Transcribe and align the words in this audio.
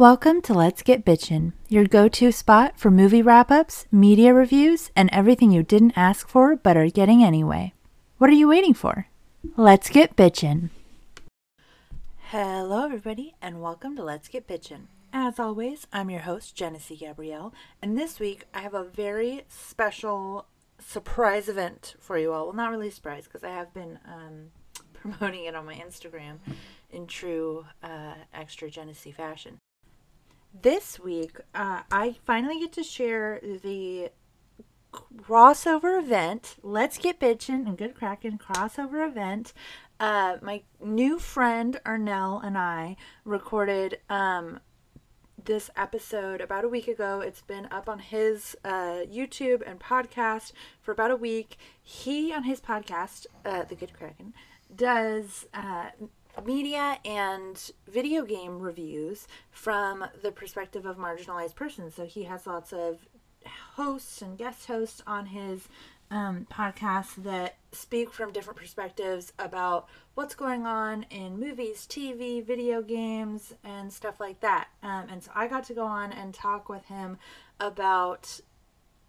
Welcome 0.00 0.40
to 0.44 0.54
Let's 0.54 0.80
Get 0.82 1.04
Bitchin', 1.04 1.52
your 1.68 1.84
go 1.84 2.08
to 2.08 2.32
spot 2.32 2.78
for 2.78 2.90
movie 2.90 3.20
wrap 3.20 3.50
ups, 3.50 3.84
media 3.92 4.32
reviews, 4.32 4.90
and 4.96 5.10
everything 5.12 5.50
you 5.50 5.62
didn't 5.62 5.92
ask 5.94 6.26
for 6.26 6.56
but 6.56 6.74
are 6.74 6.88
getting 6.88 7.22
anyway. 7.22 7.74
What 8.16 8.30
are 8.30 8.32
you 8.32 8.48
waiting 8.48 8.72
for? 8.72 9.08
Let's 9.58 9.90
get 9.90 10.16
bitchin'. 10.16 10.70
Hello, 12.30 12.82
everybody, 12.82 13.34
and 13.42 13.60
welcome 13.60 13.94
to 13.96 14.02
Let's 14.02 14.28
Get 14.28 14.48
Bitchin'. 14.48 14.86
As 15.12 15.38
always, 15.38 15.86
I'm 15.92 16.08
your 16.08 16.20
host, 16.20 16.56
Genesee 16.56 16.96
Gabrielle, 16.96 17.52
and 17.82 17.98
this 17.98 18.18
week 18.18 18.46
I 18.54 18.60
have 18.60 18.72
a 18.72 18.84
very 18.84 19.42
special 19.50 20.46
surprise 20.78 21.46
event 21.46 21.94
for 22.00 22.16
you 22.16 22.32
all. 22.32 22.46
Well, 22.46 22.54
not 22.54 22.70
really 22.70 22.88
surprise 22.88 23.24
because 23.24 23.44
I 23.44 23.50
have 23.50 23.74
been 23.74 23.98
um, 24.06 24.46
promoting 24.94 25.44
it 25.44 25.54
on 25.54 25.66
my 25.66 25.74
Instagram 25.74 26.38
in 26.90 27.06
true 27.06 27.66
uh, 27.82 28.14
extra 28.32 28.70
Genesee 28.70 29.12
fashion. 29.12 29.59
This 30.52 30.98
week, 30.98 31.38
uh, 31.54 31.82
I 31.92 32.16
finally 32.24 32.58
get 32.58 32.72
to 32.72 32.82
share 32.82 33.40
the 33.40 34.10
crossover 34.92 35.98
event. 35.98 36.56
Let's 36.62 36.98
get 36.98 37.20
bitchin' 37.20 37.66
and 37.66 37.78
Good 37.78 37.94
Kraken 37.94 38.36
crossover 38.36 39.06
event. 39.06 39.52
Uh, 40.00 40.38
my 40.42 40.62
new 40.82 41.18
friend 41.20 41.78
Arnell 41.86 42.44
and 42.44 42.58
I 42.58 42.96
recorded 43.24 43.98
um, 44.08 44.58
this 45.44 45.70
episode 45.76 46.40
about 46.40 46.64
a 46.64 46.68
week 46.68 46.88
ago. 46.88 47.20
It's 47.20 47.42
been 47.42 47.68
up 47.70 47.88
on 47.88 48.00
his 48.00 48.56
uh, 48.64 49.04
YouTube 49.08 49.62
and 49.64 49.78
podcast 49.78 50.52
for 50.80 50.90
about 50.90 51.12
a 51.12 51.16
week. 51.16 51.58
He, 51.80 52.32
on 52.32 52.42
his 52.42 52.60
podcast, 52.60 53.26
uh, 53.44 53.64
The 53.64 53.76
Good 53.76 53.94
Kraken, 53.94 54.34
does 54.74 55.46
uh, 55.54 55.90
media 56.46 56.98
and 57.04 57.70
video 57.88 58.24
game 58.24 58.60
reviews 58.60 59.26
from 59.50 60.04
the 60.22 60.32
perspective 60.32 60.86
of 60.86 60.96
marginalized 60.96 61.54
persons. 61.54 61.94
So 61.94 62.06
he 62.06 62.24
has 62.24 62.46
lots 62.46 62.72
of 62.72 62.98
hosts 63.74 64.22
and 64.22 64.36
guest 64.36 64.66
hosts 64.66 65.02
on 65.06 65.26
his 65.26 65.68
um, 66.10 66.46
podcast 66.50 67.22
that 67.22 67.56
speak 67.72 68.12
from 68.12 68.32
different 68.32 68.58
perspectives 68.58 69.32
about 69.38 69.88
what's 70.14 70.34
going 70.34 70.66
on 70.66 71.04
in 71.10 71.38
movies, 71.38 71.86
TV, 71.88 72.44
video 72.44 72.82
games, 72.82 73.54
and 73.62 73.92
stuff 73.92 74.18
like 74.18 74.40
that. 74.40 74.68
Um, 74.82 75.06
and 75.08 75.22
so 75.22 75.30
I 75.34 75.46
got 75.46 75.64
to 75.64 75.74
go 75.74 75.84
on 75.84 76.12
and 76.12 76.34
talk 76.34 76.68
with 76.68 76.86
him 76.86 77.18
about 77.60 78.40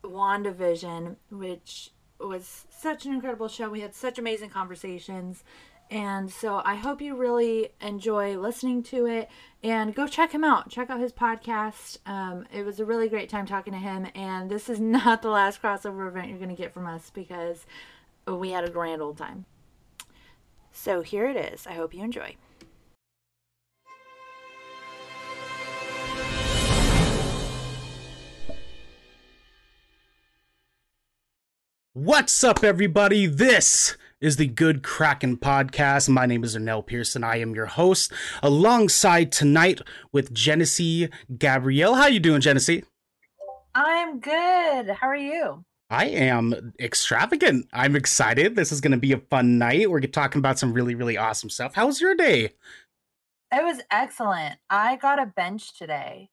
WandaVision, 0.03 1.15
which 1.31 1.91
was 2.19 2.65
such 2.69 3.05
an 3.05 3.13
incredible 3.13 3.47
show. 3.47 3.69
We 3.69 3.81
had 3.81 3.95
such 3.95 4.19
amazing 4.19 4.49
conversations. 4.49 5.43
And 5.91 6.31
so 6.31 6.61
I 6.63 6.75
hope 6.75 7.01
you 7.01 7.17
really 7.17 7.71
enjoy 7.81 8.37
listening 8.37 8.81
to 8.83 9.07
it 9.07 9.29
and 9.61 9.93
go 9.93 10.07
check 10.07 10.31
him 10.31 10.41
out. 10.41 10.69
Check 10.69 10.89
out 10.89 11.01
his 11.01 11.11
podcast. 11.11 11.97
Um, 12.05 12.47
it 12.53 12.65
was 12.65 12.79
a 12.79 12.85
really 12.85 13.09
great 13.09 13.29
time 13.29 13.45
talking 13.45 13.73
to 13.73 13.79
him. 13.79 14.07
And 14.15 14.49
this 14.49 14.69
is 14.69 14.79
not 14.79 15.21
the 15.21 15.29
last 15.29 15.61
crossover 15.61 16.07
event 16.07 16.29
you're 16.29 16.37
going 16.37 16.47
to 16.47 16.55
get 16.55 16.73
from 16.73 16.87
us 16.87 17.09
because 17.09 17.65
we 18.25 18.51
had 18.51 18.63
a 18.63 18.69
grand 18.69 19.01
old 19.01 19.17
time. 19.17 19.45
So 20.71 21.01
here 21.01 21.27
it 21.27 21.35
is. 21.35 21.67
I 21.67 21.73
hope 21.73 21.93
you 21.93 22.03
enjoy. 22.03 22.37
What's 31.91 32.41
up, 32.45 32.63
everybody? 32.63 33.25
This 33.25 33.97
is 34.21 34.35
the 34.35 34.45
Good 34.45 34.83
Kraken 34.83 35.35
podcast. 35.35 36.07
My 36.07 36.27
name 36.27 36.43
is 36.43 36.55
Arnell 36.55 36.85
Pearson. 36.85 37.23
I 37.23 37.37
am 37.37 37.55
your 37.55 37.65
host, 37.65 38.13
alongside 38.43 39.31
tonight 39.31 39.81
with 40.11 40.31
Genesee 40.31 41.09
Gabrielle. 41.39 41.95
How 41.95 42.05
you 42.05 42.19
doing, 42.19 42.39
Genesee? 42.39 42.83
I'm 43.73 44.19
good. 44.19 44.89
How 44.89 45.07
are 45.07 45.15
you? 45.15 45.65
I 45.89 46.05
am 46.05 46.73
extravagant. 46.79 47.67
I'm 47.73 47.95
excited. 47.95 48.55
This 48.55 48.71
is 48.71 48.79
going 48.79 48.91
to 48.91 48.97
be 48.97 49.11
a 49.11 49.17
fun 49.17 49.57
night. 49.57 49.89
We're 49.89 50.01
talking 50.01 50.39
about 50.39 50.59
some 50.59 50.71
really, 50.71 50.93
really 50.93 51.17
awesome 51.17 51.49
stuff. 51.49 51.73
How 51.73 51.87
was 51.87 51.99
your 51.99 52.15
day? 52.15 52.53
It 53.51 53.63
was 53.63 53.81
excellent. 53.89 54.57
I 54.69 54.97
got 54.97 55.21
a 55.21 55.25
bench 55.25 55.77
today 55.77 56.29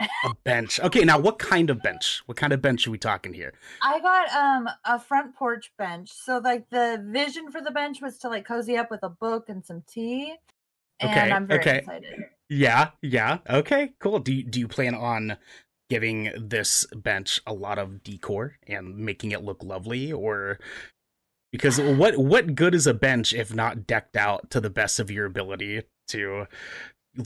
a 0.00 0.34
bench. 0.44 0.80
Okay, 0.80 1.04
now 1.04 1.18
what 1.18 1.38
kind 1.38 1.70
of 1.70 1.82
bench? 1.82 2.22
What 2.26 2.36
kind 2.36 2.52
of 2.52 2.62
bench 2.62 2.86
are 2.86 2.90
we 2.90 2.98
talking 2.98 3.34
here? 3.34 3.52
I 3.82 4.00
got 4.00 4.32
um 4.32 4.68
a 4.84 4.98
front 4.98 5.34
porch 5.34 5.72
bench. 5.78 6.10
So 6.12 6.38
like 6.38 6.68
the 6.70 7.02
vision 7.06 7.50
for 7.50 7.60
the 7.60 7.70
bench 7.70 8.00
was 8.00 8.18
to 8.18 8.28
like 8.28 8.44
cozy 8.46 8.76
up 8.76 8.90
with 8.90 9.02
a 9.02 9.08
book 9.08 9.48
and 9.48 9.64
some 9.64 9.82
tea. 9.86 10.34
And 11.00 11.10
okay, 11.10 11.32
I'm 11.32 11.46
very 11.46 11.60
okay. 11.60 11.78
excited. 11.78 12.24
Yeah, 12.48 12.90
yeah. 13.02 13.38
Okay, 13.48 13.92
cool. 14.00 14.18
Do 14.20 14.32
you, 14.32 14.42
do 14.42 14.58
you 14.58 14.68
plan 14.68 14.94
on 14.94 15.36
giving 15.90 16.30
this 16.36 16.86
bench 16.94 17.40
a 17.46 17.52
lot 17.52 17.78
of 17.78 18.02
decor 18.02 18.56
and 18.66 18.96
making 18.96 19.32
it 19.32 19.42
look 19.42 19.62
lovely 19.62 20.12
or 20.12 20.58
because 21.50 21.80
what 21.80 22.18
what 22.18 22.54
good 22.54 22.74
is 22.74 22.86
a 22.86 22.92
bench 22.92 23.32
if 23.32 23.54
not 23.54 23.86
decked 23.86 24.16
out 24.16 24.50
to 24.50 24.60
the 24.60 24.68
best 24.68 25.00
of 25.00 25.10
your 25.10 25.24
ability 25.24 25.82
to 26.06 26.46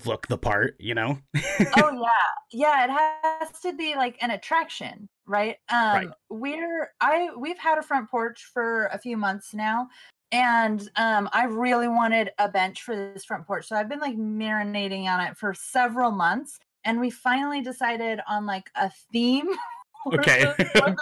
look 0.04 0.26
the 0.26 0.38
part, 0.38 0.76
you 0.78 0.94
know? 0.94 1.18
oh 1.34 1.40
yeah. 2.02 2.08
Yeah, 2.50 2.84
it 2.84 2.90
has 2.90 3.60
to 3.62 3.72
be 3.72 3.94
like 3.94 4.16
an 4.20 4.30
attraction, 4.30 5.08
right? 5.26 5.56
Um 5.70 5.94
right. 5.94 6.08
we're 6.30 6.90
I 7.00 7.30
we've 7.36 7.58
had 7.58 7.78
a 7.78 7.82
front 7.82 8.10
porch 8.10 8.50
for 8.52 8.86
a 8.86 8.98
few 8.98 9.16
months 9.16 9.54
now 9.54 9.88
and 10.30 10.88
um 10.96 11.28
I 11.32 11.44
really 11.44 11.88
wanted 11.88 12.30
a 12.38 12.48
bench 12.48 12.82
for 12.82 12.96
this 12.96 13.24
front 13.24 13.46
porch. 13.46 13.66
So 13.68 13.76
I've 13.76 13.88
been 13.88 14.00
like 14.00 14.16
marinating 14.16 15.04
on 15.06 15.20
it 15.20 15.36
for 15.36 15.54
several 15.54 16.10
months 16.10 16.58
and 16.84 17.00
we 17.00 17.10
finally 17.10 17.62
decided 17.62 18.20
on 18.28 18.46
like 18.46 18.70
a 18.76 18.90
theme 19.12 19.48
okay. 20.12 20.44
the, 20.44 20.96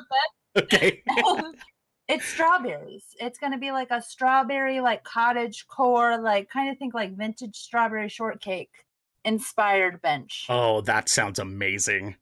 the 0.54 0.62
okay. 0.62 1.02
It's 2.10 2.24
strawberries. 2.24 3.04
It's 3.18 3.38
going 3.38 3.52
to 3.52 3.58
be 3.58 3.72
like 3.72 3.90
a 3.90 4.02
strawberry, 4.02 4.80
like 4.80 5.04
cottage 5.04 5.66
core, 5.66 6.20
like 6.20 6.50
kind 6.50 6.70
of 6.70 6.78
think 6.78 6.94
like 6.94 7.16
vintage 7.16 7.56
strawberry 7.56 8.08
shortcake 8.08 8.70
inspired 9.24 10.00
bench. 10.02 10.46
Oh, 10.48 10.80
that 10.82 11.08
sounds 11.08 11.38
amazing. 11.38 12.16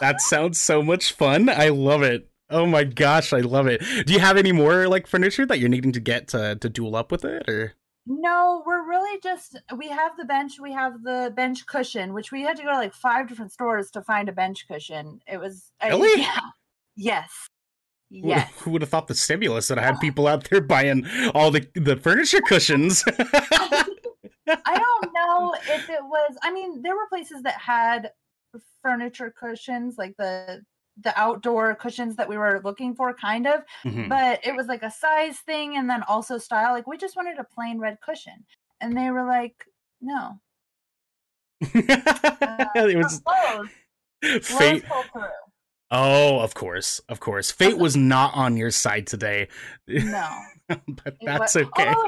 That 0.00 0.20
sounds 0.20 0.60
so 0.60 0.82
much 0.82 1.12
fun. 1.12 1.48
I 1.48 1.68
love 1.68 2.02
it. 2.02 2.30
Oh 2.50 2.66
my 2.66 2.84
gosh, 2.84 3.32
I 3.32 3.40
love 3.40 3.66
it. 3.66 3.82
Do 4.06 4.12
you 4.12 4.20
have 4.20 4.36
any 4.36 4.52
more 4.52 4.88
like 4.88 5.06
furniture 5.06 5.44
that 5.46 5.58
you're 5.58 5.68
needing 5.68 5.92
to 5.92 6.00
get 6.00 6.28
to 6.28 6.56
to 6.56 6.68
duel 6.68 6.96
up 6.96 7.12
with 7.12 7.24
it 7.24 7.48
or 7.48 7.74
no, 8.10 8.62
we're 8.64 8.88
really 8.88 9.20
just 9.22 9.60
we 9.76 9.88
have 9.88 10.16
the 10.16 10.24
bench, 10.24 10.58
we 10.58 10.72
have 10.72 11.02
the 11.02 11.30
bench 11.36 11.66
cushion, 11.66 12.14
which 12.14 12.32
we 12.32 12.40
had 12.40 12.56
to 12.56 12.62
go 12.62 12.70
to 12.70 12.76
like 12.76 12.94
five 12.94 13.28
different 13.28 13.52
stores 13.52 13.90
to 13.90 14.02
find 14.02 14.30
a 14.30 14.32
bench 14.32 14.66
cushion. 14.66 15.20
It 15.26 15.38
was 15.38 15.72
Really? 15.84 16.22
I, 16.22 16.26
yeah. 16.34 16.40
Yes. 16.96 17.48
Yes. 18.10 18.50
Who 18.60 18.70
would 18.70 18.82
have 18.82 18.88
thought 18.88 19.08
the 19.08 19.14
stimulus 19.14 19.68
that 19.68 19.78
I 19.78 19.82
had 19.82 20.00
people 20.00 20.26
out 20.26 20.48
there 20.48 20.60
buying 20.60 21.06
all 21.34 21.50
the 21.50 21.68
the 21.74 21.96
furniture 21.96 22.40
cushions? 22.40 23.04
I 24.48 24.78
don't 24.78 25.12
know 25.12 25.54
if 25.68 25.90
it 25.90 26.02
was. 26.02 26.36
I 26.42 26.50
mean, 26.50 26.80
there 26.82 26.96
were 26.96 27.06
places 27.08 27.42
that 27.42 27.60
had 27.60 28.12
furniture 28.82 29.32
cushions, 29.38 29.96
like 29.98 30.14
the 30.16 30.62
the 31.02 31.18
outdoor 31.18 31.74
cushions 31.76 32.16
that 32.16 32.28
we 32.28 32.36
were 32.36 32.60
looking 32.64 32.94
for, 32.94 33.14
kind 33.14 33.46
of. 33.46 33.60
Mm-hmm. 33.84 34.08
But 34.08 34.44
it 34.44 34.56
was 34.56 34.66
like 34.66 34.82
a 34.82 34.90
size 34.90 35.38
thing, 35.38 35.76
and 35.76 35.88
then 35.88 36.02
also 36.04 36.38
style. 36.38 36.72
Like 36.72 36.86
we 36.86 36.96
just 36.96 37.16
wanted 37.16 37.38
a 37.38 37.44
plain 37.44 37.78
red 37.78 37.98
cushion, 38.00 38.44
and 38.80 38.96
they 38.96 39.10
were 39.10 39.26
like, 39.26 39.64
"No." 40.00 40.40
uh, 41.62 41.68
it 42.74 42.96
was 42.96 43.20
fate. 44.42 44.84
Oh, 45.90 46.40
of 46.40 46.54
course, 46.54 47.00
of 47.08 47.18
course. 47.18 47.50
Fate 47.50 47.78
was 47.78 47.96
not 47.96 48.34
on 48.34 48.56
your 48.58 48.70
side 48.70 49.06
today. 49.06 49.48
No, 49.86 50.28
but 50.68 51.16
that's 51.22 51.56
okay. 51.56 51.66
Oh, 51.76 51.90
it 51.90 51.94
kind 51.94 52.02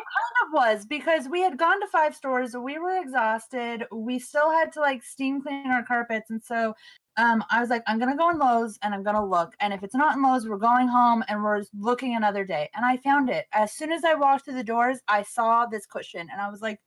of 0.47 0.53
was 0.53 0.85
because 0.85 1.29
we 1.29 1.41
had 1.41 1.57
gone 1.57 1.81
to 1.81 1.87
five 1.87 2.15
stores. 2.15 2.55
We 2.55 2.79
were 2.79 3.01
exhausted. 3.01 3.85
We 3.91 4.19
still 4.19 4.51
had 4.51 4.71
to 4.73 4.81
like 4.81 5.03
steam 5.03 5.41
clean 5.41 5.69
our 5.69 5.83
carpets, 5.83 6.29
and 6.31 6.43
so 6.43 6.75
um, 7.17 7.43
I 7.51 7.61
was 7.61 7.71
like, 7.71 7.83
I'm 7.87 7.99
gonna 7.99 8.17
go 8.17 8.29
in 8.29 8.39
Lowe's 8.39 8.79
and 8.83 8.95
I'm 8.95 9.03
gonna 9.03 9.25
look. 9.25 9.55
And 9.61 9.73
if 9.73 9.83
it's 9.83 9.95
not 9.95 10.15
in 10.15 10.23
Lowe's, 10.23 10.47
we're 10.47 10.59
going 10.59 10.89
home 10.89 11.25
and 11.29 11.43
we're 11.43 11.63
looking 11.79 12.17
another 12.17 12.45
day. 12.45 12.69
And 12.75 12.85
I 12.85 12.99
found 12.99 13.31
it 13.31 13.47
as 13.53 13.73
soon 13.73 13.93
as 13.93 14.05
I 14.05 14.15
walked 14.15 14.45
through 14.45 14.55
the 14.55 14.65
doors. 14.65 14.99
I 15.09 15.23
saw 15.23 15.65
this 15.65 15.87
cushion, 15.87 16.29
and 16.31 16.41
I 16.41 16.51
was 16.51 16.61
like, 16.61 16.81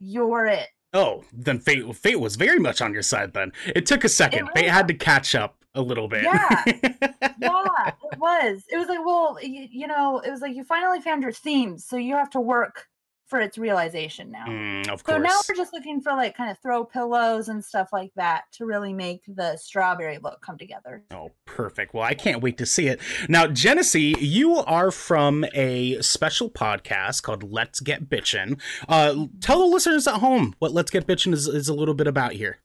"You're 0.00 0.46
it." 0.46 0.66
Oh, 0.94 1.22
then 1.32 1.60
fate 1.60 1.94
fate 1.94 2.18
was 2.18 2.34
very 2.34 2.58
much 2.58 2.80
on 2.80 2.92
your 2.92 3.02
side. 3.02 3.34
Then 3.34 3.52
it 3.66 3.86
took 3.86 4.02
a 4.02 4.08
second. 4.08 4.50
Fate 4.54 4.68
had 4.68 4.88
to 4.88 4.94
catch 4.94 5.36
up 5.36 5.57
a 5.74 5.82
little 5.82 6.08
bit. 6.08 6.22
Yeah, 6.24 6.62
yeah, 6.66 7.92
it 8.12 8.18
was. 8.18 8.64
It 8.70 8.76
was 8.76 8.88
like, 8.88 9.04
well, 9.04 9.38
you, 9.42 9.68
you, 9.70 9.86
know, 9.86 10.20
it 10.20 10.30
was 10.30 10.40
like 10.40 10.54
you 10.54 10.64
finally 10.64 11.00
found 11.00 11.22
your 11.22 11.32
themes, 11.32 11.84
so 11.84 11.96
you 11.96 12.14
have 12.14 12.30
to 12.30 12.40
work 12.40 12.88
for 13.28 13.40
its 13.40 13.58
realization 13.58 14.30
now. 14.30 14.46
Mm, 14.46 14.88
of 14.88 15.04
course. 15.04 15.16
So 15.16 15.18
now 15.18 15.38
we're 15.48 15.54
just 15.54 15.72
looking 15.72 16.00
for 16.00 16.12
like 16.12 16.36
kind 16.36 16.50
of 16.50 16.58
throw 16.60 16.84
pillows 16.84 17.48
and 17.48 17.62
stuff 17.62 17.90
like 17.92 18.10
that 18.16 18.44
to 18.52 18.64
really 18.64 18.92
make 18.92 19.22
the 19.28 19.56
strawberry 19.56 20.18
look 20.18 20.40
come 20.40 20.56
together. 20.56 21.04
Oh, 21.12 21.30
perfect. 21.44 21.92
Well, 21.92 22.02
I 22.02 22.14
can't 22.14 22.42
wait 22.42 22.56
to 22.58 22.66
see 22.66 22.88
it. 22.88 23.00
Now, 23.28 23.46
Genesee, 23.46 24.16
you 24.18 24.56
are 24.56 24.90
from 24.90 25.44
a 25.52 26.00
special 26.00 26.50
podcast 26.50 27.22
called 27.22 27.42
Let's 27.42 27.80
Get 27.80 28.08
Bitchin'. 28.08 28.58
Uh, 28.88 29.26
tell 29.40 29.58
the 29.58 29.66
listeners 29.66 30.06
at 30.06 30.16
home 30.16 30.54
what 30.58 30.72
Let's 30.72 30.90
Get 30.90 31.06
Bitchin' 31.06 31.34
is, 31.34 31.46
is 31.46 31.68
a 31.68 31.74
little 31.74 31.94
bit 31.94 32.06
about 32.06 32.32
here. 32.32 32.60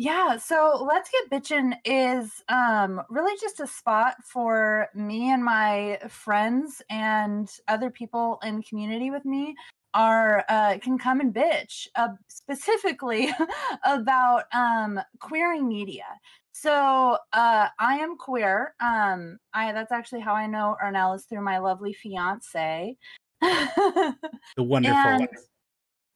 Yeah, 0.00 0.36
so 0.36 0.86
Let's 0.86 1.10
Get 1.10 1.28
Bitchin' 1.28 1.74
is 1.84 2.40
um, 2.48 3.02
really 3.10 3.36
just 3.40 3.58
a 3.58 3.66
spot 3.66 4.14
for 4.24 4.86
me 4.94 5.32
and 5.32 5.44
my 5.44 5.98
friends 6.08 6.80
and 6.88 7.50
other 7.66 7.90
people 7.90 8.38
in 8.44 8.62
community 8.62 9.10
with 9.10 9.24
me 9.24 9.56
are 9.94 10.44
uh, 10.48 10.78
can 10.80 10.98
come 10.98 11.18
and 11.18 11.34
bitch 11.34 11.88
uh, 11.96 12.10
specifically 12.28 13.30
about 13.84 14.44
um, 14.54 15.00
queering 15.18 15.66
media. 15.66 16.06
So 16.52 17.18
uh, 17.32 17.66
I 17.80 17.94
am 17.96 18.16
queer. 18.16 18.74
Um, 18.78 19.38
I 19.52 19.72
that's 19.72 19.90
actually 19.90 20.20
how 20.20 20.34
I 20.34 20.46
know 20.46 20.76
Arnell 20.80 21.16
is 21.16 21.24
through 21.24 21.42
my 21.42 21.58
lovely 21.58 21.92
fiance. 21.92 22.96
the 23.40 24.14
wonderful. 24.58 24.96
And, 24.96 25.28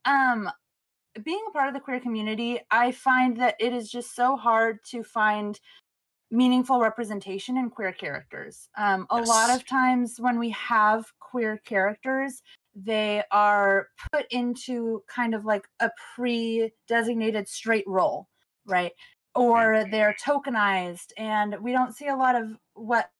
um, 0.04 0.52
being 1.24 1.44
a 1.48 1.52
part 1.52 1.68
of 1.68 1.74
the 1.74 1.80
queer 1.80 2.00
community, 2.00 2.60
I 2.70 2.92
find 2.92 3.36
that 3.38 3.56
it 3.60 3.72
is 3.72 3.90
just 3.90 4.14
so 4.14 4.36
hard 4.36 4.78
to 4.86 5.02
find 5.02 5.58
meaningful 6.30 6.80
representation 6.80 7.58
in 7.58 7.68
queer 7.68 7.92
characters. 7.92 8.68
Um, 8.78 9.06
a 9.10 9.20
lot 9.20 9.50
of 9.54 9.66
times 9.66 10.16
when 10.18 10.38
we 10.38 10.50
have 10.50 11.04
queer 11.20 11.58
characters, 11.64 12.42
they 12.74 13.22
are 13.30 13.88
put 14.12 14.24
into 14.30 15.02
kind 15.06 15.34
of 15.34 15.44
like 15.44 15.68
a 15.80 15.90
pre 16.14 16.70
designated 16.88 17.48
straight 17.48 17.84
role, 17.86 18.28
right? 18.66 18.92
Or 19.34 19.84
they're 19.90 20.16
tokenized, 20.24 21.12
and 21.18 21.56
we 21.60 21.72
don't 21.72 21.94
see 21.94 22.08
a 22.08 22.16
lot 22.16 22.34
of 22.34 22.56
what 22.74 23.10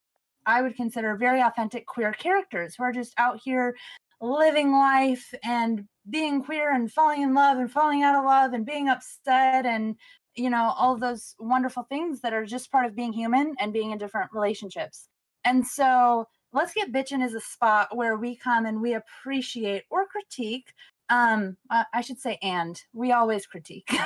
I 0.46 0.62
would 0.62 0.76
consider 0.76 1.16
very 1.16 1.40
authentic 1.40 1.86
queer 1.86 2.12
characters 2.12 2.74
who 2.74 2.84
are 2.84 2.92
just 2.92 3.14
out 3.18 3.40
here 3.42 3.76
living 4.20 4.72
life 4.72 5.34
and 5.44 5.86
being 6.10 6.42
queer 6.42 6.74
and 6.74 6.92
falling 6.92 7.22
in 7.22 7.34
love 7.34 7.58
and 7.58 7.70
falling 7.70 8.02
out 8.02 8.18
of 8.18 8.24
love 8.24 8.52
and 8.52 8.66
being 8.66 8.88
upset 8.88 9.64
and 9.66 9.96
you 10.34 10.50
know 10.50 10.72
all 10.76 10.96
those 10.96 11.34
wonderful 11.38 11.84
things 11.84 12.20
that 12.20 12.32
are 12.32 12.44
just 12.44 12.70
part 12.72 12.86
of 12.86 12.96
being 12.96 13.12
human 13.12 13.54
and 13.60 13.72
being 13.72 13.90
in 13.90 13.98
different 13.98 14.30
relationships. 14.32 15.08
And 15.44 15.66
so 15.66 16.26
let's 16.52 16.74
get 16.74 16.92
bitchin' 16.92 17.24
is 17.24 17.34
a 17.34 17.40
spot 17.40 17.96
where 17.96 18.16
we 18.16 18.36
come 18.36 18.66
and 18.66 18.80
we 18.80 18.94
appreciate 18.94 19.84
or 19.90 20.06
critique 20.06 20.72
um 21.08 21.56
i 21.92 22.00
should 22.00 22.18
say 22.18 22.38
and 22.42 22.82
we 22.92 23.12
always 23.12 23.46
critique. 23.46 23.90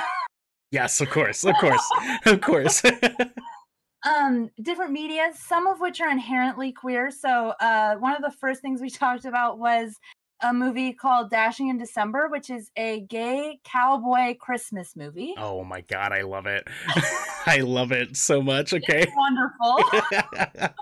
Yes 0.69 0.99
of 0.99 1.09
course 1.09 1.45
of 1.45 1.55
course 1.61 1.91
of 2.25 2.41
course. 2.41 2.83
Um 4.03 4.51
different 4.61 4.91
media 4.91 5.31
some 5.35 5.65
of 5.65 5.79
which 5.81 5.99
are 6.01 6.09
inherently 6.09 6.71
queer. 6.71 7.09
So 7.09 7.53
uh 7.59 7.95
one 7.95 8.15
of 8.15 8.21
the 8.21 8.31
first 8.31 8.61
things 8.61 8.79
we 8.79 8.89
talked 8.89 9.25
about 9.25 9.59
was 9.59 9.97
a 10.41 10.53
movie 10.53 10.93
called 10.93 11.29
Dashing 11.29 11.69
in 11.69 11.77
December, 11.77 12.27
which 12.29 12.49
is 12.49 12.71
a 12.75 13.01
gay 13.01 13.59
cowboy 13.63 14.35
Christmas 14.35 14.95
movie. 14.95 15.33
Oh 15.37 15.63
my 15.63 15.81
god, 15.81 16.11
I 16.11 16.21
love 16.21 16.45
it. 16.45 16.67
I 17.45 17.59
love 17.61 17.91
it 17.91 18.15
so 18.15 18.41
much. 18.41 18.73
Okay. 18.73 19.03
It's 19.03 19.11
wonderful. 19.15 20.69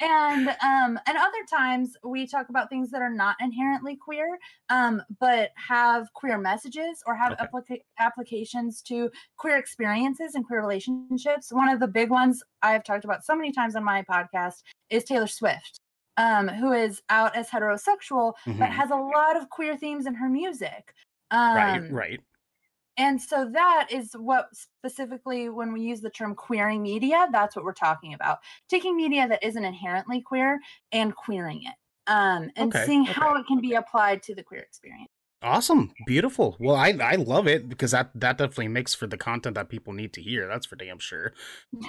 and 0.00 0.48
um 0.48 0.98
and 1.06 1.18
other 1.18 1.44
times 1.48 1.94
we 2.02 2.26
talk 2.26 2.48
about 2.48 2.70
things 2.70 2.90
that 2.90 3.02
are 3.02 3.12
not 3.12 3.36
inherently 3.40 3.96
queer 3.96 4.38
um 4.70 5.02
but 5.18 5.50
have 5.56 6.10
queer 6.14 6.38
messages 6.38 7.02
or 7.06 7.14
have 7.14 7.32
okay. 7.32 7.44
applica- 7.44 7.82
applications 7.98 8.80
to 8.80 9.10
queer 9.36 9.58
experiences 9.58 10.34
and 10.34 10.46
queer 10.46 10.60
relationships 10.60 11.52
one 11.52 11.68
of 11.68 11.80
the 11.80 11.86
big 11.86 12.08
ones 12.08 12.42
i've 12.62 12.82
talked 12.82 13.04
about 13.04 13.22
so 13.24 13.36
many 13.36 13.52
times 13.52 13.76
on 13.76 13.84
my 13.84 14.02
podcast 14.02 14.62
is 14.88 15.04
taylor 15.04 15.26
swift 15.26 15.80
um, 16.16 16.48
who 16.48 16.72
is 16.72 17.02
out 17.08 17.36
as 17.36 17.48
heterosexual, 17.48 18.34
mm-hmm. 18.46 18.58
but 18.58 18.70
has 18.70 18.90
a 18.90 18.96
lot 18.96 19.36
of 19.36 19.48
queer 19.48 19.76
themes 19.76 20.06
in 20.06 20.14
her 20.14 20.28
music. 20.28 20.94
Um, 21.30 21.56
right, 21.56 21.92
right. 21.92 22.20
And 22.96 23.20
so 23.20 23.48
that 23.52 23.88
is 23.90 24.12
what 24.12 24.48
specifically, 24.52 25.48
when 25.48 25.72
we 25.72 25.80
use 25.80 26.00
the 26.00 26.10
term 26.10 26.34
queering 26.34 26.82
media, 26.82 27.28
that's 27.32 27.56
what 27.56 27.64
we're 27.64 27.72
talking 27.72 28.12
about. 28.12 28.38
Taking 28.68 28.96
media 28.96 29.26
that 29.28 29.42
isn't 29.42 29.64
inherently 29.64 30.20
queer 30.20 30.60
and 30.92 31.14
queering 31.14 31.62
it, 31.62 31.74
um, 32.12 32.50
and 32.56 32.74
okay, 32.74 32.84
seeing 32.84 33.02
okay. 33.02 33.12
how 33.12 33.36
it 33.36 33.46
can 33.46 33.60
be 33.60 33.72
applied 33.72 34.22
to 34.24 34.34
the 34.34 34.42
queer 34.42 34.60
experience. 34.60 35.08
Awesome, 35.42 35.94
beautiful. 36.06 36.56
Well, 36.60 36.76
I 36.76 36.88
I 37.00 37.14
love 37.14 37.46
it 37.46 37.70
because 37.70 37.92
that 37.92 38.10
that 38.16 38.36
definitely 38.36 38.68
makes 38.68 38.92
for 38.92 39.06
the 39.06 39.16
content 39.16 39.54
that 39.54 39.70
people 39.70 39.94
need 39.94 40.12
to 40.12 40.20
hear. 40.20 40.46
That's 40.46 40.66
for 40.66 40.76
damn 40.76 40.98
sure. 40.98 41.32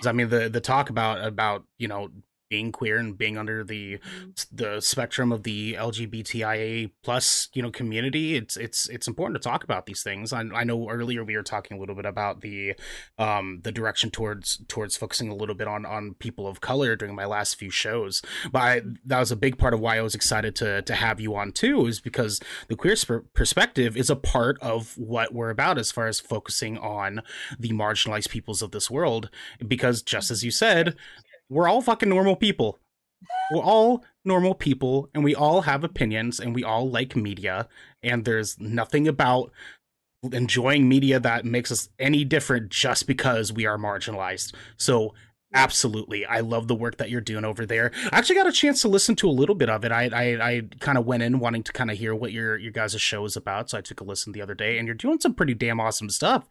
I 0.05 0.13
mean, 0.13 0.29
the 0.29 0.47
the 0.47 0.61
talk 0.61 0.89
about 0.89 1.25
about 1.25 1.65
you 1.77 1.89
know 1.89 2.11
being 2.51 2.71
queer 2.71 2.97
and 2.97 3.17
being 3.17 3.37
under 3.37 3.63
the 3.63 3.97
mm-hmm. 3.97 4.29
the 4.51 4.81
spectrum 4.81 5.31
of 5.31 5.43
the 5.43 5.73
LGBTIA 5.73 6.91
plus 7.01 7.47
you 7.53 7.63
know 7.63 7.71
community, 7.71 8.35
it's 8.35 8.57
it's 8.57 8.89
it's 8.89 9.07
important 9.07 9.41
to 9.41 9.49
talk 9.49 9.63
about 9.63 9.85
these 9.85 10.03
things. 10.03 10.33
I, 10.33 10.41
I 10.53 10.65
know 10.65 10.89
earlier 10.89 11.23
we 11.23 11.35
were 11.35 11.43
talking 11.43 11.77
a 11.77 11.79
little 11.79 11.95
bit 11.95 12.05
about 12.05 12.41
the 12.41 12.75
um 13.17 13.61
the 13.63 13.71
direction 13.71 14.11
towards 14.11 14.61
towards 14.67 14.97
focusing 14.97 15.29
a 15.29 15.35
little 15.35 15.55
bit 15.55 15.67
on 15.67 15.85
on 15.85 16.13
people 16.15 16.45
of 16.45 16.59
color 16.59 16.95
during 16.95 17.15
my 17.15 17.25
last 17.25 17.55
few 17.55 17.71
shows, 17.71 18.21
but 18.51 18.59
I, 18.59 18.81
that 19.05 19.19
was 19.19 19.31
a 19.31 19.37
big 19.37 19.57
part 19.57 19.73
of 19.73 19.79
why 19.79 19.97
I 19.97 20.01
was 20.01 20.13
excited 20.13 20.55
to 20.57 20.81
to 20.81 20.93
have 20.93 21.21
you 21.21 21.33
on 21.35 21.53
too, 21.53 21.87
is 21.87 22.01
because 22.01 22.41
the 22.67 22.75
queer 22.75 22.97
sp- 22.99 23.31
perspective 23.33 23.95
is 23.95 24.09
a 24.09 24.15
part 24.17 24.59
of 24.61 24.97
what 24.97 25.33
we're 25.33 25.49
about 25.49 25.77
as 25.77 25.89
far 25.89 26.07
as 26.07 26.19
focusing 26.19 26.77
on 26.77 27.21
the 27.57 27.69
marginalized 27.69 28.29
peoples 28.29 28.61
of 28.61 28.71
this 28.71 28.91
world. 28.91 29.29
Because 29.65 30.01
just 30.01 30.29
as 30.29 30.43
you 30.43 30.51
said, 30.51 30.97
we're 31.51 31.67
all 31.67 31.81
fucking 31.81 32.09
normal 32.09 32.37
people. 32.37 32.79
We're 33.51 33.61
all 33.61 34.03
normal 34.23 34.55
people 34.55 35.09
and 35.13 35.23
we 35.23 35.35
all 35.35 35.61
have 35.61 35.83
opinions 35.83 36.39
and 36.39 36.55
we 36.55 36.63
all 36.63 36.89
like 36.89 37.15
media 37.15 37.67
and 38.01 38.23
there's 38.23 38.59
nothing 38.59 39.07
about 39.07 39.51
enjoying 40.31 40.87
media 40.87 41.19
that 41.19 41.43
makes 41.43 41.71
us 41.71 41.89
any 41.99 42.23
different 42.23 42.69
just 42.69 43.05
because 43.05 43.51
we 43.51 43.65
are 43.65 43.77
marginalized. 43.77 44.53
So 44.77 45.13
absolutely 45.53 46.25
i 46.25 46.39
love 46.39 46.69
the 46.69 46.75
work 46.75 46.95
that 46.95 47.09
you're 47.09 47.19
doing 47.19 47.43
over 47.43 47.65
there. 47.65 47.91
I 48.13 48.19
actually 48.19 48.37
got 48.37 48.47
a 48.47 48.53
chance 48.53 48.81
to 48.83 48.87
listen 48.87 49.17
to 49.17 49.27
a 49.27 49.31
little 49.31 49.55
bit 49.55 49.69
of 49.69 49.83
it. 49.83 49.91
I 49.91 50.09
i, 50.13 50.49
I 50.49 50.61
kind 50.79 50.97
of 50.97 51.05
went 51.05 51.23
in 51.23 51.39
wanting 51.39 51.63
to 51.63 51.73
kind 51.73 51.91
of 51.91 51.97
hear 51.97 52.15
what 52.15 52.31
your 52.31 52.57
your 52.57 52.71
guys' 52.71 52.99
show 53.01 53.25
is 53.25 53.35
about 53.35 53.69
so 53.69 53.77
i 53.77 53.81
took 53.81 53.99
a 53.99 54.05
listen 54.05 54.31
the 54.31 54.41
other 54.41 54.55
day 54.55 54.77
and 54.77 54.87
you're 54.87 54.95
doing 54.95 55.19
some 55.19 55.33
pretty 55.33 55.53
damn 55.53 55.81
awesome 55.81 56.09
stuff. 56.09 56.49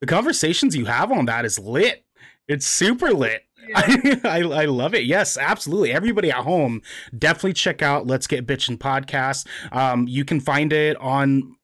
The 0.00 0.06
conversations 0.06 0.74
you 0.74 0.86
have 0.86 1.12
on 1.12 1.26
that 1.26 1.44
is 1.44 1.58
lit. 1.58 2.06
It's 2.48 2.66
super 2.66 3.12
lit 3.12 3.47
I, 3.74 4.20
I, 4.24 4.38
I 4.38 4.64
love 4.66 4.94
it. 4.94 5.04
Yes, 5.04 5.36
absolutely. 5.36 5.92
Everybody 5.92 6.30
at 6.30 6.44
home, 6.44 6.82
definitely 7.16 7.54
check 7.54 7.82
out 7.82 8.06
Let's 8.06 8.26
Get 8.26 8.46
Bitchin' 8.46 8.78
podcast. 8.78 9.46
Um, 9.72 10.08
you 10.08 10.24
can 10.24 10.40
find 10.40 10.72
it 10.72 10.96
on 10.98 11.56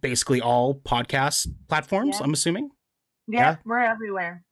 basically 0.00 0.40
all 0.40 0.74
podcast 0.74 1.48
platforms. 1.68 2.16
Yeah. 2.18 2.24
I'm 2.24 2.32
assuming. 2.32 2.70
Yeah, 3.26 3.40
yeah, 3.40 3.56
we're 3.64 3.80
everywhere. 3.80 4.44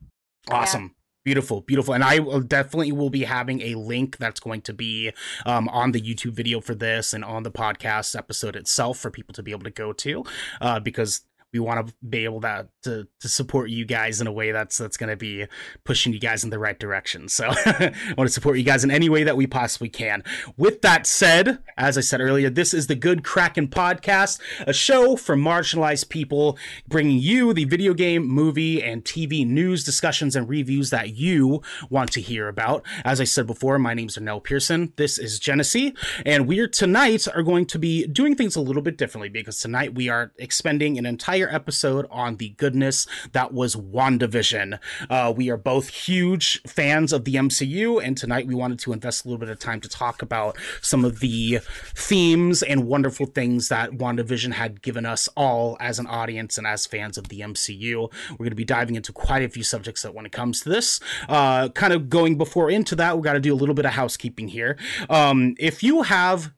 Awesome. 0.51 0.83
Yeah. 0.83 0.89
Beautiful, 1.25 1.61
beautiful. 1.61 1.93
And 1.93 2.03
I 2.03 2.21
will 2.21 2.41
definitely 2.41 2.91
will 2.93 3.11
be 3.11 3.25
having 3.25 3.61
a 3.61 3.75
link 3.75 4.17
that's 4.17 4.41
going 4.41 4.63
to 4.63 4.73
be 4.73 5.13
um, 5.45 5.69
on 5.69 5.93
the 5.93 6.01
YouTube 6.01 6.33
video 6.33 6.61
for 6.63 6.75
this 6.75 7.13
and 7.13 7.23
on 7.23 7.43
the 7.43 7.51
podcast 7.51 8.17
episode 8.17 8.57
itself 8.57 8.99
for 8.99 9.11
people 9.11 9.35
to 9.35 9.43
be 9.43 9.51
able 9.51 9.65
to 9.65 9.71
go 9.71 9.93
to 9.93 10.25
uh, 10.63 10.81
because 10.81 11.23
we 11.53 11.59
want 11.59 11.87
to 11.87 11.95
be 12.07 12.25
able 12.25 12.41
to, 12.43 12.69
to 12.83 13.09
to 13.21 13.29
support 13.29 13.71
you 13.71 13.85
guys 13.85 14.21
in 14.21 14.27
a 14.27 14.33
way 14.33 14.53
that's 14.53 14.77
that's 14.77 14.97
going 14.97 15.09
to 15.09 15.17
be 15.17 15.47
pushing 15.85 16.13
you 16.13 16.21
guys 16.21 16.45
in 16.45 16.51
the 16.51 16.59
right 16.59 16.79
direction. 16.79 17.29
So 17.29 17.49
I 17.67 17.95
want 18.17 18.29
to 18.29 18.33
support 18.33 18.59
you 18.59 18.65
guys 18.65 18.85
in 18.85 18.91
any 18.91 19.09
way 19.09 19.25
that 19.25 19.37
we 19.37 19.47
possibly 19.47 19.89
can. 19.89 20.23
With 20.57 20.83
that 20.83 21.07
said, 21.07 21.59
as 21.77 21.97
I 21.97 22.03
said 22.03 22.21
earlier, 22.21 22.51
this 22.51 22.75
is 22.75 22.87
the 22.87 22.95
Good 22.95 23.25
Kraken 23.25 23.69
podcast, 23.69 24.41
a 24.67 24.73
show 24.73 25.17
for 25.17 25.37
marginalized 25.37 26.09
people, 26.09 26.59
bringing 26.87 27.19
you 27.19 27.55
the 27.55 27.65
video 27.65 27.95
game, 27.95 28.27
movie, 28.27 28.83
and 28.83 29.05
TV 29.05 29.47
news 29.47 29.85
discussions 29.85 30.37
and 30.37 30.49
reviews 30.49 30.91
that 30.91 31.17
you 31.17 31.63
want 31.89 32.13
to 32.13 32.21
hear 32.21 32.49
about. 32.49 32.85
As 33.05 33.21
I 33.21 33.25
said 33.25 33.47
before, 33.47 33.79
my 33.79 33.95
name 33.95 34.09
is 34.09 34.19
Nell 34.19 34.41
Pearson. 34.41 34.93
This 34.97 35.19
is 35.19 35.39
Genesee, 35.39 35.95
and 36.27 36.47
we 36.47 36.59
are 36.61 36.69
tonight 36.69 37.27
are 37.35 37.43
going 37.43 37.67
to 37.67 37.79
be 37.79 38.07
doing 38.07 38.35
things 38.35 38.57
a 38.57 38.61
little 38.61 38.83
bit 38.83 38.99
differently 38.99 39.29
because 39.29 39.59
tonight 39.61 39.95
we 39.95 40.09
are 40.09 40.33
expending 40.39 40.99
an 40.99 41.07
entire 41.07 41.38
entire 41.39 41.55
episode 41.55 42.07
on 42.11 42.37
the 42.37 42.51
goodness 42.51 43.07
that 43.33 43.53
was 43.53 43.77
WandaVision. 43.77 44.79
Uh, 45.09 45.33
we 45.37 45.51
are 45.51 45.57
both 45.57 45.89
huge 45.89 46.61
fans 46.63 47.13
of 47.13 47.25
the 47.25 47.35
MCU, 47.35 48.03
and 48.03 48.17
tonight 48.17 48.47
we 48.47 48.55
wanted 48.55 48.79
to 48.81 48.93
invest 48.93 49.25
a 49.25 49.29
little 49.29 49.39
bit 49.39 49.49
of 49.49 49.59
time 49.59 49.81
to 49.81 49.89
talk 49.89 50.21
about 50.21 50.57
some 50.81 51.05
of 51.05 51.21
the 51.21 51.61
themes 51.95 52.63
and 52.63 52.87
wonderful 52.87 53.27
things 53.27 53.69
that 53.69 53.93
WandaVision 53.93 54.53
had 54.53 54.83
given 54.83 55.07
us 55.07 55.29
all 55.37 55.77
as 55.81 55.99
an 55.99 56.07
audience 56.07 56.59
and 56.59 56.67
as 56.67 56.87
fans 56.87 57.17
of 57.17 57.29
the 57.29 57.41
MCU. 57.41 58.11
We're 58.31 58.37
going 58.37 58.51
to 58.51 58.57
be 58.57 58.65
diving 58.65 58.97
into 58.97 59.13
quite 59.13 59.43
a 59.43 59.49
few 59.49 59.63
subjects 59.63 60.03
that 60.03 60.15
when 60.15 60.27
it 60.27 60.33
comes 60.33 60.61
to 60.63 60.69
this. 60.69 60.99
Uh, 61.29 61.69
kind 61.69 61.93
of 61.93 62.09
going 62.09 62.37
before 62.37 62.71
into 62.71 62.97
that, 62.97 63.17
we 63.17 63.23
got 63.23 63.35
to 63.35 63.41
do 63.41 63.55
a 63.55 63.57
little 63.57 63.75
bit 63.75 63.85
of 63.85 63.93
housekeeping 63.93 64.49
here. 64.49 64.77
Um, 65.09 65.55
if 65.59 65.83
you 65.83 66.03
have 66.03 66.53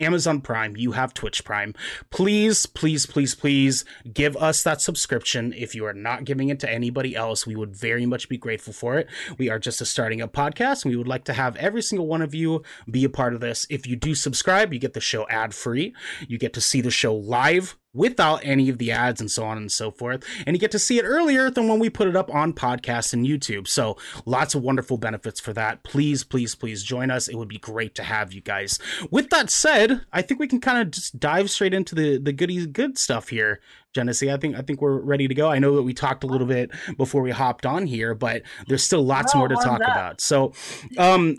Amazon 0.00 0.40
Prime, 0.40 0.76
you 0.76 0.92
have 0.92 1.12
Twitch 1.12 1.44
Prime. 1.44 1.74
Please, 2.10 2.66
please, 2.66 3.04
please, 3.04 3.34
please 3.34 3.84
give 4.12 4.36
us 4.36 4.62
that 4.62 4.80
subscription. 4.80 5.52
If 5.56 5.74
you 5.74 5.84
are 5.86 5.92
not 5.92 6.24
giving 6.24 6.50
it 6.50 6.60
to 6.60 6.70
anybody 6.70 7.16
else, 7.16 7.46
we 7.46 7.56
would 7.56 7.74
very 7.74 8.06
much 8.06 8.28
be 8.28 8.38
grateful 8.38 8.72
for 8.72 8.96
it. 8.98 9.08
We 9.38 9.50
are 9.50 9.58
just 9.58 9.80
a 9.80 9.84
starting 9.84 10.22
up 10.22 10.32
podcast, 10.32 10.84
and 10.84 10.92
we 10.92 10.96
would 10.96 11.08
like 11.08 11.24
to 11.24 11.32
have 11.32 11.56
every 11.56 11.82
single 11.82 12.06
one 12.06 12.22
of 12.22 12.32
you 12.32 12.62
be 12.88 13.02
a 13.04 13.08
part 13.08 13.34
of 13.34 13.40
this. 13.40 13.66
If 13.70 13.88
you 13.88 13.96
do 13.96 14.14
subscribe, 14.14 14.72
you 14.72 14.78
get 14.78 14.94
the 14.94 15.00
show 15.00 15.26
ad 15.28 15.52
free. 15.52 15.94
You 16.28 16.38
get 16.38 16.52
to 16.52 16.60
see 16.60 16.80
the 16.80 16.92
show 16.92 17.14
live 17.14 17.76
without 17.94 18.40
any 18.44 18.68
of 18.68 18.78
the 18.78 18.92
ads 18.92 19.20
and 19.20 19.30
so 19.30 19.44
on 19.44 19.56
and 19.56 19.72
so 19.72 19.90
forth. 19.90 20.24
And 20.46 20.54
you 20.54 20.60
get 20.60 20.70
to 20.72 20.78
see 20.78 20.98
it 20.98 21.04
earlier 21.04 21.50
than 21.50 21.68
when 21.68 21.78
we 21.78 21.88
put 21.90 22.06
it 22.06 22.16
up 22.16 22.32
on 22.34 22.52
podcasts 22.52 23.12
and 23.12 23.26
YouTube. 23.26 23.66
So 23.66 23.96
lots 24.26 24.54
of 24.54 24.62
wonderful 24.62 24.98
benefits 24.98 25.40
for 25.40 25.52
that. 25.54 25.82
Please, 25.82 26.22
please, 26.22 26.54
please 26.54 26.82
join 26.82 27.10
us. 27.10 27.28
It 27.28 27.36
would 27.36 27.48
be 27.48 27.58
great 27.58 27.94
to 27.96 28.02
have 28.02 28.32
you 28.32 28.40
guys. 28.40 28.78
With 29.10 29.30
that 29.30 29.50
said, 29.50 30.02
I 30.12 30.22
think 30.22 30.38
we 30.38 30.48
can 30.48 30.60
kind 30.60 30.78
of 30.78 30.90
just 30.90 31.18
dive 31.18 31.50
straight 31.50 31.74
into 31.74 31.94
the 31.94 32.18
the 32.18 32.32
goodies 32.32 32.66
good 32.66 32.98
stuff 32.98 33.28
here. 33.28 33.60
Genesee, 33.94 34.30
I 34.30 34.36
think 34.36 34.56
I 34.56 34.62
think 34.62 34.82
we're 34.82 35.00
ready 35.00 35.26
to 35.26 35.34
go. 35.34 35.50
I 35.50 35.58
know 35.58 35.74
that 35.76 35.82
we 35.82 35.94
talked 35.94 36.22
a 36.24 36.26
little 36.26 36.46
bit 36.46 36.70
before 36.96 37.22
we 37.22 37.30
hopped 37.30 37.64
on 37.64 37.86
here, 37.86 38.14
but 38.14 38.42
there's 38.66 38.82
still 38.82 39.02
lots 39.02 39.34
more 39.34 39.48
to 39.48 39.54
talk 39.56 39.80
up. 39.80 39.88
about. 39.88 40.20
So, 40.20 40.52
um 40.98 41.36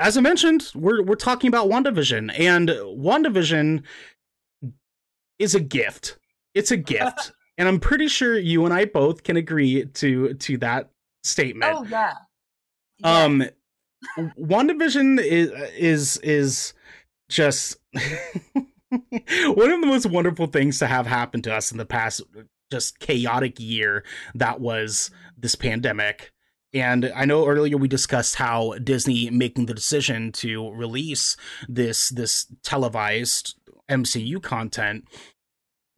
as 0.00 0.16
I 0.16 0.22
mentioned, 0.22 0.72
we're 0.74 1.02
we're 1.02 1.14
talking 1.14 1.48
about 1.48 1.68
WandaVision 1.68 2.32
and 2.40 2.70
WandaVision 2.70 3.82
is 5.40 5.54
a 5.56 5.60
gift. 5.60 6.18
It's 6.54 6.70
a 6.70 6.76
gift. 6.76 7.32
and 7.58 7.66
I'm 7.66 7.80
pretty 7.80 8.06
sure 8.06 8.38
you 8.38 8.64
and 8.64 8.72
I 8.72 8.84
both 8.84 9.24
can 9.24 9.36
agree 9.36 9.84
to 9.84 10.34
to 10.34 10.58
that 10.58 10.90
statement. 11.24 11.74
Oh 11.76 11.84
yeah. 11.84 12.14
yeah. 12.98 13.24
Um 13.24 13.44
WandaVision 14.18 15.20
is 15.20 15.50
is 15.76 16.16
is 16.18 16.74
just 17.28 17.76
one 17.92 19.70
of 19.70 19.80
the 19.80 19.86
most 19.86 20.06
wonderful 20.06 20.46
things 20.46 20.78
to 20.78 20.86
have 20.86 21.06
happened 21.06 21.44
to 21.44 21.54
us 21.54 21.70
in 21.70 21.78
the 21.78 21.86
past 21.86 22.22
just 22.70 22.98
chaotic 22.98 23.58
year 23.58 24.04
that 24.34 24.60
was 24.60 25.10
this 25.36 25.54
pandemic. 25.54 26.32
And 26.72 27.12
I 27.16 27.24
know 27.24 27.46
earlier 27.46 27.76
we 27.76 27.88
discussed 27.88 28.36
how 28.36 28.74
Disney 28.78 29.28
making 29.28 29.66
the 29.66 29.74
decision 29.74 30.30
to 30.32 30.70
release 30.70 31.36
this 31.68 32.10
this 32.10 32.46
televised 32.62 33.56
MCU 33.90 34.42
content 34.42 35.04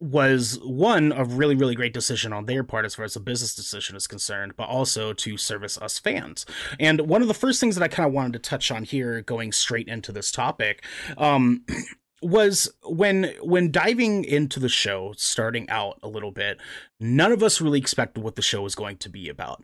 was 0.03 0.59
one 0.63 1.13
a 1.13 1.23
really 1.23 1.55
really 1.55 1.75
great 1.75 1.93
decision 1.93 2.33
on 2.33 2.45
their 2.45 2.61
part 2.61 2.83
as 2.83 2.95
far 2.95 3.05
as 3.05 3.15
a 3.15 3.21
business 3.21 3.55
decision 3.55 3.95
is 3.95 4.05
concerned 4.05 4.53
but 4.57 4.67
also 4.67 5.13
to 5.13 5.37
service 5.37 5.77
us 5.77 5.97
fans. 5.97 6.45
And 6.77 7.01
one 7.01 7.21
of 7.21 7.29
the 7.29 7.33
first 7.33 7.59
things 7.61 7.75
that 7.75 7.83
i 7.83 7.87
kind 7.87 8.05
of 8.05 8.13
wanted 8.13 8.33
to 8.33 8.39
touch 8.39 8.69
on 8.69 8.83
here 8.83 9.21
going 9.21 9.53
straight 9.53 9.87
into 9.87 10.11
this 10.11 10.29
topic 10.29 10.83
um, 11.17 11.65
was 12.21 12.69
when 12.83 13.33
when 13.41 13.71
diving 13.71 14.25
into 14.25 14.59
the 14.59 14.69
show 14.69 15.13
starting 15.15 15.69
out 15.69 15.99
a 16.03 16.09
little 16.09 16.31
bit 16.31 16.59
none 16.99 17.31
of 17.31 17.41
us 17.41 17.61
really 17.61 17.79
expected 17.79 18.23
what 18.23 18.35
the 18.35 18.41
show 18.41 18.61
was 18.61 18.75
going 18.75 18.97
to 18.97 19.09
be 19.09 19.29
about. 19.29 19.63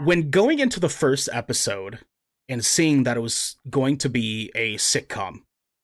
When 0.00 0.30
going 0.30 0.58
into 0.58 0.80
the 0.80 0.88
first 0.88 1.30
episode 1.32 2.00
and 2.48 2.64
seeing 2.64 3.04
that 3.04 3.16
it 3.16 3.20
was 3.20 3.56
going 3.70 3.96
to 3.98 4.10
be 4.10 4.50
a 4.54 4.74
sitcom 4.74 5.42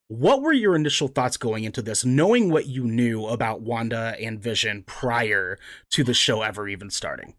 what 0.09 0.41
were 0.43 0.53
your 0.53 0.75
initial 0.75 1.09
thoughts 1.09 1.37
going 1.37 1.65
into 1.65 1.83
this, 1.83 2.05
knowing 2.05 2.50
what 2.50 2.67
you 2.67 2.85
knew 2.85 3.27
about 3.27 3.61
Wanda 3.61 4.17
and 4.21 4.41
Vision 4.41 4.83
prior 4.85 5.59
to 5.91 6.03
the 6.03 6.15
show 6.15 6.43
ever 6.43 6.67
even 6.67 6.91
starting? 6.91 7.35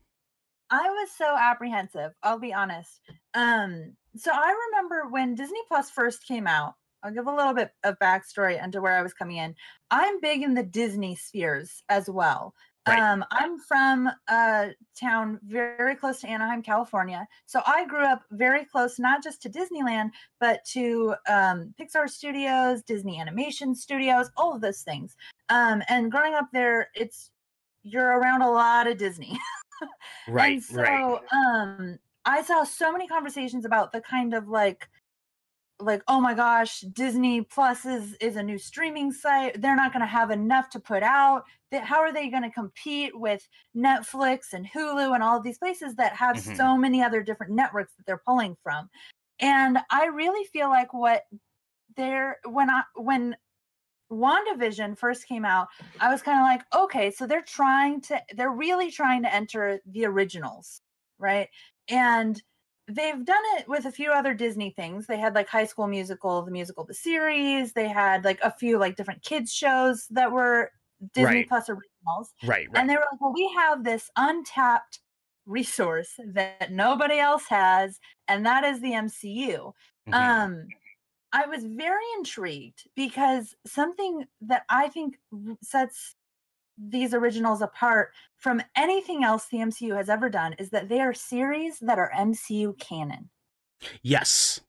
I 0.69 0.87
was 0.87 1.09
so 1.17 1.35
apprehensive, 1.35 2.11
I'll 2.21 2.39
be 2.39 2.53
honest. 2.53 3.01
Um, 3.33 3.95
so 4.15 4.31
I 4.31 4.55
remember 4.69 5.07
when 5.09 5.33
Disney 5.33 5.61
Plus 5.67 5.89
first 5.89 6.27
came 6.27 6.45
out, 6.45 6.75
I'll 7.01 7.13
give 7.13 7.27
a 7.27 7.35
little 7.35 7.53
bit 7.53 7.71
of 7.83 7.97
backstory 7.99 8.63
into 8.63 8.81
where 8.81 8.95
I 8.95 9.01
was 9.01 9.13
coming 9.13 9.37
in. 9.37 9.55
I'm 9.89 10.19
big 10.21 10.43
in 10.43 10.53
the 10.53 10.63
Disney 10.63 11.15
spheres 11.15 11.81
as 11.89 12.07
well. 12.09 12.53
Right. 12.87 12.99
Um, 12.99 13.25
I'm 13.31 13.59
from 13.59 14.09
a 14.29 14.69
town 14.99 15.39
very 15.43 15.95
close 15.95 16.21
to 16.21 16.29
Anaheim, 16.29 16.61
California. 16.61 17.27
So 17.45 17.61
I 17.67 17.85
grew 17.85 18.05
up 18.05 18.23
very 18.31 18.65
close, 18.65 18.97
not 18.99 19.23
just 19.23 19.41
to 19.43 19.49
Disneyland, 19.49 20.11
but 20.39 20.63
to 20.71 21.15
um, 21.27 21.73
Pixar 21.79 22.09
Studios, 22.09 22.81
Disney 22.81 23.19
Animation 23.19 23.75
Studios, 23.75 24.31
all 24.37 24.55
of 24.55 24.61
those 24.61 24.81
things. 24.81 25.15
Um, 25.49 25.83
and 25.89 26.11
growing 26.11 26.33
up 26.35 26.47
there, 26.53 26.89
it's 26.95 27.31
you're 27.83 28.17
around 28.17 28.41
a 28.41 28.49
lot 28.49 28.87
of 28.87 28.97
Disney. 28.97 29.37
right. 30.27 30.53
And 30.53 30.63
so 30.63 30.81
right. 30.81 31.19
um, 31.33 31.99
I 32.25 32.41
saw 32.41 32.63
so 32.63 32.91
many 32.91 33.07
conversations 33.07 33.65
about 33.65 33.91
the 33.91 34.01
kind 34.01 34.33
of 34.33 34.47
like 34.47 34.87
like 35.79 36.01
oh 36.07 36.19
my 36.19 36.33
gosh 36.33 36.81
disney 36.93 37.41
plus 37.41 37.85
is 37.85 38.15
is 38.21 38.35
a 38.35 38.43
new 38.43 38.57
streaming 38.57 39.11
site 39.11 39.59
they're 39.61 39.75
not 39.75 39.93
going 39.93 40.01
to 40.01 40.07
have 40.07 40.31
enough 40.31 40.69
to 40.69 40.79
put 40.79 41.03
out 41.03 41.43
how 41.83 41.99
are 41.99 42.11
they 42.13 42.29
going 42.29 42.43
to 42.43 42.51
compete 42.51 43.17
with 43.17 43.47
netflix 43.75 44.53
and 44.53 44.67
hulu 44.67 45.13
and 45.13 45.23
all 45.23 45.37
of 45.37 45.43
these 45.43 45.57
places 45.57 45.95
that 45.95 46.13
have 46.13 46.35
mm-hmm. 46.35 46.55
so 46.55 46.77
many 46.77 47.01
other 47.01 47.23
different 47.23 47.53
networks 47.53 47.93
that 47.95 48.05
they're 48.05 48.21
pulling 48.25 48.55
from 48.63 48.89
and 49.39 49.77
i 49.89 50.07
really 50.07 50.45
feel 50.51 50.69
like 50.69 50.93
what 50.93 51.23
they're 51.95 52.37
when 52.45 52.69
i 52.69 52.81
when 52.95 53.35
WandaVision 54.11 54.97
first 54.97 55.27
came 55.27 55.45
out, 55.45 55.67
I 55.99 56.11
was 56.11 56.21
kind 56.21 56.39
of 56.39 56.43
like, 56.43 56.83
okay, 56.83 57.11
so 57.11 57.27
they're 57.27 57.43
trying 57.43 58.01
to, 58.01 58.19
they're 58.35 58.51
really 58.51 58.89
trying 58.91 59.21
to 59.23 59.33
enter 59.33 59.79
the 59.85 60.05
originals, 60.05 60.81
right? 61.19 61.47
And 61.89 62.41
they've 62.89 63.23
done 63.23 63.43
it 63.57 63.67
with 63.67 63.85
a 63.85 63.91
few 63.91 64.11
other 64.11 64.33
Disney 64.33 64.71
things. 64.71 65.05
They 65.07 65.17
had 65.17 65.35
like 65.35 65.47
High 65.47 65.65
School 65.65 65.87
Musical, 65.87 66.41
the 66.41 66.51
musical, 66.51 66.83
the 66.83 66.93
series. 66.93 67.73
They 67.73 67.87
had 67.87 68.25
like 68.25 68.39
a 68.41 68.51
few 68.51 68.77
like 68.77 68.95
different 68.95 69.21
kids 69.21 69.53
shows 69.53 70.07
that 70.09 70.31
were 70.31 70.71
Disney 71.13 71.37
right. 71.37 71.47
Plus 71.47 71.69
originals. 71.69 72.33
Right, 72.43 72.67
right. 72.69 72.69
And 72.75 72.89
they 72.89 72.95
were 72.95 73.05
like, 73.11 73.21
well, 73.21 73.33
we 73.33 73.51
have 73.55 73.83
this 73.83 74.09
untapped 74.17 74.99
resource 75.45 76.11
that 76.33 76.71
nobody 76.71 77.19
else 77.19 77.45
has, 77.49 77.99
and 78.27 78.45
that 78.45 78.63
is 78.63 78.81
the 78.81 78.91
MCU. 78.91 79.73
Mm-hmm. 80.07 80.13
Um, 80.13 80.67
I 81.31 81.45
was 81.45 81.63
very 81.63 82.05
intrigued 82.17 82.87
because 82.95 83.55
something 83.65 84.25
that 84.41 84.63
I 84.69 84.89
think 84.89 85.19
sets 85.61 86.15
these 86.87 87.13
originals 87.13 87.61
apart 87.61 88.11
from 88.37 88.61
anything 88.75 89.23
else 89.23 89.47
the 89.47 89.57
MCU 89.57 89.95
has 89.95 90.09
ever 90.09 90.29
done 90.29 90.53
is 90.53 90.69
that 90.69 90.89
they 90.89 91.01
are 91.01 91.13
series 91.13 91.79
that 91.79 91.99
are 91.99 92.11
MCU 92.17 92.77
canon. 92.79 93.29
Yes. 94.01 94.61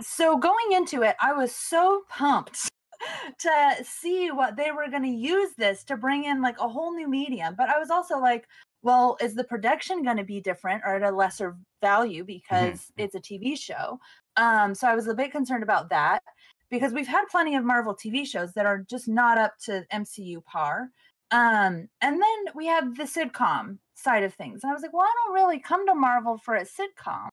So 0.00 0.36
going 0.36 0.72
into 0.72 1.02
it, 1.02 1.16
I 1.20 1.32
was 1.32 1.54
so 1.54 2.02
pumped 2.08 2.68
to 3.38 3.76
see 3.84 4.30
what 4.30 4.56
they 4.56 4.70
were 4.70 4.90
going 4.90 5.02
to 5.02 5.08
use 5.08 5.50
this 5.56 5.84
to 5.84 5.96
bring 5.96 6.24
in 6.24 6.42
like 6.42 6.58
a 6.58 6.68
whole 6.68 6.94
new 6.94 7.08
medium. 7.08 7.54
But 7.56 7.68
I 7.68 7.78
was 7.78 7.90
also 7.90 8.18
like, 8.18 8.46
well, 8.82 9.16
is 9.20 9.34
the 9.34 9.44
production 9.44 10.02
going 10.02 10.18
to 10.18 10.24
be 10.24 10.40
different 10.40 10.82
or 10.84 10.96
at 10.96 11.02
a 11.02 11.10
lesser 11.10 11.56
value 11.80 12.24
because 12.24 12.80
mm-hmm. 12.80 13.02
it's 13.02 13.14
a 13.14 13.20
TV 13.20 13.58
show? 13.58 13.98
Um, 14.36 14.74
so 14.74 14.88
I 14.88 14.94
was 14.94 15.06
a 15.06 15.14
bit 15.14 15.32
concerned 15.32 15.62
about 15.62 15.88
that 15.90 16.22
because 16.70 16.92
we've 16.92 17.06
had 17.06 17.24
plenty 17.30 17.54
of 17.54 17.64
Marvel 17.64 17.94
TV 17.94 18.26
shows 18.26 18.52
that 18.54 18.66
are 18.66 18.84
just 18.90 19.08
not 19.08 19.38
up 19.38 19.54
to 19.64 19.84
MCU 19.92 20.44
par. 20.44 20.90
Um, 21.30 21.88
and 22.00 22.22
then 22.22 22.54
we 22.54 22.66
have 22.66 22.96
the 22.96 23.04
sitcom 23.04 23.78
side 23.94 24.22
of 24.22 24.34
things. 24.34 24.62
And 24.62 24.70
I 24.70 24.74
was 24.74 24.82
like, 24.82 24.92
well, 24.92 25.02
I 25.02 25.12
don't 25.26 25.34
really 25.34 25.58
come 25.58 25.86
to 25.86 25.94
Marvel 25.94 26.38
for 26.38 26.54
a 26.54 26.64
sitcom. 26.64 27.28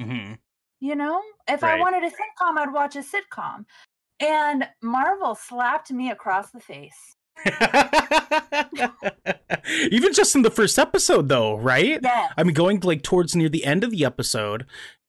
Mm-hmm. 0.00 0.34
You 0.80 0.94
know, 0.94 1.22
if 1.48 1.62
right. 1.62 1.78
I 1.78 1.80
wanted 1.80 2.02
a 2.02 2.10
sitcom, 2.10 2.58
I'd 2.58 2.72
watch 2.72 2.96
a 2.96 3.02
sitcom. 3.02 3.64
And 4.20 4.66
Marvel 4.82 5.34
slapped 5.34 5.90
me 5.92 6.10
across 6.10 6.50
the 6.50 6.60
face. 6.60 7.16
Even 9.90 10.12
just 10.12 10.34
in 10.34 10.42
the 10.42 10.50
first 10.50 10.78
episode, 10.78 11.28
though, 11.28 11.56
right? 11.56 12.00
Yeah. 12.02 12.28
I 12.36 12.42
mean, 12.42 12.54
going 12.54 12.80
like 12.80 13.02
towards 13.02 13.36
near 13.36 13.48
the 13.48 13.64
end 13.64 13.84
of 13.84 13.90
the 13.90 14.04
episode, 14.04 14.64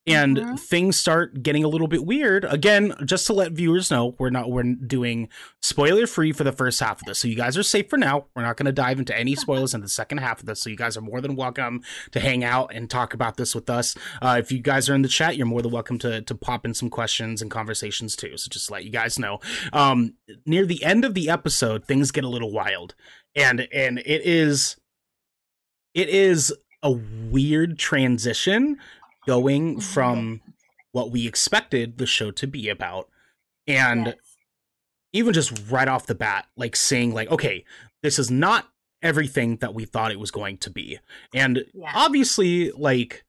and 0.07 0.37
mm-hmm. 0.37 0.55
things 0.55 0.97
start 0.97 1.43
getting 1.43 1.63
a 1.63 1.67
little 1.67 1.87
bit 1.87 2.05
weird. 2.05 2.45
Again 2.45 2.93
just 3.05 3.27
to 3.27 3.33
let 3.33 3.51
viewers 3.51 3.91
know 3.91 4.15
we're 4.17 4.29
not 4.29 4.49
we're 4.49 4.63
doing 4.63 5.27
spoiler 5.61 6.07
free 6.07 6.31
for 6.31 6.45
the 6.45 6.51
first 6.51 6.79
half 6.79 7.01
of 7.01 7.05
this. 7.05 7.19
So 7.19 7.27
you 7.27 7.35
guys 7.35 7.57
are 7.57 7.63
safe 7.63 7.89
for 7.89 7.97
now. 7.97 8.27
We're 8.35 8.43
not 8.43 8.55
going 8.55 8.67
to 8.67 8.71
dive 8.71 8.99
into 8.99 9.15
any 9.15 9.35
spoilers 9.35 9.73
in 9.73 9.81
the 9.81 9.89
second 9.89 10.19
half 10.19 10.39
of 10.39 10.45
this. 10.45 10.61
So 10.61 10.69
you 10.69 10.77
guys 10.77 10.95
are 10.95 11.01
more 11.01 11.19
than 11.19 11.35
welcome 11.35 11.83
to 12.11 12.19
hang 12.19 12.43
out 12.43 12.71
and 12.73 12.89
talk 12.89 13.13
about 13.13 13.37
this 13.37 13.53
with 13.53 13.69
us. 13.69 13.95
Uh, 14.21 14.37
if 14.39 14.51
you 14.51 14.59
guys 14.59 14.89
are 14.89 14.95
in 14.95 15.01
the 15.01 15.09
chat 15.09 15.35
you're 15.35 15.45
more 15.45 15.61
than 15.61 15.71
welcome 15.71 15.99
to 15.99 16.21
to 16.21 16.35
pop 16.35 16.65
in 16.65 16.73
some 16.73 16.89
questions 16.89 17.41
and 17.41 17.51
conversations 17.51 18.15
too. 18.15 18.37
So 18.37 18.47
just 18.49 18.67
to 18.67 18.73
let 18.73 18.85
you 18.85 18.91
guys 18.91 19.19
know. 19.19 19.39
Um 19.73 20.15
near 20.45 20.65
the 20.65 20.83
end 20.83 21.03
of 21.03 21.13
the 21.13 21.29
episode 21.29 21.85
things 21.85 22.11
get 22.11 22.23
a 22.23 22.29
little 22.29 22.51
wild. 22.51 22.95
And 23.35 23.67
and 23.73 23.99
it 23.99 24.25
is 24.25 24.77
it 25.93 26.09
is 26.09 26.53
a 26.83 26.91
weird 26.91 27.77
transition 27.79 28.77
going 29.27 29.73
mm-hmm. 29.73 29.79
from 29.81 30.41
what 30.93 31.11
we 31.11 31.27
expected 31.27 31.99
the 31.99 32.07
show 32.07 32.31
to 32.31 32.47
be 32.47 32.69
about 32.69 33.09
and 33.67 34.07
yes. 34.07 34.15
even 35.13 35.33
just 35.33 35.69
right 35.69 35.87
off 35.87 36.07
the 36.07 36.15
bat 36.15 36.47
like 36.55 36.75
saying 36.75 37.13
like 37.13 37.29
okay 37.29 37.63
this 38.01 38.17
is 38.17 38.31
not 38.31 38.69
everything 39.03 39.57
that 39.57 39.75
we 39.75 39.85
thought 39.85 40.11
it 40.11 40.19
was 40.19 40.31
going 40.31 40.57
to 40.57 40.71
be 40.71 40.97
and 41.35 41.63
yeah. 41.73 41.91
obviously 41.93 42.71
like 42.71 43.25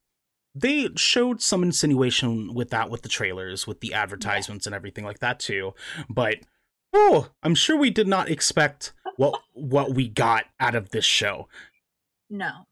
they 0.55 0.89
showed 0.95 1.41
some 1.41 1.61
insinuation 1.61 2.53
with 2.55 2.71
that 2.71 2.89
with 2.89 3.03
the 3.03 3.09
trailers 3.09 3.67
with 3.67 3.81
the 3.81 3.93
advertisements 3.93 4.65
yeah. 4.65 4.69
and 4.69 4.75
everything 4.75 5.05
like 5.05 5.19
that 5.19 5.39
too 5.39 5.73
but 6.09 6.37
oh 6.93 7.27
i'm 7.43 7.53
sure 7.53 7.77
we 7.77 7.91
did 7.91 8.07
not 8.07 8.29
expect 8.29 8.93
what 9.17 9.39
what 9.53 9.93
we 9.93 10.07
got 10.07 10.45
out 10.59 10.73
of 10.73 10.89
this 10.89 11.05
show 11.05 11.47
no 12.29 12.65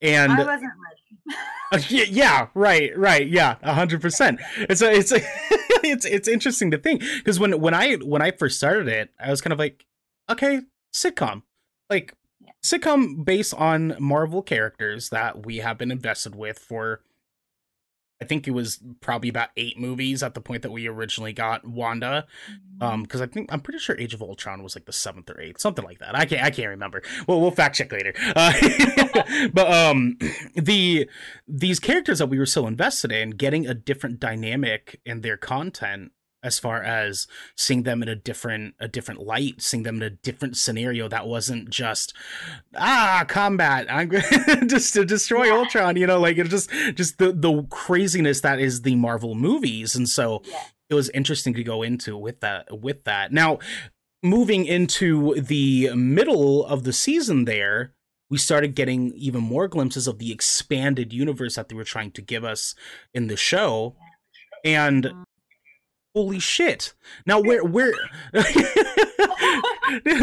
and 0.00 0.32
I 0.32 0.44
wasn't 0.44 0.62
ready. 0.62 1.07
Yeah, 1.88 2.04
yeah, 2.08 2.46
right, 2.54 2.96
right, 2.96 3.26
yeah, 3.26 3.56
hundred 3.62 4.00
percent. 4.00 4.40
It's 4.56 4.82
a, 4.82 4.90
it's 4.92 5.12
a, 5.12 5.20
it's 5.84 6.04
it's 6.04 6.28
interesting 6.28 6.70
to 6.70 6.78
think 6.78 7.00
because 7.00 7.38
when 7.38 7.60
when 7.60 7.74
I 7.74 7.94
when 7.96 8.22
I 8.22 8.30
first 8.30 8.58
started 8.58 8.88
it, 8.88 9.10
I 9.20 9.30
was 9.30 9.40
kind 9.40 9.52
of 9.52 9.58
like, 9.58 9.84
okay, 10.30 10.62
sitcom. 10.94 11.42
Like 11.90 12.14
sitcom 12.64 13.24
based 13.24 13.54
on 13.54 13.96
Marvel 13.98 14.42
characters 14.42 15.10
that 15.10 15.44
we 15.46 15.58
have 15.58 15.78
been 15.78 15.90
invested 15.90 16.34
with 16.34 16.58
for 16.58 17.00
I 18.20 18.24
think 18.24 18.48
it 18.48 18.50
was 18.50 18.80
probably 19.00 19.28
about 19.28 19.50
eight 19.56 19.78
movies 19.78 20.22
at 20.22 20.34
the 20.34 20.40
point 20.40 20.62
that 20.62 20.72
we 20.72 20.88
originally 20.88 21.32
got 21.32 21.64
Wanda. 21.64 22.26
Um, 22.80 23.02
because 23.02 23.20
mm-hmm. 23.20 23.30
I 23.30 23.32
think 23.32 23.52
I'm 23.52 23.60
pretty 23.60 23.78
sure 23.78 23.96
Age 23.98 24.14
of 24.14 24.22
Ultron 24.22 24.62
was 24.62 24.76
like 24.76 24.86
the 24.86 24.92
seventh 24.92 25.30
or 25.30 25.40
eighth, 25.40 25.60
something 25.60 25.84
like 25.84 25.98
that. 25.98 26.16
I 26.16 26.24
can't 26.24 26.42
I 26.42 26.50
can't 26.50 26.68
remember. 26.68 27.02
Well, 27.26 27.40
we'll 27.40 27.50
fact 27.50 27.76
check 27.76 27.92
later. 27.92 28.14
Uh, 28.36 28.52
but 29.52 29.72
um, 29.72 30.18
the 30.54 31.08
these 31.46 31.80
characters 31.80 32.18
that 32.18 32.28
we 32.28 32.38
were 32.38 32.46
so 32.46 32.66
invested 32.66 33.12
in, 33.12 33.30
getting 33.30 33.66
a 33.66 33.74
different 33.74 34.20
dynamic 34.20 35.00
in 35.04 35.20
their 35.22 35.36
content 35.36 36.12
as 36.42 36.58
far 36.58 36.82
as 36.82 37.26
seeing 37.56 37.82
them 37.82 38.02
in 38.02 38.08
a 38.08 38.14
different 38.14 38.74
a 38.78 38.86
different 38.86 39.20
light 39.20 39.60
seeing 39.60 39.82
them 39.82 39.96
in 39.96 40.02
a 40.02 40.10
different 40.10 40.56
scenario 40.56 41.08
that 41.08 41.26
wasn't 41.26 41.68
just 41.68 42.14
ah 42.76 43.24
combat. 43.28 43.86
I'm 43.90 44.10
just 44.68 44.94
to 44.94 45.04
destroy 45.04 45.46
yeah. 45.46 45.54
ultron 45.54 45.96
you 45.96 46.06
know 46.06 46.20
like 46.20 46.38
it 46.38 46.48
just 46.48 46.70
just 46.94 47.18
the 47.18 47.32
the 47.32 47.64
craziness 47.70 48.40
that 48.42 48.60
is 48.60 48.82
the 48.82 48.96
marvel 48.96 49.34
movies. 49.34 49.94
And 49.94 50.08
so 50.08 50.42
yeah. 50.44 50.62
it 50.90 50.94
was 50.94 51.10
interesting 51.10 51.54
to 51.54 51.64
go 51.64 51.82
into 51.82 52.16
with 52.16 52.40
that 52.40 52.80
with 52.80 53.04
that. 53.04 53.32
Now 53.32 53.58
moving 54.22 54.64
into 54.64 55.40
the 55.40 55.90
middle 55.94 56.64
of 56.66 56.84
the 56.84 56.92
season 56.92 57.44
there 57.44 57.94
we 58.30 58.36
started 58.36 58.74
getting 58.74 59.12
even 59.14 59.40
more 59.40 59.68
glimpses 59.68 60.06
of 60.06 60.18
the 60.18 60.30
expanded 60.30 61.14
universe 61.14 61.54
that 61.54 61.70
they 61.70 61.74
were 61.74 61.84
trying 61.84 62.10
to 62.10 62.20
give 62.20 62.44
us 62.44 62.74
in 63.14 63.28
the 63.28 63.38
show. 63.38 63.96
And 64.64 65.04
mm-hmm 65.04 65.22
holy 66.18 66.40
shit. 66.40 66.94
Now 67.26 67.40
where 67.40 67.64
where 67.76 67.92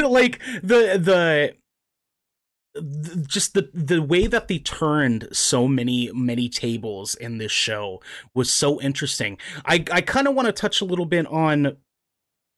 like 0.04 0.42
the 0.62 1.00
the 1.00 1.56
just 3.26 3.54
the 3.54 3.70
the 3.74 4.02
way 4.02 4.28
that 4.28 4.50
they 4.50 4.60
turned 4.60 5.30
so 5.32 5.68
many 5.68 6.12
many 6.12 6.50
tables 6.50 7.16
in 7.16 7.38
this 7.38 7.54
show 7.54 8.02
was 8.34 8.54
so 8.54 8.82
interesting. 8.82 9.38
I 9.66 9.86
i 9.92 10.02
kind 10.02 10.28
of 10.28 10.36
want 10.36 10.48
to 10.48 10.52
touch 10.52 10.82
a 10.82 10.86
little 10.86 11.06
bit 11.06 11.26
on 11.28 11.78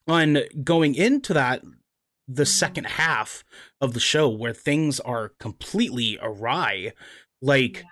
on 0.07 0.39
going 0.63 0.95
into 0.95 1.33
that 1.33 1.61
the 2.27 2.43
mm-hmm. 2.43 2.43
second 2.43 2.87
half 2.87 3.43
of 3.79 3.93
the 3.93 3.99
show 3.99 4.27
where 4.27 4.53
things 4.53 4.99
are 5.01 5.33
completely 5.39 6.17
awry. 6.19 6.93
Like 7.39 7.83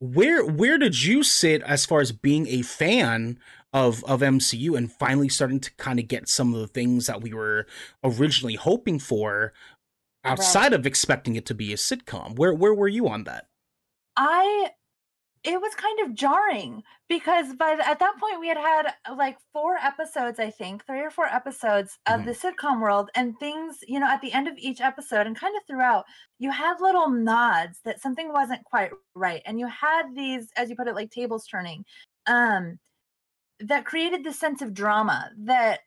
where 0.00 0.46
where 0.46 0.78
did 0.78 1.02
you 1.04 1.22
sit 1.22 1.60
as 1.62 1.84
far 1.84 2.00
as 2.00 2.10
being 2.12 2.48
a 2.48 2.62
fan 2.62 3.38
of 3.72 4.04
of 4.04 4.20
MCU 4.20 4.76
and 4.76 4.92
finally 4.92 5.28
starting 5.28 5.60
to 5.60 5.74
kind 5.76 5.98
of 5.98 6.08
get 6.08 6.28
some 6.28 6.54
of 6.54 6.60
the 6.60 6.66
things 6.66 7.06
that 7.06 7.22
we 7.22 7.32
were 7.32 7.66
originally 8.04 8.56
hoping 8.56 8.98
for 8.98 9.52
outside 10.24 10.72
right. 10.72 10.72
of 10.74 10.86
expecting 10.86 11.36
it 11.36 11.46
to 11.46 11.54
be 11.54 11.72
a 11.72 11.76
sitcom. 11.76 12.36
Where 12.36 12.54
where 12.54 12.74
were 12.74 12.88
you 12.88 13.08
on 13.08 13.24
that? 13.24 13.46
I 14.16 14.70
it 15.44 15.60
was 15.60 15.74
kind 15.74 15.98
of 16.00 16.14
jarring 16.14 16.82
because 17.08 17.52
by 17.54 17.74
the, 17.76 17.86
at 17.86 17.98
that 17.98 18.18
point 18.20 18.38
we 18.38 18.48
had 18.48 18.56
had 18.56 18.94
like 19.16 19.36
four 19.52 19.76
episodes 19.76 20.38
i 20.38 20.50
think 20.50 20.84
three 20.86 21.00
or 21.00 21.10
four 21.10 21.26
episodes 21.26 21.98
of 22.06 22.20
mm-hmm. 22.20 22.28
the 22.28 22.32
sitcom 22.32 22.80
world 22.80 23.10
and 23.14 23.38
things 23.38 23.78
you 23.86 23.98
know 23.98 24.06
at 24.06 24.20
the 24.20 24.32
end 24.32 24.46
of 24.46 24.54
each 24.56 24.80
episode 24.80 25.26
and 25.26 25.38
kind 25.38 25.56
of 25.56 25.62
throughout 25.66 26.04
you 26.38 26.50
had 26.50 26.80
little 26.80 27.10
nods 27.10 27.80
that 27.84 28.00
something 28.00 28.32
wasn't 28.32 28.62
quite 28.64 28.90
right 29.14 29.42
and 29.44 29.58
you 29.58 29.66
had 29.66 30.04
these 30.14 30.48
as 30.56 30.70
you 30.70 30.76
put 30.76 30.88
it 30.88 30.94
like 30.94 31.10
tables 31.10 31.46
turning 31.46 31.84
um 32.26 32.78
that 33.62 33.84
created 33.84 34.24
the 34.24 34.32
sense 34.32 34.62
of 34.62 34.74
drama 34.74 35.30
that 35.38 35.80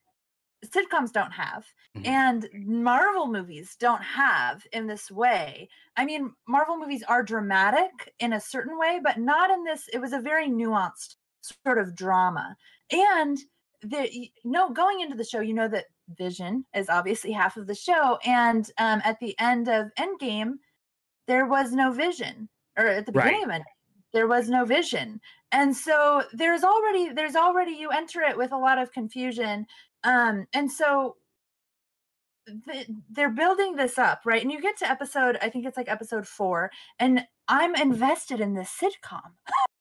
sitcoms 0.65 1.11
don't 1.11 1.31
have 1.31 1.65
mm-hmm. 1.95 2.07
and 2.07 2.49
Marvel 2.53 3.27
movies 3.27 3.75
don't 3.79 4.01
have 4.01 4.63
in 4.71 4.87
this 4.87 5.11
way. 5.11 5.69
I 5.97 6.05
mean, 6.05 6.33
Marvel 6.47 6.77
movies 6.77 7.03
are 7.07 7.23
dramatic 7.23 8.13
in 8.19 8.33
a 8.33 8.39
certain 8.39 8.77
way, 8.79 8.99
but 9.03 9.19
not 9.19 9.51
in 9.51 9.63
this. 9.63 9.87
It 9.93 9.99
was 9.99 10.13
a 10.13 10.19
very 10.19 10.47
nuanced 10.47 11.15
sort 11.41 11.77
of 11.77 11.95
drama. 11.95 12.55
And 12.91 13.37
the 13.81 14.09
you 14.11 14.29
know, 14.43 14.69
going 14.71 15.01
into 15.01 15.15
the 15.15 15.23
show, 15.23 15.41
you 15.41 15.53
know 15.53 15.67
that 15.67 15.85
Vision 16.17 16.65
is 16.75 16.89
obviously 16.89 17.31
half 17.31 17.57
of 17.57 17.67
the 17.67 17.75
show, 17.75 18.17
and 18.25 18.69
um, 18.77 19.01
at 19.03 19.19
the 19.19 19.35
end 19.39 19.67
of 19.67 19.87
Endgame, 19.99 20.53
there 21.27 21.45
was 21.45 21.71
no 21.71 21.91
Vision, 21.91 22.47
or 22.77 22.85
at 22.85 23.05
the 23.05 23.11
beginning 23.11 23.47
right. 23.47 23.55
of 23.55 23.61
it 23.61 23.67
there 24.15 24.27
was 24.27 24.49
no 24.49 24.63
Vision, 24.63 25.19
and 25.51 25.75
so 25.75 26.23
there's 26.33 26.63
already 26.63 27.11
there's 27.11 27.35
already 27.35 27.71
you 27.71 27.89
enter 27.89 28.21
it 28.21 28.37
with 28.37 28.51
a 28.51 28.57
lot 28.57 28.77
of 28.77 28.91
confusion 28.91 29.65
um 30.03 30.45
and 30.53 30.71
so 30.71 31.15
they're 33.09 33.31
building 33.31 33.75
this 33.75 33.97
up 33.97 34.21
right? 34.25 34.41
And 34.41 34.51
you 34.51 34.61
get 34.61 34.77
to 34.79 34.89
episode 34.89 35.37
i 35.41 35.49
think 35.49 35.65
it's 35.65 35.77
like 35.77 35.89
episode 35.89 36.27
four 36.27 36.71
and 36.99 37.21
i'm 37.47 37.75
invested 37.75 38.39
in 38.39 38.53
this 38.53 38.69
sitcom 38.69 39.31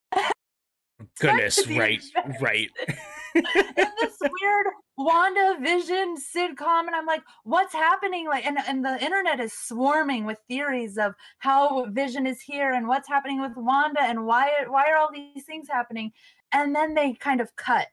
goodness 1.20 1.66
right 1.68 2.02
right 2.40 2.70
this 3.34 4.18
weird 4.20 4.66
Wanda 4.96 5.56
Vision 5.60 6.16
sitcom, 6.16 6.86
and 6.86 6.94
I'm 6.94 7.06
like, 7.06 7.22
what's 7.42 7.72
happening? 7.72 8.28
Like, 8.28 8.46
and 8.46 8.58
and 8.66 8.84
the 8.84 9.02
internet 9.04 9.40
is 9.40 9.52
swarming 9.52 10.24
with 10.24 10.38
theories 10.48 10.98
of 10.98 11.14
how 11.38 11.86
Vision 11.90 12.26
is 12.26 12.40
here 12.40 12.72
and 12.72 12.86
what's 12.86 13.08
happening 13.08 13.40
with 13.40 13.56
Wanda 13.56 14.02
and 14.02 14.24
why 14.24 14.50
why 14.68 14.90
are 14.90 14.96
all 14.96 15.10
these 15.12 15.44
things 15.44 15.66
happening? 15.68 16.12
And 16.52 16.74
then 16.74 16.94
they 16.94 17.14
kind 17.14 17.40
of 17.40 17.54
cut 17.56 17.88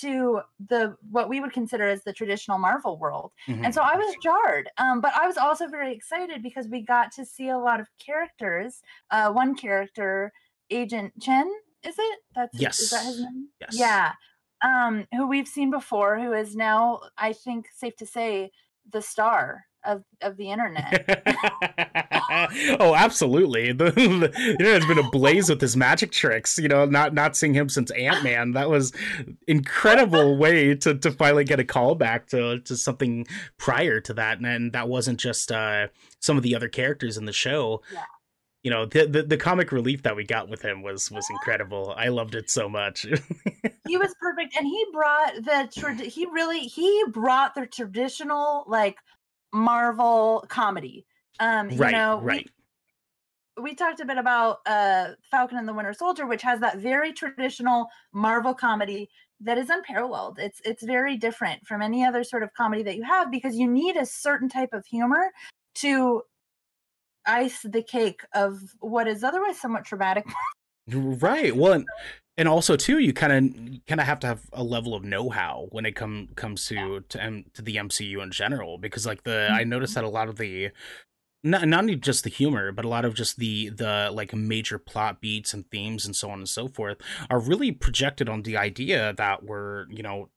to 0.00 0.40
the 0.68 0.94
what 1.10 1.28
we 1.28 1.40
would 1.40 1.52
consider 1.52 1.88
as 1.88 2.04
the 2.04 2.12
traditional 2.12 2.58
Marvel 2.58 2.98
world. 2.98 3.32
Mm-hmm. 3.48 3.64
And 3.64 3.74
so 3.74 3.82
I 3.82 3.96
was 3.96 4.14
jarred. 4.22 4.68
Um, 4.78 5.00
but 5.00 5.12
I 5.16 5.26
was 5.26 5.36
also 5.36 5.66
very 5.66 5.92
excited 5.92 6.42
because 6.42 6.68
we 6.68 6.82
got 6.82 7.10
to 7.12 7.24
see 7.24 7.48
a 7.48 7.58
lot 7.58 7.80
of 7.80 7.88
characters. 7.98 8.82
Uh, 9.10 9.32
one 9.32 9.56
character, 9.56 10.32
Agent 10.70 11.12
Chen, 11.20 11.50
is 11.86 11.96
it? 11.98 12.18
That's 12.34 12.60
yes. 12.60 12.80
Is 12.80 12.90
that 12.90 13.04
his 13.04 13.20
name? 13.20 13.48
Yes. 13.60 13.78
Yeah 13.78 14.12
um, 14.62 15.06
who 15.14 15.26
we've 15.26 15.48
seen 15.48 15.70
before, 15.70 16.18
who 16.18 16.32
is 16.32 16.56
now, 16.56 17.00
I 17.16 17.32
think, 17.32 17.66
safe 17.74 17.96
to 17.96 18.06
say, 18.06 18.50
the 18.90 19.02
star 19.02 19.64
of 19.84 20.02
of 20.22 20.36
the 20.36 20.50
internet. 20.50 21.22
oh, 22.80 22.94
absolutely. 22.96 23.72
The, 23.76 23.90
the 23.90 24.56
internet's 24.58 24.86
been 24.86 24.98
ablaze 24.98 25.48
with 25.48 25.60
his 25.60 25.76
magic 25.76 26.12
tricks. 26.12 26.58
You 26.58 26.68
know, 26.68 26.84
not 26.84 27.14
not 27.14 27.36
seeing 27.36 27.54
him 27.54 27.68
since 27.68 27.90
Ant 27.92 28.22
Man. 28.24 28.52
That 28.52 28.70
was 28.70 28.92
incredible 29.46 30.36
way 30.38 30.74
to 30.76 30.94
to 30.94 31.10
finally 31.10 31.44
get 31.44 31.60
a 31.60 31.64
callback 31.64 32.26
to 32.28 32.60
to 32.60 32.76
something 32.76 33.26
prior 33.58 34.00
to 34.00 34.14
that, 34.14 34.38
and, 34.38 34.46
and 34.46 34.72
that 34.72 34.88
wasn't 34.88 35.20
just 35.20 35.52
uh, 35.52 35.88
some 36.20 36.36
of 36.36 36.42
the 36.42 36.54
other 36.54 36.68
characters 36.68 37.16
in 37.16 37.26
the 37.26 37.32
show. 37.32 37.82
Yeah 37.92 38.02
you 38.66 38.70
know 38.70 38.84
the, 38.84 39.06
the, 39.06 39.22
the 39.22 39.36
comic 39.36 39.70
relief 39.70 40.02
that 40.02 40.16
we 40.16 40.24
got 40.24 40.48
with 40.48 40.60
him 40.60 40.82
was 40.82 41.08
was 41.12 41.30
incredible. 41.30 41.94
I 41.96 42.08
loved 42.08 42.34
it 42.34 42.50
so 42.50 42.68
much. 42.68 43.06
He 43.86 43.96
was 43.96 44.12
perfect 44.20 44.56
and 44.56 44.66
he 44.66 44.84
brought 44.92 45.34
the 45.44 46.10
he 46.12 46.26
really 46.26 46.58
he 46.58 47.04
brought 47.12 47.54
the 47.54 47.66
traditional 47.66 48.64
like 48.66 48.96
marvel 49.54 50.44
comedy. 50.48 51.06
Um 51.38 51.70
you 51.70 51.78
right, 51.78 51.92
know 51.92 52.20
right. 52.20 52.50
we, 53.56 53.62
we 53.62 53.74
talked 53.76 54.00
a 54.00 54.04
bit 54.04 54.18
about 54.18 54.58
uh 54.66 55.10
falcon 55.30 55.58
and 55.58 55.68
the 55.68 55.72
winter 55.72 55.94
soldier 55.94 56.26
which 56.26 56.42
has 56.42 56.58
that 56.58 56.78
very 56.78 57.12
traditional 57.12 57.86
marvel 58.12 58.54
comedy 58.54 59.08
that 59.42 59.56
is 59.56 59.70
unparalleled. 59.70 60.40
It's 60.40 60.60
it's 60.64 60.82
very 60.82 61.16
different 61.16 61.64
from 61.64 61.80
any 61.80 62.04
other 62.04 62.24
sort 62.24 62.42
of 62.42 62.52
comedy 62.54 62.82
that 62.82 62.96
you 62.96 63.04
have 63.04 63.30
because 63.30 63.54
you 63.54 63.70
need 63.70 63.96
a 63.96 64.04
certain 64.04 64.48
type 64.48 64.72
of 64.72 64.84
humor 64.84 65.30
to 65.76 66.22
ice 67.26 67.62
the 67.62 67.82
cake 67.82 68.22
of 68.34 68.58
what 68.80 69.08
is 69.08 69.24
otherwise 69.24 69.60
somewhat 69.60 69.84
traumatic. 69.84 70.26
right. 70.92 71.54
Well, 71.54 71.72
and, 71.72 71.86
and 72.36 72.48
also 72.48 72.76
too, 72.76 72.98
you 72.98 73.12
kind 73.12 73.32
of 73.32 73.86
kind 73.86 74.00
of 74.00 74.06
have 74.06 74.20
to 74.20 74.26
have 74.26 74.42
a 74.52 74.62
level 74.62 74.94
of 74.94 75.04
know-how 75.04 75.68
when 75.70 75.86
it 75.86 75.96
come 75.96 76.28
comes 76.36 76.66
to 76.66 77.00
to 77.08 77.22
M, 77.22 77.44
to 77.54 77.62
the 77.62 77.76
MCU 77.76 78.22
in 78.22 78.30
general, 78.30 78.78
because 78.78 79.06
like 79.06 79.22
the 79.24 79.30
mm-hmm. 79.30 79.54
I 79.54 79.64
noticed 79.64 79.94
that 79.94 80.04
a 80.04 80.08
lot 80.08 80.28
of 80.28 80.36
the 80.36 80.70
not 81.42 81.66
not 81.66 81.80
only 81.80 81.96
just 81.96 82.24
the 82.24 82.30
humor, 82.30 82.72
but 82.72 82.84
a 82.84 82.88
lot 82.88 83.04
of 83.04 83.14
just 83.14 83.38
the 83.38 83.70
the 83.70 84.10
like 84.12 84.34
major 84.34 84.78
plot 84.78 85.20
beats 85.20 85.54
and 85.54 85.68
themes 85.70 86.04
and 86.04 86.14
so 86.14 86.30
on 86.30 86.38
and 86.38 86.48
so 86.48 86.68
forth 86.68 86.98
are 87.30 87.40
really 87.40 87.72
projected 87.72 88.28
on 88.28 88.42
the 88.42 88.56
idea 88.56 89.14
that 89.16 89.44
we're 89.44 89.86
you 89.88 90.02
know 90.02 90.28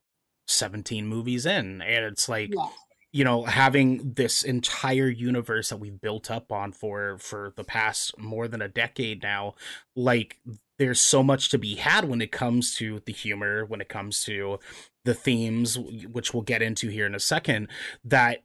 17 0.47 1.05
movies 1.05 1.45
in 1.45 1.79
and 1.81 2.05
it's 2.05 2.27
like 2.27 2.49
yeah 2.51 2.69
you 3.11 3.23
know 3.23 3.43
having 3.43 4.13
this 4.13 4.43
entire 4.43 5.07
universe 5.07 5.69
that 5.69 5.77
we've 5.77 6.01
built 6.01 6.29
up 6.29 6.51
on 6.51 6.71
for 6.71 7.17
for 7.19 7.53
the 7.55 7.63
past 7.63 8.17
more 8.17 8.47
than 8.47 8.61
a 8.61 8.67
decade 8.67 9.23
now 9.23 9.53
like 9.95 10.39
there's 10.77 11.01
so 11.01 11.23
much 11.23 11.49
to 11.49 11.57
be 11.57 11.75
had 11.75 12.05
when 12.05 12.21
it 12.21 12.31
comes 12.31 12.75
to 12.75 13.01
the 13.05 13.13
humor 13.13 13.65
when 13.65 13.81
it 13.81 13.89
comes 13.89 14.23
to 14.23 14.59
the 15.05 15.13
themes 15.13 15.77
which 15.77 16.33
we'll 16.33 16.43
get 16.43 16.61
into 16.61 16.89
here 16.89 17.05
in 17.05 17.15
a 17.15 17.19
second 17.19 17.67
that 18.03 18.43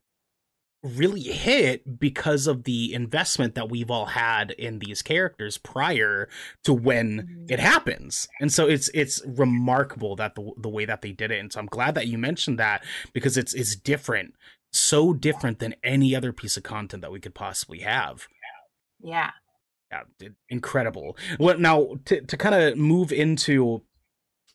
really 0.84 1.22
hit 1.22 1.98
because 1.98 2.46
of 2.46 2.64
the 2.64 2.92
investment 2.92 3.54
that 3.54 3.70
we've 3.70 3.90
all 3.90 4.04
had 4.04 4.50
in 4.52 4.78
these 4.78 5.00
characters 5.00 5.56
prior 5.56 6.28
to 6.62 6.74
when 6.74 7.22
mm-hmm. 7.22 7.44
it 7.48 7.58
happens. 7.58 8.28
And 8.38 8.52
so 8.52 8.68
it's 8.68 8.90
it's 8.92 9.22
remarkable 9.26 10.14
that 10.16 10.34
the 10.34 10.52
the 10.58 10.68
way 10.68 10.84
that 10.84 11.00
they 11.00 11.12
did 11.12 11.30
it. 11.30 11.40
And 11.40 11.52
so 11.52 11.60
I'm 11.60 11.66
glad 11.66 11.94
that 11.94 12.06
you 12.06 12.18
mentioned 12.18 12.58
that 12.58 12.84
because 13.14 13.38
it's 13.38 13.54
it's 13.54 13.74
different 13.74 14.34
so 14.74 15.12
different 15.12 15.58
than 15.58 15.74
any 15.82 16.14
other 16.14 16.32
piece 16.32 16.56
of 16.56 16.62
content 16.62 17.02
that 17.02 17.12
we 17.12 17.20
could 17.20 17.34
possibly 17.34 17.80
have. 17.80 18.26
Yeah. 19.00 19.30
Yeah, 19.90 20.28
incredible. 20.48 21.16
Well, 21.38 21.58
now 21.58 21.98
to 22.06 22.20
to 22.22 22.36
kind 22.36 22.54
of 22.54 22.76
move 22.76 23.12
into 23.12 23.82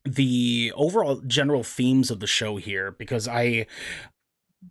the 0.03 0.73
overall 0.75 1.21
general 1.27 1.63
themes 1.63 2.11
of 2.11 2.19
the 2.19 2.27
show 2.27 2.57
here 2.57 2.91
because 2.91 3.27
I 3.27 3.67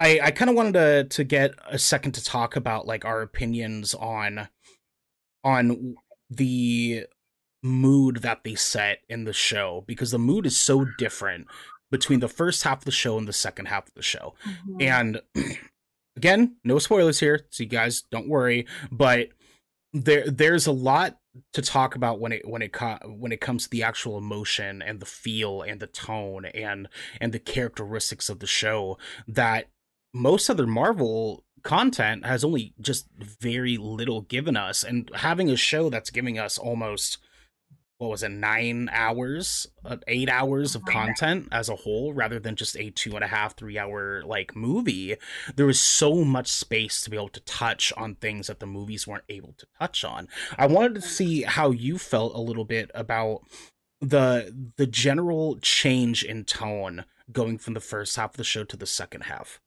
I 0.00 0.20
I 0.24 0.30
kind 0.30 0.50
of 0.50 0.56
wanted 0.56 0.74
to 0.74 1.04
to 1.04 1.24
get 1.24 1.54
a 1.66 1.78
second 1.78 2.12
to 2.12 2.24
talk 2.24 2.56
about 2.56 2.86
like 2.86 3.04
our 3.04 3.22
opinions 3.22 3.94
on 3.94 4.48
on 5.42 5.96
the 6.28 7.06
mood 7.62 8.16
that 8.16 8.44
they 8.44 8.54
set 8.54 8.98
in 9.08 9.24
the 9.24 9.32
show 9.32 9.84
because 9.86 10.10
the 10.10 10.18
mood 10.18 10.44
is 10.44 10.56
so 10.56 10.84
different 10.98 11.46
between 11.90 12.20
the 12.20 12.28
first 12.28 12.62
half 12.62 12.78
of 12.78 12.84
the 12.84 12.90
show 12.90 13.18
and 13.18 13.28
the 13.28 13.32
second 13.32 13.66
half 13.66 13.88
of 13.88 13.94
the 13.94 14.02
show. 14.02 14.34
Mm-hmm. 14.46 14.82
And 14.82 15.20
again, 16.16 16.56
no 16.64 16.78
spoilers 16.78 17.20
here, 17.20 17.46
so 17.50 17.62
you 17.62 17.68
guys 17.68 18.02
don't 18.10 18.28
worry, 18.28 18.66
but 18.90 19.28
there 19.92 20.30
there's 20.30 20.66
a 20.66 20.72
lot 20.72 21.18
to 21.52 21.62
talk 21.62 21.94
about 21.94 22.20
when 22.20 22.32
it 22.32 22.46
when 22.46 22.62
it 22.62 22.74
when 23.06 23.32
it 23.32 23.40
comes 23.40 23.64
to 23.64 23.70
the 23.70 23.82
actual 23.82 24.18
emotion 24.18 24.82
and 24.82 25.00
the 25.00 25.06
feel 25.06 25.62
and 25.62 25.80
the 25.80 25.86
tone 25.86 26.46
and 26.46 26.88
and 27.20 27.32
the 27.32 27.38
characteristics 27.38 28.28
of 28.28 28.40
the 28.40 28.46
show 28.46 28.98
that 29.26 29.68
most 30.12 30.50
other 30.50 30.66
Marvel 30.66 31.44
content 31.62 32.24
has 32.24 32.44
only 32.44 32.74
just 32.80 33.08
very 33.18 33.76
little 33.76 34.22
given 34.22 34.56
us 34.56 34.82
and 34.82 35.10
having 35.14 35.50
a 35.50 35.56
show 35.56 35.90
that's 35.90 36.10
giving 36.10 36.38
us 36.38 36.58
almost 36.58 37.18
what 37.98 38.10
was 38.10 38.22
it 38.22 38.30
nine 38.30 38.88
hours 38.92 39.66
uh, 39.84 39.96
eight 40.06 40.28
hours 40.28 40.74
of 40.74 40.84
content 40.84 41.48
as 41.52 41.68
a 41.68 41.76
whole 41.76 42.12
rather 42.12 42.38
than 42.38 42.56
just 42.56 42.76
a 42.76 42.90
two 42.90 43.14
and 43.14 43.24
a 43.24 43.28
half 43.28 43.56
three 43.56 43.78
hour 43.78 44.22
like 44.24 44.56
movie 44.56 45.16
there 45.56 45.66
was 45.66 45.80
so 45.80 46.24
much 46.24 46.48
space 46.48 47.00
to 47.02 47.10
be 47.10 47.16
able 47.16 47.28
to 47.28 47.40
touch 47.40 47.92
on 47.96 48.14
things 48.14 48.46
that 48.46 48.60
the 48.60 48.66
movies 48.66 49.06
weren't 49.06 49.24
able 49.28 49.52
to 49.54 49.66
touch 49.78 50.04
on. 50.04 50.28
I 50.56 50.66
wanted 50.66 50.94
to 50.96 51.02
see 51.02 51.42
how 51.42 51.70
you 51.70 51.98
felt 51.98 52.34
a 52.34 52.40
little 52.40 52.64
bit 52.64 52.90
about 52.94 53.42
the 54.00 54.72
the 54.76 54.86
general 54.86 55.58
change 55.60 56.22
in 56.22 56.44
tone 56.44 57.04
going 57.32 57.58
from 57.58 57.74
the 57.74 57.80
first 57.80 58.16
half 58.16 58.30
of 58.30 58.36
the 58.36 58.44
show 58.44 58.64
to 58.64 58.76
the 58.76 58.86
second 58.86 59.22
half. 59.22 59.60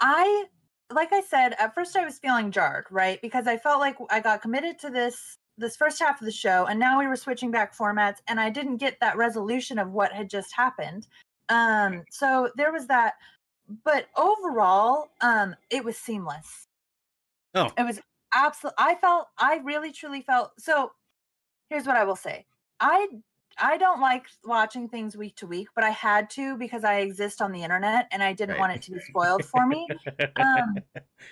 I 0.00 0.46
like 0.92 1.12
i 1.12 1.22
said 1.22 1.54
at 1.58 1.74
first 1.74 1.96
i 1.96 2.04
was 2.04 2.18
feeling 2.18 2.50
jarred 2.50 2.84
right? 2.90 3.20
Because 3.22 3.46
i 3.46 3.56
felt 3.56 3.80
like 3.80 3.96
i 4.10 4.20
got 4.20 4.42
committed 4.42 4.78
to 4.80 4.90
this 4.90 5.38
this 5.58 5.76
first 5.76 5.98
half 5.98 6.20
of 6.20 6.24
the 6.24 6.32
show 6.32 6.66
and 6.66 6.78
now 6.78 6.98
we 6.98 7.06
were 7.06 7.16
switching 7.16 7.50
back 7.50 7.76
formats 7.76 8.18
and 8.28 8.40
i 8.40 8.48
didn't 8.48 8.78
get 8.78 8.98
that 9.00 9.16
resolution 9.16 9.78
of 9.78 9.90
what 9.90 10.12
had 10.12 10.28
just 10.28 10.52
happened. 10.54 11.06
Um 11.48 12.02
so 12.10 12.50
there 12.56 12.72
was 12.72 12.86
that 12.86 13.14
but 13.84 14.06
overall 14.16 15.08
um 15.20 15.54
it 15.70 15.84
was 15.84 15.96
seamless. 15.96 16.68
Oh. 17.54 17.70
It 17.76 17.84
was 17.84 18.00
absolutely 18.34 18.76
i 18.78 18.94
felt 18.94 19.28
i 19.38 19.60
really 19.62 19.92
truly 19.92 20.22
felt 20.22 20.52
so 20.58 20.92
here's 21.68 21.86
what 21.86 21.96
i 21.96 22.04
will 22.04 22.16
say. 22.16 22.46
I 22.80 23.08
i 23.58 23.76
don't 23.76 24.00
like 24.00 24.24
watching 24.44 24.88
things 24.88 25.16
week 25.16 25.36
to 25.36 25.46
week 25.46 25.68
but 25.74 25.84
i 25.84 25.90
had 25.90 26.30
to 26.30 26.56
because 26.56 26.84
i 26.84 27.00
exist 27.00 27.42
on 27.42 27.52
the 27.52 27.62
internet 27.62 28.08
and 28.10 28.22
i 28.22 28.32
didn't 28.32 28.52
right. 28.52 28.60
want 28.60 28.72
it 28.72 28.82
to 28.82 28.92
be 28.92 29.00
spoiled 29.00 29.44
for 29.44 29.66
me. 29.66 29.86
Um 30.36 30.76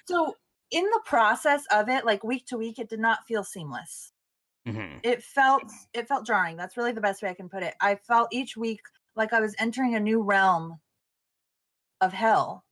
so 0.04 0.36
in 0.70 0.84
the 0.84 1.00
process 1.04 1.64
of 1.72 1.88
it 1.88 2.04
like 2.04 2.22
week 2.22 2.46
to 2.46 2.58
week 2.58 2.78
it 2.78 2.88
did 2.88 3.00
not 3.00 3.26
feel 3.26 3.42
seamless 3.42 4.09
mm-hmm. 4.66 4.98
it 5.02 5.22
felt 5.22 5.62
it 5.94 6.08
felt 6.08 6.26
jarring 6.26 6.56
that's 6.56 6.76
really 6.76 6.92
the 6.92 7.00
best 7.00 7.22
way 7.22 7.28
i 7.28 7.34
can 7.34 7.48
put 7.48 7.62
it. 7.62 7.74
I 7.80 7.94
felt 7.94 8.28
each 8.32 8.56
week 8.56 8.80
like 9.16 9.32
i 9.32 9.40
was 9.40 9.54
entering 9.58 9.94
a 9.94 10.00
new 10.00 10.22
realm 10.22 10.78
of 12.00 12.12
hell 12.12 12.64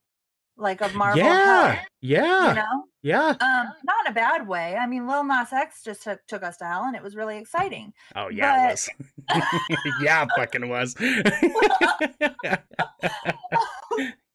like 0.56 0.80
of 0.80 0.94
marvel 0.94 1.22
yeah 1.22 1.74
hell, 1.74 1.84
yeah 2.00 2.48
you 2.48 2.54
know? 2.54 2.84
yeah. 3.02 3.28
Um 3.28 3.72
not 3.84 4.06
in 4.06 4.10
a 4.10 4.14
bad 4.14 4.48
way 4.48 4.76
i 4.76 4.86
mean 4.86 5.06
lil 5.06 5.24
nas 5.24 5.52
x 5.52 5.82
just 5.84 6.02
took, 6.02 6.26
took 6.26 6.42
us 6.42 6.56
to 6.58 6.64
hell 6.64 6.84
and 6.84 6.96
it 6.96 7.02
was 7.02 7.14
really 7.14 7.38
exciting 7.38 7.92
oh 8.16 8.28
yeah 8.28 8.68
but... 8.68 8.70
it 8.70 8.88
was. 9.36 9.44
Yeah 10.02 10.26
fucking 10.36 10.68
was 10.68 10.96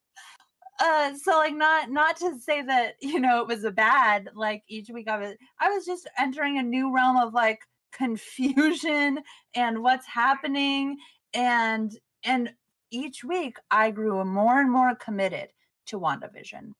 uh 0.84 1.14
so 1.16 1.32
like 1.38 1.56
not 1.56 1.90
not 1.90 2.18
to 2.18 2.38
say 2.40 2.62
that 2.62 2.96
you 3.02 3.20
know 3.20 3.42
it 3.42 3.48
was 3.48 3.64
a 3.64 3.72
bad 3.72 4.30
like 4.36 4.64
each 4.68 4.90
week 4.90 5.10
of 5.10 5.22
it 5.22 5.38
i 5.60 5.70
was 5.70 5.86
just 5.86 6.10
entering 6.20 6.58
a 6.58 6.64
new 6.64 6.94
realm 6.94 7.18
of 7.18 7.34
like 7.34 7.60
confusion 7.98 9.20
and 9.56 9.82
what's 9.82 10.06
happening 10.06 10.98
and 11.34 11.98
and 12.26 12.52
each 12.92 13.24
week 13.24 13.58
i 13.72 13.90
grew 13.90 14.24
more 14.26 14.60
and 14.60 14.72
more 14.72 14.94
committed 14.96 15.48
to 15.86 16.00
wandavision. 16.00 16.72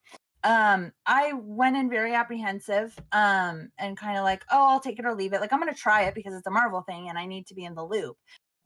Um 0.44 0.92
i 1.06 1.34
went 1.34 1.78
in 1.78 1.90
very 1.90 2.14
apprehensive 2.14 2.98
um 3.12 3.70
and 3.80 3.98
kind 3.98 4.18
of 4.18 4.24
like 4.24 4.44
oh 4.52 4.70
i'll 4.70 4.80
take 4.80 5.00
it 5.00 5.06
or 5.06 5.16
leave 5.16 5.34
it. 5.34 5.42
Like 5.42 5.54
i'm 5.54 5.60
gonna 5.60 5.74
try 5.74 6.04
it 6.04 6.16
because 6.16 6.34
it's 6.34 6.48
a 6.48 6.52
marvel 6.52 6.82
thing 6.82 7.10
and 7.10 7.18
i 7.18 7.26
need 7.26 7.48
to 7.48 7.56
be 7.56 7.66
in 7.66 7.76
the 7.76 7.86
loop. 7.86 8.18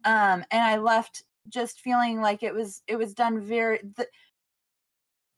Um 0.04 0.44
and 0.52 0.64
i 0.64 0.78
left 0.78 1.24
just 1.50 1.80
feeling 1.80 2.22
like 2.22 2.44
it 2.44 2.54
was 2.54 2.82
it 2.88 2.98
was 2.98 3.14
done 3.14 3.42
very 3.42 3.80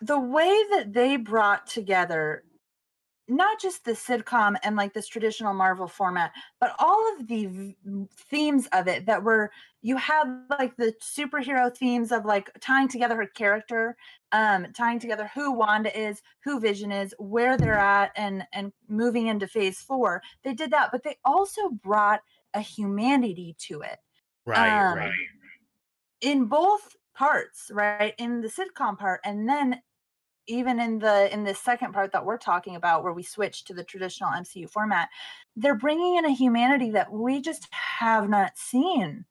the 0.01 0.19
way 0.19 0.63
that 0.71 0.93
they 0.93 1.17
brought 1.17 1.67
together 1.67 2.43
not 3.29 3.61
just 3.61 3.85
the 3.85 3.91
sitcom 3.91 4.57
and 4.63 4.75
like 4.75 4.93
this 4.93 5.07
traditional 5.07 5.53
Marvel 5.53 5.87
format, 5.87 6.31
but 6.59 6.73
all 6.79 7.13
of 7.13 7.27
the 7.27 7.45
v- 7.45 7.77
themes 8.27 8.67
of 8.73 8.87
it 8.87 9.05
that 9.05 9.23
were 9.23 9.51
you 9.81 9.95
had 9.97 10.43
like 10.49 10.75
the 10.75 10.93
superhero 10.99 11.75
themes 11.75 12.11
of 12.11 12.25
like 12.25 12.49
tying 12.59 12.87
together 12.87 13.15
her 13.15 13.27
character, 13.27 13.95
um, 14.31 14.65
tying 14.73 14.99
together 14.99 15.29
who 15.33 15.53
Wanda 15.53 15.97
is, 15.97 16.21
who 16.43 16.59
Vision 16.59 16.91
is, 16.91 17.13
where 17.19 17.55
they're 17.55 17.77
at, 17.77 18.11
and 18.15 18.43
and 18.51 18.73
moving 18.87 19.27
into 19.27 19.47
Phase 19.47 19.79
Four. 19.79 20.21
They 20.43 20.53
did 20.53 20.71
that, 20.71 20.89
but 20.91 21.03
they 21.03 21.17
also 21.23 21.69
brought 21.69 22.21
a 22.55 22.61
humanity 22.61 23.55
to 23.59 23.81
it. 23.81 23.99
Right, 24.45 24.91
um, 24.91 24.97
right. 24.97 25.13
In 26.21 26.45
both 26.45 26.95
parts, 27.15 27.69
right? 27.71 28.15
In 28.17 28.41
the 28.41 28.49
sitcom 28.49 28.97
part, 28.97 29.21
and 29.23 29.47
then 29.47 29.81
even 30.49 30.79
in 30.79 30.99
the 30.99 31.31
in 31.33 31.43
the 31.43 31.53
second 31.53 31.93
part 31.93 32.11
that 32.11 32.25
we're 32.25 32.37
talking 32.37 32.75
about 32.75 33.03
where 33.03 33.13
we 33.13 33.23
switch 33.23 33.63
to 33.63 33.73
the 33.73 33.83
traditional 33.83 34.29
mcu 34.31 34.69
format 34.69 35.09
they're 35.55 35.75
bringing 35.75 36.15
in 36.17 36.25
a 36.25 36.31
humanity 36.31 36.91
that 36.91 37.11
we 37.11 37.41
just 37.41 37.67
have 37.71 38.29
not 38.29 38.57
seen 38.57 39.25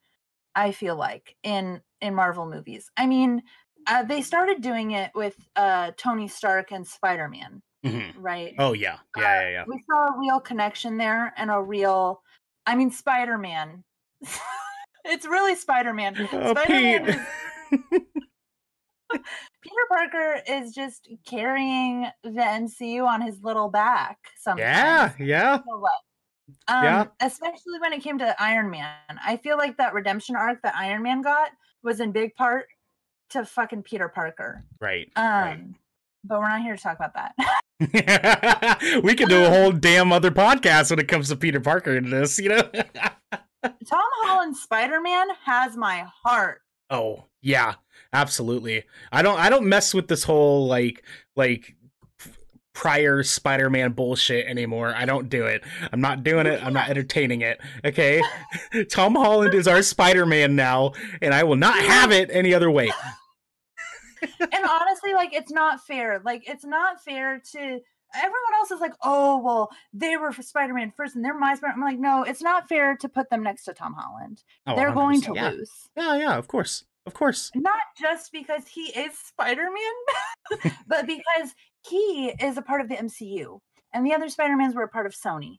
i 0.54 0.72
feel 0.72 0.96
like 0.96 1.36
in 1.42 1.80
in 2.00 2.14
marvel 2.14 2.46
movies. 2.48 2.90
I 2.96 3.06
mean 3.06 3.42
uh, 3.86 4.02
they 4.02 4.22
started 4.22 4.60
doing 4.60 4.92
it 4.92 5.10
with 5.14 5.36
uh 5.56 5.92
tony 5.96 6.28
stark 6.28 6.72
and 6.72 6.86
spider-man 6.86 7.62
mm-hmm. 7.84 8.20
right? 8.20 8.54
Oh 8.58 8.72
yeah. 8.72 8.98
Yeah 9.16 9.22
uh, 9.22 9.40
yeah 9.40 9.50
yeah 9.50 9.64
we 9.66 9.82
saw 9.90 10.14
a 10.14 10.18
real 10.18 10.40
connection 10.40 10.96
there 10.96 11.34
and 11.36 11.50
a 11.50 11.60
real 11.60 12.22
i 12.66 12.74
mean 12.74 12.90
spider-man. 12.90 13.84
It's 15.08 15.26
really 15.26 15.56
spider-man. 15.56 16.28
Oh, 16.32 16.50
spider-man 16.50 17.08
is, 17.08 17.16
Peter 19.68 19.86
Parker 19.88 20.40
is 20.46 20.74
just 20.74 21.08
carrying 21.26 22.06
the 22.22 22.30
MCU 22.30 23.06
on 23.06 23.20
his 23.20 23.38
little 23.42 23.68
back 23.68 24.18
sometimes. 24.38 25.14
Yeah, 25.18 25.24
yeah. 25.24 25.58
Um, 26.66 26.84
yeah. 26.84 27.04
especially 27.20 27.78
when 27.80 27.92
it 27.92 28.02
came 28.02 28.18
to 28.18 28.42
Iron 28.42 28.70
Man. 28.70 28.88
I 29.22 29.36
feel 29.36 29.58
like 29.58 29.76
that 29.76 29.92
redemption 29.92 30.36
arc 30.36 30.62
that 30.62 30.74
Iron 30.74 31.02
Man 31.02 31.20
got 31.20 31.50
was 31.82 32.00
in 32.00 32.12
big 32.12 32.34
part 32.34 32.66
to 33.30 33.44
fucking 33.44 33.82
Peter 33.82 34.08
Parker. 34.08 34.64
Right. 34.80 35.10
Um 35.16 35.24
right. 35.24 35.64
but 36.24 36.40
we're 36.40 36.48
not 36.48 36.62
here 36.62 36.76
to 36.76 36.82
talk 36.82 36.96
about 36.96 37.12
that. 37.16 37.34
we 39.04 39.14
could 39.14 39.28
do 39.28 39.44
a 39.44 39.50
whole 39.50 39.72
damn 39.72 40.12
other 40.12 40.30
podcast 40.30 40.90
when 40.90 40.98
it 40.98 41.08
comes 41.08 41.28
to 41.28 41.36
Peter 41.36 41.60
Parker 41.60 41.96
in 41.96 42.10
this, 42.10 42.38
you 42.38 42.48
know. 42.48 42.62
Tom 43.62 44.08
Holland's 44.22 44.60
Spider-Man 44.60 45.28
has 45.44 45.76
my 45.76 46.06
heart. 46.24 46.62
Oh, 46.90 47.24
yeah, 47.40 47.74
absolutely. 48.12 48.84
I 49.12 49.22
don't 49.22 49.38
I 49.38 49.50
don't 49.50 49.66
mess 49.66 49.94
with 49.94 50.08
this 50.08 50.24
whole 50.24 50.66
like 50.66 51.04
like 51.36 51.74
prior 52.78 53.24
Spider-Man 53.24 53.90
bullshit 53.90 54.46
anymore. 54.46 54.94
I 54.94 55.04
don't 55.04 55.28
do 55.28 55.46
it. 55.46 55.64
I'm 55.92 56.00
not 56.00 56.22
doing 56.22 56.46
it. 56.46 56.64
I'm 56.64 56.72
not 56.72 56.88
entertaining 56.88 57.40
it. 57.40 57.60
Okay? 57.84 58.22
Tom 58.90 59.16
Holland 59.16 59.52
is 59.52 59.66
our 59.66 59.82
Spider-Man 59.82 60.54
now, 60.54 60.92
and 61.20 61.34
I 61.34 61.42
will 61.42 61.56
not 61.56 61.76
have 61.76 62.12
it 62.12 62.30
any 62.32 62.54
other 62.54 62.70
way. 62.70 62.92
and 64.22 64.64
honestly, 64.64 65.12
like 65.12 65.32
it's 65.32 65.50
not 65.50 65.84
fair. 65.84 66.22
Like 66.24 66.48
it's 66.48 66.64
not 66.64 67.02
fair 67.02 67.42
to 67.52 67.80
everyone 68.14 68.54
else 68.58 68.70
is 68.70 68.80
like, 68.80 68.94
oh 69.02 69.38
well, 69.38 69.70
they 69.92 70.16
were 70.16 70.32
for 70.32 70.42
Spider-Man 70.42 70.92
first, 70.96 71.16
and 71.16 71.24
they're 71.24 71.38
my 71.38 71.54
Spider. 71.54 71.74
I'm 71.74 71.80
like, 71.82 71.98
no, 71.98 72.22
it's 72.22 72.42
not 72.42 72.68
fair 72.68 72.96
to 72.96 73.08
put 73.08 73.30
them 73.30 73.42
next 73.42 73.64
to 73.64 73.74
Tom 73.74 73.94
Holland. 73.94 74.42
Oh, 74.66 74.76
they're 74.76 74.92
going 74.92 75.20
to 75.22 75.32
yeah. 75.34 75.50
lose. 75.50 75.70
Yeah, 75.96 76.16
yeah, 76.16 76.36
of 76.36 76.48
course. 76.48 76.84
Of 77.06 77.14
course. 77.14 77.50
Not 77.54 77.80
just 77.98 78.32
because 78.32 78.66
he 78.66 78.82
is 78.82 79.16
Spider-Man, 79.18 80.72
but 80.86 81.06
because 81.06 81.54
he 81.88 82.34
is 82.40 82.58
a 82.58 82.62
part 82.62 82.82
of 82.82 82.88
the 82.88 82.96
MCU. 82.96 83.60
And 83.94 84.04
the 84.04 84.12
other 84.12 84.28
Spider-Mans 84.28 84.74
were 84.74 84.82
a 84.82 84.88
part 84.88 85.06
of 85.06 85.14
Sony. 85.14 85.58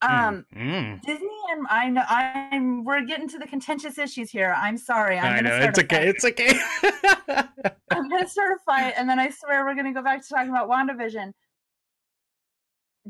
Um, 0.00 0.44
Mm. 0.56 1.00
Disney 1.02 1.28
and 1.50 1.66
I 1.68 1.88
know 1.88 2.02
I'm 2.08 2.84
we're 2.84 3.04
getting 3.04 3.28
to 3.30 3.38
the 3.38 3.46
contentious 3.46 3.98
issues 3.98 4.30
here. 4.30 4.54
I'm 4.56 4.76
sorry. 4.76 5.18
I'm 5.18 5.32
I 5.32 5.36
gonna 5.36 5.48
know 5.48 5.56
start 5.56 5.78
it's 5.78 5.78
okay. 5.80 5.96
fight. 5.96 6.08
It's 6.08 6.24
okay. 6.24 7.72
I'm 7.90 8.08
gonna 8.08 8.28
start 8.28 8.52
a 8.52 8.58
fight, 8.64 8.94
and 8.96 9.08
then 9.08 9.18
I 9.18 9.30
swear 9.30 9.64
we're 9.64 9.74
gonna 9.74 9.92
go 9.92 10.02
back 10.02 10.22
to 10.22 10.28
talking 10.28 10.50
about 10.50 10.68
WandaVision. 10.68 11.32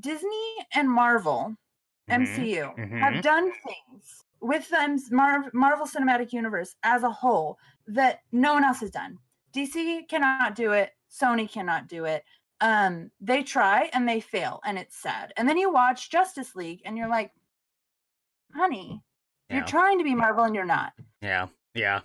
Disney 0.00 0.54
and 0.74 0.90
Marvel, 0.90 1.56
Mhm, 2.08 2.14
MCU, 2.14 2.74
mhm. 2.76 2.98
have 3.00 3.22
done 3.22 3.52
things 3.52 4.24
with 4.40 4.68
the 4.68 5.08
Mar- 5.11 5.50
Marvel 5.52 5.87
Cinematic 5.87 6.32
Universe 6.32 6.76
as 6.82 7.02
a 7.02 7.11
whole 7.11 7.58
that 7.87 8.22
no 8.32 8.54
one 8.54 8.64
else 8.64 8.80
has 8.80 8.90
done. 8.90 9.18
DC 9.52 10.04
cannot 10.08 10.54
do 10.54 10.72
it. 10.72 10.96
Sony 11.11 11.50
cannot 11.50 11.88
do 11.88 12.04
it. 12.04 12.24
Um, 12.61 13.11
they 13.20 13.42
try 13.42 13.90
and 13.92 14.08
they 14.08 14.20
fail, 14.20 14.61
and 14.64 14.78
it's 14.78 14.96
sad. 14.96 15.32
And 15.37 15.48
then 15.48 15.56
you 15.58 15.70
watch 15.70 16.11
Justice 16.11 16.54
League, 16.54 16.82
and 16.84 16.96
you're 16.98 17.08
like, 17.08 17.32
"Honey, 18.54 19.02
you're 19.48 19.64
trying 19.64 19.98
to 19.98 20.04
be 20.04 20.14
Marvel, 20.14 20.44
and 20.44 20.54
you're 20.54 20.64
not." 20.64 20.92
yeah, 21.20 21.48
yeah. 21.74 22.00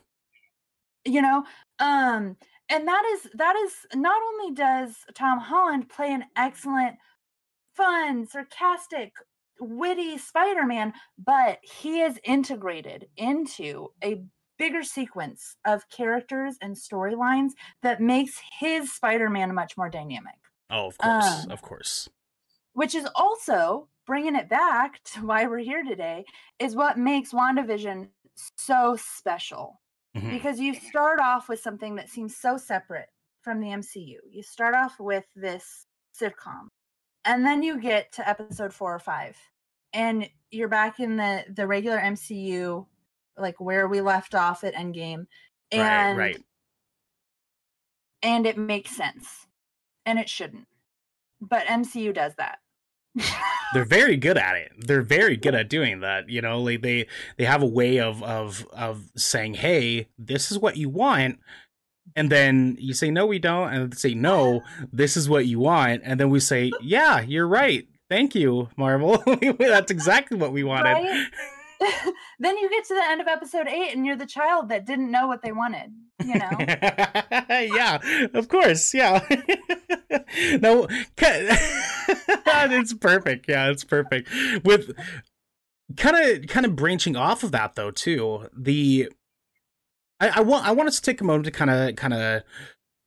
you 1.06 1.22
know 1.22 1.46
um 1.80 2.38
and 2.70 2.88
that 2.88 3.04
is 3.14 3.30
that 3.34 3.56
is 3.58 3.86
not 3.94 4.22
only 4.22 4.54
does 4.56 5.06
tom 5.14 5.38
holland 5.38 5.90
play 5.90 6.14
an 6.14 6.24
excellent 6.38 6.98
fun 7.76 8.26
sarcastic 8.28 9.14
witty 9.60 10.18
spider-man 10.18 10.94
but 11.18 11.60
he 11.64 12.02
is 12.02 12.20
integrated 12.24 13.08
into 13.18 13.90
a 14.04 14.24
bigger 14.58 14.84
sequence 14.84 15.56
of 15.66 15.88
characters 15.90 16.58
and 16.62 16.76
storylines 16.76 17.52
that 17.82 18.02
makes 18.02 18.40
his 18.60 18.94
spider-man 18.94 19.54
much 19.54 19.78
more 19.78 19.90
dynamic 19.90 20.36
Oh, 20.70 20.88
of 20.88 20.98
course, 20.98 21.46
Um, 21.46 21.52
of 21.52 21.62
course. 21.62 22.10
which 22.74 22.96
is 22.96 23.08
also 23.16 23.90
bringing 24.06 24.36
it 24.36 24.50
back 24.50 25.02
to 25.04 25.26
why 25.26 25.46
we're 25.48 25.60
here 25.60 25.84
today 25.84 26.26
is 26.60 26.76
what 26.76 26.98
makes 26.98 27.32
wandavision 27.32 28.10
so 28.58 28.96
special 28.98 29.82
Mhm. 30.16 30.30
because 30.32 30.60
you 30.60 30.74
start 30.74 31.20
off 31.20 31.48
with 31.50 31.60
something 31.60 31.96
that 31.96 32.10
seems 32.10 32.36
so 32.36 32.58
separate 32.58 33.10
from 33.42 33.60
the 33.60 33.72
MCU. 33.72 34.20
You 34.30 34.44
start 34.44 34.76
off 34.76 35.00
with 35.00 35.26
this 35.36 35.86
sitcom, 36.20 36.70
and 37.26 37.46
then 37.46 37.64
you 37.64 37.80
get 37.80 38.12
to 38.14 38.28
episode 38.28 38.74
four 38.74 38.94
or 38.94 39.00
five, 39.00 39.38
and 39.94 40.30
you're 40.52 40.68
back 40.68 41.00
in 41.00 41.18
the 41.18 41.46
the 41.54 41.68
regular 41.68 41.98
MCU, 42.00 42.86
like 43.38 43.60
where 43.60 43.88
we 43.88 44.02
left 44.02 44.36
off 44.36 44.64
at 44.64 44.74
Endgame, 44.74 45.28
and 45.72 46.18
right, 46.18 46.36
right. 46.36 46.44
and 48.22 48.46
it 48.46 48.58
makes 48.58 48.96
sense, 48.96 49.48
and 50.06 50.20
it 50.20 50.30
shouldn't, 50.30 50.68
but 51.42 51.66
MCU 51.66 52.14
does 52.14 52.36
that. 52.36 52.60
They're 53.74 53.86
very 53.86 54.18
good 54.18 54.38
at 54.38 54.56
it. 54.56 54.72
They're 54.78 55.02
very 55.02 55.38
good 55.38 55.56
at 55.56 55.70
doing 55.70 56.02
that. 56.02 56.30
You 56.30 56.42
know, 56.42 56.62
like 56.62 56.82
they 56.82 57.08
they 57.38 57.46
have 57.46 57.62
a 57.62 57.68
way 57.68 58.00
of 58.00 58.24
of 58.24 58.68
of 58.74 59.12
saying, 59.16 59.56
"Hey, 59.56 60.10
this 60.18 60.52
is 60.52 60.60
what 60.60 60.78
you 60.78 60.90
want." 60.90 61.40
And 62.16 62.30
then 62.30 62.78
you 62.80 62.94
say, 62.94 63.10
"No, 63.12 63.26
we 63.26 63.40
don't." 63.40 63.74
And 63.74 63.92
they 63.92 63.96
say, 63.96 64.14
"No, 64.14 64.62
this 64.92 65.18
is 65.18 65.28
what 65.28 65.46
you 65.46 65.60
want." 65.60 66.02
And 66.04 66.20
then 66.20 66.30
we 66.30 66.40
say, 66.40 66.72
"Yeah, 66.82 67.22
you're 67.22 67.48
right. 67.48 67.88
Thank 68.10 68.36
you, 68.36 68.70
Marvel. 68.78 69.18
That's 69.60 69.92
exactly 69.92 70.38
what 70.38 70.52
we 70.54 70.64
wanted." 70.64 70.94
Right? 70.94 71.28
then 72.40 72.58
you 72.58 72.70
get 72.70 72.86
to 72.86 72.94
the 72.94 73.04
end 73.04 73.22
of 73.22 73.28
episode 73.28 73.68
eight, 73.68 73.96
and 73.96 74.06
you're 74.06 74.16
the 74.16 74.26
child 74.26 74.70
that 74.70 74.86
didn't 74.86 75.12
know 75.12 75.28
what 75.28 75.42
they 75.42 75.52
wanted. 75.52 75.92
You 76.24 76.36
know. 76.36 76.52
yeah, 77.50 78.00
of 78.34 78.48
course. 78.48 78.94
Yeah. 78.94 79.26
no, 80.62 80.88
it's 81.20 82.94
perfect. 82.94 83.50
Yeah, 83.50 83.70
it's 83.70 83.84
perfect. 83.84 84.30
With 84.64 84.92
kind 85.98 86.16
of 86.16 86.48
kind 86.48 86.66
of 86.66 86.76
branching 86.76 87.16
off 87.16 87.44
of 87.44 87.52
that 87.52 87.76
though 87.76 87.92
too. 87.92 88.48
The 88.56 89.10
I, 90.24 90.40
I 90.40 90.42
want 90.42 90.66
I 90.66 90.72
want 90.72 90.88
us 90.88 90.96
to 90.96 91.02
take 91.02 91.20
a 91.20 91.24
moment 91.26 91.46
to 91.46 91.52
kind 91.52 91.70
of 91.70 91.96
kind 91.96 92.14
of 92.14 92.44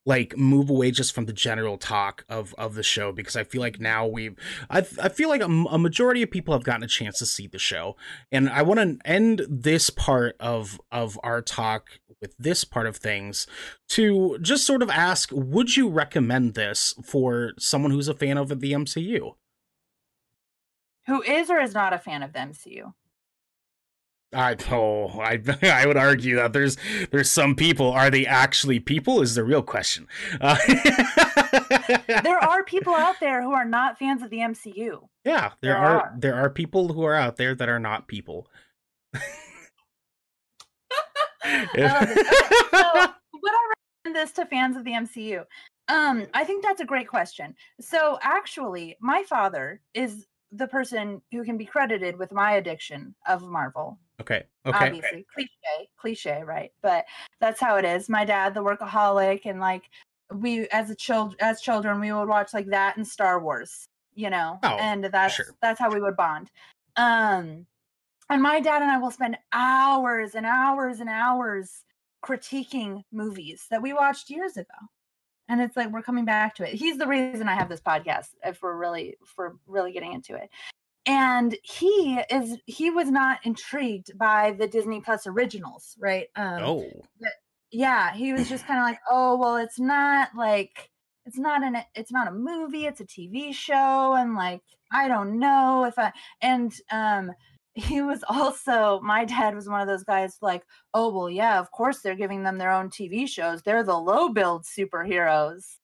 like 0.04 0.36
move 0.36 0.70
away 0.70 0.90
just 0.90 1.14
from 1.14 1.24
the 1.24 1.32
general 1.32 1.78
talk 1.78 2.24
of 2.28 2.54
of 2.58 2.74
the 2.74 2.82
show 2.82 3.10
because 3.10 3.36
I 3.36 3.42
feel 3.42 3.60
like 3.60 3.80
now 3.80 4.06
we've 4.06 4.36
I 4.68 4.78
I 5.02 5.08
feel 5.08 5.30
like 5.30 5.40
a, 5.40 5.46
a 5.46 5.78
majority 5.78 6.22
of 6.22 6.30
people 6.30 6.52
have 6.52 6.62
gotten 6.62 6.82
a 6.82 6.88
chance 6.88 7.18
to 7.18 7.26
see 7.26 7.46
the 7.46 7.58
show 7.58 7.96
and 8.30 8.50
I 8.50 8.62
want 8.62 8.80
to 8.80 9.08
end 9.08 9.46
this 9.48 9.88
part 9.88 10.36
of 10.38 10.78
of 10.92 11.18
our 11.22 11.40
talk 11.40 12.00
with 12.20 12.36
this 12.38 12.64
part 12.64 12.86
of 12.86 12.96
things 12.96 13.46
to 13.90 14.38
just 14.42 14.66
sort 14.66 14.82
of 14.82 14.90
ask 14.90 15.30
would 15.32 15.74
you 15.74 15.88
recommend 15.88 16.54
this 16.54 16.94
for 17.02 17.52
someone 17.58 17.92
who's 17.92 18.08
a 18.08 18.14
fan 18.14 18.36
of 18.36 18.48
the 18.48 18.72
MCU 18.72 19.32
Who 21.06 21.22
is 21.22 21.50
or 21.50 21.60
is 21.60 21.74
not 21.74 21.94
a 21.94 21.98
fan 21.98 22.22
of 22.22 22.34
the 22.34 22.40
MCU? 22.40 22.92
I 24.32 24.56
oh 24.70 25.20
I 25.20 25.40
I 25.62 25.86
would 25.86 25.96
argue 25.96 26.36
that 26.36 26.52
there's 26.52 26.76
there's 27.10 27.30
some 27.30 27.54
people 27.54 27.92
are 27.92 28.10
they 28.10 28.26
actually 28.26 28.80
people 28.80 29.22
is 29.22 29.34
the 29.34 29.44
real 29.44 29.62
question. 29.62 30.08
Uh, 30.40 30.56
there 32.22 32.38
are 32.38 32.64
people 32.64 32.94
out 32.94 33.16
there 33.20 33.42
who 33.42 33.52
are 33.52 33.64
not 33.64 33.98
fans 33.98 34.22
of 34.22 34.30
the 34.30 34.38
MCU. 34.38 35.00
yeah, 35.24 35.52
there, 35.60 35.72
there 35.72 35.76
are, 35.76 36.00
are. 36.00 36.14
there 36.18 36.34
are 36.34 36.50
people 36.50 36.92
who 36.92 37.04
are 37.04 37.14
out 37.14 37.36
there 37.36 37.54
that 37.54 37.68
are 37.68 37.78
not 37.78 38.08
people. 38.08 38.48
I. 41.44 42.02
Okay, 42.02 42.14
so 42.72 42.92
would 43.34 43.52
I 43.52 43.72
recommend 44.04 44.16
this 44.16 44.32
to 44.32 44.46
fans 44.46 44.76
of 44.76 44.84
the 44.84 44.92
MCU? 44.92 45.44
Um, 45.88 46.26
I 46.34 46.42
think 46.42 46.64
that's 46.64 46.80
a 46.80 46.86
great 46.86 47.06
question. 47.06 47.54
So 47.80 48.18
actually, 48.20 48.96
my 49.00 49.22
father 49.22 49.80
is 49.94 50.26
the 50.50 50.66
person 50.66 51.22
who 51.30 51.44
can 51.44 51.56
be 51.56 51.64
credited 51.64 52.18
with 52.18 52.32
my 52.32 52.52
addiction 52.52 53.14
of 53.28 53.42
Marvel. 53.42 54.00
Okay, 54.20 54.44
okay, 54.64 54.86
obviously 54.86 55.26
cliche 55.32 55.88
cliche 55.98 56.42
right 56.44 56.72
but 56.82 57.04
that's 57.40 57.60
how 57.60 57.76
it 57.76 57.84
is. 57.84 58.08
My 58.08 58.24
dad 58.24 58.54
the 58.54 58.62
workaholic 58.62 59.42
and 59.44 59.60
like 59.60 59.84
we 60.34 60.66
as 60.68 60.90
a 60.90 60.94
child 60.94 61.36
as 61.40 61.60
children 61.60 62.00
we 62.00 62.12
would 62.12 62.28
watch 62.28 62.52
like 62.54 62.66
that 62.66 62.96
and 62.96 63.06
star 63.06 63.40
wars 63.40 63.86
you 64.14 64.30
know 64.30 64.58
Oh, 64.62 64.76
and 64.80 65.04
that's 65.04 65.34
sure. 65.34 65.46
that's 65.62 65.78
how 65.78 65.90
we 65.90 66.00
would 66.00 66.16
bond. 66.16 66.50
Um 66.96 67.66
and 68.28 68.42
my 68.42 68.60
dad 68.60 68.82
and 68.82 68.90
i 68.90 68.98
will 68.98 69.10
spend 69.10 69.36
hours 69.52 70.34
and 70.34 70.44
hours 70.46 71.00
and 71.00 71.08
hours 71.08 71.84
critiquing 72.24 73.02
movies 73.12 73.66
that 73.70 73.80
we 73.80 73.92
watched 73.92 74.30
years 74.30 74.56
ago 74.56 74.74
and 75.48 75.60
it's 75.60 75.76
like 75.76 75.92
we're 75.92 76.02
coming 76.02 76.24
back 76.24 76.56
to 76.56 76.68
it. 76.68 76.74
He's 76.74 76.98
the 76.98 77.06
reason 77.06 77.48
i 77.48 77.54
have 77.54 77.68
this 77.68 77.80
podcast 77.80 78.28
if 78.44 78.60
we're 78.62 78.76
really 78.76 79.16
if 79.22 79.32
we're 79.38 79.52
really 79.66 79.92
getting 79.92 80.12
into 80.12 80.34
it 80.34 80.50
and 81.06 81.56
he 81.62 82.20
is 82.30 82.58
he 82.66 82.90
was 82.90 83.10
not 83.10 83.38
intrigued 83.44 84.16
by 84.18 84.54
the 84.58 84.66
disney 84.66 85.00
plus 85.00 85.26
originals 85.26 85.96
right? 85.98 86.26
Um 86.36 86.62
oh. 86.62 86.90
yeah 87.70 88.12
he 88.14 88.32
was 88.32 88.48
just 88.48 88.66
kind 88.66 88.78
of 88.78 88.84
like 88.84 88.98
oh 89.10 89.36
well 89.36 89.56
it's 89.56 89.78
not 89.78 90.30
like 90.36 90.90
it's 91.24 91.38
not 91.38 91.62
an 91.62 91.78
it's 91.94 92.12
not 92.12 92.28
a 92.28 92.32
movie 92.32 92.86
it's 92.86 93.00
a 93.00 93.04
tv 93.04 93.52
show 93.54 94.14
and 94.14 94.34
like 94.34 94.62
i 94.92 95.08
don't 95.08 95.38
know 95.38 95.84
if 95.84 95.98
i 95.98 96.12
and 96.40 96.74
um 96.90 97.32
he 97.76 98.00
was 98.00 98.24
also 98.28 99.00
my 99.02 99.24
dad 99.24 99.54
was 99.54 99.68
one 99.68 99.82
of 99.82 99.86
those 99.86 100.02
guys 100.02 100.38
like 100.40 100.64
oh 100.94 101.12
well 101.14 101.28
yeah 101.28 101.60
of 101.60 101.70
course 101.70 102.00
they're 102.00 102.14
giving 102.14 102.42
them 102.42 102.58
their 102.58 102.72
own 102.72 102.88
tv 102.88 103.28
shows. 103.28 103.62
They're 103.62 103.84
the 103.84 103.98
low 103.98 104.30
build 104.30 104.64
superheroes. 104.64 105.76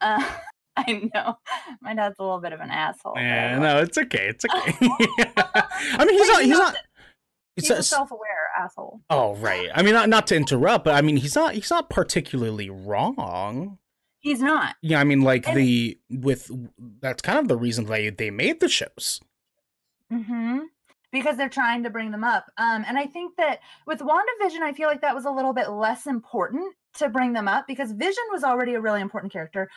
Uh, 0.00 0.24
i 0.76 1.08
know 1.14 1.38
my 1.80 1.94
dad's 1.94 2.16
a 2.18 2.22
little 2.22 2.40
bit 2.40 2.52
of 2.52 2.60
an 2.60 2.70
asshole 2.70 3.14
yeah, 3.16 3.58
no, 3.58 3.78
it's 3.80 3.98
okay, 3.98 4.28
it's 4.28 4.44
okay. 4.44 4.72
I 4.80 6.04
mean, 6.04 6.16
he's 6.18 6.28
not. 6.28 6.42
He's 6.42 6.58
not. 6.58 6.76
he's 7.56 7.70
a- 7.70 7.74
a 7.76 7.82
self-aware 7.82 8.48
asshole 8.58 9.00
oh 9.10 9.34
right. 9.36 9.68
I 9.74 9.82
mean, 9.82 9.92
not 9.92 10.08
not 10.08 10.26
to 10.28 10.36
interrupt, 10.36 10.84
but 10.84 10.94
I 10.94 11.02
mean, 11.02 11.16
he's 11.16 11.34
not 11.34 11.54
he's 11.54 11.70
not 11.70 11.90
particularly 11.90 12.70
wrong. 12.70 13.78
he's 14.20 14.40
not 14.40 14.76
Yeah, 14.82 15.00
I 15.00 15.04
mean, 15.04 15.20
like 15.22 15.46
And- 15.46 15.56
the 15.58 15.98
with 16.08 16.50
that's 17.00 17.20
kind 17.22 17.38
of 17.38 17.48
the 17.48 17.56
reason 17.56 17.84
they 17.86 18.08
they 18.10 18.30
made 18.30 18.60
the 18.60 18.68
shows. 18.68 19.20
hmm 20.10 20.60
Because 21.12 21.36
they're 21.36 21.48
trying 21.50 21.82
to 21.84 21.90
bring 21.90 22.10
them 22.12 22.24
up. 22.24 22.46
Um, 22.56 22.84
and 22.86 22.96
I 22.98 23.06
think 23.06 23.36
that 23.36 23.60
with 23.86 23.98
WandaVision, 24.00 24.60
I 24.62 24.72
feel 24.72 24.88
like 24.88 25.02
that 25.02 25.14
was 25.14 25.26
a 25.26 25.30
little 25.30 25.52
bit 25.52 25.68
less 25.70 26.06
important 26.06 26.74
to 26.94 27.08
bring 27.08 27.32
them 27.32 27.48
up 27.48 27.66
because 27.66 27.92
Vision 27.92 28.24
was 28.30 28.44
already 28.44 28.74
a 28.74 28.80
really 28.80 29.00
important 29.00 29.32
character. 29.32 29.68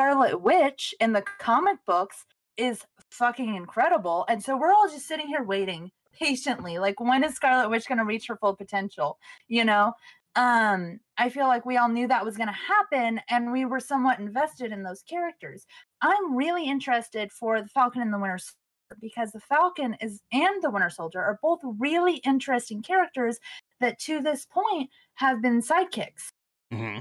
Scarlet 0.00 0.40
Witch 0.40 0.94
in 0.98 1.12
the 1.12 1.20
comic 1.38 1.76
books 1.86 2.24
is 2.56 2.86
fucking 3.10 3.54
incredible. 3.54 4.24
And 4.30 4.42
so 4.42 4.56
we're 4.56 4.72
all 4.72 4.88
just 4.88 5.06
sitting 5.06 5.26
here 5.26 5.42
waiting 5.42 5.90
patiently. 6.18 6.78
Like, 6.78 6.98
when 7.00 7.22
is 7.22 7.34
Scarlet 7.34 7.68
Witch 7.68 7.86
going 7.86 7.98
to 7.98 8.06
reach 8.06 8.26
her 8.28 8.36
full 8.36 8.56
potential? 8.56 9.18
You 9.46 9.66
know? 9.66 9.92
Um, 10.36 11.00
I 11.18 11.28
feel 11.28 11.48
like 11.48 11.66
we 11.66 11.76
all 11.76 11.90
knew 11.90 12.08
that 12.08 12.24
was 12.24 12.38
going 12.38 12.48
to 12.48 12.54
happen 12.54 13.20
and 13.28 13.52
we 13.52 13.66
were 13.66 13.78
somewhat 13.78 14.18
invested 14.18 14.72
in 14.72 14.84
those 14.84 15.02
characters. 15.02 15.66
I'm 16.00 16.34
really 16.34 16.64
interested 16.64 17.30
for 17.30 17.60
the 17.60 17.68
Falcon 17.68 18.00
and 18.00 18.10
the 18.14 18.18
Winter 18.18 18.38
Soldier 18.38 19.00
because 19.02 19.32
the 19.32 19.40
Falcon 19.40 19.98
is 20.00 20.22
and 20.32 20.62
the 20.62 20.70
Winter 20.70 20.88
Soldier 20.88 21.20
are 21.20 21.38
both 21.42 21.60
really 21.62 22.22
interesting 22.24 22.80
characters 22.80 23.38
that 23.80 23.98
to 23.98 24.22
this 24.22 24.46
point 24.46 24.88
have 25.16 25.42
been 25.42 25.60
sidekicks. 25.60 26.32
hmm 26.72 27.00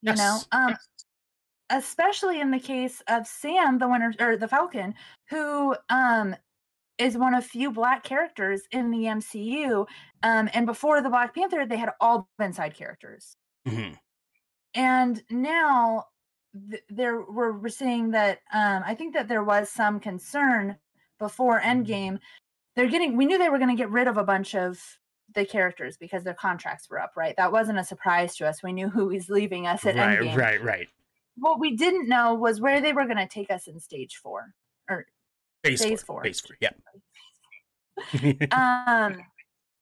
You 0.00 0.14
know, 0.14 0.38
Yes. 0.52 0.78
Especially 1.78 2.40
in 2.40 2.50
the 2.50 2.58
case 2.60 3.02
of 3.08 3.26
Sam, 3.26 3.78
the 3.78 3.88
Winter 3.88 4.14
or 4.20 4.36
the 4.36 4.48
Falcon, 4.48 4.94
who 5.28 5.74
um 5.90 6.34
is 6.96 7.18
one 7.18 7.34
of 7.34 7.44
few 7.44 7.72
black 7.72 8.04
characters 8.04 8.62
in 8.70 8.90
the 8.92 9.04
MCU. 9.04 9.84
Um, 10.22 10.48
and 10.54 10.64
before 10.64 11.02
the 11.02 11.10
Black 11.10 11.34
Panther, 11.34 11.66
they 11.66 11.76
had 11.76 11.90
all 12.00 12.28
been 12.38 12.52
side 12.52 12.74
characters. 12.74 13.36
Mhm. 13.66 13.98
And 14.74 15.22
now 15.30 16.04
th- 16.70 16.82
there 16.88 17.22
we're, 17.22 17.52
we're 17.58 17.68
seeing 17.68 18.10
that 18.12 18.40
um, 18.52 18.82
I 18.86 18.94
think 18.94 19.14
that 19.14 19.26
there 19.28 19.42
was 19.42 19.68
some 19.70 19.98
concern 20.00 20.76
before 21.18 21.60
Endgame. 21.60 22.18
They're 22.76 22.88
getting 22.88 23.16
we 23.16 23.26
knew 23.26 23.38
they 23.38 23.50
were 23.50 23.58
going 23.58 23.76
to 23.76 23.80
get 23.80 23.90
rid 23.90 24.08
of 24.08 24.16
a 24.16 24.24
bunch 24.24 24.54
of 24.54 24.80
the 25.34 25.44
characters 25.44 25.96
because 25.96 26.22
their 26.22 26.34
contracts 26.34 26.88
were 26.88 27.00
up, 27.00 27.12
right? 27.16 27.34
That 27.36 27.50
wasn't 27.50 27.78
a 27.78 27.84
surprise 27.84 28.36
to 28.36 28.46
us. 28.46 28.62
We 28.62 28.72
knew 28.72 28.88
who 28.88 29.06
was 29.06 29.28
leaving 29.28 29.66
us 29.66 29.84
at 29.84 29.96
Right, 29.96 30.18
Endgame. 30.20 30.36
right, 30.36 30.62
right. 30.62 30.88
What 31.36 31.58
we 31.58 31.76
didn't 31.76 32.08
know 32.08 32.34
was 32.34 32.60
where 32.60 32.80
they 32.80 32.92
were 32.92 33.04
going 33.04 33.16
to 33.16 33.28
take 33.28 33.50
us 33.50 33.66
in 33.66 33.80
stage 33.80 34.16
four. 34.22 34.54
Or 34.88 35.06
Phase, 35.64 35.82
Phase 35.82 36.02
four. 36.02 36.16
four. 36.16 36.24
Phase 36.24 36.40
four. 36.40 36.56
Yeah. 36.60 36.70
um 38.52 39.16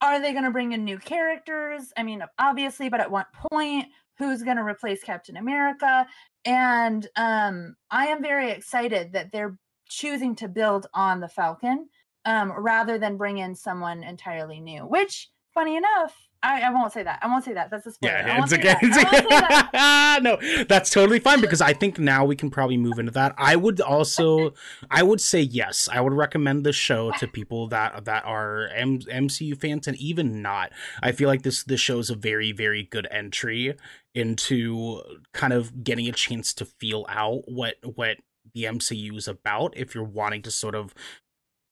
are 0.00 0.20
they 0.20 0.32
going 0.32 0.44
to 0.44 0.50
bring 0.50 0.72
in 0.72 0.84
new 0.84 0.98
characters 0.98 1.92
i 1.96 2.02
mean 2.02 2.22
obviously 2.38 2.90
but 2.90 3.00
at 3.00 3.10
what 3.10 3.32
point 3.50 3.86
who's 4.18 4.42
going 4.42 4.58
to 4.58 4.62
replace 4.62 5.02
captain 5.02 5.38
america 5.38 6.06
and 6.44 7.08
um 7.16 7.74
i 7.90 8.06
am 8.06 8.22
very 8.22 8.50
excited 8.50 9.12
that 9.12 9.32
they're 9.32 9.56
choosing 9.88 10.34
to 10.34 10.46
build 10.46 10.86
on 10.92 11.20
the 11.20 11.28
falcon 11.28 11.88
um 12.26 12.52
rather 12.52 12.98
than 12.98 13.16
bring 13.16 13.38
in 13.38 13.54
someone 13.54 14.02
entirely 14.02 14.60
new 14.60 14.82
which 14.82 15.30
funny 15.54 15.76
enough 15.76 16.14
i, 16.42 16.60
I 16.62 16.70
won't 16.70 16.92
say 16.92 17.02
that 17.02 17.18
i 17.22 17.26
won't 17.26 17.44
say 17.44 17.52
that 17.54 17.70
that's 17.70 17.86
a 17.86 17.92
spoiler 17.92 18.14
Yeah, 18.14 18.42
it's 18.42 18.52
okay. 18.52 18.62
that. 18.62 18.78
I 18.82 18.86
won't 18.86 18.94
say 18.94 19.38
that. 19.72 20.20
No, 20.22 20.36
that's 20.68 20.90
totally 20.90 21.18
fine 21.18 21.40
because 21.40 21.62
I 21.62 21.72
think 21.72 21.98
now 21.98 22.24
we 22.26 22.36
can 22.36 22.50
probably 22.50 22.76
move 22.76 22.98
into 22.98 23.12
that. 23.12 23.34
I 23.38 23.56
would 23.56 23.80
also, 23.80 24.52
I 24.90 25.02
would 25.02 25.22
say 25.22 25.40
yes. 25.40 25.88
I 25.90 26.00
would 26.02 26.12
recommend 26.12 26.64
this 26.64 26.76
show 26.76 27.10
to 27.12 27.26
people 27.26 27.66
that 27.68 28.04
that 28.04 28.24
are 28.26 28.68
M- 28.74 28.98
MCU 29.00 29.58
fans 29.58 29.88
and 29.88 29.96
even 29.96 30.42
not. 30.42 30.70
I 31.02 31.12
feel 31.12 31.28
like 31.28 31.42
this 31.42 31.64
this 31.64 31.80
show 31.80 31.98
is 31.98 32.10
a 32.10 32.14
very 32.14 32.52
very 32.52 32.82
good 32.84 33.08
entry 33.10 33.74
into 34.14 35.00
kind 35.32 35.52
of 35.54 35.82
getting 35.82 36.06
a 36.08 36.12
chance 36.12 36.52
to 36.54 36.66
feel 36.66 37.06
out 37.08 37.42
what 37.46 37.76
what 37.96 38.18
the 38.54 38.64
MCU 38.64 39.16
is 39.16 39.26
about. 39.26 39.72
If 39.76 39.94
you're 39.94 40.04
wanting 40.04 40.42
to 40.42 40.50
sort 40.50 40.74
of 40.74 40.94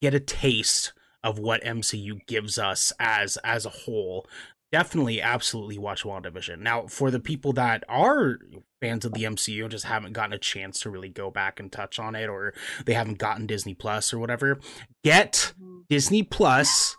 get 0.01 0.15
a 0.15 0.21
taste 0.21 0.95
of 1.23 1.39
what 1.39 1.63
MCU 1.63 2.27
gives 2.27 2.59
us 2.59 2.93
as 2.99 3.37
as 3.45 3.67
a 3.67 3.71
whole 3.71 4.27
definitely 4.73 5.21
absolutely 5.21 5.79
watch 5.79 6.05
WandaVision. 6.05 6.59
Now, 6.59 6.87
for 6.87 7.11
the 7.11 7.21
people 7.21 7.53
that 7.55 7.85
are 7.89 8.39
fans 8.81 9.05
of 9.05 9.13
the 9.13 9.25
MCU 9.25 9.63
and 9.63 9.71
just 9.71 9.85
haven't 9.85 10.13
gotten 10.13 10.33
a 10.33 10.39
chance 10.39 10.81
to 10.81 10.91
really 10.91 11.09
go 11.09 11.31
back 11.31 11.61
and 11.61 11.71
touch 11.71 11.99
on 11.99 12.15
it 12.15 12.29
or 12.29 12.55
they 12.87 12.95
haven't 12.95 13.19
gotten 13.19 13.47
Disney 13.47 13.75
Plus 13.75 14.13
or 14.13 14.19
whatever, 14.19 14.59
get 15.05 15.53
mm-hmm. 15.61 15.81
Disney 15.89 16.23
Plus 16.23 16.97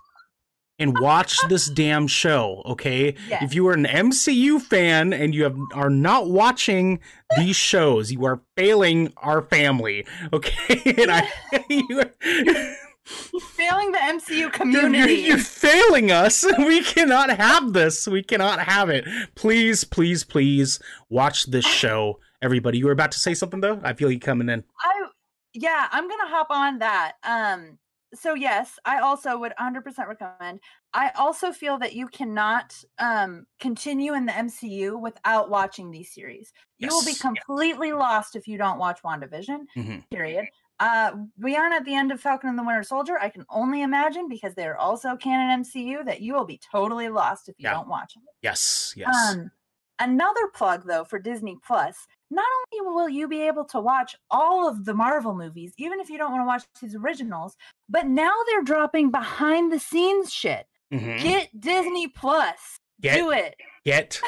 and 0.82 0.98
watch 1.00 1.38
this 1.48 1.70
damn 1.70 2.08
show, 2.08 2.64
okay? 2.66 3.14
Yes. 3.30 3.44
If 3.44 3.54
you 3.54 3.68
are 3.68 3.74
an 3.74 3.86
MCU 3.86 4.60
fan 4.60 5.14
and 5.14 5.36
you 5.36 5.44
have 5.44 5.56
are 5.76 5.92
not 5.92 6.30
watching 6.30 7.00
these 7.38 7.56
shows, 7.56 8.12
you 8.12 8.26
are 8.26 8.42
failing 8.58 9.14
our 9.18 9.44
family, 9.44 10.08
okay? 10.34 10.82
and 10.98 11.12
I 11.12 12.76
you 13.34 13.40
are- 13.40 13.42
failing 13.42 13.92
the 13.92 13.98
mcu 13.98 14.30
you're, 14.38 14.50
community 14.50 15.14
you're 15.16 15.38
failing 15.38 16.12
us. 16.12 16.46
We 16.60 16.82
cannot 16.84 17.30
have 17.38 17.74
this. 17.74 18.08
We 18.08 18.24
cannot 18.24 18.60
have 18.60 18.90
it. 18.90 19.06
Please, 19.36 19.84
please, 19.84 20.24
please 20.24 20.80
watch 21.10 21.46
this 21.48 21.66
show. 21.66 22.20
Everybody, 22.42 22.78
you 22.78 22.86
were 22.86 22.92
about 22.92 23.12
to 23.14 23.20
say 23.20 23.34
something 23.34 23.62
though. 23.62 23.80
I 23.84 23.94
feel 23.94 24.12
you 24.12 24.20
coming 24.20 24.50
in. 24.50 24.64
I 24.80 25.06
yeah, 25.54 25.88
I'm 25.92 26.08
gonna 26.08 26.28
hop 26.28 26.48
on 26.50 26.80
that. 26.80 27.14
Um, 27.24 27.78
so 28.14 28.34
yes, 28.34 28.78
I 28.86 29.00
also 29.00 29.38
would 29.38 29.54
100% 29.60 29.84
recommend. 30.08 30.60
I 30.94 31.12
also 31.18 31.52
feel 31.54 31.78
that 31.80 31.94
you 31.94 32.08
cannot 32.08 32.76
um 33.00 33.46
continue 33.60 34.14
in 34.14 34.26
the 34.26 34.34
MCU 34.34 35.00
without 35.00 35.50
watching 35.50 35.92
these 35.92 36.14
series. 36.14 36.52
You 36.78 36.90
will 36.90 37.06
be 37.06 37.14
completely 37.14 37.92
lost 37.94 38.36
if 38.36 38.48
you 38.48 38.58
don't 38.58 38.80
watch 38.80 39.02
WandaVision. 39.04 39.60
Mhm. 39.78 40.04
Period. 40.10 40.46
Uh, 40.82 41.12
we 41.40 41.56
aren't 41.56 41.76
at 41.76 41.86
the 41.86 41.94
end 41.94 42.12
of 42.12 42.20
Falcon 42.20 42.50
and 42.50 42.58
the 42.58 42.64
Winter 42.64 42.82
Soldier. 42.82 43.20
I 43.20 43.30
can 43.30 43.46
only 43.52 43.84
imagine 43.84 44.28
because 44.28 44.56
they're 44.56 44.78
also 44.78 45.16
canon 45.16 45.64
MCU 45.64 46.04
that 46.06 46.22
you 46.22 46.34
will 46.34 46.44
be 46.46 46.60
totally 46.72 47.08
lost 47.08 47.48
if 47.50 47.56
you 47.60 47.66
Yeah. 47.70 47.74
don't 47.74 47.88
watch 47.88 48.16
them. 48.16 48.24
Yes, 48.42 48.92
yes. 48.98 49.16
Um, 49.30 49.52
another 50.00 50.48
plug 50.56 50.88
though 50.88 51.04
for 51.04 51.20
Disney 51.20 51.56
Plus. 51.66 52.08
Not 52.32 52.46
only 52.74 52.90
will 52.96 53.10
you 53.10 53.28
be 53.28 53.42
able 53.44 53.66
to 53.66 53.80
watch 53.80 54.16
all 54.32 54.68
of 54.68 54.86
the 54.86 54.94
Marvel 54.96 55.36
movies, 55.36 55.74
even 55.78 56.00
if 56.00 56.10
you 56.10 56.18
don't 56.18 56.32
want 56.32 56.42
to 56.42 56.48
watch 56.48 56.64
these 56.82 56.96
originals, 56.96 57.56
but 57.88 58.08
now 58.08 58.34
they're 58.48 58.64
dropping 58.64 59.12
behind 59.12 59.72
the 59.72 59.80
scenes 59.80 60.34
shit. 60.34 60.66
Mhm. 60.92 61.22
Get 61.22 61.60
Disney 61.62 62.08
Plus. 62.08 62.78
Get- 63.02 63.18
Do 63.18 63.30
it. 63.32 63.56
Get 63.86 64.20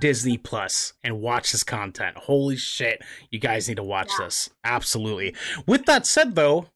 Disney 0.00 0.36
Plus 0.38 0.92
and 1.02 1.20
watch 1.20 1.52
this 1.52 1.64
content. 1.64 2.16
Holy 2.16 2.56
shit, 2.56 3.02
you 3.30 3.38
guys 3.38 3.68
need 3.68 3.76
to 3.76 3.82
watch 3.82 4.10
Yeah. 4.18 4.26
this. 4.26 4.50
Absolutely. 4.64 5.34
With 5.66 5.86
that 5.86 6.06
said, 6.06 6.34
though. 6.34 6.68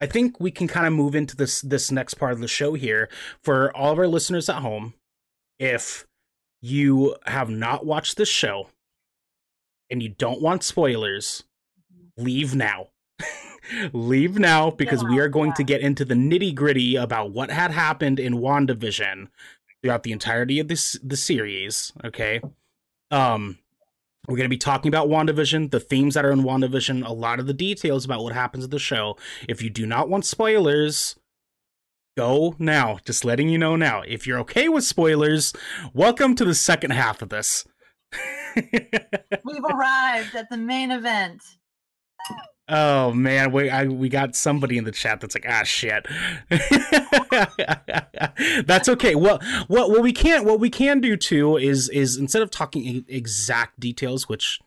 I 0.00 0.06
think 0.06 0.40
we 0.40 0.50
can 0.50 0.66
kind 0.66 0.84
of 0.86 0.92
move 0.92 1.14
into 1.14 1.36
this 1.36 1.60
this 1.60 1.92
next 1.92 2.14
part 2.14 2.32
of 2.32 2.40
the 2.40 2.48
show 2.48 2.74
here 2.74 3.08
for 3.40 3.70
all 3.76 3.92
of 3.92 3.98
our 4.00 4.08
listeners 4.08 4.48
at 4.48 4.56
home. 4.62 4.94
If 5.60 6.06
you 6.60 7.16
have 7.26 7.48
not 7.48 7.86
watched 7.86 8.16
this 8.16 8.28
show 8.28 8.68
and 9.90 10.02
you 10.02 10.08
don't 10.08 10.42
want 10.42 10.64
spoilers, 10.64 11.44
leave 12.16 12.52
now. 12.52 12.88
leave 13.92 14.38
now 14.40 14.70
because 14.70 15.04
we 15.04 15.20
are 15.20 15.28
going 15.28 15.52
to 15.52 15.62
get 15.62 15.80
into 15.82 16.04
the 16.04 16.14
nitty 16.14 16.52
gritty 16.52 16.96
about 16.96 17.30
what 17.30 17.50
had 17.50 17.70
happened 17.70 18.18
in 18.18 18.34
WandaVision 18.34 19.28
throughout 19.82 20.02
the 20.02 20.10
entirety 20.12 20.58
of 20.58 20.66
this 20.66 20.98
the 21.02 21.16
series. 21.16 21.92
Okay. 22.04 22.40
Um 23.12 23.58
we're 24.28 24.36
going 24.36 24.44
to 24.44 24.48
be 24.48 24.56
talking 24.56 24.88
about 24.88 25.08
WandaVision, 25.08 25.72
the 25.72 25.80
themes 25.80 26.14
that 26.14 26.24
are 26.24 26.30
in 26.30 26.42
WandaVision, 26.42 27.04
a 27.04 27.12
lot 27.12 27.40
of 27.40 27.48
the 27.48 27.52
details 27.52 28.04
about 28.04 28.22
what 28.22 28.32
happens 28.32 28.62
in 28.62 28.70
the 28.70 28.78
show. 28.78 29.16
If 29.48 29.62
you 29.62 29.68
do 29.68 29.84
not 29.84 30.08
want 30.08 30.24
spoilers, 30.24 31.16
go 32.16 32.54
now. 32.56 33.00
Just 33.04 33.24
letting 33.24 33.48
you 33.48 33.58
know 33.58 33.74
now. 33.74 34.02
If 34.02 34.24
you're 34.24 34.38
okay 34.40 34.68
with 34.68 34.84
spoilers, 34.84 35.52
welcome 35.92 36.36
to 36.36 36.44
the 36.44 36.54
second 36.54 36.92
half 36.92 37.20
of 37.20 37.30
this. 37.30 37.66
We've 38.56 39.64
arrived 39.68 40.36
at 40.36 40.48
the 40.48 40.56
main 40.56 40.92
event. 40.92 41.42
Oh 42.68 43.12
man, 43.12 43.50
we 43.50 43.68
I, 43.68 43.86
we 43.86 44.08
got 44.08 44.36
somebody 44.36 44.78
in 44.78 44.84
the 44.84 44.92
chat 44.92 45.20
that's 45.20 45.34
like, 45.34 45.46
ah, 45.48 45.64
shit. 45.64 46.06
that's 48.66 48.88
okay. 48.88 49.14
Well, 49.14 49.40
what 49.66 49.90
what 49.90 50.02
we 50.02 50.12
can 50.12 50.44
what 50.44 50.60
we 50.60 50.70
can 50.70 51.00
do 51.00 51.16
too 51.16 51.56
is 51.56 51.88
is 51.88 52.16
instead 52.16 52.42
of 52.42 52.50
talking 52.50 53.04
exact 53.08 53.80
details, 53.80 54.28
which 54.28 54.60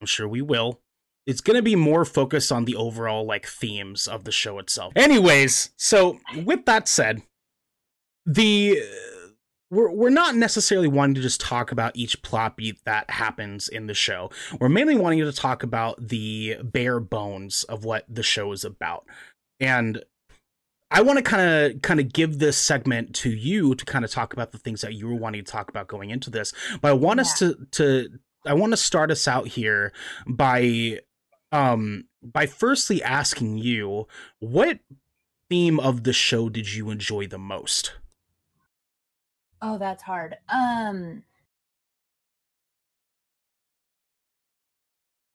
I'm 0.00 0.06
sure 0.06 0.26
we 0.26 0.40
will, 0.40 0.80
it's 1.26 1.42
gonna 1.42 1.62
be 1.62 1.76
more 1.76 2.06
focused 2.06 2.50
on 2.50 2.64
the 2.64 2.74
overall 2.74 3.26
like 3.26 3.46
themes 3.46 4.08
of 4.08 4.24
the 4.24 4.32
show 4.32 4.58
itself. 4.58 4.94
Anyways, 4.96 5.70
so 5.76 6.18
with 6.44 6.64
that 6.64 6.88
said, 6.88 7.22
the 8.24 8.80
we're 9.72 9.90
we're 9.90 10.10
not 10.10 10.36
necessarily 10.36 10.86
wanting 10.86 11.14
to 11.14 11.22
just 11.22 11.40
talk 11.40 11.72
about 11.72 11.96
each 11.96 12.20
plot 12.20 12.58
beat 12.58 12.84
that 12.84 13.08
happens 13.10 13.68
in 13.68 13.86
the 13.86 13.94
show. 13.94 14.30
We're 14.60 14.68
mainly 14.68 14.94
wanting 14.94 15.20
to 15.20 15.32
talk 15.32 15.62
about 15.62 16.08
the 16.08 16.58
bare 16.62 17.00
bones 17.00 17.64
of 17.64 17.82
what 17.84 18.04
the 18.06 18.22
show 18.22 18.52
is 18.52 18.64
about. 18.64 19.06
And 19.58 20.04
I 20.90 21.00
want 21.00 21.16
to 21.16 21.22
kind 21.22 21.72
of 21.72 21.80
kind 21.80 22.00
of 22.00 22.12
give 22.12 22.38
this 22.38 22.58
segment 22.58 23.14
to 23.16 23.30
you 23.30 23.74
to 23.74 23.84
kind 23.86 24.04
of 24.04 24.10
talk 24.10 24.34
about 24.34 24.52
the 24.52 24.58
things 24.58 24.82
that 24.82 24.92
you 24.92 25.08
were 25.08 25.14
wanting 25.14 25.42
to 25.42 25.50
talk 25.50 25.70
about 25.70 25.88
going 25.88 26.10
into 26.10 26.28
this. 26.28 26.52
But 26.82 26.90
I 26.90 26.94
want 26.94 27.20
us 27.20 27.38
to 27.38 27.56
to 27.72 28.10
I 28.44 28.52
want 28.52 28.74
to 28.74 28.76
start 28.76 29.10
us 29.10 29.26
out 29.26 29.48
here 29.48 29.94
by 30.26 31.00
um 31.50 32.04
by 32.22 32.44
firstly 32.44 33.02
asking 33.02 33.56
you 33.56 34.06
what 34.38 34.80
theme 35.48 35.80
of 35.80 36.04
the 36.04 36.12
show 36.12 36.50
did 36.50 36.74
you 36.74 36.90
enjoy 36.90 37.26
the 37.26 37.38
most? 37.38 37.94
Oh, 39.62 39.78
that's 39.78 40.02
hard. 40.02 40.36
Um 40.50 41.24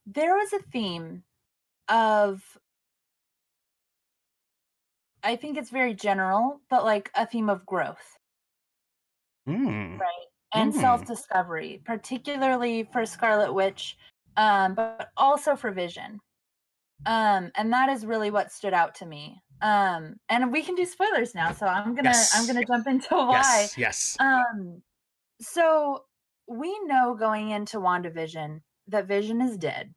there 0.05 0.35
was 0.35 0.53
a 0.53 0.59
theme 0.59 1.23
of 1.89 2.57
I 5.21 5.35
think 5.35 5.57
it's 5.59 5.69
very 5.69 5.93
general, 5.93 6.61
but 6.69 6.83
like 6.83 7.11
a 7.13 7.27
theme 7.27 7.49
of 7.51 7.67
growth 7.67 8.17
right? 9.99 10.25
and 10.53 10.73
Mm. 10.73 10.73
self-discovery, 10.73 11.81
particularly 11.85 12.83
for 12.91 13.05
Scarlet 13.05 13.53
Witch, 13.53 13.97
um, 14.37 14.75
but 14.75 15.09
also 15.17 15.55
for 15.55 15.71
Vision. 15.71 16.19
Um, 17.05 17.51
and 17.55 17.73
that 17.73 17.89
is 17.89 18.05
really 18.05 18.31
what 18.31 18.51
stood 18.51 18.73
out 18.73 18.95
to 18.95 19.05
me. 19.05 19.41
Um, 19.61 20.15
and 20.29 20.51
we 20.51 20.61
can 20.61 20.75
do 20.75 20.85
spoilers 20.85 21.33
now, 21.35 21.51
so 21.51 21.65
I'm 21.65 21.95
gonna 21.95 22.09
Yes. 22.09 22.35
I'm 22.35 22.45
gonna 22.47 22.65
jump 22.65 22.87
into 22.93 23.15
why. 23.15 23.31
Yes, 23.33 23.77
yes. 23.77 24.17
Um, 24.19 24.81
so 25.41 26.05
we 26.47 26.77
know 26.85 27.15
going 27.15 27.49
into 27.51 27.77
WandaVision 27.79 28.61
that 28.87 29.05
Vision 29.07 29.41
is 29.41 29.57
dead. 29.57 29.93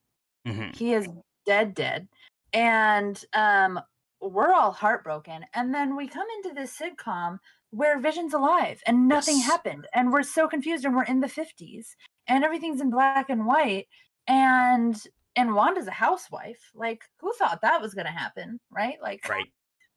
Mhm. 0.46 0.74
He 0.74 0.94
is 0.94 1.08
dead, 1.46 1.74
dead. 1.74 2.08
And 2.52 3.22
um, 3.34 3.80
we're 4.20 4.52
all 4.52 4.72
heartbroken. 4.72 5.44
And 5.54 5.72
then 5.72 5.96
we 5.96 6.08
come 6.08 6.26
into 6.36 6.54
this 6.54 6.76
sitcom 6.76 7.38
where 7.70 7.98
Vision's 8.00 8.34
alive 8.34 8.82
and 8.86 9.06
nothing 9.06 9.36
Yes. 9.36 9.46
happened. 9.46 9.86
And 9.94 10.12
we're 10.12 10.24
so 10.24 10.48
confused 10.48 10.84
and 10.84 10.96
we're 10.96 11.04
in 11.04 11.20
the 11.20 11.28
50s 11.28 11.94
and 12.26 12.42
everything's 12.44 12.80
in 12.80 12.90
black 12.90 13.30
and 13.30 13.46
white. 13.46 13.86
And 14.26 15.00
and 15.40 15.54
Wanda's 15.54 15.86
a 15.86 15.92
housewife. 15.92 16.70
Like, 16.74 17.02
who 17.18 17.32
thought 17.32 17.62
that 17.62 17.80
was 17.80 17.94
gonna 17.94 18.10
happen? 18.10 18.60
Right? 18.70 18.96
Like 19.02 19.28
right, 19.28 19.46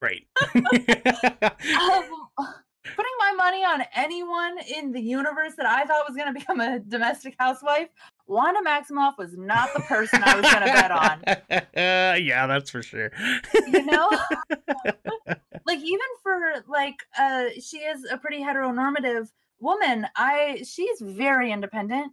right. 0.01 0.25
um, 0.55 2.53
putting 2.83 3.15
my 3.19 3.33
money 3.35 3.63
on 3.63 3.83
anyone 3.95 4.57
in 4.75 4.91
the 4.91 5.01
universe 5.01 5.53
that 5.57 5.65
I 5.65 5.85
thought 5.85 6.07
was 6.07 6.17
gonna 6.17 6.33
become 6.33 6.61
a 6.61 6.79
domestic 6.79 7.35
housewife, 7.37 7.89
Wanda 8.27 8.61
Maximoff 8.61 9.17
was 9.17 9.37
not 9.37 9.73
the 9.73 9.81
person 9.81 10.23
I 10.23 10.39
was 10.39 10.51
gonna 10.51 10.65
bet 10.65 10.91
on. 10.91 11.23
Uh, 11.75 12.15
yeah, 12.21 12.47
that's 12.47 12.69
for 12.69 12.81
sure. 12.81 13.11
you 13.67 13.85
know 13.85 14.09
like 15.65 15.79
even 15.79 15.99
for 16.21 16.63
like 16.67 16.95
uh 17.17 17.45
she 17.61 17.77
is 17.77 18.05
a 18.11 18.17
pretty 18.17 18.39
heteronormative 18.39 19.29
woman 19.59 20.05
i 20.15 20.61
she's 20.65 20.99
very 21.01 21.51
independent 21.51 22.11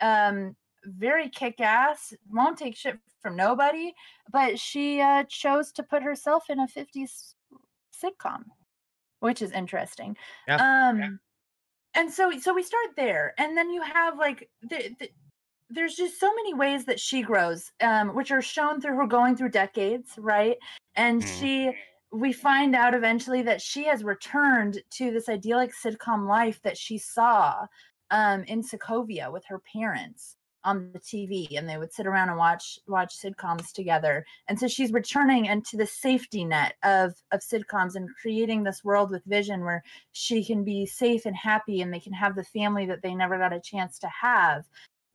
um 0.00 0.54
very 0.84 1.28
kick-ass 1.28 2.14
won't 2.30 2.58
take 2.58 2.76
shit 2.76 2.98
from 3.22 3.36
nobody 3.36 3.92
but 4.32 4.58
she 4.58 5.00
uh 5.00 5.24
chose 5.24 5.72
to 5.72 5.82
put 5.82 6.02
herself 6.02 6.48
in 6.48 6.58
a 6.60 6.66
50s 6.66 7.34
sitcom 8.02 8.44
which 9.20 9.42
is 9.42 9.52
interesting 9.52 10.16
Yeah. 10.48 10.56
um 10.56 11.20
and 11.94 12.10
so 12.12 12.30
so 12.38 12.54
we 12.54 12.62
start 12.62 12.88
there 12.96 13.34
and 13.38 13.56
then 13.56 13.70
you 13.70 13.82
have 13.82 14.18
like 14.18 14.48
the, 14.62 14.94
the 14.98 15.10
there's 15.68 15.94
just 15.94 16.18
so 16.18 16.32
many 16.34 16.54
ways 16.54 16.84
that 16.86 16.98
she 17.00 17.22
grows 17.22 17.72
um 17.80 18.14
which 18.14 18.30
are 18.30 18.42
shown 18.42 18.80
through 18.80 18.96
her 18.96 19.06
going 19.06 19.36
through 19.36 19.50
decades 19.50 20.12
right 20.18 20.56
and 20.96 21.22
Mm. 21.22 21.26
she 21.38 21.76
we 22.12 22.32
find 22.32 22.74
out 22.74 22.94
eventually 22.94 23.42
that 23.42 23.60
she 23.62 23.84
has 23.84 24.02
returned 24.02 24.82
to 24.90 25.12
this 25.12 25.28
idyllic 25.28 25.72
sitcom 25.72 26.26
life 26.26 26.60
that 26.62 26.76
she 26.78 26.98
saw 26.98 27.66
um 28.10 28.42
in 28.44 28.62
Sokovia 28.62 29.30
with 29.32 29.44
her 29.46 29.60
parents 29.60 30.36
on 30.64 30.90
the 30.92 30.98
TV 30.98 31.56
and 31.56 31.68
they 31.68 31.78
would 31.78 31.92
sit 31.92 32.06
around 32.06 32.28
and 32.28 32.38
watch 32.38 32.78
watch 32.86 33.14
sitcoms 33.18 33.72
together. 33.72 34.24
And 34.48 34.58
so 34.58 34.68
she's 34.68 34.92
returning 34.92 35.46
into 35.46 35.76
the 35.76 35.86
safety 35.86 36.44
net 36.44 36.74
of 36.82 37.14
of 37.32 37.40
sitcoms 37.40 37.94
and 37.94 38.08
creating 38.20 38.62
this 38.62 38.84
world 38.84 39.10
with 39.10 39.24
vision 39.24 39.64
where 39.64 39.82
she 40.12 40.44
can 40.44 40.64
be 40.64 40.86
safe 40.86 41.26
and 41.26 41.36
happy 41.36 41.80
and 41.80 41.92
they 41.92 42.00
can 42.00 42.12
have 42.12 42.36
the 42.36 42.44
family 42.44 42.86
that 42.86 43.02
they 43.02 43.14
never 43.14 43.38
got 43.38 43.52
a 43.52 43.60
chance 43.60 43.98
to 44.00 44.08
have. 44.08 44.64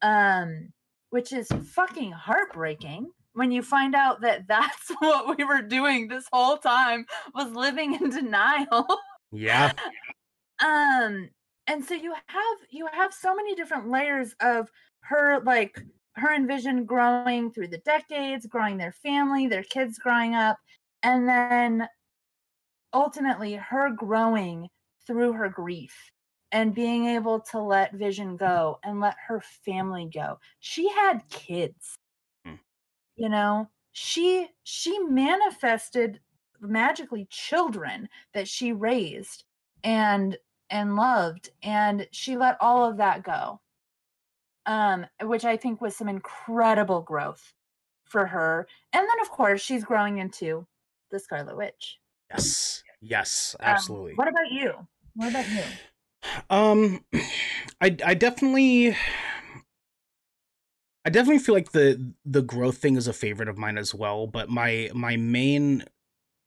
Um 0.02 0.74
which 1.10 1.32
is 1.32 1.48
fucking 1.74 2.12
heartbreaking 2.12 3.10
when 3.34 3.52
you 3.52 3.62
find 3.62 3.96
out 3.96 4.22
that 4.22 4.48
that's 4.48 4.92
what 5.00 5.38
we 5.38 5.44
were 5.44 5.62
doing 5.62 6.08
this 6.08 6.26
whole 6.32 6.58
time 6.58 7.06
was 7.34 7.52
living 7.52 7.96
in 7.96 8.10
denial. 8.10 8.88
Yeah, 9.32 9.74
um 10.64 11.30
and 11.68 11.84
so 11.84 11.94
you 11.94 12.14
have 12.14 12.58
you 12.70 12.88
have 12.92 13.14
so 13.14 13.36
many 13.36 13.56
different 13.56 13.90
layers 13.90 14.36
of 14.40 14.70
her 15.08 15.40
like 15.42 15.80
her 16.16 16.34
and 16.34 16.48
vision 16.48 16.86
growing 16.86 17.52
through 17.52 17.68
the 17.68 17.80
decades 17.80 18.46
growing 18.46 18.78
their 18.78 18.92
family 18.94 19.48
their 19.48 19.64
kids 19.64 19.98
growing 20.00 20.34
up 20.36 20.58
and 21.04 21.28
then 21.28 21.88
ultimately 22.94 23.54
her 23.56 23.92
growing 23.92 24.70
through 25.06 25.34
her 25.34 25.50
grief 25.50 26.12
and 26.52 26.74
being 26.74 27.06
able 27.06 27.40
to 27.40 27.60
let 27.60 27.94
vision 27.94 28.38
go 28.38 28.80
and 28.84 29.02
let 29.02 29.16
her 29.28 29.42
family 29.42 30.10
go. 30.14 30.40
She 30.60 30.88
had 30.90 31.28
kids 31.30 31.98
Hmm. 32.46 32.56
you 33.16 33.30
know? 33.30 33.70
She 33.94 34.50
she 34.64 35.00
manifested 35.00 36.20
magically 36.62 37.28
children 37.30 38.10
that 38.34 38.48
she 38.48 38.74
raised 38.74 39.46
and 39.84 40.38
and 40.70 40.96
loved 40.96 41.52
and 41.64 42.08
she 42.12 42.38
let 42.38 42.58
all 42.62 42.86
of 42.90 42.98
that 42.98 43.24
go 43.24 43.60
um 44.66 45.06
which 45.24 45.46
i 45.46 45.56
think 45.58 45.82
was 45.82 45.96
some 45.96 46.10
incredible 46.10 47.02
growth 47.02 47.54
for 48.06 48.26
her 48.28 48.68
and 48.94 49.02
then 49.02 49.20
of 49.22 49.30
course 49.30 49.62
she's 49.62 49.84
growing 49.84 50.18
into 50.18 50.66
the 51.12 51.20
scarlet 51.20 51.56
witch 51.58 52.00
yes, 52.32 52.84
yes, 53.02 53.56
Um, 53.60 53.68
absolutely. 53.68 54.14
what 54.16 54.28
about 54.28 54.52
you 54.52 54.88
what 55.16 55.30
about 55.30 55.50
you 55.50 55.64
Um, 56.50 57.06
I 57.82 57.96
I 58.04 58.14
definitely, 58.16 58.96
I 61.06 61.10
definitely 61.10 61.40
feel 61.40 61.56
like 61.56 61.72
the 61.72 62.14
the 62.26 62.42
growth 62.42 62.78
thing 62.78 62.96
is 62.96 63.08
a 63.08 63.14
favorite 63.14 63.50
of 63.50 63.58
mine 63.58 63.78
as 63.78 63.94
well. 63.94 64.28
But 64.28 64.50
my 64.50 64.90
my 64.94 65.18
main, 65.18 65.84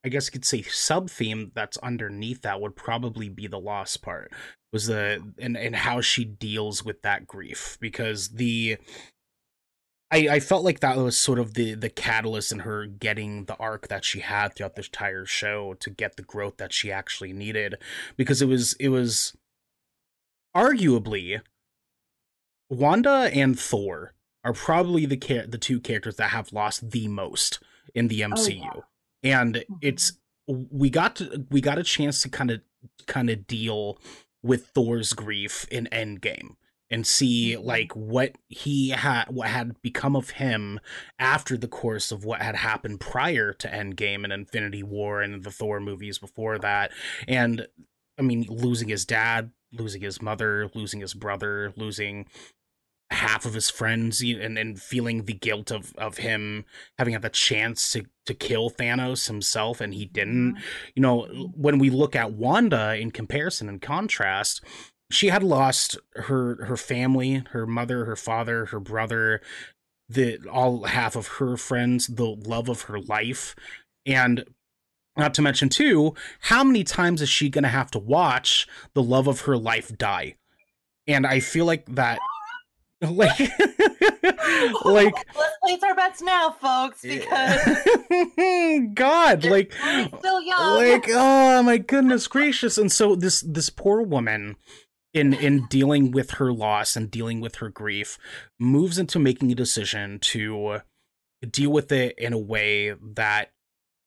I 0.04 0.08
guess 0.08 0.26
you 0.26 0.32
could 0.32 0.44
say 0.44 0.62
sub 0.62 1.10
theme 1.10 1.52
that's 1.54 1.78
underneath 1.78 2.42
that 2.42 2.60
would 2.60 2.76
probably 2.76 3.28
be 3.28 3.46
the 3.46 3.60
loss 3.60 3.96
part 3.96 4.32
was 4.72 4.86
the 4.86 5.22
and 5.38 5.56
and 5.56 5.74
how 5.76 6.00
she 6.00 6.24
deals 6.24 6.84
with 6.84 7.02
that 7.02 7.26
grief 7.26 7.76
because 7.80 8.30
the. 8.30 8.76
I, 10.10 10.26
I 10.30 10.40
felt 10.40 10.64
like 10.64 10.80
that 10.80 10.96
was 10.96 11.18
sort 11.18 11.38
of 11.38 11.52
the 11.52 11.74
the 11.74 11.90
catalyst 11.90 12.50
in 12.50 12.60
her 12.60 12.86
getting 12.86 13.44
the 13.44 13.56
arc 13.56 13.88
that 13.88 14.06
she 14.06 14.20
had 14.20 14.54
throughout 14.54 14.74
the 14.74 14.82
entire 14.82 15.26
show 15.26 15.74
to 15.80 15.90
get 15.90 16.16
the 16.16 16.22
growth 16.22 16.56
that 16.56 16.72
she 16.72 16.90
actually 16.90 17.34
needed 17.34 17.76
because 18.16 18.40
it 18.40 18.48
was 18.48 18.72
it 18.80 18.88
was 18.88 19.36
arguably 20.56 21.42
Wanda 22.70 23.30
and 23.32 23.58
Thor 23.58 24.14
are 24.44 24.52
probably 24.52 25.06
the 25.06 25.16
cha- 25.16 25.46
the 25.46 25.58
two 25.58 25.80
characters 25.80 26.16
that 26.16 26.30
have 26.30 26.52
lost 26.52 26.90
the 26.90 27.08
most 27.08 27.60
in 27.94 28.08
the 28.08 28.24
oh, 28.24 28.28
MCU. 28.28 28.82
And 29.22 29.56
mm-hmm. 29.56 29.74
it's 29.82 30.12
we 30.46 30.88
got 30.90 31.16
to, 31.16 31.46
we 31.50 31.60
got 31.60 31.78
a 31.78 31.82
chance 31.82 32.22
to 32.22 32.28
kind 32.28 32.50
of 32.50 32.60
kind 33.06 33.30
of 33.30 33.46
deal 33.46 33.98
with 34.42 34.68
Thor's 34.68 35.12
grief 35.12 35.66
in 35.70 35.88
Endgame 35.92 36.56
and 36.90 37.06
see 37.06 37.52
Mhm. 37.52 37.64
like 37.64 37.92
what 37.94 38.36
he 38.48 38.90
had 38.90 39.26
what 39.28 39.48
had 39.48 39.80
become 39.82 40.16
of 40.16 40.30
him 40.30 40.80
after 41.18 41.56
the 41.56 41.68
course 41.68 42.10
of 42.10 42.24
what 42.24 42.40
had 42.40 42.56
happened 42.56 43.00
prior 43.00 43.52
to 43.52 43.68
Endgame 43.68 44.24
and 44.24 44.32
Infinity 44.32 44.82
War 44.82 45.20
and 45.20 45.42
the 45.44 45.50
Thor 45.50 45.80
movies 45.80 46.18
before 46.18 46.58
that 46.58 46.90
and 47.26 47.66
I 48.18 48.22
mean 48.22 48.46
losing 48.48 48.88
his 48.88 49.04
dad 49.04 49.50
losing 49.70 50.00
his 50.00 50.22
mother 50.22 50.70
losing 50.74 51.00
his 51.00 51.12
brother 51.12 51.74
losing 51.76 52.26
half 53.10 53.46
of 53.46 53.54
his 53.54 53.70
friends 53.70 54.20
and 54.20 54.58
and 54.58 54.80
feeling 54.80 55.24
the 55.24 55.32
guilt 55.32 55.70
of 55.70 55.94
of 55.96 56.18
him 56.18 56.64
having 56.98 57.14
had 57.14 57.22
the 57.22 57.30
chance 57.30 57.90
to 57.92 58.04
to 58.26 58.34
kill 58.34 58.68
Thanos 58.70 59.26
himself 59.28 59.80
and 59.80 59.94
he 59.94 60.04
didn't. 60.04 60.54
Mhm. 60.54 60.62
you 60.94 61.02
know 61.02 61.22
when 61.56 61.78
we 61.78 61.88
look 61.90 62.14
at 62.14 62.32
Wanda 62.32 62.94
in 62.96 63.10
comparison 63.10 63.68
and 63.68 63.80
contrast 63.80 64.62
she 65.10 65.28
had 65.28 65.42
lost 65.42 65.98
her 66.16 66.64
her 66.66 66.76
family 66.76 67.44
her 67.50 67.66
mother 67.66 68.04
her 68.04 68.16
father 68.16 68.66
her 68.66 68.80
brother 68.80 69.40
the 70.10 70.38
all 70.50 70.84
half 70.84 71.16
of 71.16 71.26
her 71.38 71.56
friends 71.56 72.06
the 72.08 72.26
love 72.26 72.68
of 72.68 72.82
her 72.82 73.00
life. 73.00 73.54
And 74.06 74.44
not 75.16 75.34
to 75.34 75.42
mention 75.42 75.68
too 75.70 76.14
how 76.40 76.62
many 76.62 76.84
times 76.84 77.22
is 77.22 77.28
she 77.28 77.48
going 77.48 77.64
to 77.64 77.68
have 77.70 77.90
to 77.92 77.98
watch 77.98 78.66
the 78.94 79.02
love 79.02 79.26
of 79.26 79.42
her 79.42 79.56
life 79.56 79.96
die? 79.96 80.34
And 81.06 81.26
i 81.26 81.40
feel 81.40 81.64
like 81.64 81.86
that 81.94 82.18
like 83.02 83.38
like 84.84 85.14
let's 85.36 85.56
place 85.62 85.82
our 85.84 85.94
bets 85.94 86.20
now 86.20 86.50
folks 86.50 87.02
because 87.02 87.78
god 88.94 89.44
like 89.44 89.72
still 89.72 90.42
young. 90.42 90.74
like 90.74 91.08
oh 91.10 91.62
my 91.62 91.78
goodness 91.78 92.26
gracious. 92.26 92.76
And 92.76 92.90
so 92.90 93.14
this 93.14 93.40
this 93.42 93.70
poor 93.70 94.02
woman 94.02 94.56
in 95.14 95.32
in 95.32 95.66
dealing 95.66 96.10
with 96.10 96.32
her 96.32 96.52
loss 96.52 96.96
and 96.96 97.08
dealing 97.08 97.40
with 97.40 97.56
her 97.56 97.68
grief 97.68 98.18
moves 98.58 98.98
into 98.98 99.20
making 99.20 99.52
a 99.52 99.54
decision 99.54 100.18
to 100.18 100.80
deal 101.48 101.70
with 101.70 101.92
it 101.92 102.18
in 102.18 102.32
a 102.32 102.38
way 102.38 102.94
that 103.00 103.52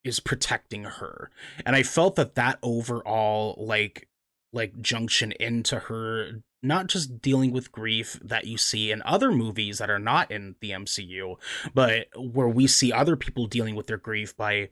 is 0.03 0.19
protecting 0.19 0.83
her. 0.83 1.31
And 1.65 1.77
i 1.77 1.83
felt 1.83 2.17
that 2.17 2.35
that 2.35 2.59
overall 2.61 3.55
like 3.57 4.09
like 4.51 4.81
junction 4.81 5.31
into 5.39 5.79
her 5.79 6.41
not 6.63 6.87
just 6.87 7.21
dealing 7.21 7.51
with 7.51 7.71
grief 7.71 8.19
that 8.23 8.45
you 8.45 8.57
see 8.57 8.91
in 8.91 9.01
other 9.03 9.31
movies 9.31 9.79
that 9.79 9.89
are 9.89 9.99
not 9.99 10.29
in 10.31 10.55
the 10.59 10.71
MCU 10.71 11.35
but 11.73 12.07
where 12.15 12.47
we 12.47 12.67
see 12.67 12.91
other 12.91 13.15
people 13.15 13.47
dealing 13.47 13.75
with 13.75 13.87
their 13.87 13.97
grief 13.97 14.35
by 14.35 14.69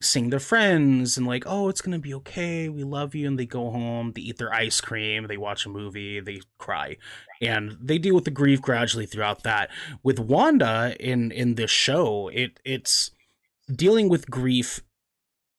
seeing 0.00 0.30
their 0.30 0.40
friends 0.40 1.16
and 1.16 1.26
like 1.26 1.44
oh 1.46 1.68
it's 1.68 1.80
gonna 1.80 1.98
be 1.98 2.14
okay. 2.14 2.68
We 2.68 2.84
love 2.84 3.14
you. 3.14 3.26
And 3.26 3.38
they 3.38 3.46
go 3.46 3.70
home 3.70 4.12
they 4.12 4.22
eat 4.22 4.38
their 4.38 4.52
ice 4.52 4.80
cream 4.80 5.26
they 5.26 5.36
watch 5.36 5.66
a 5.66 5.68
movie 5.68 6.20
they 6.20 6.40
cry. 6.58 6.96
And 7.40 7.76
they 7.80 7.98
deal 7.98 8.14
with 8.14 8.24
the 8.24 8.30
grief 8.30 8.60
gradually 8.60 9.06
throughout 9.06 9.42
that. 9.44 9.70
With 10.02 10.18
wanda 10.18 10.96
in 11.00 11.30
in 11.32 11.54
this 11.54 11.70
show 11.70 12.28
it 12.28 12.60
it's 12.64 13.10
dealing 13.72 14.08
with 14.08 14.30
grief 14.30 14.80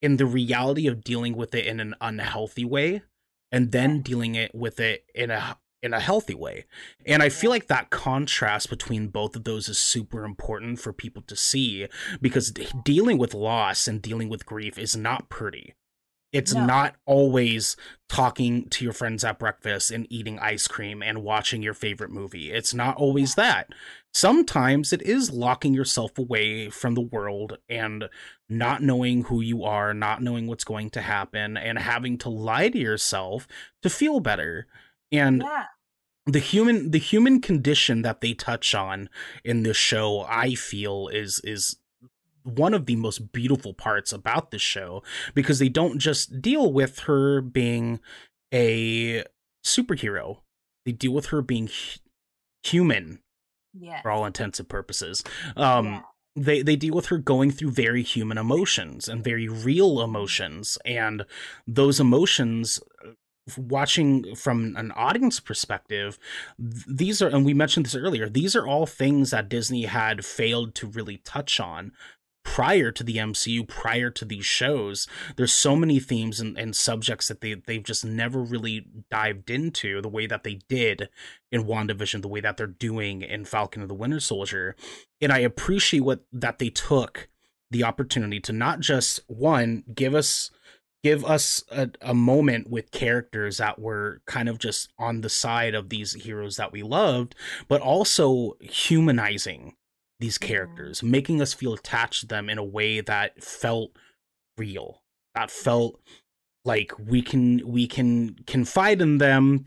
in 0.02 0.18
the 0.18 0.26
reality 0.26 0.88
of 0.88 1.04
dealing 1.04 1.36
with 1.36 1.54
it 1.54 1.66
in 1.66 1.80
an 1.80 1.96
unhealthy 2.00 2.66
way 2.66 3.02
and 3.52 3.72
then 3.72 4.02
dealing 4.02 4.36
it 4.36 4.54
with 4.56 4.80
it 4.80 5.06
in 5.14 5.32
a 5.32 5.58
in 5.82 5.94
a 5.94 6.00
healthy 6.00 6.36
way. 6.36 6.66
And 7.06 7.24
I 7.24 7.30
feel 7.30 7.50
like 7.50 7.68
that 7.68 7.90
contrast 7.90 8.70
between 8.70 9.08
both 9.08 9.36
of 9.36 9.44
those 9.44 9.70
is 9.70 9.78
super 9.78 10.26
important 10.26 10.80
for 10.80 10.94
people 10.94 11.22
to 11.24 11.36
see 11.36 11.88
because 12.22 12.52
dealing 12.84 13.18
with 13.18 13.34
loss 13.34 13.88
and 13.88 14.02
dealing 14.02 14.30
with 14.30 14.46
grief 14.46 14.78
is 14.78 14.96
not 14.96 15.30
pretty. 15.30 15.76
It's 16.32 16.54
no. 16.54 16.66
not 16.66 16.96
always 17.06 17.76
talking 18.08 18.70
to 18.70 18.84
your 18.84 18.94
friends 18.94 19.24
at 19.24 19.40
breakfast 19.40 19.90
and 19.90 20.06
eating 20.12 20.38
ice 20.38 20.68
cream 20.68 21.02
and 21.02 21.24
watching 21.24 21.64
your 21.64 21.74
favorite 21.74 22.12
movie. 22.12 22.52
It's 22.52 22.74
not 22.74 22.98
always 22.98 23.34
that. 23.36 23.70
Sometimes 24.14 24.94
it 24.94 25.02
is 25.02 25.32
locking 25.32 25.74
yourself 25.74 26.18
away 26.20 26.70
from 26.70 26.94
the 26.94 27.02
world 27.02 27.58
and 27.68 28.10
not 28.48 28.84
knowing 28.84 29.24
who 29.24 29.42
you 29.42 29.64
are, 29.64 29.94
not 29.94 30.22
knowing 30.22 30.46
what's 30.46 30.64
going 30.64 30.92
to 30.92 31.02
happen, 31.02 31.58
and 31.58 31.80
having 31.80 32.18
to 32.20 32.30
lie 32.30 32.70
to 32.70 32.78
yourself 32.78 33.48
to 33.82 33.90
feel 33.90 34.20
better. 34.20 34.68
And 35.12 35.44
yeah. 35.44 35.66
the 36.26 36.40
human 36.40 36.92
the 36.92 37.00
human 37.00 37.42
condition 37.42 38.02
that 38.04 38.22
they 38.22 38.34
touch 38.34 38.76
on 38.76 39.10
in 39.44 39.64
this 39.64 39.78
show, 39.78 40.26
I 40.28 40.56
feel, 40.56 41.08
is 41.08 41.42
is 41.44 41.78
one 42.44 42.74
of 42.74 42.86
the 42.86 42.96
most 42.96 43.32
beautiful 43.32 43.74
parts 43.74 44.12
about 44.12 44.52
this 44.52 44.62
show 44.62 45.04
because 45.34 45.60
they 45.60 45.70
don't 45.70 46.00
just 46.00 46.42
deal 46.42 46.72
with 46.72 47.00
her 47.00 47.42
being 47.42 48.00
a 48.54 49.24
superhero. 49.64 50.40
They 50.86 50.92
deal 50.92 51.12
with 51.12 51.28
her 51.28 51.42
being 51.42 51.70
human 52.64 53.20
yes. 53.74 54.02
for 54.02 54.12
all 54.12 54.26
intents 54.26 54.60
and 54.60 54.70
purposes. 54.70 55.24
Um, 55.56 55.86
yeah. 55.86 56.02
They 56.36 56.62
they 56.62 56.76
deal 56.76 56.94
with 56.94 57.08
her 57.08 57.18
going 57.18 57.52
through 57.52 57.72
very 57.72 58.04
human 58.04 58.38
emotions 58.38 59.10
and 59.10 59.24
very 59.24 59.48
real 59.48 60.02
emotions, 60.02 60.78
and 60.86 61.26
those 61.68 62.00
emotions 62.00 62.80
watching 63.58 64.36
from 64.36 64.76
an 64.78 64.92
audience 64.92 65.40
perspective 65.40 66.18
these 66.58 67.22
are 67.22 67.28
and 67.28 67.46
we 67.46 67.54
mentioned 67.54 67.86
this 67.86 67.96
earlier 67.96 68.30
these 68.30 68.56
are 68.56 68.68
all 68.68 68.86
things 68.86 69.32
that 69.32 69.50
disney 69.50 69.86
had 69.86 70.26
failed 70.26 70.76
to 70.76 70.88
really 70.88 71.18
touch 71.18 71.60
on 71.60 71.92
prior 72.50 72.92
to 72.92 73.04
the 73.04 73.18
MCU, 73.18 73.68
prior 73.68 74.10
to 74.10 74.26
these 74.26 74.46
shows. 74.46 75.08
There's 75.36 75.54
so 75.54 75.76
many 75.76 76.00
themes 76.00 76.40
and, 76.40 76.58
and 76.58 76.76
subjects 76.76 77.28
that 77.28 77.42
they 77.42 77.54
they've 77.54 77.84
just 77.84 78.04
never 78.04 78.42
really 78.42 78.88
dived 79.12 79.52
into 79.52 80.02
the 80.02 80.10
way 80.10 80.26
that 80.26 80.44
they 80.44 80.60
did 80.68 81.10
in 81.52 81.66
WandaVision, 81.66 82.24
the 82.24 82.28
way 82.28 82.42
that 82.42 82.58
they're 82.58 82.66
doing 82.66 83.22
in 83.22 83.46
Falcon 83.46 83.84
and 83.84 83.90
the 83.90 83.96
Winter 83.96 84.20
Soldier. 84.20 84.76
And 85.22 85.32
I 85.32 85.40
appreciate 85.40 86.00
what 86.00 86.26
that 86.32 86.58
they 86.58 86.70
took 86.70 87.30
the 87.72 87.84
opportunity 87.84 88.40
to 88.40 88.52
not 88.52 88.80
just 88.80 89.20
one 89.28 89.84
give 89.94 90.16
us 90.16 90.50
give 91.04 91.24
us 91.24 91.64
a, 91.72 91.90
a 92.02 92.14
moment 92.14 92.70
with 92.70 92.92
characters 92.92 93.58
that 93.58 93.80
were 93.80 94.22
kind 94.26 94.50
of 94.50 94.60
just 94.60 94.92
on 94.98 95.22
the 95.22 95.30
side 95.30 95.74
of 95.74 95.90
these 95.90 96.14
heroes 96.14 96.58
that 96.58 96.72
we 96.72 96.84
loved, 96.84 97.36
but 97.68 97.82
also 97.82 98.58
humanizing 98.62 99.76
these 100.20 100.38
mm-hmm. 100.38 100.48
characters, 100.48 101.00
mm-hmm. 101.00 101.12
making 101.12 101.42
us 101.42 101.54
feel 101.54 101.74
attached 101.74 102.22
to 102.22 102.28
them 102.28 102.50
in 102.50 102.58
a 102.58 102.64
way 102.64 103.02
that 103.02 103.44
felt 103.44 103.92
real. 104.58 105.02
That 105.36 105.52
felt 105.52 106.00
like 106.66 106.92
we 107.00 107.22
can 107.22 107.62
we 107.66 107.88
can 107.88 108.36
confide 108.46 109.02
in 109.02 109.20
them 109.20 109.66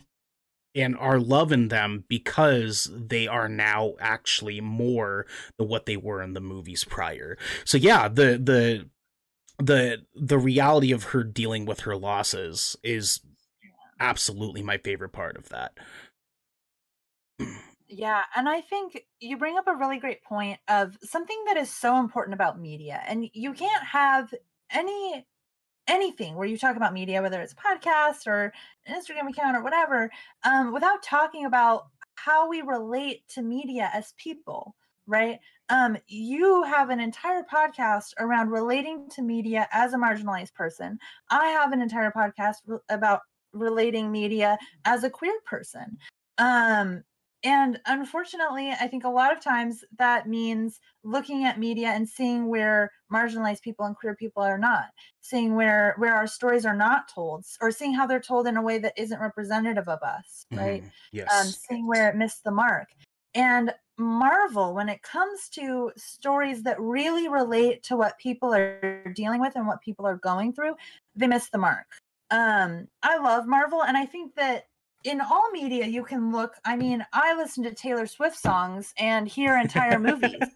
and 0.75 0.97
are 0.97 1.19
loving 1.19 1.69
them 1.69 2.05
because 2.09 2.91
they 2.95 3.27
are 3.27 3.49
now 3.49 3.95
actually 4.01 4.61
more 4.61 5.27
than 5.59 5.69
what 5.69 5.87
they 5.87 5.97
were 5.97 6.23
in 6.23 6.35
the 6.35 6.41
movies 6.41 6.85
prior. 6.85 7.39
So 7.65 7.79
yeah, 7.79 8.09
the 8.09 8.39
the 8.43 8.89
the 9.59 10.05
the 10.15 10.39
reality 10.39 10.93
of 10.93 11.05
her 11.05 11.25
dealing 11.25 11.67
with 11.67 11.81
her 11.81 11.97
losses 11.97 12.77
is 12.83 13.21
absolutely 14.01 14.63
my 14.63 14.79
favorite 14.79 15.13
part 15.13 15.37
of 15.37 15.49
that. 15.51 15.73
Yeah, 17.89 18.23
and 18.35 18.49
I 18.49 18.63
think 18.63 19.05
you 19.21 19.37
bring 19.37 19.59
up 19.59 19.69
a 19.69 19.77
really 19.77 19.99
great 19.99 20.23
point 20.25 20.59
of 20.67 20.97
something 21.03 21.37
that 21.47 21.59
is 21.59 21.71
so 21.71 21.99
important 21.99 22.33
about 22.35 22.59
media. 22.59 23.03
And 23.07 23.29
you 23.35 23.53
can't 23.53 23.85
have 23.85 24.33
any 24.71 25.27
anything 25.87 26.37
where 26.37 26.47
you 26.47 26.57
talk 26.57 26.77
about 26.77 26.95
media, 26.95 27.21
whether 27.21 27.41
it's 27.41 27.53
a 27.53 27.57
podcast 27.57 28.27
or 28.27 28.53
an 28.87 28.95
Instagram 28.95 29.29
account 29.29 29.57
or 29.57 29.63
whatever, 29.63 30.11
um, 30.45 30.73
without 30.73 31.03
talking 31.03 31.45
about 31.45 31.89
how 32.15 32.49
we 32.49 32.63
relate 32.63 33.29
to 33.29 33.43
media 33.43 33.91
as 33.93 34.15
people, 34.17 34.75
right? 35.07 35.41
Um, 35.73 35.97
you 36.07 36.63
have 36.65 36.91
an 36.91 37.01
entire 37.01 37.43
podcast 37.43 38.13
around 38.19 38.51
relating 38.51 39.09
to 39.09 39.23
media 39.23 39.67
as 39.73 39.95
a 39.95 39.97
marginalized 39.97 40.53
person. 40.53 40.99
I 41.31 41.47
have 41.47 41.73
an 41.73 41.81
entire 41.81 42.13
podcast 42.13 42.57
re- 42.67 42.79
about 42.91 43.21
relating 43.55 44.13
media 44.13 44.59
as 44.85 45.03
a 45.03 45.11
queer 45.11 45.35
person. 45.47 45.97
Um, 46.37 47.03
and 47.43 47.81
unfortunately, 47.87 48.71
I 48.71 48.87
think 48.87 49.05
a 49.05 49.09
lot 49.09 49.35
of 49.35 49.43
times 49.43 49.83
that 49.99 50.29
means 50.29 50.79
looking 51.05 51.45
at 51.45 51.59
media 51.59 51.89
and 51.89 52.07
seeing 52.07 52.49
where 52.49 52.91
marginalized 53.11 53.63
people 53.63 53.87
and 53.87 53.97
queer 53.97 54.15
people 54.15 54.43
are 54.43 54.59
not, 54.59 54.91
seeing 55.23 55.57
where 55.57 55.95
where 55.97 56.15
our 56.15 56.27
stories 56.27 56.67
are 56.67 56.77
not 56.77 57.09
told, 57.09 57.47
or 57.63 57.71
seeing 57.71 57.95
how 57.95 58.07
they're 58.07 58.21
told 58.21 58.47
in 58.47 58.59
a 58.59 58.63
way 58.63 58.79
that 58.79 58.93
isn't 58.99 59.21
representative 59.21 59.89
of 59.89 60.03
us, 60.03 60.47
right? 60.53 60.83
Mm, 60.85 60.91
yes. 61.13 61.29
Um, 61.35 61.47
seeing 61.47 61.87
where 61.89 62.11
it 62.11 62.17
missed 62.17 62.45
the 62.45 62.53
mark. 62.53 62.89
And 63.35 63.73
Marvel, 63.99 64.75
when 64.75 64.89
it 64.89 65.03
comes 65.03 65.49
to 65.51 65.93
stories 65.97 66.63
that 66.63 66.81
really 66.81 67.29
relate 67.29 67.83
to 67.85 67.97
what 67.97 68.19
people 68.19 68.55
are 68.55 69.13
dealing 69.15 69.41
with 69.41 69.55
and 69.57 69.67
what 69.67 69.83
people 69.83 70.07
are 70.07 70.17
going 70.17 70.53
through, 70.53 70.75
they 71.15 71.27
miss 71.27 71.51
the 71.51 71.59
mark. 71.59 71.87
Um, 72.31 72.89
I 73.03 73.19
love 73.19 73.47
Marvel, 73.47 73.83
and 73.83 73.97
I 73.97 74.07
think 74.07 74.35
that 74.37 74.65
in 75.05 75.21
all 75.21 75.51
media 75.53 75.85
you 75.85 76.05
can 76.05 76.31
look 76.31 76.55
i 76.65 76.77
mean 76.77 77.05
i 77.13 77.35
listen 77.35 77.65
to 77.65 77.75
taylor 77.75 78.07
swift 78.07 78.39
songs 78.39 78.95
and 78.99 79.27
hear 79.27 79.59
entire 79.59 79.99
movies. 79.99 80.39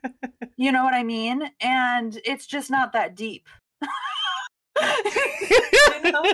You 0.59 0.73
know 0.73 0.85
what 0.85 0.95
i 0.95 1.03
mean? 1.03 1.51
And 1.61 2.19
it's 2.25 2.47
just 2.47 2.71
not 2.71 2.93
that 2.93 3.15
deep 3.15 3.47
you 4.81 6.03
know? 6.13 6.25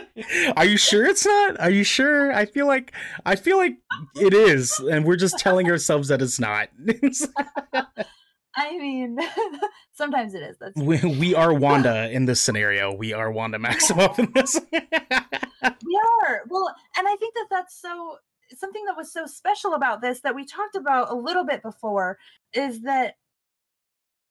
Are 0.57 0.65
you 0.65 0.77
sure 0.77 1.07
it's 1.07 1.25
not? 1.27 1.61
Are 1.61 1.71
you 1.71 1.85
sure? 1.85 2.33
I 2.33 2.47
feel 2.47 2.67
like 2.67 2.93
I 3.25 3.37
feel 3.37 3.57
like 3.57 3.77
it 4.17 4.35
is, 4.35 4.79
and 4.79 5.05
we're 5.05 5.17
just 5.17 5.39
telling 5.39 5.71
ourselves 5.71 6.09
that 6.09 6.23
it's 6.23 6.41
not. 6.41 6.69
I 8.55 8.77
mean, 8.77 9.19
sometimes 9.93 10.35
it 10.35 10.43
is. 10.43 10.57
That's 10.59 10.77
we, 10.77 10.99
we 11.19 11.35
are 11.35 11.55
Wanda 11.55 12.11
in 12.11 12.27
this 12.27 12.41
scenario. 12.41 12.93
We 12.93 13.13
are 13.13 13.31
Wanda 13.31 13.59
Maximoff 13.59 14.19
in 14.19 14.31
this. 14.33 14.61
we 14.73 16.01
are 16.25 16.43
well, 16.49 16.75
and 16.99 17.09
I 17.09 17.17
think 17.17 17.35
that 17.35 17.47
that's 17.51 17.81
so 17.81 18.17
something 18.57 18.85
that 18.87 18.97
was 18.97 19.13
so 19.13 19.27
special 19.27 19.73
about 19.75 20.03
this 20.03 20.21
that 20.21 20.35
we 20.35 20.45
talked 20.45 20.77
about 20.77 21.11
a 21.11 21.15
little 21.15 21.45
bit 21.45 21.63
before 21.63 22.19
is 22.53 22.83
that 22.83 23.15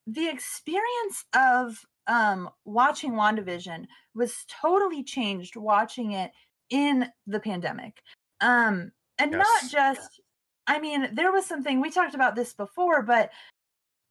the 0.06 0.28
experience 0.28 1.26
of 1.36 1.86
um 2.12 2.50
watching 2.66 3.14
WandaVision 3.14 3.86
was 4.14 4.46
totally 4.62 5.04
changed 5.04 5.56
watching 5.56 6.12
it 6.12 6.32
in 6.70 7.08
the 7.28 7.40
pandemic. 7.40 8.02
Um 8.42 8.92
and 9.18 9.32
yes. 9.32 9.46
not 9.46 9.72
just 9.72 10.22
I 10.68 10.80
mean, 10.80 11.10
there 11.14 11.32
was 11.32 11.46
something 11.46 11.82
we 11.82 11.90
talked 11.90 12.16
about 12.16 12.36
this 12.36 12.54
before, 12.54 13.02
but 13.02 13.32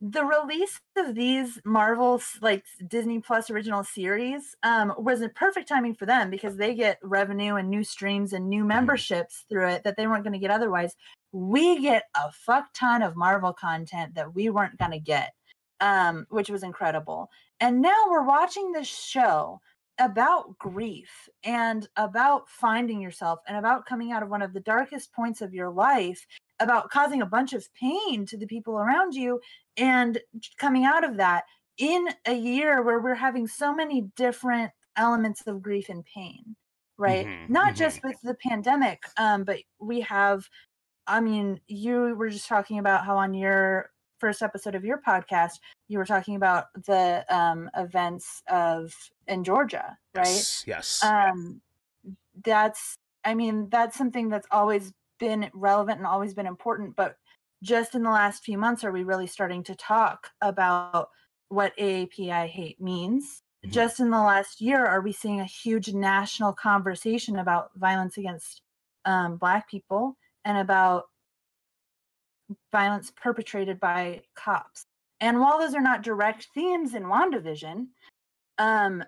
the 0.00 0.24
release 0.24 0.80
of 0.96 1.14
these 1.14 1.60
Marvel's 1.64 2.38
like 2.40 2.64
Disney 2.88 3.20
Plus 3.20 3.50
original 3.50 3.84
series 3.84 4.56
um, 4.62 4.94
was 4.98 5.20
a 5.20 5.28
perfect 5.28 5.68
timing 5.68 5.94
for 5.94 6.06
them 6.06 6.30
because 6.30 6.56
they 6.56 6.74
get 6.74 6.98
revenue 7.02 7.56
and 7.56 7.68
new 7.68 7.84
streams 7.84 8.32
and 8.32 8.48
new 8.48 8.60
mm-hmm. 8.60 8.68
memberships 8.68 9.44
through 9.48 9.68
it 9.68 9.84
that 9.84 9.96
they 9.96 10.06
weren't 10.06 10.24
going 10.24 10.32
to 10.32 10.38
get 10.38 10.50
otherwise. 10.50 10.96
We 11.32 11.80
get 11.82 12.04
a 12.16 12.32
fuck 12.32 12.72
ton 12.74 13.02
of 13.02 13.14
Marvel 13.14 13.52
content 13.52 14.14
that 14.14 14.34
we 14.34 14.48
weren't 14.48 14.78
going 14.78 14.92
to 14.92 14.98
get, 14.98 15.32
um, 15.80 16.26
which 16.30 16.48
was 16.48 16.62
incredible. 16.62 17.28
And 17.60 17.82
now 17.82 18.04
we're 18.08 18.24
watching 18.24 18.72
this 18.72 18.88
show 18.88 19.60
about 19.98 20.58
grief 20.58 21.28
and 21.44 21.86
about 21.96 22.48
finding 22.48 23.00
yourself 23.00 23.40
and 23.46 23.58
about 23.58 23.84
coming 23.84 24.12
out 24.12 24.22
of 24.22 24.30
one 24.30 24.40
of 24.40 24.54
the 24.54 24.60
darkest 24.60 25.12
points 25.12 25.42
of 25.42 25.52
your 25.52 25.70
life 25.70 26.26
about 26.58 26.90
causing 26.90 27.20
a 27.20 27.26
bunch 27.26 27.52
of 27.52 27.68
pain 27.74 28.24
to 28.26 28.38
the 28.38 28.46
people 28.46 28.78
around 28.78 29.14
you 29.14 29.38
and 29.76 30.18
coming 30.56 30.84
out 30.84 31.04
of 31.04 31.18
that 31.18 31.44
in 31.76 32.08
a 32.26 32.34
year 32.34 32.82
where 32.82 33.00
we're 33.00 33.14
having 33.14 33.46
so 33.46 33.74
many 33.74 34.10
different 34.16 34.70
elements 34.96 35.46
of 35.46 35.62
grief 35.62 35.90
and 35.90 36.04
pain 36.04 36.56
right 36.98 37.26
mm-hmm, 37.26 37.52
not 37.52 37.68
mm-hmm. 37.68 37.76
just 37.76 38.02
with 38.02 38.16
the 38.22 38.34
pandemic 38.34 39.02
um 39.16 39.44
but 39.44 39.58
we 39.80 40.00
have 40.00 40.48
i 41.06 41.20
mean 41.20 41.60
you 41.66 42.14
were 42.16 42.28
just 42.28 42.48
talking 42.48 42.78
about 42.78 43.04
how 43.04 43.16
on 43.16 43.32
your 43.32 43.90
first 44.20 44.42
episode 44.42 44.74
of 44.74 44.84
your 44.84 45.00
podcast 45.06 45.58
you 45.88 45.98
were 45.98 46.04
talking 46.04 46.36
about 46.36 46.66
the 46.86 47.24
um 47.34 47.70
events 47.76 48.42
of 48.48 48.94
in 49.28 49.42
georgia 49.42 49.96
right 50.14 50.26
yes, 50.26 50.64
yes. 50.66 51.04
um 51.04 51.60
that's 52.44 52.96
i 53.24 53.34
mean 53.34 53.68
that's 53.70 53.96
something 53.96 54.28
that's 54.28 54.46
always 54.50 54.92
been 55.18 55.50
relevant 55.52 55.98
and 55.98 56.06
always 56.06 56.34
been 56.34 56.46
important 56.46 56.94
but 56.96 57.16
just 57.62 57.94
in 57.94 58.02
the 58.02 58.10
last 58.10 58.42
few 58.44 58.56
months 58.56 58.84
are 58.84 58.92
we 58.92 59.02
really 59.02 59.26
starting 59.26 59.62
to 59.62 59.74
talk 59.74 60.30
about 60.40 61.08
what 61.50 61.76
AAPI 61.76 62.48
hate 62.48 62.80
means. 62.80 63.42
Mm-hmm. 63.64 63.72
Just 63.72 64.00
in 64.00 64.10
the 64.10 64.18
last 64.18 64.60
year, 64.60 64.86
are 64.86 65.02
we 65.02 65.12
seeing 65.12 65.40
a 65.40 65.44
huge 65.44 65.92
national 65.92 66.54
conversation 66.54 67.38
about 67.38 67.70
violence 67.76 68.16
against 68.16 68.62
um, 69.04 69.36
Black 69.36 69.68
people 69.68 70.16
and 70.46 70.56
about 70.56 71.04
violence 72.72 73.12
perpetrated 73.14 73.80
by 73.80 74.22
cops. 74.34 74.86
And 75.20 75.40
while 75.40 75.58
those 75.58 75.74
are 75.74 75.80
not 75.80 76.02
direct 76.02 76.48
themes 76.54 76.94
in 76.94 77.04
WandaVision, 77.04 77.88
um, 78.58 79.04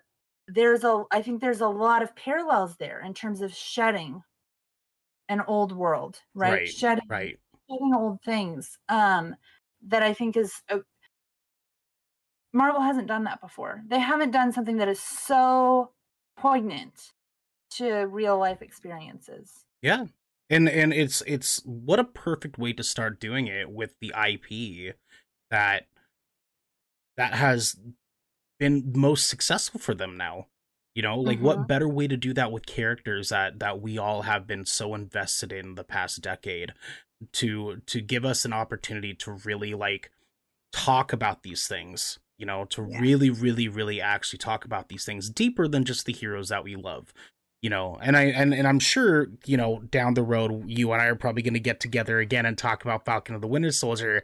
there's 0.49 0.85
a 0.85 1.05
I 1.11 1.23
think 1.23 1.41
there's 1.41 1.61
a 1.61 1.69
lot 1.69 2.03
of 2.03 2.15
parallels 2.17 2.77
there 2.77 3.03
in 3.05 3.15
terms 3.15 3.41
of 3.41 3.55
shedding 3.55 4.23
an 5.29 5.43
old 5.47 5.73
world, 5.73 6.21
right? 6.35 6.53
Right, 6.53 6.69
shedding 6.69 7.05
right. 7.09 7.39
shedding 7.71 7.95
old 7.95 8.19
things. 8.25 8.79
Um, 8.89 9.37
that 9.89 10.03
I 10.03 10.15
think 10.15 10.37
is 10.37 10.55
a, 10.69 10.81
Marvel 12.53 12.81
hasn't 12.81 13.09
done 13.09 13.25
that 13.25 13.41
before. 13.41 13.83
They 13.89 13.99
haven't 13.99 14.31
done 14.31 14.53
something 14.53 14.77
that 14.77 14.89
is 14.89 15.01
so 15.01 15.93
poignant 16.37 17.13
to 17.71 18.07
real 18.07 18.39
life 18.39 18.63
experiences. 18.63 19.65
Yeah. 19.81 20.05
And 20.53 20.69
and 20.69 20.93
it's 20.93 21.23
it's 21.27 21.63
what 21.65 21.99
a 21.99 22.05
perfect 22.05 22.59
way 22.59 22.73
to 22.75 22.85
start 22.85 23.19
doing 23.21 23.49
it 23.49 23.71
with 23.71 23.95
the 24.01 24.13
IP 24.15 24.95
that 25.51 25.87
that 27.17 27.35
has 27.35 27.77
been 28.59 28.93
most 28.95 29.29
successful 29.29 29.81
for 29.81 29.95
them 29.95 30.17
now. 30.17 30.49
You 30.95 31.03
know, 31.03 31.19
like 31.19 31.39
Mhm. 31.39 31.43
what 31.43 31.69
better 31.69 31.89
way 31.89 32.07
to 32.09 32.17
do 32.19 32.35
that 32.35 32.53
with 32.53 32.67
characters 32.67 33.31
that 33.31 33.59
that 33.61 33.81
we 33.81 33.99
all 33.99 34.23
have 34.23 34.47
been 34.47 34.67
so 34.67 34.95
invested 34.95 35.53
in 35.53 35.75
the 35.75 35.85
past 35.85 36.21
decade 36.21 36.73
to 37.33 37.79
to 37.87 38.01
give 38.01 38.25
us 38.25 38.45
an 38.45 38.53
opportunity 38.53 39.15
to 39.15 39.33
really 39.33 39.75
like 39.75 40.11
talk 40.73 41.13
about 41.13 41.43
these 41.45 41.69
things, 41.69 42.19
you 42.39 42.47
know, 42.47 42.65
to 42.67 42.83
Yeah. 42.83 43.01
really 43.01 43.31
really 43.31 43.69
really 43.69 44.01
actually 44.01 44.39
talk 44.39 44.65
about 44.67 44.89
these 44.89 45.05
things 45.05 45.31
deeper 45.31 45.69
than 45.69 45.85
just 45.85 46.07
the 46.07 46.13
heroes 46.13 46.51
that 46.51 46.65
we 46.65 46.77
love. 46.77 47.15
You 47.63 47.71
know, 47.71 47.97
and 48.03 48.17
I 48.17 48.25
and, 48.25 48.53
and 48.53 48.67
I'm 48.67 48.81
sure, 48.81 49.29
you 49.47 49.57
know, 49.57 49.79
down 49.91 50.15
the 50.15 50.23
road 50.25 50.65
you 50.67 50.93
and 50.93 51.01
I 51.01 51.07
are 51.07 51.15
probably 51.15 51.43
going 51.43 51.55
to 51.55 51.61
get 51.61 51.79
together 51.79 52.19
again 52.19 52.45
and 52.45 52.59
talk 52.59 52.83
about 52.85 53.05
Falcon 53.05 53.37
of 53.37 53.41
the 53.41 53.47
Winter 53.47 53.71
Soldier 53.71 54.23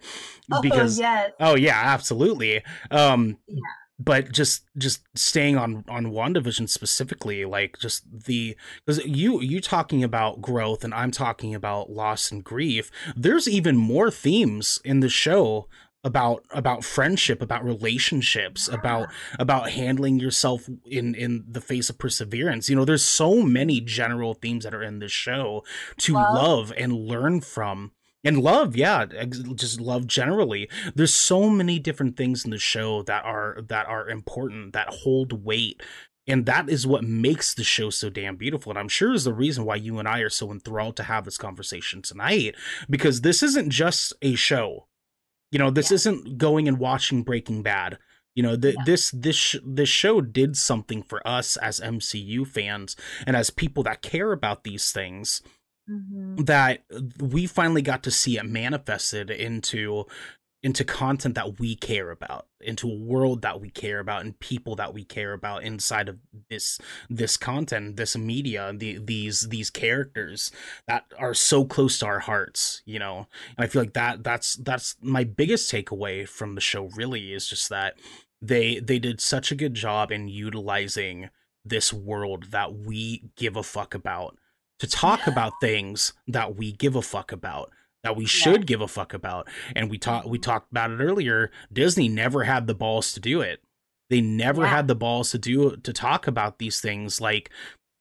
because 0.60 0.98
oh 0.98 1.02
yes, 1.02 1.32
Oh 1.38 1.54
yeah, 1.56 1.80
absolutely. 1.84 2.62
Um 2.90 3.38
Yeah. 3.46 3.60
but 4.00 4.32
just 4.32 4.64
just 4.76 5.02
staying 5.14 5.56
on 5.56 5.84
on 5.88 6.06
WandaVision 6.06 6.68
specifically, 6.68 7.44
like 7.44 7.78
just 7.78 8.02
the 8.26 8.56
cuz 8.86 9.04
you 9.04 9.40
you 9.40 9.60
talking 9.60 10.02
about 10.02 10.42
growth 10.42 10.82
and 10.82 10.92
I'm 10.92 11.12
talking 11.12 11.54
about 11.54 11.90
loss 11.90 12.32
and 12.32 12.42
grief. 12.42 12.90
There's 13.16 13.46
even 13.48 13.76
more 13.76 14.10
themes 14.10 14.80
in 14.84 14.98
the 14.98 15.08
show 15.08 15.68
about 16.04 16.44
about 16.50 16.84
friendship, 16.84 17.42
about 17.42 17.64
relationships, 17.64 18.68
about 18.68 19.08
about 19.38 19.70
handling 19.70 20.20
yourself 20.20 20.68
in 20.86 21.14
in 21.14 21.44
the 21.48 21.60
face 21.60 21.90
of 21.90 21.98
perseverance. 21.98 22.68
You 22.68 22.76
know, 22.76 22.84
there's 22.84 23.04
so 23.04 23.42
many 23.42 23.80
general 23.80 24.34
themes 24.34 24.64
that 24.64 24.74
are 24.74 24.82
in 24.82 25.00
this 25.00 25.12
show 25.12 25.64
to 25.98 26.14
Love. 26.14 26.34
love 26.34 26.72
and 26.76 26.92
learn 26.92 27.40
from 27.40 27.92
and 28.24 28.42
love 28.42 28.74
yeah 28.76 29.06
just 29.54 29.80
love 29.80 30.06
generally 30.06 30.68
there's 30.94 31.14
so 31.14 31.48
many 31.48 31.78
different 31.78 32.16
things 32.16 32.44
in 32.44 32.50
the 32.50 32.58
show 32.58 33.02
that 33.02 33.24
are 33.24 33.60
that 33.68 33.86
are 33.86 34.08
important 34.08 34.72
that 34.72 34.88
hold 34.88 35.44
weight 35.44 35.80
and 36.26 36.44
that 36.44 36.68
is 36.68 36.86
what 36.86 37.04
makes 37.04 37.54
the 37.54 37.64
show 37.64 37.90
so 37.90 38.10
damn 38.10 38.36
beautiful 38.36 38.70
and 38.70 38.78
i'm 38.78 38.88
sure 38.88 39.14
is 39.14 39.24
the 39.24 39.32
reason 39.32 39.64
why 39.64 39.76
you 39.76 39.98
and 39.98 40.08
i 40.08 40.18
are 40.18 40.28
so 40.28 40.50
enthralled 40.50 40.96
to 40.96 41.04
have 41.04 41.24
this 41.24 41.38
conversation 41.38 42.02
tonight 42.02 42.54
because 42.90 43.20
this 43.20 43.42
isn't 43.42 43.70
just 43.70 44.12
a 44.20 44.34
show 44.34 44.86
you 45.50 45.58
know 45.58 45.70
this 45.70 45.90
Yeah. 45.90 45.96
isn't 45.96 46.38
going 46.38 46.68
and 46.68 46.78
watching 46.78 47.22
breaking 47.22 47.62
bad 47.62 47.98
you 48.34 48.42
know 48.42 48.56
th- 48.56 48.76
No. 48.76 48.84
this 48.84 49.10
this 49.10 49.56
this 49.66 49.88
show 49.88 50.20
did 50.20 50.56
something 50.56 51.02
for 51.02 51.26
us 51.26 51.56
as 51.56 51.80
mcu 51.80 52.46
fans 52.46 52.96
and 53.26 53.34
as 53.36 53.50
people 53.50 53.82
that 53.84 54.02
care 54.02 54.32
about 54.32 54.64
these 54.64 54.92
things 54.92 55.42
Mhm. 55.90 56.44
that 56.46 56.84
we 57.18 57.46
finally 57.46 57.80
got 57.80 58.02
to 58.02 58.10
see 58.10 58.36
it 58.36 58.44
manifested 58.44 59.30
into 59.30 60.04
into 60.62 60.84
content 60.84 61.36
that 61.36 61.60
we 61.60 61.76
care 61.76 62.10
about 62.10 62.46
into 62.60 62.90
a 62.90 62.98
world 62.98 63.42
that 63.42 63.60
we 63.60 63.70
care 63.70 64.00
about 64.00 64.22
and 64.22 64.40
people 64.40 64.74
that 64.74 64.92
we 64.92 65.04
care 65.04 65.32
about 65.32 65.62
inside 65.62 66.08
of 66.08 66.18
this 66.50 66.80
this 67.08 67.36
content 67.36 67.96
this 67.96 68.16
media 68.16 68.72
the, 68.76 68.98
these 68.98 69.48
these 69.50 69.70
characters 69.70 70.50
that 70.88 71.04
are 71.16 71.34
so 71.34 71.64
close 71.64 71.98
to 71.98 72.06
our 72.06 72.18
hearts 72.20 72.82
you 72.84 72.98
know? 72.98 73.28
And 73.56 73.64
i 73.64 73.66
feel 73.68 73.82
like 73.82 73.92
that 73.92 74.24
that's 74.24 74.56
that's 74.56 74.96
my 75.00 75.22
biggest 75.22 75.70
takeaway 75.70 76.28
from 76.28 76.56
the 76.56 76.60
show 76.60 76.90
really 76.96 77.32
is 77.32 77.48
just 77.48 77.68
that 77.68 77.94
they 78.42 78.80
they 78.80 78.98
did 78.98 79.20
such 79.20 79.52
a 79.52 79.56
good 79.56 79.74
job 79.74 80.10
in 80.10 80.28
utilizing 80.28 81.30
this 81.64 81.92
world 81.92 82.50
that 82.50 82.74
we 82.74 83.30
give 83.36 83.56
a 83.56 83.62
fuck 83.62 83.94
about 83.94 84.36
to 84.78 84.86
talk 84.86 85.26
about 85.26 85.60
things 85.60 86.12
that 86.26 86.56
we 86.56 86.72
give 86.72 86.96
a 86.96 87.02
fuck 87.02 87.32
about 87.32 87.72
that 88.04 88.16
we 88.16 88.26
should 88.26 88.66
give 88.66 88.80
a 88.80 88.88
fuck 88.88 89.12
about. 89.14 89.48
And 89.74 89.90
we 89.90 89.98
talked 89.98 90.28
we 90.28 90.38
talked 90.38 90.70
about 90.70 90.90
it 90.90 91.00
earlier. 91.00 91.50
Disney 91.72 92.08
never 92.08 92.44
had 92.44 92.66
the 92.66 92.74
balls 92.74 93.12
to 93.14 93.20
do 93.20 93.40
it. 93.40 93.60
They 94.10 94.20
never 94.20 94.62
Yeah. 94.62 94.68
had 94.68 94.88
the 94.88 94.94
balls 94.94 95.30
to 95.32 95.38
do 95.38 95.76
to 95.76 95.92
talk 95.92 96.26
about 96.26 96.58
these 96.58 96.80
things 96.80 97.20
like 97.20 97.50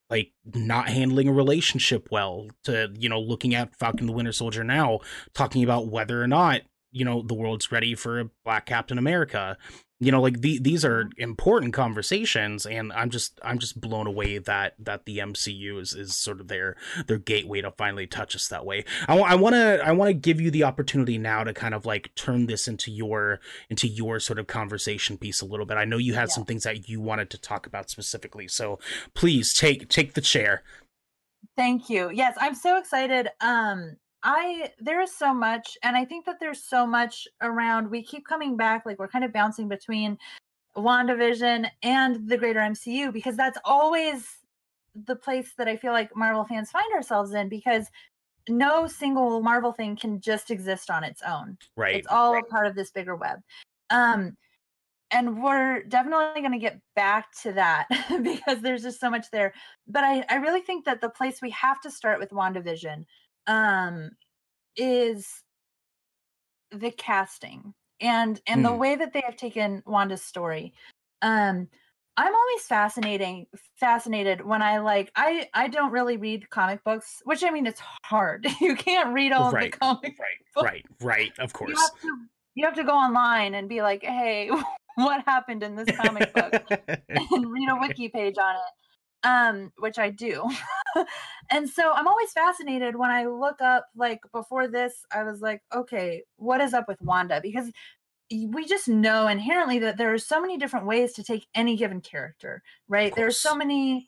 like 0.09 0.31
not 0.55 0.87
handling 0.87 1.27
a 1.27 1.33
relationship 1.33 2.07
well 2.11 2.47
to 2.63 2.93
you 2.97 3.09
know 3.09 3.19
looking 3.19 3.53
at 3.53 3.75
falcon 3.75 4.07
the 4.07 4.13
winter 4.13 4.31
soldier 4.31 4.63
now 4.63 4.99
talking 5.33 5.65
about 5.65 5.89
whether 5.89 6.23
or 6.23 6.27
not 6.27 6.61
you 6.93 7.03
know 7.03 7.21
the 7.21 7.33
world's 7.33 7.73
ready 7.73 7.93
for 7.93 8.21
a 8.21 8.29
black 8.45 8.65
captain 8.65 8.97
america 8.97 9.57
you 9.99 10.11
know 10.11 10.21
like 10.21 10.41
the, 10.41 10.59
these 10.59 10.85
are 10.85 11.09
important 11.17 11.73
conversations 11.73 12.65
and 12.65 12.93
i'm 12.93 13.09
just 13.09 13.39
i'm 13.43 13.57
just 13.57 13.79
blown 13.81 14.05
away 14.05 14.37
that 14.37 14.75
that 14.77 15.05
the 15.05 15.17
mcu 15.17 15.79
is, 15.81 15.93
is 15.93 16.13
sort 16.13 16.39
of 16.39 16.47
their 16.47 16.75
their 17.07 17.17
gateway 17.17 17.61
to 17.61 17.71
finally 17.71 18.05
touch 18.05 18.35
us 18.35 18.47
that 18.47 18.65
way 18.65 18.85
i 19.07 19.15
want 19.15 19.31
I 19.31 19.35
want 19.35 19.53
to 19.55 19.81
i 19.85 19.91
want 19.91 20.09
to 20.09 20.13
give 20.13 20.39
you 20.39 20.51
the 20.51 20.63
opportunity 20.63 21.17
now 21.17 21.43
to 21.43 21.53
kind 21.53 21.73
of 21.73 21.85
like 21.85 22.13
turn 22.15 22.45
this 22.45 22.67
into 22.67 22.91
your 22.91 23.39
into 23.69 23.87
your 23.87 24.19
sort 24.19 24.39
of 24.39 24.47
conversation 24.47 25.17
piece 25.17 25.41
a 25.41 25.45
little 25.45 25.65
bit 25.65 25.77
i 25.77 25.85
know 25.85 25.97
you 25.97 26.13
had 26.13 26.29
Yeah. 26.29 26.33
some 26.35 26.45
things 26.45 26.63
that 26.63 26.87
you 26.87 27.01
wanted 27.01 27.29
to 27.31 27.37
talk 27.39 27.65
about 27.65 27.89
specifically 27.89 28.47
so 28.47 28.79
please 29.15 29.53
take 29.53 29.89
take 29.89 30.13
the 30.13 30.21
chair 30.21 30.63
Thank 31.55 31.89
you. 31.89 32.11
Yes, 32.11 32.35
I'm 32.39 32.53
so 32.53 32.77
excited. 32.77 33.29
Um, 33.41 33.97
I 34.27 34.71
there 34.77 35.01
is 35.01 35.15
so 35.15 35.33
much, 35.33 35.77
and 35.83 35.95
I 35.95 36.03
think 36.03 36.25
that 36.25 36.37
there's 36.41 36.61
so 36.61 36.85
much 36.85 37.29
around. 37.41 37.89
We 37.89 38.03
keep 38.03 38.27
coming 38.27 38.57
back, 38.57 38.85
like 38.85 38.99
we're 38.99 39.07
kind 39.07 39.23
of 39.23 39.31
bouncing 39.31 39.69
between 39.69 40.17
WandaVision 40.75 41.69
and 41.81 42.29
the 42.29 42.37
greater 42.37 42.59
MCU 42.59 43.13
because 43.13 43.37
that's 43.37 43.57
always 43.63 44.27
the 45.05 45.15
place 45.15 45.53
that 45.57 45.69
I 45.69 45.77
feel 45.77 45.93
like 45.93 46.13
Marvel 46.13 46.43
fans 46.43 46.71
find 46.71 46.93
ourselves 46.93 47.33
in 47.33 47.47
because 47.47 47.87
no 48.49 48.85
single 48.85 49.41
Marvel 49.41 49.71
thing 49.71 49.95
can 49.95 50.19
just 50.19 50.51
exist 50.51 50.89
on 50.89 51.05
its 51.05 51.21
own. 51.25 51.57
right 51.77 51.95
It's 51.95 52.07
all 52.09 52.37
a 52.37 52.43
part 52.43 52.67
of 52.67 52.75
this 52.75 52.91
bigger 52.91 53.15
web. 53.15 53.39
Um, 53.91 54.35
and 55.11 55.41
we're 55.41 55.83
definitely 55.83 56.41
going 56.41 56.51
to 56.51 56.57
get 56.57 56.81
back 56.97 57.27
to 57.43 57.53
that 57.53 57.87
because 58.23 58.59
there's 58.61 58.83
just 58.83 58.99
so 58.99 59.09
much 59.09 59.31
there. 59.31 59.53
But 59.87 60.03
I, 60.03 60.25
I 60.29 60.35
really 60.35 60.59
think 60.59 60.83
that 60.83 60.99
the 60.99 61.09
place 61.09 61.41
we 61.41 61.51
have 61.51 61.79
to 61.81 61.91
start 61.91 62.19
with 62.19 62.31
WandaVision 62.31 63.05
um, 63.47 64.11
is 64.77 65.43
the 66.71 66.91
casting 66.91 67.73
and 67.99 68.41
and 68.47 68.63
the 68.65 68.73
Hmm. 68.73 68.75
way 68.75 68.95
that 68.95 69.13
they 69.13 69.21
have 69.25 69.35
taken 69.35 69.81
Wanda's 69.85 70.21
story. 70.23 70.73
Um, 71.21 71.69
I'm 72.17 72.33
always 72.35 72.63
fascinating 72.65 73.47
fascinated 73.79 74.41
when 74.45 74.61
I 74.61 74.79
like 74.79 75.11
I 75.15 75.49
I 75.53 75.67
don't 75.67 75.91
really 75.91 76.17
read 76.17 76.49
comic 76.49 76.83
books, 76.83 77.21
which 77.25 77.43
I 77.43 77.51
mean 77.51 77.65
it's 77.67 77.81
hard. 78.05 78.45
you 78.61 78.75
can't 78.75 79.13
read 79.13 79.31
all 79.33 79.49
Right, 79.49 79.51
of 79.51 79.59
the 79.59 79.69
comic 79.69 80.15
right 80.19 80.37
books 80.55 80.71
right 80.73 80.85
right 81.01 81.31
of 81.39 81.53
you 81.65 81.75
course 81.77 81.79
have 81.79 81.91
to 82.01 82.27
you 82.55 82.65
have 82.65 82.75
to 82.75 82.83
go 82.83 82.93
online 82.93 83.55
and 83.55 83.69
be 83.69 83.81
like, 83.81 84.03
hey, 84.03 84.49
what 84.95 85.23
happened 85.25 85.63
in 85.63 85.75
this 85.75 85.91
comic 85.91 86.33
book? 86.33 86.55
and 87.31 87.51
read 87.51 87.69
a 87.69 87.77
wiki 87.79 88.09
page 88.09 88.37
on 88.39 88.55
it. 88.55 88.73
Um, 89.27 89.73
which 89.77 89.99
I 89.99 90.09
do. 90.09 90.49
and 91.51 91.69
so 91.69 91.91
I'm 91.91 92.07
always 92.07 92.31
fascinated 92.31 92.95
when 92.95 93.11
I 93.11 93.25
look 93.25 93.61
up 93.61 93.87
like 93.95 94.21
before 94.31 94.69
this, 94.69 95.05
I 95.11 95.23
was 95.23 95.41
like, 95.41 95.61
okay, 95.75 96.23
what 96.37 96.61
is 96.61 96.73
up 96.73 96.87
with 96.87 97.01
Wanda? 97.01 97.41
Because 97.41 97.69
we 98.31 98.65
just 98.65 98.87
know 98.87 99.27
inherently 99.27 99.79
that 99.79 99.97
there 99.97 100.13
are 100.13 100.17
so 100.17 100.39
many 100.39 100.57
different 100.57 100.85
ways 100.85 101.11
to 101.13 101.23
take 101.23 101.47
any 101.53 101.75
given 101.75 101.99
character, 101.99 102.63
right? 102.87 103.13
There 103.15 103.27
are 103.27 103.31
so 103.31 103.53
many 103.53 104.07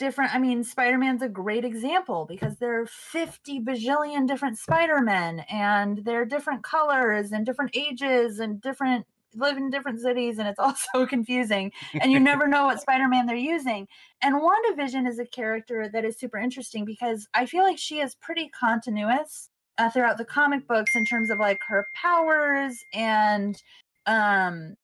different 0.00 0.34
i 0.34 0.38
mean 0.38 0.64
spider-man's 0.64 1.20
a 1.20 1.28
great 1.28 1.62
example 1.62 2.24
because 2.26 2.56
there 2.56 2.80
are 2.80 2.86
50 2.86 3.60
bajillion 3.60 4.26
different 4.26 4.58
spider-men 4.58 5.40
and 5.50 5.98
they're 6.06 6.24
different 6.24 6.64
colors 6.64 7.32
and 7.32 7.44
different 7.44 7.76
ages 7.76 8.40
and 8.40 8.62
different 8.62 9.06
live 9.34 9.56
in 9.56 9.70
different 9.70 10.00
cities 10.00 10.38
and 10.38 10.48
it's 10.48 10.58
all 10.58 10.74
so 10.92 11.06
confusing 11.06 11.72
and 12.00 12.12
you 12.12 12.20
never 12.20 12.46
know 12.46 12.66
what 12.66 12.80
spider-man 12.80 13.26
they're 13.26 13.36
using. 13.36 13.86
And 14.22 14.36
wandavision 14.36 15.08
is 15.08 15.18
a 15.18 15.26
character 15.26 15.88
that 15.88 16.04
is 16.04 16.18
super 16.18 16.38
interesting 16.38 16.84
because 16.84 17.26
i 17.34 17.46
feel 17.46 17.62
like 17.62 17.78
she 17.78 18.00
is 18.00 18.14
pretty 18.16 18.50
continuous 18.58 19.48
uh, 19.78 19.90
throughout 19.90 20.18
the 20.18 20.24
comic 20.24 20.66
books 20.66 20.94
in 20.94 21.04
terms 21.04 21.30
of 21.30 21.38
like 21.38 21.60
her 21.66 21.86
powers 21.94 22.82
and 22.92 23.62
um 24.06 24.74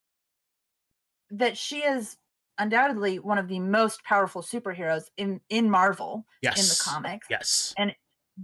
that 1.30 1.56
she 1.56 1.78
is 1.78 2.16
undoubtedly 2.58 3.18
one 3.18 3.38
of 3.38 3.48
the 3.48 3.60
most 3.60 4.02
powerful 4.04 4.42
superheroes 4.42 5.04
in 5.16 5.40
in 5.50 5.70
Marvel 5.70 6.24
yes 6.42 6.58
in 6.58 6.68
the 6.68 6.80
comics. 6.90 7.26
yes 7.30 7.74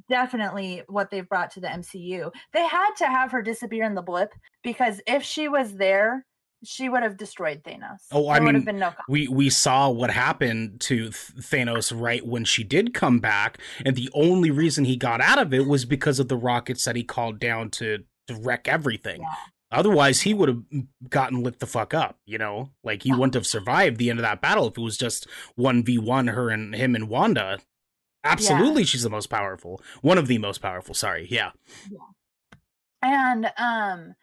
definitely 0.09 0.83
what 0.89 1.11
they've 1.11 1.29
brought 1.29 1.51
to 1.53 1.61
the 1.61 1.69
MCU. 1.69 2.33
They 2.53 2.67
had 2.67 2.95
to 2.99 3.07
have 3.07 3.33
her 3.33 3.43
disappear 3.43 3.85
in 3.85 3.95
the 3.95 4.03
blip 4.03 4.33
because 4.63 5.01
if 5.07 5.23
she 5.23 5.49
was 5.49 5.75
there, 5.75 6.27
she 6.65 6.89
would 6.89 7.03
have 7.03 7.17
destroyed 7.17 7.63
Thanos. 7.65 7.99
Oh, 8.13 8.29
I 8.29 8.35
There 8.35 8.45
would 8.45 8.55
mean, 8.55 8.55
have 8.55 8.65
been 8.65 8.79
no 8.79 8.93
we 9.09 9.29
we 9.29 9.51
saw 9.51 9.91
what 9.91 10.11
happened 10.11 10.81
to 10.83 11.09
Thanos 11.09 11.93
right 11.95 12.25
when 12.25 12.45
she 12.45 12.63
did 12.65 12.95
come 12.95 13.19
back, 13.19 13.59
and 13.85 13.97
the 13.97 14.11
only 14.15 14.51
reason 14.51 14.85
he 14.85 14.97
got 14.97 15.21
out 15.21 15.39
of 15.39 15.53
it 15.53 15.67
was 15.67 15.85
because 15.85 16.21
of 16.21 16.29
the 16.29 16.37
rockets 16.37 16.85
that 16.85 16.97
he 16.97 17.03
called 17.03 17.39
down 17.41 17.71
to 17.71 18.05
to 18.29 18.35
wreck 18.37 18.69
everything. 18.69 19.21
Yeah. 19.21 19.35
Otherwise, 19.73 20.21
he 20.21 20.35
would 20.35 20.51
have 20.51 20.63
gotten 21.09 21.43
lit 21.43 21.59
the 21.59 21.67
fuck 21.67 21.95
up. 21.95 22.19
You 22.27 22.39
know, 22.39 22.71
like 22.85 23.03
he 23.03 23.13
wouldn't 23.13 23.35
have 23.35 23.47
survived 23.47 23.97
the 23.97 24.11
end 24.11 24.19
of 24.19 24.23
that 24.23 24.41
battle 24.41 24.69
if 24.69 24.79
it 24.79 24.83
was 24.83 24.97
just 24.99 25.27
one 25.57 25.83
v 25.83 25.99
one 25.99 26.29
her 26.29 26.51
and 26.51 26.75
him 26.75 26.95
and 26.95 27.09
Wanda. 27.09 27.59
Absolutely, 28.25 28.85
she's 28.85 29.03
the 29.03 29.11
most 29.11 29.27
powerful, 29.29 29.83
one 30.01 30.17
of 30.19 30.29
the 30.29 30.39
most 30.39 30.59
powerful. 30.59 30.95
Sorry, 30.95 31.27
yeah, 31.29 31.53
and 33.03 33.51
um 33.57 34.15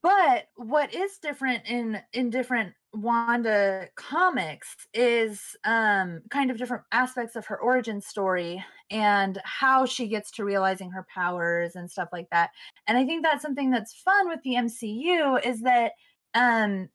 but 0.00 0.46
what 0.56 0.94
is 0.94 1.18
different 1.18 1.66
in 1.66 2.00
in 2.12 2.30
different 2.30 2.74
wanda 2.94 3.88
comics 3.96 4.76
is 4.94 5.56
um 5.64 6.20
kind 6.30 6.50
of 6.50 6.56
different 6.58 6.84
aspects 6.92 7.36
of 7.36 7.46
her 7.46 7.58
origin 7.58 8.00
story 8.00 8.64
and 8.90 9.40
how 9.44 9.84
she 9.84 10.08
gets 10.08 10.30
to 10.30 10.44
realizing 10.44 10.90
her 10.90 11.06
powers 11.12 11.74
and 11.74 11.90
stuff 11.90 12.08
like 12.12 12.28
that. 12.30 12.50
And 12.86 12.96
i 12.96 13.04
think 13.04 13.22
that's 13.22 13.42
something 13.42 13.70
that's 13.70 13.94
fun 13.94 14.28
with 14.28 14.40
the 14.44 14.56
mcu 14.56 15.44
is 15.44 15.60
that 15.62 15.92
um 16.34 16.88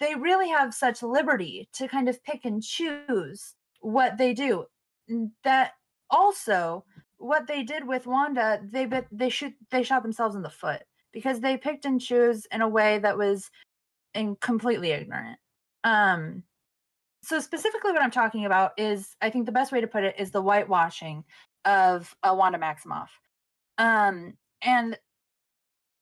they 0.00 0.14
really 0.14 0.48
have 0.48 0.74
such 0.74 1.02
liberty 1.02 1.68
to 1.74 1.88
kind 1.88 2.08
of 2.08 2.22
pick 2.24 2.44
and 2.44 2.62
choose 2.62 3.54
what 3.80 4.18
they 4.18 4.34
do 4.34 4.66
that 5.44 5.72
also 6.10 6.84
what 7.18 7.46
they 7.46 7.62
did 7.62 7.86
with 7.86 8.06
Wanda, 8.06 8.60
they 8.62 8.86
bet 8.86 9.06
they 9.10 9.28
shoot 9.28 9.52
they 9.70 9.82
shot 9.82 10.02
themselves 10.02 10.36
in 10.36 10.42
the 10.42 10.50
foot 10.50 10.82
because 11.12 11.40
they 11.40 11.56
picked 11.56 11.84
and 11.84 12.00
chose 12.00 12.46
in 12.52 12.60
a 12.60 12.68
way 12.68 12.98
that 12.98 13.18
was 13.18 13.50
in 14.14 14.36
completely 14.36 14.90
ignorant. 14.90 15.38
Um 15.84 16.44
so 17.22 17.40
specifically 17.40 17.92
what 17.92 18.02
I'm 18.02 18.10
talking 18.10 18.46
about 18.46 18.72
is 18.78 19.16
I 19.20 19.30
think 19.30 19.46
the 19.46 19.52
best 19.52 19.72
way 19.72 19.80
to 19.80 19.86
put 19.86 20.04
it 20.04 20.14
is 20.18 20.30
the 20.30 20.42
whitewashing 20.42 21.24
of 21.64 22.14
uh, 22.22 22.34
Wanda 22.34 22.58
Maximoff. 22.58 23.08
Um 23.78 24.34
and 24.62 24.98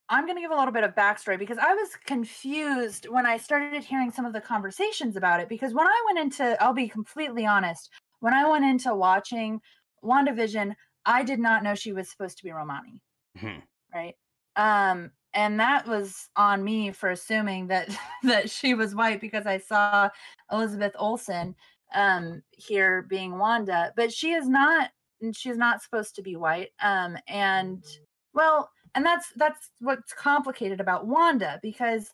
I'm 0.08 0.24
going 0.24 0.36
to 0.36 0.42
give 0.42 0.50
a 0.52 0.56
little 0.56 0.72
bit 0.72 0.84
of 0.84 0.94
backstory 0.94 1.38
because 1.38 1.58
I 1.58 1.74
was 1.74 1.96
confused 1.96 3.08
when 3.08 3.26
I 3.26 3.38
started 3.38 3.82
hearing 3.84 4.10
some 4.12 4.24
of 4.24 4.32
the 4.32 4.40
conversations 4.40 5.16
about 5.16 5.40
it. 5.40 5.48
Because 5.48 5.74
when 5.74 5.86
I 5.86 6.02
went 6.06 6.18
into, 6.18 6.62
I'll 6.62 6.72
be 6.72 6.88
completely 6.88 7.44
honest, 7.46 7.90
when 8.20 8.32
I 8.32 8.48
went 8.48 8.64
into 8.64 8.94
watching 8.94 9.60
WandaVision, 10.04 10.74
I 11.04 11.22
did 11.24 11.40
not 11.40 11.62
know 11.62 11.74
she 11.74 11.92
was 11.92 12.08
supposed 12.10 12.38
to 12.38 12.44
be 12.44 12.52
Romani, 12.52 13.02
Mhm. 13.34 13.66
right? 13.94 14.16
Um, 14.56 15.12
and 15.34 15.60
that 15.60 15.86
was 15.86 16.28
on 16.36 16.64
me 16.64 16.92
for 16.92 17.10
assuming 17.10 17.68
that 17.68 17.88
that 18.22 18.50
she 18.50 18.74
was 18.74 18.94
white 18.94 19.20
because 19.20 19.46
I 19.46 19.58
saw 19.58 20.10
Elizabeth 20.50 20.94
Olsen 20.98 21.56
um 21.94 22.42
here 22.50 23.02
being 23.02 23.38
Wanda, 23.38 23.92
but 23.96 24.12
she 24.12 24.32
is 24.32 24.48
not 24.48 24.90
she's 25.34 25.56
not 25.56 25.82
supposed 25.82 26.16
to 26.16 26.22
be 26.22 26.36
white. 26.36 26.70
Um 26.80 27.18
and 27.28 27.84
well, 28.32 28.70
and 28.94 29.04
that's 29.04 29.32
that's 29.36 29.70
what's 29.80 30.12
complicated 30.12 30.80
about 30.80 31.06
Wanda 31.06 31.58
because 31.62 32.12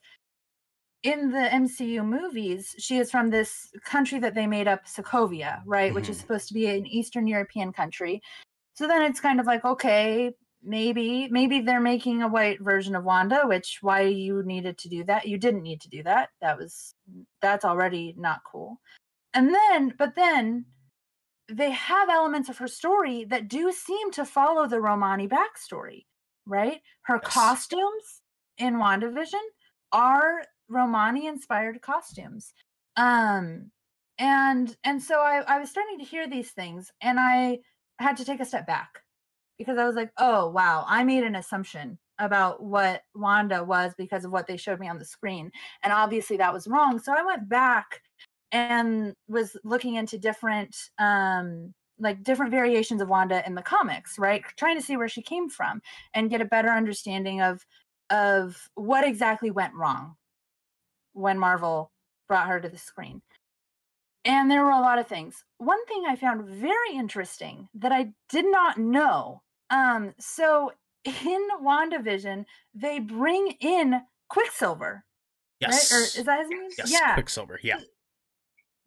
in 1.03 1.31
the 1.31 1.39
MCU 1.53 2.05
movies, 2.05 2.75
she 2.79 2.99
is 2.99 3.11
from 3.11 3.31
this 3.31 3.71
country 3.85 4.19
that 4.21 4.35
they 4.35 4.47
made 4.47 4.69
up, 4.69 4.85
Sokovia, 4.87 5.61
right, 5.67 5.93
which 5.95 6.09
is 6.09 6.17
Mhm. 6.17 6.21
supposed 6.21 6.49
to 6.49 6.55
be 6.55 6.67
an 6.67 6.87
Eastern 6.87 7.27
European 7.27 7.73
country. 7.73 8.23
So 8.75 8.87
then 8.89 9.03
it's 9.03 9.21
kind 9.21 9.41
of 9.41 9.47
like, 9.47 9.65
okay, 9.65 10.35
maybe 10.63 11.29
maybe 11.31 11.61
they're 11.61 11.81
making 11.81 12.23
a 12.23 12.29
white 12.29 12.61
version 12.63 12.95
of 12.97 13.05
Wanda, 13.05 13.43
which 13.47 13.79
why 13.83 14.03
you 14.03 14.43
needed 14.45 14.79
to 14.79 14.89
do 14.89 15.05
that? 15.05 15.27
You 15.29 15.39
didn't 15.39 15.63
need 15.63 15.81
to 15.83 15.89
do 15.89 16.03
that. 16.05 16.31
That 16.41 16.59
was 16.59 16.95
that's 17.43 17.65
already 17.65 18.15
not 18.17 18.43
cool. 18.45 18.81
And 19.35 19.55
then, 19.55 19.95
but 19.99 20.15
then 20.17 20.67
they 21.49 21.71
have 21.71 22.09
elements 22.11 22.49
of 22.49 22.59
her 22.59 22.69
story 22.69 23.25
that 23.27 23.49
do 23.49 23.73
seem 23.73 24.11
to 24.13 24.25
follow 24.25 24.67
the 24.69 24.81
Romani 24.81 25.29
backstory, 25.29 26.07
right? 26.47 26.81
Her 27.03 27.19
Yes. 27.23 27.25
costumes 27.25 28.23
in 28.59 28.75
WandaVision 28.75 29.43
are 29.93 30.45
Romani 30.69 31.27
inspired 31.27 31.83
costumes. 31.83 32.53
Um 32.97 33.71
and 34.19 34.77
and 34.85 35.03
so 35.03 35.21
I, 35.21 35.41
I 35.43 35.59
was 35.59 35.71
starting 35.71 35.99
to 35.99 36.05
hear 36.05 36.29
these 36.29 36.53
things 36.53 36.93
and 37.01 37.19
I 37.21 37.61
had 37.99 38.17
to 38.19 38.25
take 38.25 38.41
a 38.41 38.45
step 38.45 38.67
back 38.67 39.03
because 39.59 39.79
I 39.79 39.87
was 39.87 39.97
like, 39.97 40.13
oh 40.19 40.49
wow, 40.51 40.85
I 40.89 41.05
made 41.05 41.25
an 41.25 41.37
assumption 41.37 41.99
about 42.19 42.63
what 42.63 43.03
Wanda 43.15 43.65
was 43.65 43.95
because 43.97 44.25
of 44.25 44.33
what 44.33 44.47
they 44.47 44.57
showed 44.57 44.79
me 44.81 44.89
on 44.89 44.99
the 44.99 45.05
screen. 45.05 45.51
And 45.83 45.93
obviously 45.93 46.37
that 46.39 46.53
was 46.53 46.69
wrong. 46.69 46.99
So 46.99 47.13
I 47.17 47.23
went 47.25 47.49
back 47.49 48.03
and 48.53 49.15
was 49.29 49.57
looking 49.65 49.95
into 49.95 50.19
different 50.19 50.77
um 50.99 51.75
like 52.03 52.23
different 52.23 52.51
variations 52.51 53.01
of 53.01 53.09
Wanda 53.09 53.43
in 53.47 53.55
the 53.55 53.63
comics, 53.63 54.19
right? 54.19 54.43
Trying 54.57 54.77
to 54.77 54.83
see 54.83 54.97
where 54.97 55.09
she 55.09 55.23
came 55.23 55.49
from 55.49 55.81
and 56.13 56.29
get 56.29 56.41
a 56.41 56.45
better 56.47 56.69
understanding 56.71 57.41
of 57.41 57.65
of 58.11 58.69
what 58.75 59.07
exactly 59.07 59.51
went 59.51 59.73
wrong 59.75 60.17
when 61.15 61.39
Marvel 61.39 61.93
brought 62.29 62.49
her 62.49 62.61
to 62.61 62.69
the 62.69 62.77
screen. 62.77 63.23
And 64.25 64.51
there 64.51 64.65
were 64.65 64.71
a 64.71 64.81
lot 64.81 64.99
of 64.99 65.07
things. 65.07 65.45
One 65.59 65.85
thing 65.87 66.05
I 66.09 66.17
found 66.17 66.45
very 66.47 66.95
interesting 66.95 67.69
that 67.75 67.91
I 67.93 68.13
did 68.29 68.45
not 68.45 68.79
know. 68.79 69.43
Um, 69.71 70.15
so 70.19 70.73
in 71.05 71.49
WandaVision, 71.63 72.45
they 72.75 72.99
bring 72.99 73.55
in 73.61 74.01
Quicksilver, 74.29 75.05
yes, 75.61 75.91
right? 75.91 75.99
Or 75.99 76.03
is 76.05 76.25
that 76.25 76.41
his 76.41 76.51
name? 76.51 76.69
yes, 76.79 76.93
Yeah. 76.93 77.15
Quicksilver, 77.15 77.59
yeah, 77.63 77.81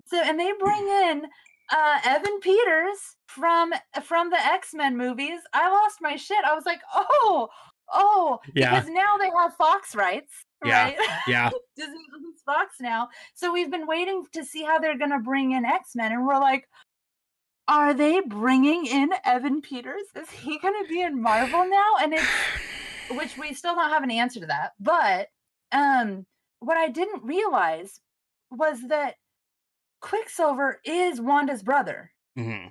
So 0.06 0.22
and 0.24 0.40
they 0.40 0.52
bring 0.60 0.88
in 0.88 1.24
uh 1.72 2.00
Evan 2.06 2.40
Peters 2.42 3.00
from 3.28 3.74
from 4.04 4.30
the 4.30 4.38
X-Men 4.40 4.98
movies. 4.98 5.40
I 5.54 5.70
lost 5.70 5.98
my 6.02 6.16
shit. 6.16 6.44
I 6.46 6.54
was 6.54 6.66
like, 6.66 6.82
"Oh, 6.94 7.50
oh, 7.94 8.40
Yeah. 8.54 8.72
because 8.76 8.90
now 8.90 9.18
they 9.18 9.30
have 9.30 9.56
Fox 9.56 9.96
rights, 9.96 10.32
Yeah. 10.64 10.84
right? 10.86 10.98
yeah, 11.28 11.50
Disney 11.78 12.06
owns 12.16 12.42
Fox 12.46 12.76
now. 12.80 13.10
So 13.34 13.52
we've 13.54 13.72
been 13.72 13.88
waiting 13.88 14.26
to 14.34 14.44
see 14.46 14.64
how 14.64 14.80
they're 14.80 14.98
going 14.98 15.12
to 15.12 15.20
bring 15.20 15.52
in 15.52 15.66
X-Men 15.66 16.12
and 16.12 16.26
we're 16.26 16.40
like, 16.40 16.68
are 17.68 17.94
they 17.94 18.22
bringing 18.22 18.86
in 18.86 19.10
Evan 19.24 19.62
Peters? 19.62 20.04
Is 20.16 20.30
he 20.30 20.60
going 20.60 20.84
to 20.84 20.88
be 20.88 21.02
in 21.02 21.20
Marvel 21.22 21.68
now? 21.68 21.94
And 22.02 22.14
it's 22.14 22.28
which 23.12 23.38
we 23.38 23.54
still 23.54 23.76
don't 23.76 23.90
have 23.90 24.04
an 24.04 24.12
answer 24.12 24.40
to 24.40 24.46
that. 24.48 24.74
But 24.80 25.30
um 25.72 26.26
what 26.60 26.78
I 26.78 26.90
didn't 26.90 27.24
realize 27.24 28.00
was 28.52 28.80
that 28.90 29.16
Quicksilver 30.02 30.82
is 30.86 31.20
Wanda's 31.22 31.64
brother. 31.64 32.12
hmm 32.36 32.68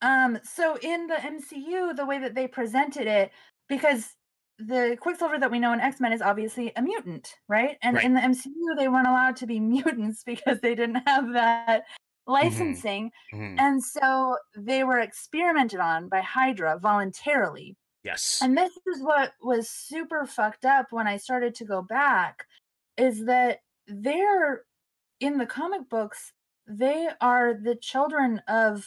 Um, 0.00 0.38
so 0.44 0.76
in 0.80 1.06
the 1.08 1.16
MCU, 1.16 1.92
the 1.92 2.06
way 2.06 2.18
that 2.18 2.34
they 2.34 2.46
presented 2.46 3.06
it, 3.06 3.32
because 3.68 4.14
the 4.58 4.96
Quicksilver 5.00 5.38
that 5.38 5.50
we 5.50 5.58
know 5.58 5.72
in 5.72 5.80
X 5.80 6.00
Men 6.00 6.12
is 6.12 6.22
obviously 6.22 6.72
a 6.76 6.82
mutant, 6.82 7.34
right? 7.48 7.78
And 7.82 7.96
Right. 7.96 8.04
in 8.04 8.14
the 8.14 8.20
MCU, 8.20 8.74
they 8.76 8.88
weren't 8.88 9.06
allowed 9.08 9.36
to 9.36 9.46
be 9.46 9.60
mutants 9.74 10.22
because 10.24 10.60
they 10.60 10.74
didn't 10.74 11.02
have 11.06 11.32
that 11.32 11.84
licensing. 12.26 13.10
hmm 13.32 13.56
And 13.58 13.82
so 13.82 14.36
they 14.56 14.84
were 14.84 14.98
experimented 15.00 15.80
on 15.80 16.08
by 16.08 16.20
Hydra 16.20 16.78
voluntarily. 16.78 17.76
yes, 18.04 18.40
And 18.42 18.56
this 18.56 18.72
is 18.86 19.02
what 19.02 19.32
was 19.42 19.68
super 19.68 20.26
fucked 20.26 20.64
up 20.64 20.86
when 20.92 21.08
I 21.08 21.16
started 21.16 21.54
to 21.56 21.64
go 21.64 21.82
back 21.82 22.46
is 22.96 23.24
that 23.26 23.60
they're 23.86 24.64
in 25.20 25.38
the 25.38 25.46
comic 25.46 25.88
books, 25.88 26.32
they 26.66 27.08
are 27.20 27.54
the 27.54 27.74
children 27.76 28.40
of 28.48 28.86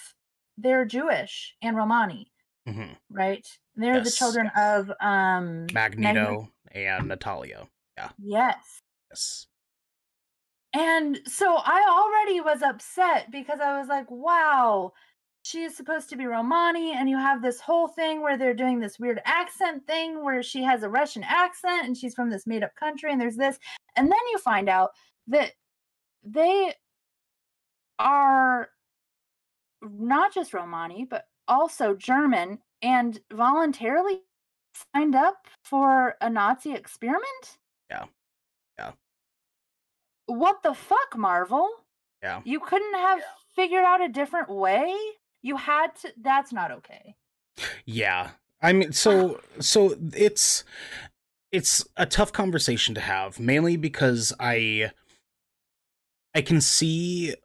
they're 0.58 0.86
Jewish 0.86 1.56
and 1.62 1.76
Romani, 1.76 2.32
hmm 2.68 2.94
right? 3.10 3.46
They're 3.76 4.00
the 4.00 4.06
Yes, 4.06 4.18
children 4.18 4.52
of 4.56 4.92
um 5.02 5.68
Magneto 5.74 6.50
and 6.72 7.08
Natalia, 7.08 7.68
Yeah. 7.98 8.10
Yes. 8.18 8.82
yes, 9.10 9.48
And 10.74 11.20
so 11.26 11.56
I 11.58 11.86
already 11.90 12.40
was 12.42 12.62
upset 12.62 13.30
because 13.32 13.60
I 13.60 13.78
was 13.80 13.90
like, 13.90 14.10
wow, 14.10 14.94
she 15.44 15.64
is 15.64 15.76
supposed 15.76 16.10
to 16.10 16.16
be 16.16 16.26
Romani, 16.26 16.94
and 16.94 17.10
you 17.10 17.18
have 17.18 17.42
this 17.42 17.60
whole 17.60 17.88
thing 17.88 18.22
where 18.22 18.38
they're 18.38 18.54
doing 18.54 18.80
this 18.80 19.00
weird 19.00 19.22
accent 19.26 19.86
thing 19.88 20.24
where 20.24 20.44
she 20.44 20.64
has 20.64 20.84
a 20.84 20.90
Russian 20.90 21.24
accent 21.24 21.86
and 21.88 21.98
she's 21.98 22.14
from 22.14 22.30
this 22.30 22.46
made 22.48 22.64
up 22.64 22.76
country, 22.76 23.12
and 23.12 23.20
there's 23.20 23.38
this. 23.38 23.58
And 23.96 24.10
then 24.10 24.20
you 24.32 24.38
find 24.38 24.70
out 24.70 24.92
that 25.28 25.52
they 26.24 26.74
are 28.00 28.70
not 29.82 30.34
just 30.34 30.54
Romani, 30.54 31.06
but 31.10 31.26
also 31.48 31.96
German 31.96 32.60
and 32.82 33.20
voluntarily 33.32 34.22
signed 34.96 35.16
up 35.16 35.48
for 35.64 36.16
a 36.22 36.30
Nazi 36.30 36.74
experiment. 36.74 37.58
Yeah. 37.90 38.06
Yeah. 38.80 38.92
What 40.28 40.64
the 40.64 40.74
fuck, 40.74 41.18
Marvel? 41.18 41.70
yeah. 42.24 42.42
You 42.46 42.60
couldn't 42.60 42.94
have 42.96 43.22
figured 43.56 43.84
out 43.84 44.02
a 44.04 44.08
different 44.08 44.50
way 44.50 44.96
You 45.42 45.58
had 45.58 45.96
to. 46.02 46.14
That's 46.22 46.54
not 46.54 46.72
okay. 46.72 47.16
Yeah. 47.86 48.32
I 48.62 48.74
mean, 48.74 48.92
so 48.94 49.42
so 49.60 49.96
it's 50.14 50.64
it's 51.52 51.86
a 51.98 52.06
tough 52.06 52.32
conversation 52.32 52.96
to 52.96 53.02
have, 53.02 53.40
mainly 53.40 53.76
because 53.76 54.34
I 54.40 54.92
I 56.34 56.42
can 56.42 56.62
see 56.62 57.36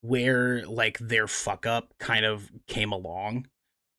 where 0.00 0.66
like 0.66 0.98
their 0.98 1.26
fuck 1.26 1.66
up 1.66 1.94
kind 1.98 2.24
of 2.24 2.50
came 2.66 2.92
along 2.92 3.46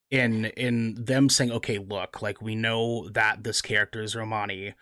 in 0.10 0.46
in 0.46 0.96
them 1.04 1.30
saying, 1.30 1.52
okay, 1.52 1.78
look, 1.78 2.22
like 2.22 2.42
we 2.42 2.56
know 2.56 3.10
that 3.10 3.44
this 3.44 3.62
character 3.62 4.02
is 4.02 4.16
Romani. 4.16 4.74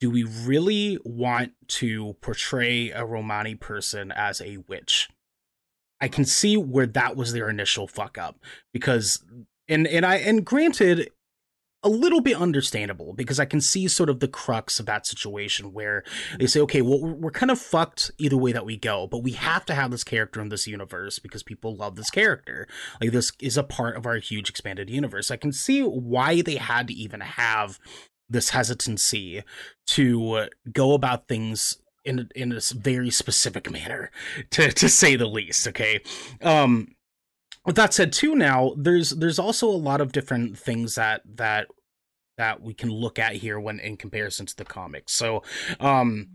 Do 0.00 0.10
we 0.10 0.24
really 0.24 0.98
want 1.04 1.52
to 1.68 2.14
portray 2.20 2.90
a 2.90 3.04
Romani 3.04 3.54
person 3.54 4.10
as 4.10 4.40
a 4.40 4.58
witch? 4.68 5.08
I 6.00 6.08
can 6.08 6.24
see 6.24 6.56
where 6.56 6.86
that 6.86 7.16
was 7.16 7.32
their 7.32 7.48
initial 7.48 7.86
fuck 7.86 8.18
up 8.18 8.40
because 8.72 9.24
and 9.68 9.86
and 9.86 10.04
I 10.04 10.16
and 10.16 10.44
granted 10.44 11.10
a 11.82 11.88
little 11.88 12.20
bit 12.20 12.36
understandable 12.36 13.12
because 13.12 13.40
I 13.40 13.44
can 13.44 13.60
see 13.60 13.88
sort 13.88 14.08
of 14.08 14.20
the 14.20 14.28
crux 14.28 14.78
of 14.78 14.86
that 14.86 15.06
situation 15.06 15.72
where 15.72 16.04
they 16.38 16.46
say, 16.46 16.60
okay, 16.60 16.82
well, 16.82 17.00
we're, 17.00 17.14
we're 17.14 17.30
kind 17.30 17.50
of 17.50 17.58
fucked 17.58 18.10
either 18.18 18.36
way 18.36 18.52
that 18.52 18.64
we 18.64 18.76
go, 18.76 19.06
but 19.06 19.22
we 19.22 19.32
have 19.32 19.64
to 19.66 19.74
have 19.74 19.90
this 19.90 20.04
character 20.04 20.40
in 20.40 20.48
this 20.48 20.66
universe 20.66 21.18
because 21.18 21.42
people 21.42 21.74
love 21.74 21.96
this 21.96 22.10
character. 22.10 22.68
Like, 23.00 23.10
this 23.10 23.32
is 23.40 23.56
a 23.56 23.64
part 23.64 23.96
of 23.96 24.06
our 24.06 24.16
huge 24.16 24.48
expanded 24.48 24.90
universe. 24.90 25.30
I 25.30 25.36
can 25.36 25.52
see 25.52 25.82
why 25.82 26.42
they 26.42 26.56
had 26.56 26.86
to 26.88 26.94
even 26.94 27.20
have 27.20 27.78
this 28.28 28.50
hesitancy 28.50 29.42
to 29.88 30.48
go 30.72 30.92
about 30.92 31.28
things 31.28 31.78
in 32.04 32.28
in 32.34 32.52
a 32.52 32.60
very 32.74 33.10
specific 33.10 33.70
manner 33.70 34.10
to 34.50 34.72
to 34.72 34.88
say 34.88 35.14
the 35.16 35.26
least 35.26 35.68
okay 35.68 36.00
um 36.40 36.88
with 37.64 37.76
that 37.76 37.94
said 37.94 38.12
too 38.12 38.34
now 38.34 38.74
there's 38.76 39.10
there's 39.10 39.38
also 39.38 39.68
a 39.68 39.70
lot 39.70 40.00
of 40.00 40.12
different 40.12 40.58
things 40.58 40.94
that 40.94 41.22
that 41.24 41.66
that 42.38 42.62
we 42.62 42.74
can 42.74 42.90
look 42.90 43.18
at 43.18 43.34
here 43.34 43.60
when 43.60 43.78
in 43.80 43.96
comparison 43.96 44.46
to 44.46 44.56
the 44.56 44.64
comics 44.64 45.12
so 45.12 45.42
um 45.80 46.28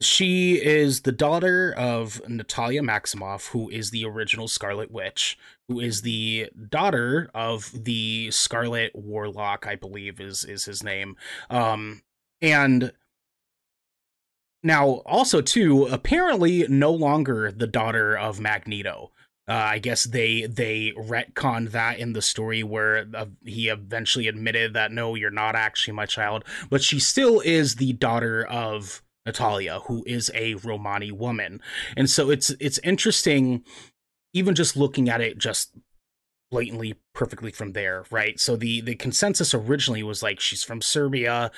she 0.00 0.54
is 0.54 1.00
the 1.00 1.12
daughter 1.12 1.74
of 1.76 2.20
Natalia 2.28 2.82
Maximoff, 2.82 3.48
who 3.48 3.68
is 3.68 3.90
the 3.90 4.04
original 4.04 4.46
Scarlet 4.46 4.90
Witch, 4.90 5.36
who 5.66 5.80
is 5.80 6.02
the 6.02 6.50
daughter 6.68 7.30
of 7.34 7.72
the 7.74 8.30
Scarlet 8.30 8.92
Warlock, 8.94 9.66
I 9.66 9.74
believe 9.74 10.20
is 10.20 10.44
is 10.44 10.66
his 10.66 10.84
name. 10.84 11.16
Um, 11.50 12.02
and 12.40 12.92
now 14.62 15.02
also 15.04 15.40
too, 15.40 15.86
apparently 15.86 16.66
no 16.68 16.92
longer 16.92 17.50
the 17.50 17.66
daughter 17.66 18.16
of 18.16 18.38
Magneto. 18.40 19.10
Uh, 19.48 19.52
I 19.52 19.78
guess 19.78 20.04
they 20.04 20.42
they 20.42 20.92
retconned 20.96 21.70
that 21.70 21.98
in 21.98 22.12
the 22.12 22.20
story 22.20 22.62
where 22.62 23.06
uh, 23.14 23.26
he 23.44 23.68
eventually 23.68 24.28
admitted 24.28 24.74
that 24.74 24.92
no, 24.92 25.14
you're 25.14 25.30
not 25.30 25.54
actually 25.54 25.94
my 25.94 26.06
child, 26.06 26.44
but 26.68 26.82
she 26.82 27.00
still 27.00 27.40
is 27.40 27.76
the 27.76 27.94
daughter 27.94 28.44
of 28.44 29.02
Natalia, 29.24 29.80
who 29.86 30.04
is 30.06 30.30
a 30.34 30.54
Romani 30.54 31.12
woman, 31.12 31.62
and 31.96 32.10
so 32.10 32.30
it's 32.30 32.50
it's 32.60 32.78
interesting, 32.80 33.64
even 34.34 34.54
just 34.54 34.76
looking 34.76 35.08
at 35.08 35.22
it 35.22 35.38
just 35.38 35.72
blatantly 36.50 36.96
perfectly 37.14 37.50
from 37.50 37.72
there 37.72 38.04
right? 38.10 38.38
So 38.40 38.56
the 38.56 38.80
the 38.80 38.94
consensus 38.94 39.54
originally 39.54 40.02
was 40.02 40.22
like 40.22 40.40
she's 40.40 40.62
from 40.62 40.82
serbia. 40.82 41.50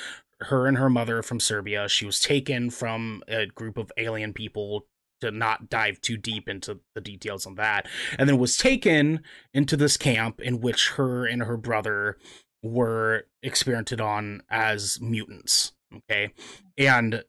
Her 0.44 0.66
and 0.66 0.78
her 0.78 0.88
mother 0.88 1.22
from 1.22 1.38
serbia. 1.38 1.88
She 1.88 2.06
was 2.06 2.18
taken 2.18 2.70
from 2.70 3.22
a 3.28 3.46
group 3.46 3.76
of 3.76 3.92
alien 3.98 4.32
people 4.32 4.86
to 5.20 5.30
not 5.30 5.70
dive 5.70 6.00
too 6.00 6.16
deep 6.16 6.48
into 6.48 6.80
the 6.94 7.00
details 7.00 7.46
on 7.46 7.54
that. 7.56 7.86
And 8.18 8.28
then 8.28 8.38
was 8.38 8.56
taken 8.56 9.22
into 9.54 9.76
this 9.76 9.96
camp 9.96 10.40
in 10.40 10.60
which 10.60 10.90
her 10.90 11.26
and 11.26 11.42
her 11.42 11.56
brother 11.56 12.16
were 12.62 13.24
experimented 13.42 14.00
on 14.00 14.42
as 14.50 15.00
mutants 15.00 15.72
okay? 15.94 16.32
And 16.78 17.24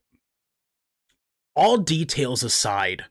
all 1.55 1.77
details 1.77 2.43
aside 2.43 3.05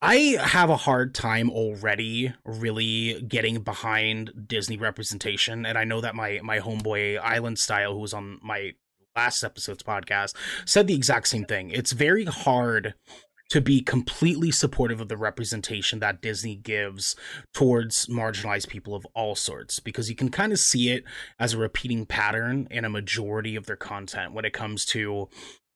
I 0.00 0.36
have 0.40 0.70
a 0.70 0.76
hard 0.76 1.12
time 1.12 1.50
already 1.50 2.32
really 2.44 3.20
getting 3.22 3.62
behind 3.62 4.30
Disney 4.46 4.76
representation, 4.76 5.66
and 5.66 5.76
I 5.76 5.82
know 5.82 6.00
that 6.00 6.14
my 6.14 6.38
my 6.44 6.60
homeboy 6.60 7.18
Island 7.18 7.58
Style, 7.58 7.94
who 7.94 7.98
was 7.98 8.14
on 8.14 8.38
my 8.40 8.74
last 9.16 9.42
episode's 9.42 9.82
podcast, 9.82 10.36
said 10.64 10.86
the 10.86 10.94
exact 10.94 11.26
same 11.26 11.44
thing. 11.44 11.72
It's 11.72 11.90
very 11.90 12.24
hard 12.26 12.94
to 13.48 13.60
be 13.60 13.80
completely 13.80 14.50
supportive 14.50 15.00
of 15.00 15.08
the 15.08 15.16
representation 15.16 16.00
that 16.00 16.20
Disney 16.20 16.54
gives 16.54 17.16
towards 17.54 18.06
marginalized 18.06 18.68
people 18.68 18.94
of 18.94 19.06
all 19.14 19.34
sorts 19.34 19.80
because 19.80 20.10
you 20.10 20.16
can 20.16 20.30
kind 20.30 20.52
of 20.52 20.58
see 20.58 20.90
it 20.90 21.04
as 21.38 21.54
a 21.54 21.58
repeating 21.58 22.06
pattern 22.06 22.68
in 22.70 22.84
a 22.84 22.90
majority 22.90 23.56
of 23.56 23.66
their 23.66 23.76
content 23.76 24.32
when 24.32 24.44
it 24.44 24.52
comes 24.52 24.84
to 24.86 25.28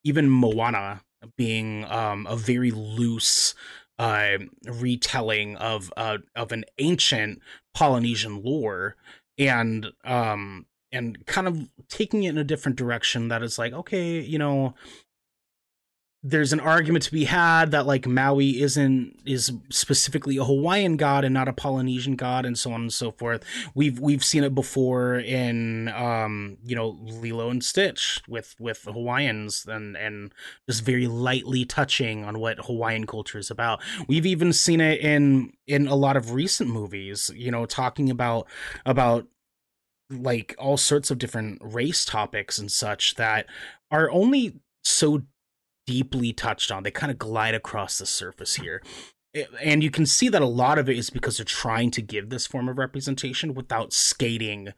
even 0.04 0.28
Moana 0.28 1.02
being 1.36 1.84
um, 1.86 2.26
a 2.28 2.36
very 2.36 2.70
loose 2.70 3.54
uh, 3.98 4.38
retelling 4.66 5.56
of 5.56 5.92
uh, 5.96 6.18
of 6.34 6.50
an 6.52 6.64
ancient 6.78 7.40
Polynesian 7.74 8.42
lore 8.42 8.96
and 9.38 9.86
um 10.04 10.66
and 10.90 11.24
kind 11.26 11.48
of 11.48 11.68
taking 11.88 12.24
it 12.24 12.30
in 12.30 12.38
a 12.38 12.44
different 12.44 12.76
direction 12.76 13.28
that 13.28 13.42
is 13.42 13.58
like 13.58 13.72
okay 13.72 14.20
you 14.20 14.38
know 14.38 14.74
there's 16.24 16.52
an 16.52 16.60
argument 16.60 17.04
to 17.04 17.10
be 17.10 17.24
had 17.24 17.72
that 17.72 17.84
like 17.84 18.06
Maui 18.06 18.62
isn't 18.62 19.18
is 19.26 19.52
specifically 19.70 20.36
a 20.36 20.44
Hawaiian 20.44 20.96
god 20.96 21.24
and 21.24 21.34
not 21.34 21.48
a 21.48 21.52
Polynesian 21.52 22.14
god 22.14 22.46
and 22.46 22.56
so 22.56 22.72
on 22.72 22.82
and 22.82 22.92
so 22.92 23.10
forth. 23.10 23.44
We've 23.74 23.98
we've 23.98 24.24
seen 24.24 24.44
it 24.44 24.54
before 24.54 25.16
in 25.16 25.88
um 25.88 26.58
you 26.64 26.76
know 26.76 26.96
Lilo 27.02 27.50
and 27.50 27.64
Stitch 27.64 28.22
with 28.28 28.54
with 28.60 28.84
Hawaiians 28.84 29.66
and 29.66 29.96
and 29.96 30.32
just 30.68 30.84
very 30.84 31.08
lightly 31.08 31.64
touching 31.64 32.24
on 32.24 32.38
what 32.38 32.66
Hawaiian 32.66 33.06
culture 33.06 33.38
is 33.38 33.50
about. 33.50 33.82
We've 34.06 34.26
even 34.26 34.52
seen 34.52 34.80
it 34.80 35.00
in 35.00 35.54
in 35.66 35.88
a 35.88 35.96
lot 35.96 36.16
of 36.16 36.32
recent 36.32 36.70
movies, 36.70 37.32
you 37.34 37.50
know, 37.50 37.66
talking 37.66 38.10
about 38.10 38.46
about 38.86 39.26
like 40.08 40.54
all 40.56 40.76
sorts 40.76 41.10
of 41.10 41.18
different 41.18 41.58
race 41.64 42.04
topics 42.04 42.58
and 42.58 42.70
such 42.70 43.16
that 43.16 43.46
are 43.90 44.08
only 44.10 44.60
so 44.84 45.22
deeply 45.86 46.32
touched 46.32 46.70
on. 46.70 46.82
They 46.82 46.90
kind 46.90 47.12
of 47.12 47.18
glide 47.18 47.54
across 47.54 47.98
the 47.98 48.06
surface 48.06 48.56
here. 48.56 48.82
And 49.62 49.82
you 49.82 49.90
can 49.90 50.04
see 50.04 50.28
that 50.28 50.42
a 50.42 50.46
lot 50.46 50.78
of 50.78 50.88
it 50.88 50.98
is 50.98 51.10
because 51.10 51.38
they're 51.38 51.44
trying 51.44 51.90
to 51.92 52.02
give 52.02 52.28
this 52.28 52.46
form 52.46 52.68
of 52.68 52.78
representation 52.78 53.54
without 53.54 53.92
skating 53.92 54.74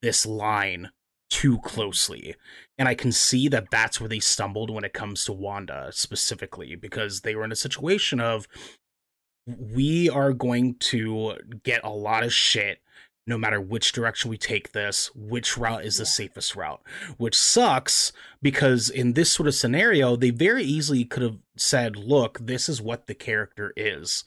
this 0.00 0.24
line 0.24 0.90
too 1.28 1.58
closely. 1.58 2.36
And 2.78 2.88
I 2.88 2.94
can 2.94 3.12
see 3.12 3.48
that 3.48 3.70
that's 3.70 4.00
where 4.00 4.08
they 4.08 4.20
stumbled 4.20 4.70
when 4.70 4.84
it 4.84 4.92
comes 4.92 5.24
to 5.24 5.32
Wanda 5.32 5.88
specifically, 5.92 6.76
because 6.76 7.20
they 7.20 7.34
were 7.34 7.44
in 7.44 7.52
a 7.52 7.56
situation 7.56 8.20
of 8.20 8.46
we 9.46 10.08
are 10.08 10.32
going 10.32 10.76
to 10.76 11.34
get 11.64 11.80
a 11.82 11.90
lot 11.90 12.22
of 12.22 12.32
shit 12.32 12.80
no 13.30 13.38
matter 13.38 13.60
which 13.60 13.92
direction 13.92 14.28
we 14.30 14.36
take 14.36 14.72
this, 14.72 15.10
which 15.14 15.56
route 15.56 15.84
is 15.84 15.96
the 15.96 16.04
safest 16.04 16.54
route. 16.54 16.82
Which 17.16 17.38
sucks 17.38 18.12
because 18.42 18.90
in 18.90 19.14
this 19.14 19.32
sort 19.32 19.46
of 19.46 19.54
scenario, 19.54 20.16
they 20.16 20.30
very 20.30 20.64
easily 20.64 21.04
could 21.04 21.22
have 21.22 21.38
said, 21.56 21.96
look, 21.96 22.38
this 22.40 22.68
is 22.68 22.82
what 22.82 23.06
the 23.06 23.14
character 23.14 23.72
is. 23.76 24.24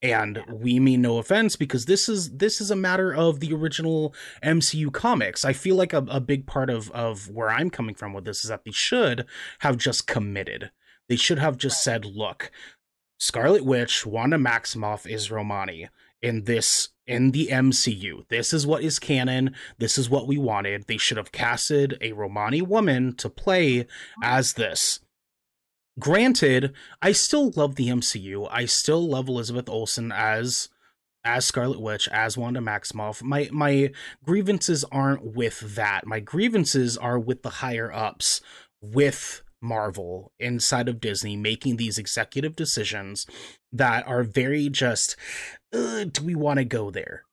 And 0.00 0.42
we 0.50 0.80
mean 0.80 1.02
no 1.02 1.18
offense 1.18 1.56
because 1.56 1.84
this 1.84 2.08
is 2.08 2.36
this 2.36 2.60
is 2.60 2.70
a 2.70 2.76
matter 2.76 3.12
of 3.12 3.40
the 3.40 3.52
original 3.52 4.14
MCU 4.44 4.92
comics. 4.92 5.44
I 5.44 5.52
feel 5.52 5.74
like 5.74 5.92
a, 5.92 6.04
a 6.08 6.20
big 6.20 6.46
part 6.46 6.70
of, 6.70 6.90
of 6.92 7.28
where 7.28 7.50
I'm 7.50 7.68
coming 7.68 7.96
from 7.96 8.12
with 8.12 8.24
this 8.24 8.44
is 8.44 8.50
that 8.50 8.64
they 8.64 8.70
should 8.70 9.26
have 9.60 9.76
just 9.76 10.06
committed. 10.06 10.70
They 11.08 11.16
should 11.16 11.40
have 11.40 11.56
just 11.56 11.82
said, 11.82 12.04
look, 12.04 12.52
Scarlet 13.18 13.64
Witch, 13.64 14.06
Wanda 14.06 14.36
Maximoff 14.36 15.04
is 15.04 15.32
Romani 15.32 15.88
in 16.22 16.44
this 16.44 16.88
in 17.06 17.30
the 17.30 17.48
MCU. 17.48 18.28
This 18.28 18.52
is 18.52 18.66
what 18.66 18.82
is 18.82 18.98
canon. 18.98 19.54
This 19.78 19.96
is 19.96 20.10
what 20.10 20.26
we 20.26 20.36
wanted. 20.36 20.86
They 20.86 20.98
should 20.98 21.16
have 21.16 21.32
casted 21.32 21.96
a 22.00 22.12
Romani 22.12 22.60
woman 22.60 23.14
to 23.16 23.30
play 23.30 23.86
as 24.22 24.52
this. 24.54 25.00
Granted, 25.98 26.74
I 27.02 27.12
still 27.12 27.50
love 27.56 27.74
the 27.74 27.88
MCU. 27.88 28.46
I 28.50 28.66
still 28.66 29.08
love 29.08 29.28
Elizabeth 29.28 29.68
Olsen 29.68 30.12
as 30.12 30.68
as 31.24 31.44
Scarlet 31.44 31.80
Witch, 31.80 32.08
as 32.08 32.38
Wanda 32.38 32.60
Maximoff. 32.60 33.22
My 33.22 33.48
my 33.50 33.90
grievances 34.24 34.84
aren't 34.84 35.34
with 35.34 35.74
that. 35.74 36.06
My 36.06 36.20
grievances 36.20 36.96
are 36.96 37.18
with 37.18 37.42
the 37.42 37.50
higher 37.50 37.92
ups, 37.92 38.40
with 38.80 39.42
Marvel 39.60 40.32
inside 40.38 40.88
of 40.88 41.00
Disney 41.00 41.36
making 41.36 41.76
these 41.76 41.98
executive 41.98 42.56
decisions 42.56 43.26
that 43.72 44.06
are 44.06 44.22
very 44.22 44.68
just 44.68 45.16
do 45.72 46.24
we 46.24 46.34
want 46.34 46.58
to 46.58 46.64
go 46.64 46.90
there? 46.90 47.24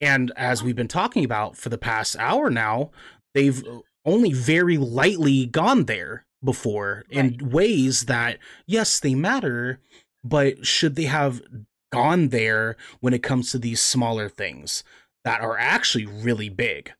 And 0.00 0.32
as 0.36 0.62
we've 0.62 0.76
been 0.76 0.88
talking 0.88 1.24
about 1.24 1.56
for 1.56 1.68
the 1.68 1.78
past 1.78 2.16
hour 2.18 2.50
now, 2.50 2.90
they've 3.34 3.62
only 4.04 4.32
very 4.32 4.78
lightly 4.78 5.46
gone 5.46 5.84
there 5.84 6.24
before 6.42 7.04
right. 7.14 7.40
in 7.40 7.50
ways 7.50 8.02
that 8.02 8.38
yes, 8.66 8.98
they 8.98 9.14
matter, 9.14 9.80
but 10.24 10.66
should 10.66 10.96
they 10.96 11.04
have 11.04 11.42
gone 11.92 12.28
there 12.28 12.76
when 13.00 13.12
it 13.12 13.22
comes 13.22 13.50
to 13.50 13.58
these 13.58 13.80
smaller 13.80 14.28
things 14.28 14.84
that 15.24 15.40
are 15.40 15.58
actually 15.58 16.06
really 16.06 16.48
big. 16.48 16.92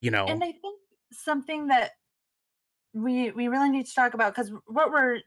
You 0.00 0.10
know. 0.10 0.26
And 0.26 0.42
I 0.42 0.52
think 0.52 0.80
something 1.12 1.68
that 1.68 1.92
we 2.94 3.30
we 3.32 3.48
really 3.48 3.70
need 3.70 3.86
to 3.86 3.94
talk 3.94 4.14
about 4.14 4.34
because 4.34 4.52
what 4.66 4.90
we're 4.90 5.20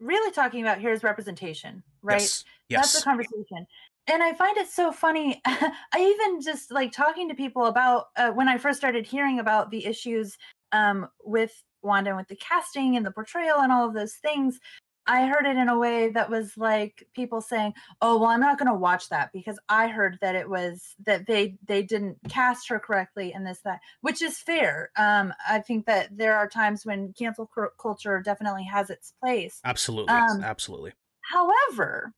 really 0.00 0.30
talking 0.32 0.62
about 0.62 0.78
here 0.78 0.92
is 0.92 1.02
representation, 1.02 1.82
right? 2.02 2.20
Yes. 2.20 2.92
That's 2.92 2.98
the 2.98 3.04
conversation. 3.04 3.66
And 4.06 4.22
I 4.22 4.34
find 4.34 4.56
it 4.58 4.68
so 4.68 4.92
funny. 4.92 5.40
I 5.46 5.70
even 5.96 6.42
just 6.42 6.70
like 6.70 6.92
talking 6.92 7.28
to 7.28 7.34
people 7.34 7.66
about 7.66 8.06
uh, 8.16 8.30
when 8.30 8.48
I 8.48 8.58
first 8.58 8.78
started 8.78 9.06
hearing 9.06 9.38
about 9.38 9.70
the 9.70 9.86
issues 9.86 10.36
um, 10.72 11.08
with 11.24 11.62
Wanda 11.82 12.10
and 12.10 12.18
with 12.18 12.28
the 12.28 12.36
casting 12.36 12.96
and 12.96 13.06
the 13.06 13.10
portrayal 13.10 13.60
and 13.60 13.72
all 13.72 13.86
of 13.86 13.94
those 13.94 14.14
things. 14.14 14.58
I 15.06 15.26
heard 15.26 15.46
it 15.46 15.56
in 15.56 15.68
a 15.68 15.78
way 15.78 16.08
that 16.10 16.30
was 16.30 16.56
like 16.56 17.08
people 17.14 17.40
saying, 17.40 17.74
"Oh, 18.00 18.18
well, 18.18 18.30
I'm 18.30 18.40
not 18.40 18.58
going 18.58 18.70
to 18.70 18.78
watch 18.78 19.08
that 19.10 19.32
because 19.32 19.58
I 19.68 19.88
heard 19.88 20.18
that 20.20 20.34
it 20.34 20.48
was 20.48 20.94
that 21.06 21.26
they 21.26 21.58
they 21.66 21.82
didn't 21.82 22.18
cast 22.28 22.68
her 22.68 22.80
correctly 22.80 23.32
and 23.32 23.46
this 23.46 23.60
that," 23.62 23.80
which 24.00 24.22
is 24.22 24.38
fair. 24.38 24.90
Um, 24.96 25.32
I 25.48 25.60
think 25.60 25.86
that 25.86 26.16
there 26.16 26.36
are 26.36 26.48
times 26.48 26.86
when 26.86 27.12
cancel 27.12 27.50
culture 27.80 28.20
definitely 28.20 28.64
has 28.64 28.90
its 28.90 29.12
place. 29.22 29.60
Absolutely. 29.64 30.14
Um, 30.14 30.42
Absolutely. 30.42 30.92
However, 31.22 32.14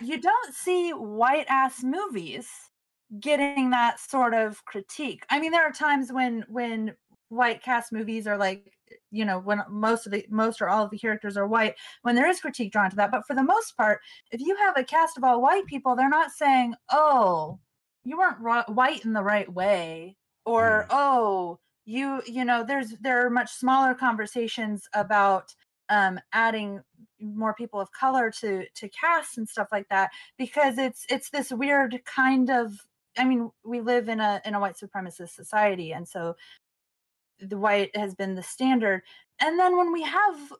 you 0.00 0.20
don't 0.20 0.54
see 0.54 0.90
white 0.90 1.46
ass 1.48 1.82
movies 1.82 2.48
getting 3.20 3.70
that 3.70 4.00
sort 4.00 4.34
of 4.34 4.64
critique. 4.64 5.24
I 5.30 5.40
mean, 5.40 5.52
there 5.52 5.62
are 5.64 5.72
times 5.72 6.12
when 6.12 6.44
when 6.48 6.96
white 7.28 7.62
cast 7.62 7.92
movies 7.92 8.26
are 8.26 8.36
like, 8.36 8.73
you 9.10 9.24
know, 9.24 9.38
when 9.38 9.62
most 9.68 10.06
of 10.06 10.12
the 10.12 10.26
most 10.30 10.60
or 10.60 10.68
all 10.68 10.84
of 10.84 10.90
the 10.90 10.98
characters 10.98 11.36
are 11.36 11.46
white, 11.46 11.74
when 12.02 12.14
there 12.14 12.28
is 12.28 12.40
critique 12.40 12.72
drawn 12.72 12.90
to 12.90 12.96
that. 12.96 13.10
But 13.10 13.26
for 13.26 13.34
the 13.34 13.42
most 13.42 13.76
part, 13.76 14.00
if 14.30 14.40
you 14.40 14.56
have 14.56 14.76
a 14.76 14.84
cast 14.84 15.16
of 15.16 15.24
all 15.24 15.40
white 15.40 15.66
people, 15.66 15.96
they're 15.96 16.08
not 16.08 16.32
saying, 16.32 16.74
"Oh, 16.90 17.60
you 18.04 18.18
weren't 18.18 18.40
ri- 18.40 18.74
white 18.74 19.04
in 19.04 19.12
the 19.12 19.22
right 19.22 19.52
way," 19.52 20.16
or 20.44 20.86
"Oh, 20.90 21.60
you, 21.84 22.22
you 22.26 22.44
know." 22.44 22.64
There's 22.64 22.90
there 23.00 23.24
are 23.26 23.30
much 23.30 23.52
smaller 23.52 23.94
conversations 23.94 24.88
about 24.94 25.54
um, 25.88 26.18
adding 26.32 26.82
more 27.20 27.54
people 27.54 27.80
of 27.80 27.90
color 27.92 28.30
to 28.30 28.64
to 28.74 28.88
cast 28.88 29.38
and 29.38 29.48
stuff 29.48 29.68
like 29.72 29.88
that 29.88 30.10
because 30.38 30.78
it's 30.78 31.06
it's 31.08 31.30
this 31.30 31.50
weird 31.52 32.00
kind 32.04 32.50
of 32.50 32.72
i 33.16 33.24
mean 33.24 33.50
we 33.64 33.80
live 33.80 34.08
in 34.08 34.20
a 34.20 34.40
in 34.44 34.54
a 34.54 34.60
white 34.60 34.76
supremacist 34.76 35.30
society 35.30 35.92
and 35.92 36.06
so 36.06 36.34
the 37.40 37.58
white 37.58 37.94
has 37.96 38.14
been 38.14 38.34
the 38.34 38.42
standard. 38.42 39.02
And 39.40 39.58
then 39.58 39.76
when 39.76 39.92
we 39.92 40.02
have 40.02 40.52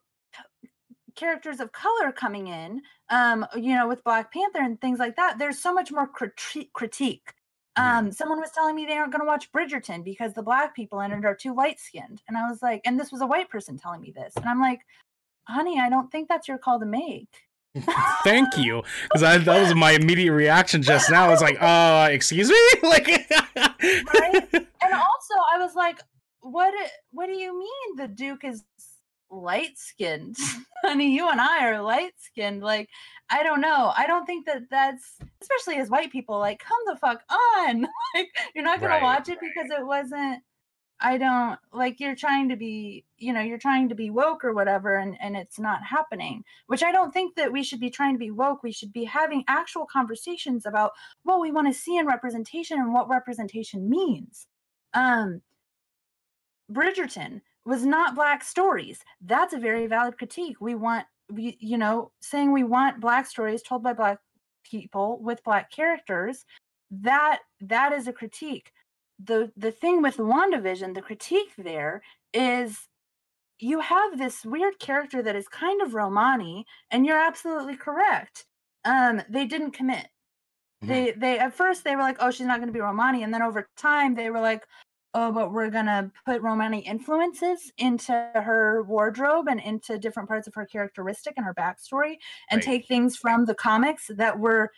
characters 1.17 1.61
of 1.61 1.71
color 1.71 2.11
coming 2.11 2.49
in 2.49 2.83
um 3.09 3.47
you 3.55 3.73
know 3.75 3.87
with 3.87 4.03
black 4.03 4.33
panther 4.33 4.59
and 4.61 4.81
things 4.81 4.99
like 4.99 5.15
that 5.15 5.39
there's 5.39 5.59
so 5.61 5.73
much 5.73 5.93
more 5.93 6.09
criti- 6.09 6.73
critique. 6.73 7.33
Yeah. 7.77 7.99
um 7.99 8.11
someone 8.13 8.41
was 8.41 8.51
telling 8.51 8.75
me 8.75 8.85
they 8.85 8.95
aren't 8.95 9.13
going 9.13 9.21
to 9.21 9.27
watch 9.27 9.53
bridgerton 9.53 10.03
because 10.03 10.33
the 10.33 10.43
black 10.43 10.75
people 10.75 11.01
in 11.01 11.13
it 11.13 11.25
are 11.25 11.37
too 11.37 11.55
light 11.55 11.79
skinned 11.79 12.21
and 12.27 12.37
i 12.37 12.49
was 12.49 12.63
like 12.63 12.81
and 12.85 12.99
this 12.99 13.13
was 13.13 13.21
a 13.21 13.27
white 13.27 13.49
person 13.49 13.79
telling 13.79 14.01
me 14.01 14.11
this. 14.11 14.35
And 14.37 14.45
i'm 14.47 14.61
like 14.61 14.81
honey 15.47 15.79
i 15.79 15.89
don't 15.89 16.11
think 16.11 16.29
that's 16.29 16.49
your 16.49 16.59
call 16.59 16.81
to 16.81 16.87
make. 16.87 17.29
Thank 18.25 18.57
you, 18.57 18.83
because 19.05 19.21
that 19.45 19.47
was 19.47 19.75
my 19.75 19.93
immediate 19.93 20.33
reaction 20.33 20.81
just 20.81 21.11
now. 21.11 21.27
I 21.27 21.29
was 21.29 21.41
like, 21.43 21.61
"Uh, 21.61 22.09
excuse 22.11 22.49
me," 22.49 22.57
like, 22.85 23.09
Right? 23.57 24.49
and 24.53 24.65
also 24.95 25.35
i 25.53 25.59
was 25.59 25.75
like 25.75 26.01
what 26.45 26.75
what 27.11 27.27
do 27.27 27.33
you 27.33 27.59
mean 27.59 27.97
the 27.97 28.07
duke 28.07 28.45
is 28.45 28.63
light 29.31 29.77
skinned 29.77 30.37
honey 30.85 31.11
you 31.17 31.27
and 31.31 31.41
i 31.41 31.67
are 31.67 31.81
light 31.81 32.13
skinned 32.19 32.63
like 32.63 32.89
i 33.31 33.43
don't 33.43 33.63
know. 33.63 33.93
I 33.97 34.07
don't 34.07 34.27
think 34.27 34.45
that 34.47 34.69
that's 34.71 35.17
especially 35.41 35.77
as 35.81 35.89
white 35.89 36.13
people 36.13 36.39
like 36.39 36.59
come 36.59 36.79
the 36.87 36.97
fuck 36.97 37.23
on. 37.31 37.87
Like 38.15 38.29
you're 38.55 38.63
not 38.63 38.81
gonna 38.81 38.95
Right. 38.95 39.03
watch 39.03 39.29
it 39.31 39.39
because 39.41 39.71
it 39.71 39.85
wasn't 39.87 40.43
i 41.01 41.17
don't 41.19 41.59
like 41.73 41.99
you're 41.99 42.15
trying 42.15 42.49
to 42.51 42.57
be 42.57 43.05
you 43.17 43.33
know 43.33 43.41
you're 43.41 43.59
trying 43.59 43.89
to 43.89 43.95
be 43.97 44.11
woke 44.11 44.45
or 44.45 44.53
whatever 44.53 44.97
and 44.99 45.17
and 45.21 45.37
it's 45.37 45.59
not 45.59 45.83
happening 45.83 46.45
which 46.67 46.85
i 46.85 46.93
don't 46.93 47.13
think 47.13 47.35
that 47.35 47.51
we 47.51 47.65
should 47.65 47.81
be 47.81 47.91
trying 47.91 48.15
to 48.15 48.19
be 48.19 48.31
woke. 48.31 48.63
We 48.63 48.71
should 48.73 48.93
be 48.93 49.05
having 49.05 49.43
actual 49.49 49.87
conversations 49.87 50.67
about 50.67 50.93
what 51.25 51.41
we 51.41 51.51
want 51.51 51.67
to 51.69 51.81
see 51.81 51.97
in 51.97 52.07
representation 52.07 52.79
and 52.79 52.93
what 52.93 53.09
representation 53.09 53.89
means. 53.89 54.47
Um 54.93 55.41
bridgerton 56.73 57.41
was 57.65 57.85
not 57.87 58.15
black 58.15 58.45
stories. 58.45 59.05
That's 59.21 59.53
a 59.55 59.59
very 59.59 59.87
valid 59.87 60.19
critique. 60.19 60.61
We 60.61 60.75
want 60.75 61.07
we 61.31 61.57
you 61.61 61.79
know 61.79 62.13
saying 62.21 62.53
we 62.53 62.65
want 62.65 63.01
black 63.01 63.27
stories 63.27 63.63
told 63.63 63.83
by 63.83 63.93
black 63.95 64.19
people 64.65 65.21
with 65.23 65.43
black 65.45 65.71
characters 65.71 66.45
that 66.91 67.41
that 67.61 67.93
is 67.93 68.09
a 68.09 68.13
critique. 68.13 68.73
The 69.19 69.53
the 69.57 69.73
thing 69.73 70.03
with 70.03 70.17
wandavision 70.19 70.95
the 70.95 71.03
critique 71.03 71.53
there 71.59 72.03
is 72.33 72.89
you 73.59 73.81
have 73.81 74.19
this 74.19 74.45
weird 74.45 74.79
character 74.79 75.23
that 75.23 75.37
is 75.37 75.49
kind 75.49 75.81
of 75.83 75.95
romani 75.95 76.67
and 76.91 77.07
you're 77.07 77.19
absolutely 77.21 77.77
correct. 77.77 78.47
Um 78.85 79.23
they 79.29 79.47
didn't 79.47 79.73
commit. 79.73 80.09
Mhm. 80.85 80.89
they 80.89 81.13
they 81.13 81.39
at 81.39 81.55
first 81.55 81.85
they 81.85 81.97
were 81.97 82.03
like 82.03 82.17
oh 82.21 82.31
she's 82.31 82.47
not 82.47 82.59
going 82.59 82.69
to 82.69 82.73
be 82.73 82.81
romani 82.81 83.23
and 83.23 83.33
then 83.35 83.43
over 83.43 83.69
time 83.77 84.15
they 84.15 84.31
were 84.31 84.41
like 84.41 84.65
oh 85.15 85.33
but 85.33 85.53
we're 85.53 85.71
going 85.71 85.87
to 85.87 86.11
put 86.27 86.43
romani 86.43 86.81
influences 86.81 87.73
into 87.79 88.13
her 88.35 88.83
wardrobe 88.85 89.49
and 89.49 89.61
into 89.61 89.99
different 89.99 90.29
parts 90.29 90.47
of 90.47 90.55
her 90.55 90.67
characteristic 90.67 91.35
and 91.37 91.47
her 91.47 91.55
backstory 91.55 92.17
and 92.51 92.61
Right. 92.61 92.65
take 92.65 92.87
things 92.89 93.17
from 93.17 93.47
the 93.47 93.55
comics 93.55 94.11
that 94.15 94.39
were 94.39 94.71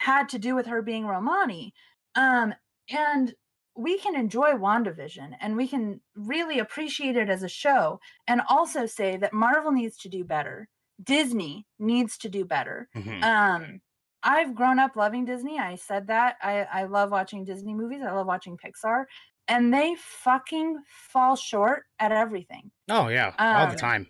had 0.00 0.28
to 0.30 0.38
do 0.38 0.54
with 0.54 0.66
her 0.66 0.82
being 0.82 1.06
romani 1.06 1.74
um 2.16 2.54
and 2.90 3.34
we 3.76 3.98
can 3.98 4.14
enjoy 4.16 4.52
WandaVision 4.52 5.36
and 5.40 5.56
we 5.56 5.66
can 5.66 6.00
really 6.14 6.58
appreciate 6.60 7.16
it 7.16 7.28
as 7.28 7.42
a 7.42 7.48
show 7.48 8.00
and 8.28 8.40
also 8.48 8.86
say 8.86 9.16
that 9.16 9.32
Marvel 9.32 9.72
needs 9.72 9.96
to 9.98 10.08
do 10.08 10.22
better. 10.24 10.68
Disney 11.02 11.66
needs 11.80 12.16
to 12.18 12.28
do 12.28 12.44
better. 12.44 12.88
Mhm. 12.94 13.22
Um 13.22 13.80
I've 14.22 14.54
grown 14.54 14.78
up 14.78 14.96
loving 14.96 15.24
Disney. 15.26 15.58
I 15.58 15.74
said 15.76 16.06
that. 16.06 16.36
I 16.42 16.62
I 16.64 16.84
love 16.84 17.10
watching 17.10 17.44
Disney 17.44 17.74
movies. 17.74 18.02
I 18.02 18.12
love 18.12 18.26
watching 18.26 18.56
Pixar 18.56 19.06
and 19.48 19.72
they 19.72 19.96
fucking 19.98 20.82
fall 20.86 21.36
short 21.36 21.84
at 21.98 22.12
everything. 22.12 22.70
oh 22.88 23.08
yeah, 23.08 23.32
all 23.38 23.66
the 23.66 23.72
um, 23.72 23.76
time, 23.76 24.06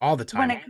all 0.00 0.16
the 0.16 0.24
time. 0.24 0.50
it 0.50 0.62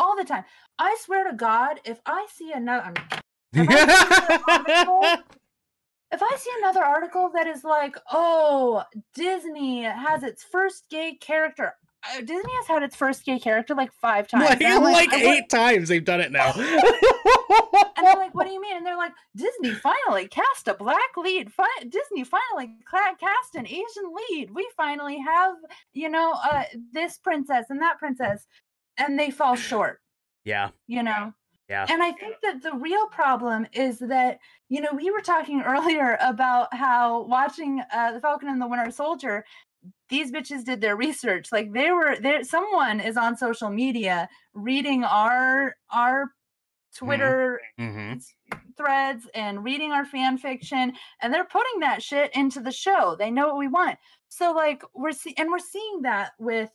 all 0.00 0.16
the 0.16 0.24
time. 0.24 0.44
I 0.78 0.96
swear 1.00 1.30
to 1.30 1.36
God, 1.36 1.78
if 1.84 2.00
I 2.06 2.26
see 2.32 2.52
another 2.52 2.92
if 3.52 3.68
I 3.68 3.76
see 3.86 4.10
another 4.28 4.42
article 4.48 5.24
if 6.12 6.22
I 6.22 6.36
see 6.36 6.50
another 6.58 6.82
article 6.82 7.30
that 7.34 7.46
is 7.46 7.62
like, 7.62 7.96
oh, 8.10 8.82
Disney 9.14 9.82
has 9.82 10.24
its 10.24 10.42
first 10.42 10.88
gay 10.90 11.14
character. 11.14 11.74
Uh, 12.08 12.20
Disney 12.20 12.52
has 12.58 12.66
had 12.66 12.82
its 12.82 12.96
first 12.96 13.24
gay 13.24 13.38
character 13.38 13.74
like 13.74 13.92
five 13.92 14.28
times. 14.28 14.44
like, 14.44 14.62
I'm 14.64 14.82
like 14.82 15.12
eight 15.12 15.48
times 15.48 15.88
they've 15.88 16.04
done 16.04 16.20
it 16.20 16.32
now. 16.32 16.52
And 17.96 18.08
I'm 18.08 18.16
like, 18.18 18.34
what 18.34 18.46
do 18.46 18.52
you 18.52 18.62
mean? 18.62 18.78
And 18.78 18.86
they're 18.86 18.96
like, 18.96 19.12
Disney 19.36 19.72
finally 19.72 20.26
cast 20.26 20.68
a 20.68 20.74
black 20.74 21.16
lead. 21.18 21.52
Fi- 21.52 21.66
Disney 21.82 22.24
finally 22.24 22.76
cast 22.90 23.54
an 23.54 23.66
Asian 23.66 24.14
lead. 24.30 24.54
We 24.54 24.66
finally 24.74 25.18
have, 25.18 25.56
you 25.92 26.08
know, 26.08 26.32
uh, 26.50 26.64
this 26.94 27.18
princess 27.18 27.66
and 27.68 27.82
that 27.82 27.98
princess. 27.98 28.46
And 28.96 29.18
they 29.18 29.30
fall 29.30 29.54
short, 29.54 30.00
yeah, 30.44 30.70
you 30.86 31.02
know? 31.02 31.34
yeah. 31.68 31.86
And 31.88 32.02
I 32.02 32.12
think 32.12 32.36
that 32.42 32.62
the 32.62 32.72
real 32.72 33.06
problem 33.08 33.66
is 33.72 33.98
that, 33.98 34.38
you 34.70 34.80
know, 34.80 34.92
we 34.94 35.10
were 35.10 35.20
talking 35.20 35.60
earlier 35.66 36.16
about 36.22 36.72
how 36.74 37.24
watching 37.24 37.82
uh, 37.92 38.12
The 38.12 38.20
Falcon 38.20 38.48
and 38.48 38.62
the 38.62 38.66
Winter 38.66 38.90
Soldier, 38.90 39.44
these 40.10 40.30
bitches 40.32 40.64
did 40.64 40.80
their 40.80 40.96
research. 40.96 41.50
Like 41.52 41.72
they 41.72 41.90
were 41.92 42.16
there, 42.20 42.44
someone 42.44 43.00
is 43.00 43.16
on 43.16 43.36
social 43.36 43.70
media 43.70 44.28
reading 44.52 45.04
our, 45.04 45.76
our 45.90 46.32
Twitter 46.94 47.60
hmm 47.78 48.14
threads 48.76 49.28
and 49.34 49.62
reading 49.62 49.92
our 49.92 50.04
fan 50.04 50.38
fiction 50.38 50.92
and 51.20 51.32
they're 51.32 51.44
putting 51.44 51.80
that 51.80 52.02
shit 52.02 52.34
into 52.34 52.60
the 52.60 52.72
show. 52.72 53.14
They 53.18 53.30
know 53.30 53.48
what 53.48 53.58
we 53.58 53.68
want. 53.68 53.98
So 54.28 54.52
like 54.52 54.82
we're 54.94 55.12
see- 55.12 55.34
and 55.38 55.50
we're 55.50 55.58
seeing 55.58 56.02
that 56.02 56.32
with 56.38 56.70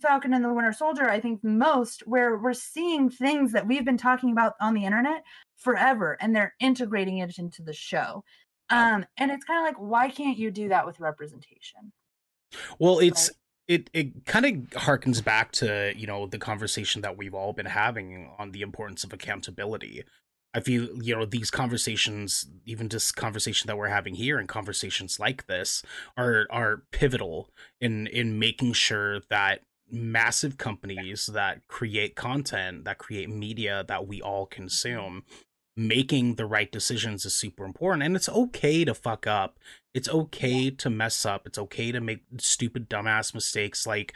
Falcon 0.00 0.32
and 0.34 0.44
the 0.44 0.52
Winter 0.52 0.72
Soldier, 0.72 1.08
I 1.08 1.20
think 1.20 1.44
most 1.44 2.06
where 2.06 2.38
we're 2.38 2.54
seeing 2.54 3.10
things 3.10 3.52
that 3.52 3.66
we've 3.66 3.84
been 3.84 3.98
talking 3.98 4.32
about 4.32 4.54
on 4.60 4.74
the 4.74 4.84
internet 4.84 5.22
forever 5.56 6.16
and 6.20 6.34
they're 6.34 6.54
integrating 6.60 7.18
it 7.18 7.38
into 7.38 7.62
the 7.62 7.74
show. 7.74 8.24
Um 8.70 9.04
and 9.18 9.30
it's 9.30 9.44
kind 9.44 9.60
of 9.60 9.64
like 9.70 9.80
why 9.90 10.08
can't 10.08 10.38
you 10.38 10.50
do 10.50 10.68
that 10.70 10.86
with 10.86 10.98
representation? 10.98 11.92
Well, 12.78 12.98
it's 12.98 13.28
Right. 13.28 13.36
it 13.68 13.90
it 13.92 14.26
kind 14.26 14.46
of 14.46 14.82
harkens 14.82 15.22
back 15.22 15.52
to 15.52 15.92
you 15.96 16.06
know 16.06 16.26
the 16.26 16.38
conversation 16.38 17.02
that 17.02 17.16
we've 17.16 17.34
all 17.34 17.52
been 17.52 17.66
having 17.66 18.30
on 18.38 18.52
the 18.52 18.62
importance 18.62 19.04
of 19.04 19.12
accountability. 19.12 20.04
I 20.54 20.60
feel 20.60 21.02
you 21.02 21.16
know 21.16 21.24
these 21.24 21.50
conversations, 21.50 22.46
even 22.64 22.88
just 22.88 23.16
conversation 23.16 23.66
that 23.66 23.76
we're 23.76 23.88
having 23.88 24.14
here, 24.14 24.38
and 24.38 24.48
conversations 24.48 25.18
like 25.18 25.46
this 25.46 25.82
are 26.16 26.46
are 26.50 26.82
pivotal 26.92 27.50
in 27.80 28.06
in 28.06 28.38
making 28.38 28.74
sure 28.74 29.20
that 29.30 29.62
massive 29.90 30.56
companies 30.58 31.26
that 31.26 31.66
create 31.68 32.16
content, 32.16 32.84
that 32.84 32.98
create 32.98 33.28
media 33.28 33.84
that 33.88 34.06
we 34.06 34.22
all 34.22 34.46
mm-hmm. 34.46 34.54
consume, 34.54 35.24
making 35.76 36.34
the 36.34 36.46
right 36.46 36.70
decisions 36.70 37.24
is 37.24 37.34
super 37.34 37.64
important. 37.64 38.02
And 38.02 38.16
it's 38.16 38.28
okay 38.28 38.84
to 38.84 38.94
fuck 38.94 39.26
up. 39.26 39.58
It's 39.92 40.08
okay 40.08 40.70
to 40.70 40.90
mess 40.90 41.24
up. 41.26 41.46
It's 41.46 41.58
okay 41.58 41.92
to 41.92 42.00
make 42.00 42.22
stupid, 42.38 42.88
dumbass 42.88 43.34
mistakes 43.34 43.86
like 43.86 44.14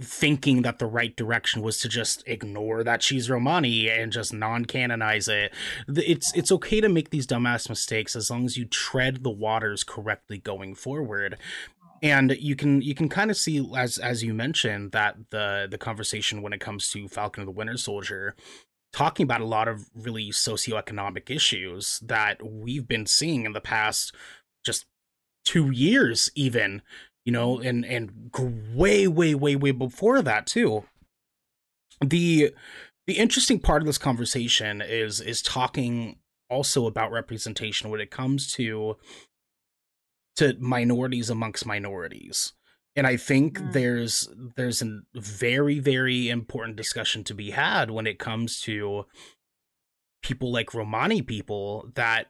thinking 0.00 0.62
that 0.62 0.78
the 0.78 0.86
right 0.86 1.16
direction 1.16 1.60
was 1.60 1.80
to 1.80 1.88
just 1.88 2.22
ignore 2.26 2.84
that 2.84 3.02
she's 3.02 3.28
Romani 3.28 3.90
and 3.90 4.12
just 4.12 4.32
non-canonize 4.32 5.26
it. 5.26 5.52
It's 5.88 6.32
it's 6.34 6.52
okay 6.52 6.80
to 6.80 6.88
make 6.88 7.10
these 7.10 7.26
dumbass 7.26 7.68
mistakes 7.68 8.14
as 8.14 8.30
long 8.30 8.44
as 8.44 8.56
you 8.56 8.64
tread 8.64 9.24
the 9.24 9.30
waters 9.30 9.82
correctly 9.82 10.38
going 10.38 10.74
forward. 10.74 11.36
And 12.00 12.36
you 12.38 12.54
can 12.54 12.80
you 12.80 12.94
can 12.94 13.08
kind 13.08 13.30
of 13.30 13.36
see 13.36 13.68
as 13.76 13.98
as 13.98 14.22
you 14.22 14.34
mentioned 14.34 14.92
that 14.92 15.16
the 15.30 15.66
the 15.68 15.78
conversation 15.78 16.42
when 16.42 16.52
it 16.52 16.60
comes 16.60 16.90
to 16.90 17.08
Falcon 17.08 17.42
of 17.42 17.46
the 17.46 17.52
Winter 17.52 17.76
Soldier 17.76 18.36
talking 18.98 19.24
about 19.24 19.40
a 19.40 19.46
lot 19.46 19.68
of 19.68 19.88
really 19.94 20.30
socioeconomic 20.30 21.30
issues 21.30 22.00
that 22.00 22.42
we've 22.44 22.88
been 22.88 23.06
seeing 23.06 23.44
in 23.44 23.52
the 23.52 23.60
past 23.60 24.14
just 24.64 24.86
2 25.44 25.70
years 25.70 26.30
even 26.34 26.82
you 27.28 27.32
know, 27.32 27.60
and 27.60 27.84
and 27.84 28.30
way 28.74 29.06
way 29.06 29.34
way 29.34 29.54
way 29.54 29.70
before 29.70 30.22
that 30.22 30.46
too. 30.46 30.84
The 32.00 32.54
the 33.06 33.18
interesting 33.18 33.60
part 33.60 33.82
of 33.82 33.86
this 33.86 33.98
conversation 33.98 34.80
is 34.80 35.20
is 35.20 35.42
talking 35.42 36.20
also 36.48 36.86
about 36.86 37.12
representation 37.12 37.90
when 37.90 38.00
it 38.00 38.10
comes 38.10 38.50
to 38.54 38.96
to 40.36 40.56
minorities 40.58 41.28
amongst 41.28 41.66
minorities 41.66 42.54
and 42.98 43.06
i 43.06 43.16
think 43.16 43.58
mm. 43.58 43.72
there's 43.72 44.28
there's 44.56 44.82
a 44.82 45.00
very 45.14 45.78
very 45.78 46.28
important 46.28 46.76
discussion 46.76 47.24
to 47.24 47.32
be 47.32 47.52
had 47.52 47.90
when 47.90 48.06
it 48.06 48.18
comes 48.18 48.60
to 48.60 49.06
people 50.22 50.52
like 50.52 50.74
romani 50.74 51.22
people 51.22 51.88
that 51.94 52.26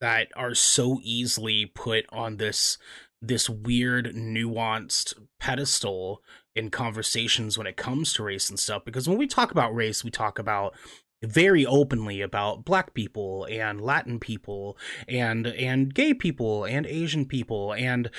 that 0.00 0.28
are 0.36 0.54
so 0.54 1.00
easily 1.02 1.66
put 1.66 2.04
on 2.10 2.36
this 2.36 2.76
this 3.22 3.48
weird 3.48 4.14
nuanced 4.14 5.14
pedestal 5.40 6.22
in 6.54 6.70
conversations 6.70 7.56
when 7.56 7.66
it 7.66 7.76
comes 7.76 8.12
to 8.12 8.22
race 8.22 8.50
and 8.50 8.58
stuff 8.58 8.84
because 8.84 9.08
when 9.08 9.16
we 9.16 9.26
talk 9.26 9.50
about 9.50 9.74
race 9.74 10.04
we 10.04 10.10
talk 10.10 10.38
about 10.38 10.74
very 11.22 11.64
openly 11.64 12.20
about 12.20 12.64
black 12.64 12.94
people 12.94 13.46
and 13.50 13.80
latin 13.80 14.18
people 14.18 14.76
and 15.08 15.46
and 15.46 15.94
gay 15.94 16.12
people 16.14 16.64
and 16.64 16.86
asian 16.86 17.24
people. 17.26 17.72
And 17.74 18.10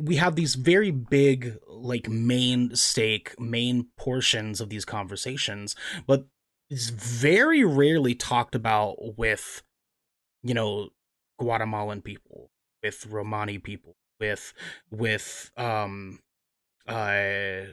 we 0.00 0.16
have 0.16 0.36
these 0.36 0.54
very 0.54 0.90
big 0.90 1.56
like 1.68 2.08
main 2.08 2.74
stake 2.74 3.38
main 3.38 3.88
portions 3.96 4.60
of 4.60 4.68
these 4.68 4.84
conversations 4.84 5.74
but 6.06 6.26
it's 6.68 6.90
very 6.90 7.64
rarely 7.64 8.14
talked 8.14 8.54
about 8.54 9.18
with 9.18 9.62
you 10.42 10.54
know 10.54 10.90
guatemalan 11.38 12.02
people 12.02 12.50
with 12.82 13.06
romani 13.06 13.58
people 13.58 13.96
with 14.20 14.52
with 14.90 15.50
um 15.56 16.20
uh 16.86 17.64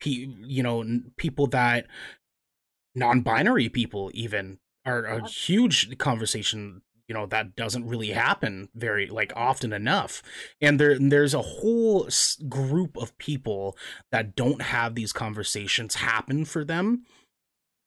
pe- 0.00 0.28
you 0.44 0.62
know 0.62 0.84
people 1.16 1.46
that 1.48 1.86
non-binary 2.94 3.68
people 3.68 4.10
even 4.14 4.58
are 4.84 5.04
a 5.04 5.28
huge 5.28 5.96
conversation 5.98 6.82
you 7.12 7.14
know 7.14 7.26
that 7.26 7.56
doesn't 7.56 7.86
really 7.86 8.10
happen 8.10 8.68
very 8.74 9.06
like 9.06 9.32
often 9.36 9.72
enough. 9.72 10.22
And 10.60 10.80
there 10.80 10.98
there's 10.98 11.34
a 11.34 11.42
whole 11.42 12.08
group 12.48 12.96
of 12.96 13.16
people 13.18 13.76
that 14.10 14.34
don't 14.34 14.62
have 14.62 14.94
these 14.94 15.12
conversations 15.12 15.96
happen 15.96 16.46
for 16.46 16.64
them. 16.64 17.04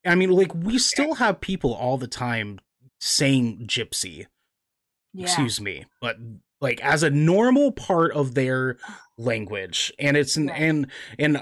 I 0.06 0.14
mean 0.16 0.30
like 0.30 0.54
we 0.54 0.78
still 0.78 1.16
have 1.16 1.42
people 1.42 1.74
all 1.74 1.98
the 1.98 2.08
time 2.08 2.60
saying 3.00 3.66
gypsy. 3.68 4.28
Yeah. 5.12 5.24
excuse 5.24 5.62
me 5.62 5.86
but 6.02 6.18
like 6.60 6.84
as 6.84 7.02
a 7.02 7.10
normal 7.10 7.72
part 7.72 8.12
of 8.12 8.36
their 8.36 8.78
language. 9.18 9.92
And 9.98 10.18
it's 10.18 10.36
an, 10.38 10.50
and 10.50 10.88
and 11.18 11.42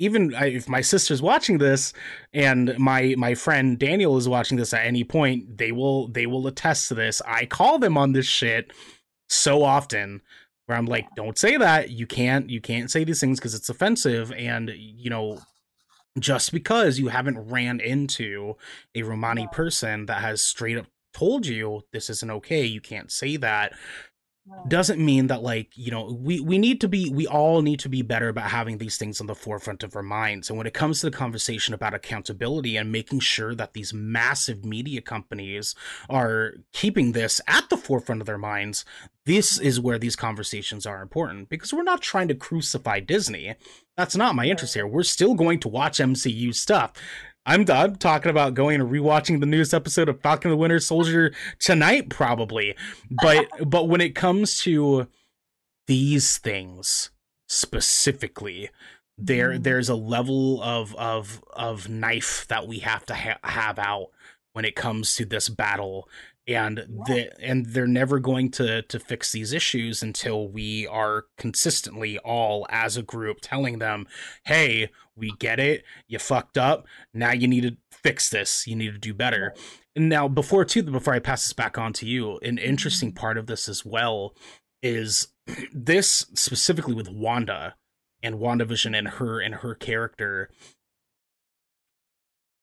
even 0.00 0.32
if 0.34 0.68
my 0.68 0.80
sister's 0.80 1.22
watching 1.22 1.58
this 1.58 1.92
and 2.32 2.76
my 2.78 3.14
my 3.16 3.34
friend 3.34 3.78
Daniel 3.78 4.16
is 4.16 4.28
watching 4.28 4.56
this 4.56 4.72
at 4.74 4.86
any 4.86 5.04
point 5.04 5.58
they 5.58 5.70
will 5.70 6.08
they 6.08 6.26
will 6.26 6.46
attest 6.46 6.88
to 6.88 6.94
this. 6.94 7.22
I 7.26 7.44
call 7.44 7.78
them 7.78 7.96
on 7.96 8.12
this 8.12 8.26
shit 8.26 8.72
so 9.28 9.62
often 9.62 10.22
where 10.66 10.76
I'm 10.76 10.86
like 10.86 11.06
don't 11.14 11.38
say 11.38 11.56
that. 11.58 11.90
You 11.90 12.06
can't 12.06 12.48
you 12.50 12.60
can't 12.60 12.90
say 12.90 13.04
these 13.04 13.20
things 13.20 13.38
because 13.38 13.54
it's 13.54 13.68
offensive. 13.68 14.32
And 14.32 14.70
you 14.74 15.10
know 15.10 15.40
just 16.18 16.50
because 16.50 16.98
you 16.98 17.08
haven't 17.08 17.50
ran 17.50 17.78
into 17.78 18.56
a 18.94 19.02
Romani 19.02 19.46
person 19.52 20.06
that 20.06 20.22
has 20.22 20.42
straight 20.42 20.78
up 20.78 20.86
told 21.12 21.44
you 21.44 21.82
this 21.92 22.08
isn't 22.08 22.30
okay 22.30 22.64
you 22.64 22.80
can't 22.80 23.10
say 23.10 23.36
that 23.36 23.72
doesn't 24.68 25.04
mean 25.04 25.28
that 25.28 25.42
like 25.42 25.70
you 25.76 25.90
know 25.90 26.18
we 26.20 26.40
we 26.40 26.58
need 26.58 26.80
to 26.80 26.88
be 26.88 27.10
we 27.10 27.26
all 27.26 27.62
need 27.62 27.78
to 27.80 27.88
be 27.88 28.02
better 28.02 28.28
about 28.28 28.50
having 28.50 28.78
these 28.78 28.96
things 28.96 29.20
on 29.20 29.26
the 29.26 29.34
forefront 29.34 29.82
of 29.82 29.94
our 29.94 30.02
minds. 30.02 30.48
And 30.48 30.58
when 30.58 30.66
it 30.66 30.74
comes 30.74 31.00
to 31.00 31.10
the 31.10 31.16
conversation 31.16 31.74
about 31.74 31.94
accountability 31.94 32.76
and 32.76 32.90
making 32.90 33.20
sure 33.20 33.54
that 33.54 33.74
these 33.74 33.94
massive 33.94 34.64
media 34.64 35.00
companies 35.00 35.74
are 36.08 36.54
keeping 36.72 37.12
this 37.12 37.40
at 37.46 37.68
the 37.70 37.76
forefront 37.76 38.20
of 38.20 38.26
their 38.26 38.38
minds 38.38 38.84
this 39.26 39.58
is 39.58 39.78
where 39.78 39.98
these 39.98 40.16
conversations 40.16 40.86
are 40.86 41.02
important 41.02 41.48
because 41.48 41.72
we're 41.72 41.82
not 41.82 42.00
trying 42.00 42.26
to 42.26 42.34
crucify 42.34 42.98
disney. 42.98 43.54
That's 43.96 44.16
not 44.16 44.34
my 44.34 44.46
interest 44.46 44.74
here. 44.74 44.86
We're 44.86 45.02
still 45.02 45.34
going 45.34 45.60
to 45.60 45.68
watch 45.68 45.98
mcu 45.98 46.54
stuff 46.54 46.92
I'm 47.50 47.64
done 47.64 47.96
talking 47.96 48.30
about 48.30 48.54
going 48.54 48.80
and 48.80 48.88
rewatching 48.88 49.40
the 49.40 49.46
newest 49.46 49.74
episode 49.74 50.08
of 50.08 50.20
Falcon 50.20 50.52
the 50.52 50.56
Winter 50.56 50.78
Soldier 50.78 51.34
tonight, 51.58 52.08
probably. 52.08 52.76
But 53.10 53.48
but 53.68 53.88
when 53.88 54.00
it 54.00 54.14
comes 54.14 54.60
to 54.60 55.08
these 55.88 56.38
things 56.38 57.10
specifically, 57.48 58.70
there 59.18 59.50
mm. 59.50 59.64
there's 59.64 59.88
a 59.88 59.96
level 59.96 60.62
of 60.62 60.94
of 60.94 61.42
of 61.52 61.88
knife 61.88 62.46
that 62.46 62.68
we 62.68 62.78
have 62.78 63.04
to 63.06 63.16
ha- 63.16 63.40
have 63.42 63.80
out 63.80 64.10
when 64.52 64.64
it 64.64 64.76
comes 64.76 65.16
to 65.16 65.24
this 65.24 65.48
battle 65.48 66.08
and 66.46 66.78
the 67.06 67.30
and 67.42 67.66
they're 67.66 67.86
never 67.86 68.18
going 68.18 68.50
to 68.50 68.82
to 68.82 68.98
fix 69.00 69.32
these 69.32 69.52
issues 69.52 70.02
until 70.02 70.48
we 70.48 70.86
are 70.86 71.24
consistently 71.36 72.16
all 72.18 72.66
as 72.70 72.96
a 72.96 73.02
group 73.02 73.38
telling 73.40 73.78
them 73.78 74.06
hey 74.44 74.88
we 75.20 75.32
get 75.38 75.60
it 75.60 75.84
you 76.08 76.18
fucked 76.18 76.58
up 76.58 76.86
now 77.14 77.30
you 77.32 77.46
need 77.46 77.62
to 77.62 77.76
fix 77.92 78.30
this 78.30 78.66
you 78.66 78.74
need 78.74 78.92
to 78.92 78.98
do 78.98 79.14
better 79.14 79.54
and 79.94 80.08
now 80.08 80.26
before 80.26 80.64
too 80.64 80.82
before 80.82 81.14
i 81.14 81.18
pass 81.18 81.44
this 81.46 81.52
back 81.52 81.78
on 81.78 81.92
to 81.92 82.06
you 82.06 82.38
an 82.38 82.58
interesting 82.58 83.12
part 83.12 83.38
of 83.38 83.46
this 83.46 83.68
as 83.68 83.84
well 83.84 84.34
is 84.82 85.28
this 85.72 86.26
specifically 86.34 86.94
with 86.94 87.10
wanda 87.10 87.74
and 88.22 88.36
wandavision 88.36 88.96
and 88.96 89.08
her 89.08 89.40
and 89.40 89.56
her 89.56 89.74
character 89.74 90.50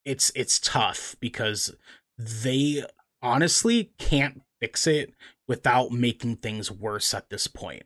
it's 0.03 0.31
it's 0.35 0.57
tough 0.59 1.15
because 1.19 1.75
they 2.17 2.83
honestly 3.21 3.91
can't 3.97 4.41
fix 4.59 4.87
it 4.87 5.13
without 5.47 5.91
making 5.91 6.37
things 6.37 6.71
worse 6.71 7.13
at 7.13 7.29
this 7.29 7.47
point. 7.47 7.83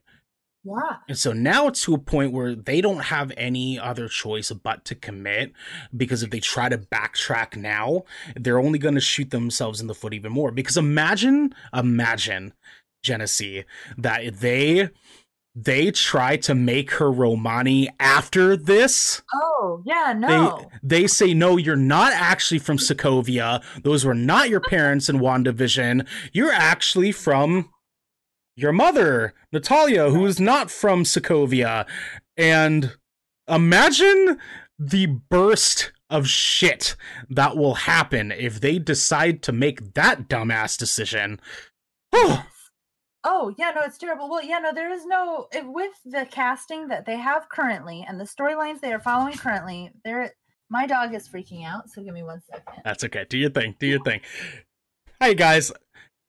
Yeah. 0.64 0.96
And 1.08 1.18
so 1.18 1.32
now 1.32 1.66
it's 1.66 1.84
to 1.84 1.94
a 1.94 1.98
point 1.98 2.32
where 2.32 2.54
they 2.54 2.80
don't 2.80 3.04
have 3.04 3.32
any 3.36 3.78
other 3.78 4.08
choice 4.08 4.50
but 4.52 4.84
to 4.86 4.94
commit 4.94 5.52
because 5.96 6.22
if 6.22 6.30
they 6.30 6.40
try 6.40 6.68
to 6.68 6.78
backtrack 6.78 7.56
now, 7.56 8.04
they're 8.36 8.60
only 8.60 8.78
going 8.78 8.94
to 8.94 9.00
shoot 9.00 9.30
themselves 9.30 9.80
in 9.80 9.88
the 9.88 9.94
foot 9.94 10.14
even 10.14 10.32
more. 10.32 10.52
Because 10.52 10.76
imagine, 10.76 11.52
imagine, 11.74 12.52
Genesee, 13.02 13.64
that 13.98 14.38
they 14.38 14.90
they 15.54 15.90
try 15.90 16.36
to 16.38 16.54
make 16.54 16.92
her 16.92 17.10
Romani 17.12 17.90
after 18.00 18.56
this. 18.56 19.20
Oh, 19.34 19.82
yeah, 19.84 20.14
no. 20.16 20.70
They, 20.82 21.00
they 21.02 21.06
say, 21.06 21.34
no, 21.34 21.58
you're 21.58 21.76
not 21.76 22.12
actually 22.12 22.58
from 22.58 22.78
Sokovia. 22.78 23.62
Those 23.82 24.04
were 24.04 24.14
not 24.14 24.48
your 24.48 24.60
parents 24.60 25.10
in 25.10 25.18
WandaVision. 25.18 26.06
You're 26.32 26.52
actually 26.52 27.12
from 27.12 27.68
your 28.56 28.72
mother, 28.72 29.34
Natalia, 29.52 30.10
who 30.10 30.26
is 30.26 30.40
not 30.40 30.70
from 30.70 31.04
Sokovia. 31.04 31.86
And 32.36 32.96
imagine 33.48 34.38
the 34.78 35.06
burst 35.06 35.92
of 36.10 36.28
shit 36.28 36.96
that 37.30 37.56
will 37.56 37.74
happen 37.74 38.30
if 38.32 38.60
they 38.60 38.78
decide 38.78 39.42
to 39.42 39.52
make 39.52 39.94
that 39.94 40.28
dumbass 40.28 40.76
decision. 40.76 41.40
Oh, 43.24 43.54
yeah, 43.56 43.70
no, 43.70 43.82
it's 43.82 43.98
terrible. 43.98 44.28
Well, 44.28 44.42
yeah, 44.42 44.58
no, 44.58 44.72
there 44.74 44.92
is 44.92 45.06
no 45.06 45.46
with 45.64 45.92
the 46.04 46.26
casting 46.30 46.88
that 46.88 47.06
they 47.06 47.16
have 47.16 47.48
currently 47.48 48.04
and 48.06 48.20
the 48.20 48.24
storylines 48.24 48.80
they 48.80 48.92
are 48.92 49.00
following 49.00 49.34
currently. 49.34 49.92
There, 50.04 50.32
my 50.68 50.86
dog 50.86 51.14
is 51.14 51.28
freaking 51.28 51.64
out. 51.64 51.88
So 51.88 52.02
give 52.02 52.12
me 52.12 52.22
one 52.24 52.42
second. 52.50 52.82
That's 52.84 53.04
okay. 53.04 53.24
Do 53.28 53.38
your 53.38 53.50
thing. 53.50 53.76
Do 53.78 53.86
your 53.86 54.02
thing. 54.02 54.20
Hi 55.20 55.34
guys, 55.34 55.70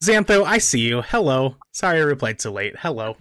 Xantho. 0.04 0.44
I 0.44 0.58
see 0.58 0.82
you. 0.82 1.02
Hello. 1.02 1.56
Sorry 1.72 2.00
I 2.00 2.04
replied 2.04 2.42
so 2.42 2.52
late. 2.52 2.76
Hello. 2.78 3.16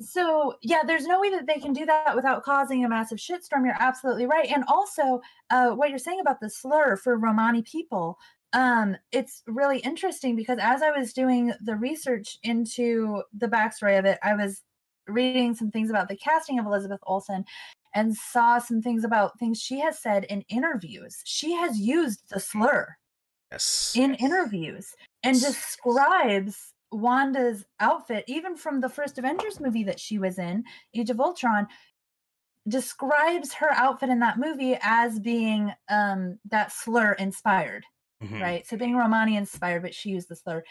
so 0.00 0.54
yeah, 0.60 0.82
there's 0.86 1.06
no 1.06 1.18
way 1.18 1.30
that 1.30 1.46
they 1.46 1.58
can 1.58 1.72
do 1.72 1.86
that 1.86 2.14
without 2.14 2.42
causing 2.42 2.84
a 2.84 2.88
massive 2.88 3.16
shitstorm. 3.16 3.64
You're 3.64 3.74
absolutely 3.80 4.26
right. 4.26 4.50
And 4.52 4.64
also, 4.68 5.22
uh, 5.48 5.70
what 5.70 5.88
you're 5.88 5.98
saying 5.98 6.20
about 6.20 6.40
the 6.40 6.50
slur 6.50 6.96
for 6.96 7.16
Romani 7.16 7.62
people, 7.62 8.18
um, 8.52 8.96
it's 9.12 9.42
really 9.46 9.78
interesting 9.78 10.36
because 10.36 10.58
as 10.60 10.82
I 10.82 10.90
was 10.90 11.14
doing 11.14 11.54
the 11.64 11.76
research 11.76 12.36
into 12.42 13.22
the 13.32 13.48
backstory 13.48 13.98
of 13.98 14.04
it, 14.04 14.18
I 14.22 14.34
was 14.34 14.62
reading 15.06 15.54
some 15.54 15.70
things 15.70 15.88
about 15.88 16.08
the 16.10 16.16
casting 16.16 16.58
of 16.58 16.66
Elizabeth 16.66 17.00
Olsen 17.04 17.46
and 17.94 18.14
saw 18.14 18.58
some 18.58 18.82
things 18.82 19.04
about 19.04 19.38
things 19.38 19.58
she 19.58 19.80
has 19.80 19.98
said 19.98 20.24
in 20.24 20.42
interviews. 20.50 21.22
She 21.24 21.54
has 21.54 21.80
used 21.80 22.24
the 22.28 22.40
slur 22.40 22.94
Yes. 23.50 23.94
in 23.96 24.14
interviews 24.16 24.94
and 25.22 25.40
describes 25.40 26.72
Wanda's 26.92 27.64
outfit, 27.80 28.24
even 28.28 28.56
from 28.56 28.80
the 28.80 28.88
first 28.88 29.18
Avengers 29.18 29.60
movie 29.60 29.84
that 29.84 30.00
she 30.00 30.18
was 30.18 30.38
in, 30.38 30.64
Age 30.94 31.10
of 31.10 31.20
Ultron, 31.20 31.66
describes 32.68 33.54
her 33.54 33.72
outfit 33.72 34.10
in 34.10 34.20
that 34.20 34.38
movie 34.38 34.76
as 34.82 35.18
being 35.18 35.72
um 35.88 36.38
that 36.50 36.70
slur 36.72 37.12
inspired, 37.14 37.84
Mhm. 38.22 38.40
right? 38.40 38.66
So 38.66 38.76
being 38.76 38.96
Romani 38.96 39.36
inspired, 39.36 39.82
but 39.82 39.94
she 39.94 40.10
used 40.10 40.28
the 40.28 40.36
slur. 40.36 40.62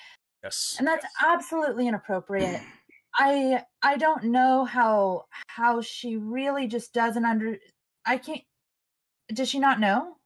Yes. 0.43 0.75
And 0.77 0.87
that's 0.87 1.05
absolutely 1.25 1.87
inappropriate. 1.87 2.61
I 3.15 3.63
I 3.81 3.97
don't 3.97 4.25
know 4.25 4.65
how 4.65 5.25
how 5.47 5.81
she 5.81 6.17
really 6.17 6.67
just 6.67 6.93
doesn't 6.93 7.25
under 7.25 7.57
I 8.05 8.17
can't 8.17 8.43
does 9.33 9.49
she 9.49 9.59
not 9.59 9.79
know? 9.79 10.16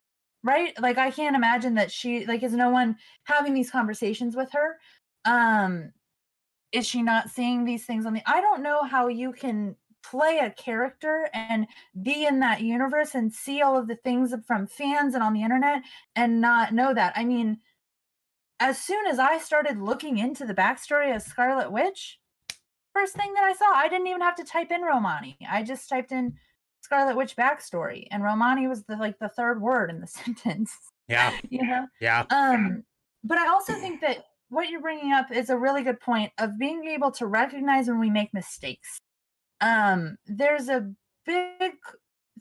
Right? 0.43 0.79
Like 0.81 0.97
I 0.97 1.11
can't 1.11 1.35
imagine 1.35 1.75
that 1.75 1.91
she 1.91 2.25
like 2.25 2.43
is 2.43 2.53
no 2.53 2.69
one 2.69 2.97
having 3.23 3.53
these 3.53 3.69
conversations 3.69 4.35
with 4.35 4.51
her. 4.53 4.77
Um 5.25 5.93
is 6.71 6.87
she 6.87 7.01
not 7.01 7.29
seeing 7.29 7.65
these 7.65 7.85
things 7.85 8.05
on 8.05 8.13
the 8.13 8.21
I 8.25 8.41
don't 8.41 8.63
know 8.63 8.83
how 8.83 9.07
you 9.07 9.33
can 9.33 9.75
play 10.03 10.39
a 10.39 10.49
character 10.51 11.29
and 11.33 11.67
be 12.01 12.25
in 12.25 12.39
that 12.39 12.61
universe 12.61 13.15
and 13.15 13.33
see 13.33 13.61
all 13.61 13.77
of 13.77 13.87
the 13.87 13.95
things 13.95 14.33
from 14.47 14.67
fans 14.67 15.13
and 15.13 15.23
on 15.23 15.33
the 15.33 15.43
internet 15.43 15.83
and 16.15 16.41
not 16.41 16.73
know 16.73 16.93
that. 16.93 17.13
I 17.15 17.23
mean, 17.23 17.59
as 18.59 18.79
soon 18.79 19.05
as 19.07 19.19
I 19.19 19.37
started 19.37 19.79
looking 19.79 20.17
into 20.17 20.45
the 20.45 20.53
backstory 20.53 21.15
of 21.15 21.21
Scarlet 21.21 21.71
Witch, 21.71 22.19
first 22.93 23.15
thing 23.15 23.33
that 23.33 23.43
I 23.43 23.53
saw, 23.53 23.71
I 23.73 23.89
didn't 23.89 24.07
even 24.07 24.21
have 24.21 24.35
to 24.35 24.43
type 24.43 24.71
in 24.71 24.81
Romani. 24.81 25.37
I 25.49 25.63
just 25.63 25.89
typed 25.89 26.11
in 26.11 26.35
Scarlet 26.81 27.15
Witch 27.15 27.35
backstory, 27.35 28.07
and 28.11 28.23
Romani 28.23 28.67
was 28.67 28.83
the 28.83 28.95
like 28.97 29.17
the 29.19 29.29
third 29.29 29.61
word 29.61 29.89
in 29.89 30.01
the 30.01 30.07
sentence. 30.19 30.71
Yeah. 31.07 31.37
You 31.49 31.65
know, 31.65 31.87
Yeah. 31.99 32.25
um, 32.29 32.83
but 33.23 33.37
I 33.37 33.47
also 33.47 33.73
think 33.73 34.01
that 34.01 34.25
what 34.49 34.69
you're 34.69 34.81
bringing 34.81 35.13
up 35.13 35.31
is 35.31 35.49
a 35.49 35.57
really 35.57 35.83
good 35.83 35.99
point 35.99 36.31
of 36.37 36.57
being 36.59 36.85
able 36.85 37.11
to 37.11 37.25
recognize 37.25 37.87
when 37.87 37.99
we 37.99 38.09
make 38.09 38.33
mistakes. 38.33 38.99
Um, 39.61 40.17
there's 40.25 40.69
a 40.69 40.91
big 41.25 41.73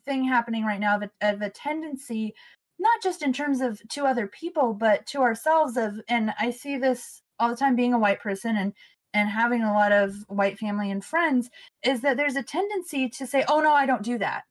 thing 0.04 0.24
happening 0.24 0.64
right 0.64 0.80
now 0.80 0.96
of 0.96 1.02
a, 1.02 1.10
of 1.20 1.42
a 1.42 1.50
tendency, 1.50 2.34
not 2.78 3.02
just 3.02 3.22
in 3.22 3.32
terms 3.32 3.60
of 3.60 3.80
to 3.90 4.06
other 4.06 4.26
people, 4.26 4.72
but 4.72 5.06
to 5.06 5.20
ourselves. 5.20 5.76
Of 5.76 6.00
and 6.08 6.32
I 6.40 6.50
see 6.50 6.78
this 6.78 7.22
all 7.38 7.50
the 7.50 7.56
time, 7.56 7.76
being 7.76 7.94
a 7.94 7.98
white 7.98 8.20
person 8.20 8.56
and 8.56 8.72
and 9.14 9.28
having 9.28 9.62
a 9.62 9.72
lot 9.72 9.92
of 9.92 10.16
white 10.28 10.58
family 10.58 10.90
and 10.90 11.04
friends, 11.04 11.50
is 11.84 12.00
that 12.02 12.16
there's 12.16 12.36
a 12.36 12.42
tendency 12.42 13.08
to 13.10 13.26
say, 13.26 13.44
"Oh 13.48 13.60
no, 13.60 13.72
I 13.72 13.86
don't 13.86 14.02
do 14.02 14.18
that," 14.18 14.44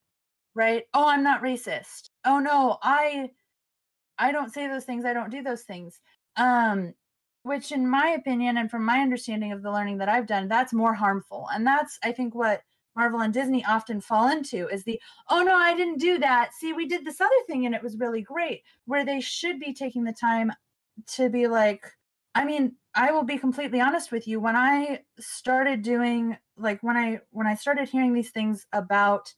right? 0.55 0.85
"Oh, 0.93 1.07
I'm 1.07 1.23
not 1.23 1.41
racist." 1.43 2.09
"Oh 2.25 2.39
no, 2.39 2.77
I." 2.83 3.31
I 4.19 4.31
don't 4.31 4.53
say 4.53 4.67
those 4.67 4.85
things. 4.85 5.05
I 5.05 5.13
don't 5.13 5.31
do 5.31 5.41
those 5.43 5.63
things. 5.63 5.99
Um, 6.35 6.93
which, 7.43 7.71
in 7.71 7.87
my 7.89 8.09
opinion, 8.09 8.57
and 8.57 8.69
from 8.69 8.85
my 8.85 8.99
understanding 8.99 9.51
of 9.51 9.61
the 9.63 9.71
learning 9.71 9.97
that 9.99 10.09
I've 10.09 10.27
done, 10.27 10.47
that's 10.47 10.73
more 10.73 10.93
harmful. 10.93 11.47
And 11.53 11.65
that's, 11.65 11.97
I 12.03 12.11
think, 12.11 12.35
what 12.35 12.63
Marvel 12.95 13.21
and 13.21 13.33
Disney 13.33 13.63
often 13.65 14.01
fall 14.01 14.29
into 14.29 14.67
is 14.67 14.83
the, 14.83 14.99
oh 15.29 15.41
no, 15.41 15.55
I 15.55 15.75
didn't 15.75 15.99
do 15.99 16.17
that. 16.19 16.53
See, 16.53 16.73
we 16.73 16.85
did 16.87 17.05
this 17.05 17.21
other 17.21 17.31
thing 17.47 17.65
and 17.65 17.73
it 17.73 17.81
was 17.83 17.97
really 17.97 18.21
great. 18.21 18.63
Where 18.85 19.05
they 19.05 19.21
should 19.21 19.59
be 19.59 19.73
taking 19.73 20.03
the 20.03 20.13
time 20.13 20.51
to 21.15 21.29
be 21.29 21.47
like, 21.47 21.85
I 22.35 22.43
mean, 22.45 22.75
I 22.95 23.11
will 23.11 23.23
be 23.23 23.37
completely 23.37 23.79
honest 23.81 24.11
with 24.11 24.27
you. 24.27 24.39
When 24.39 24.55
I 24.55 25.03
started 25.19 25.81
doing 25.83 26.37
like 26.57 26.81
when 26.83 26.97
I 26.97 27.21
when 27.31 27.47
I 27.47 27.55
started 27.55 27.89
hearing 27.89 28.13
these 28.13 28.31
things 28.31 28.65
about 28.73 29.33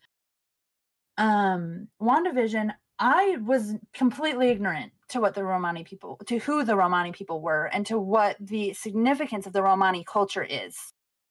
um 1.18 1.88
WandaVision, 2.02 2.73
I 2.99 3.38
was 3.38 3.76
completely 3.94 4.49
ignorant 4.49 4.94
to 5.10 5.19
what 5.19 5.36
the 5.36 5.44
Romani 5.44 5.84
people, 5.84 6.18
to 6.28 6.38
who 6.40 6.64
the 6.64 6.76
Romani 6.76 7.11
people 7.11 7.41
were, 7.41 7.65
and 7.65 7.86
to 7.88 7.99
what 7.99 8.38
the 8.40 8.73
significance 8.73 9.45
of 9.45 9.53
the 9.53 9.64
Romani 9.64 10.03
culture 10.06 10.44
is. 10.44 10.78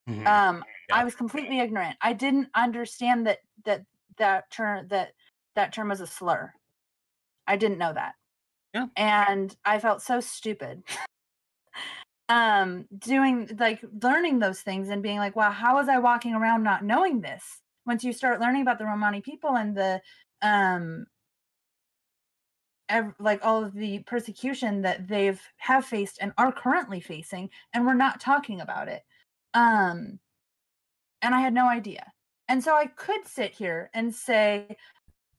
Mhm. 0.08 0.26
Um, 0.26 0.64
Yeah. 0.88 0.96
I 0.96 1.04
was 1.04 1.14
completely 1.14 1.60
ignorant. 1.60 1.96
I 2.02 2.12
didn't 2.12 2.50
understand 2.54 3.26
that 3.26 3.40
that 3.64 3.86
that 4.18 4.50
term 4.50 4.88
that 4.88 5.14
that 5.54 5.72
term 5.72 5.88
was 5.88 6.00
a 6.00 6.06
slur. 6.06 6.52
I 7.46 7.56
didn't 7.56 7.78
know 7.78 7.92
that. 7.92 8.14
Yeah. 8.74 8.86
And 8.96 9.56
I 9.64 9.78
felt 9.80 10.02
so 10.02 10.20
stupid. 10.20 10.84
um, 12.30 12.86
doing 12.96 13.50
like 13.58 13.84
learning 14.02 14.38
those 14.38 14.60
things 14.60 14.88
and 14.88 15.02
being 15.02 15.18
like, 15.18 15.36
wow, 15.36 15.50
how 15.50 15.74
was 15.74 15.88
I 15.88 15.98
walking 15.98 16.34
around 16.34 16.62
not 16.62 16.84
knowing 16.84 17.20
this? 17.20 17.60
Once 17.84 18.04
you 18.04 18.12
start 18.12 18.40
learning 18.40 18.62
about 18.62 18.78
the 18.78 18.86
Romani 18.86 19.20
people 19.20 19.56
and 19.56 19.76
the 19.76 20.00
um 20.40 21.06
ev- 22.88 23.14
like 23.18 23.44
all 23.44 23.64
of 23.64 23.74
the 23.74 24.00
persecution 24.00 24.82
that 24.82 25.08
they've 25.08 25.40
have 25.56 25.84
faced 25.84 26.18
and 26.20 26.32
are 26.38 26.52
currently 26.52 27.00
facing 27.00 27.48
and 27.72 27.86
we're 27.86 27.94
not 27.94 28.20
talking 28.20 28.60
about 28.60 28.88
it 28.88 29.02
um 29.54 30.18
and 31.22 31.34
i 31.34 31.40
had 31.40 31.54
no 31.54 31.68
idea 31.68 32.12
and 32.48 32.62
so 32.62 32.74
i 32.74 32.86
could 32.86 33.26
sit 33.26 33.52
here 33.52 33.90
and 33.94 34.14
say 34.14 34.76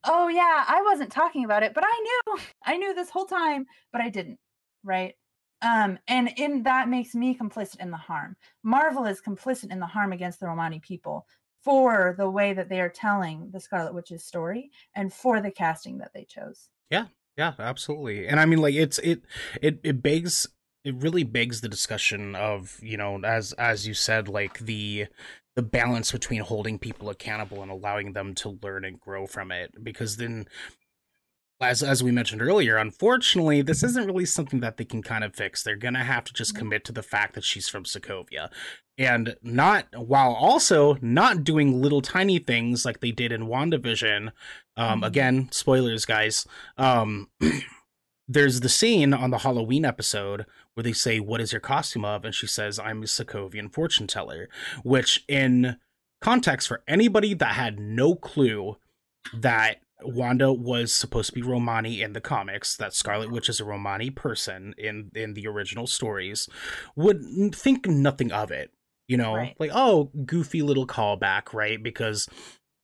oh 0.05 0.27
yeah 0.27 0.65
i 0.67 0.81
wasn't 0.83 1.11
talking 1.11 1.45
about 1.45 1.63
it 1.63 1.73
but 1.73 1.83
i 1.85 1.99
knew 2.03 2.39
i 2.65 2.77
knew 2.77 2.93
this 2.93 3.09
whole 3.09 3.25
time 3.25 3.65
but 3.91 4.01
i 4.01 4.09
didn't 4.09 4.39
right 4.83 5.15
um 5.61 5.97
and 6.07 6.29
in 6.37 6.63
that 6.63 6.89
makes 6.89 7.13
me 7.15 7.35
complicit 7.35 7.79
in 7.79 7.91
the 7.91 7.97
harm. 7.97 8.35
Marvel 8.63 9.05
is 9.05 9.21
complicit 9.21 9.71
in 9.71 9.79
the 9.79 9.85
harm 9.85 10.11
against 10.11 10.39
the 10.39 10.47
romani 10.47 10.79
people 10.79 11.25
for 11.63 12.15
the 12.17 12.29
way 12.29 12.53
that 12.53 12.69
they 12.69 12.81
are 12.81 12.89
telling 12.89 13.49
the 13.51 13.59
scarlet 13.59 13.93
witch's 13.93 14.23
story 14.23 14.71
and 14.95 15.13
for 15.13 15.41
the 15.41 15.51
casting 15.51 15.99
that 15.99 16.11
they 16.13 16.23
chose. 16.23 16.69
Yeah, 16.89 17.07
yeah, 17.37 17.53
absolutely. 17.59 18.27
And 18.27 18.39
I 18.39 18.45
mean 18.45 18.59
like 18.59 18.75
it's 18.75 18.99
it 18.99 19.21
it 19.61 19.79
it 19.83 20.01
begs 20.01 20.47
it 20.83 20.95
really 20.95 21.23
begs 21.23 21.61
the 21.61 21.69
discussion 21.69 22.35
of, 22.35 22.79
you 22.81 22.97
know, 22.97 23.19
as 23.23 23.53
as 23.53 23.87
you 23.87 23.93
said 23.93 24.27
like 24.27 24.59
the 24.59 25.07
the 25.55 25.61
balance 25.61 26.11
between 26.11 26.41
holding 26.41 26.79
people 26.79 27.09
accountable 27.09 27.61
and 27.61 27.69
allowing 27.69 28.13
them 28.13 28.33
to 28.33 28.57
learn 28.63 28.85
and 28.85 28.99
grow 28.99 29.27
from 29.27 29.51
it. 29.51 29.71
Because 29.83 30.17
then 30.17 30.47
as 31.61 31.83
as 31.83 32.03
we 32.03 32.11
mentioned 32.11 32.41
earlier, 32.41 32.77
unfortunately, 32.77 33.61
this 33.61 33.83
isn't 33.83 34.07
really 34.07 34.25
something 34.25 34.59
that 34.61 34.77
they 34.77 34.85
can 34.85 35.01
kind 35.03 35.23
of 35.23 35.35
fix. 35.35 35.61
They're 35.63 35.75
gonna 35.75 36.03
have 36.03 36.23
to 36.25 36.33
just 36.33 36.53
Mhm. 36.53 36.57
commit 36.59 36.85
to 36.85 36.91
the 36.91 37.03
fact 37.03 37.33
that 37.35 37.43
she's 37.43 37.69
from 37.69 37.83
Sokovia, 37.83 38.49
and 38.97 39.35
not 39.41 39.87
while 39.95 40.33
also 40.33 40.97
not 41.01 41.43
doing 41.43 41.81
little 41.81 42.01
tiny 42.01 42.39
things 42.39 42.83
like 42.85 42.99
they 42.99 43.11
did 43.11 43.31
in 43.31 43.47
WandaVision. 43.47 44.31
Um, 44.75 45.01
Mhm. 45.01 45.07
again, 45.07 45.49
spoilers, 45.51 46.05
guys. 46.05 46.47
Um, 46.77 47.29
there's 48.27 48.61
the 48.61 48.69
scene 48.69 49.13
on 49.13 49.29
the 49.29 49.39
Halloween 49.39 49.85
episode 49.85 50.45
where 50.73 50.83
they 50.83 50.93
say, 50.93 51.19
"What 51.19 51.41
is 51.41 51.51
your 51.51 51.59
costume 51.61 52.05
of?" 52.05 52.25
and 52.25 52.33
she 52.33 52.47
says, 52.47 52.79
"I'm 52.79 53.03
a 53.03 53.05
Sokovian 53.05 53.71
fortune 53.71 54.07
teller," 54.07 54.49
which 54.83 55.23
in 55.27 55.77
context 56.21 56.67
for 56.67 56.83
anybody 56.87 57.33
that 57.33 57.55
had 57.55 57.79
no 57.79 58.15
clue 58.15 58.77
that 59.33 59.81
Wanda 60.03 60.51
was 60.51 60.93
supposed 60.93 61.29
to 61.29 61.35
be 61.35 61.41
Romani 61.41 62.01
in 62.01 62.13
the 62.13 62.21
comics, 62.21 62.75
that 62.77 62.93
Scarlet 62.93 63.31
Witch 63.31 63.49
is 63.49 63.59
a 63.59 63.65
Romani 63.65 64.09
person 64.09 64.73
in 64.77 65.11
in 65.15 65.33
the 65.33 65.47
original 65.47 65.87
stories, 65.87 66.47
would 66.95 67.23
think 67.53 67.87
nothing 67.87 68.31
of 68.31 68.51
it. 68.51 68.71
You 69.07 69.17
know, 69.17 69.35
Right. 69.35 69.55
like 69.59 69.71
oh, 69.73 70.09
goofy 70.25 70.61
little 70.61 70.87
callback, 70.87 71.53
right? 71.53 71.81
Because 71.81 72.29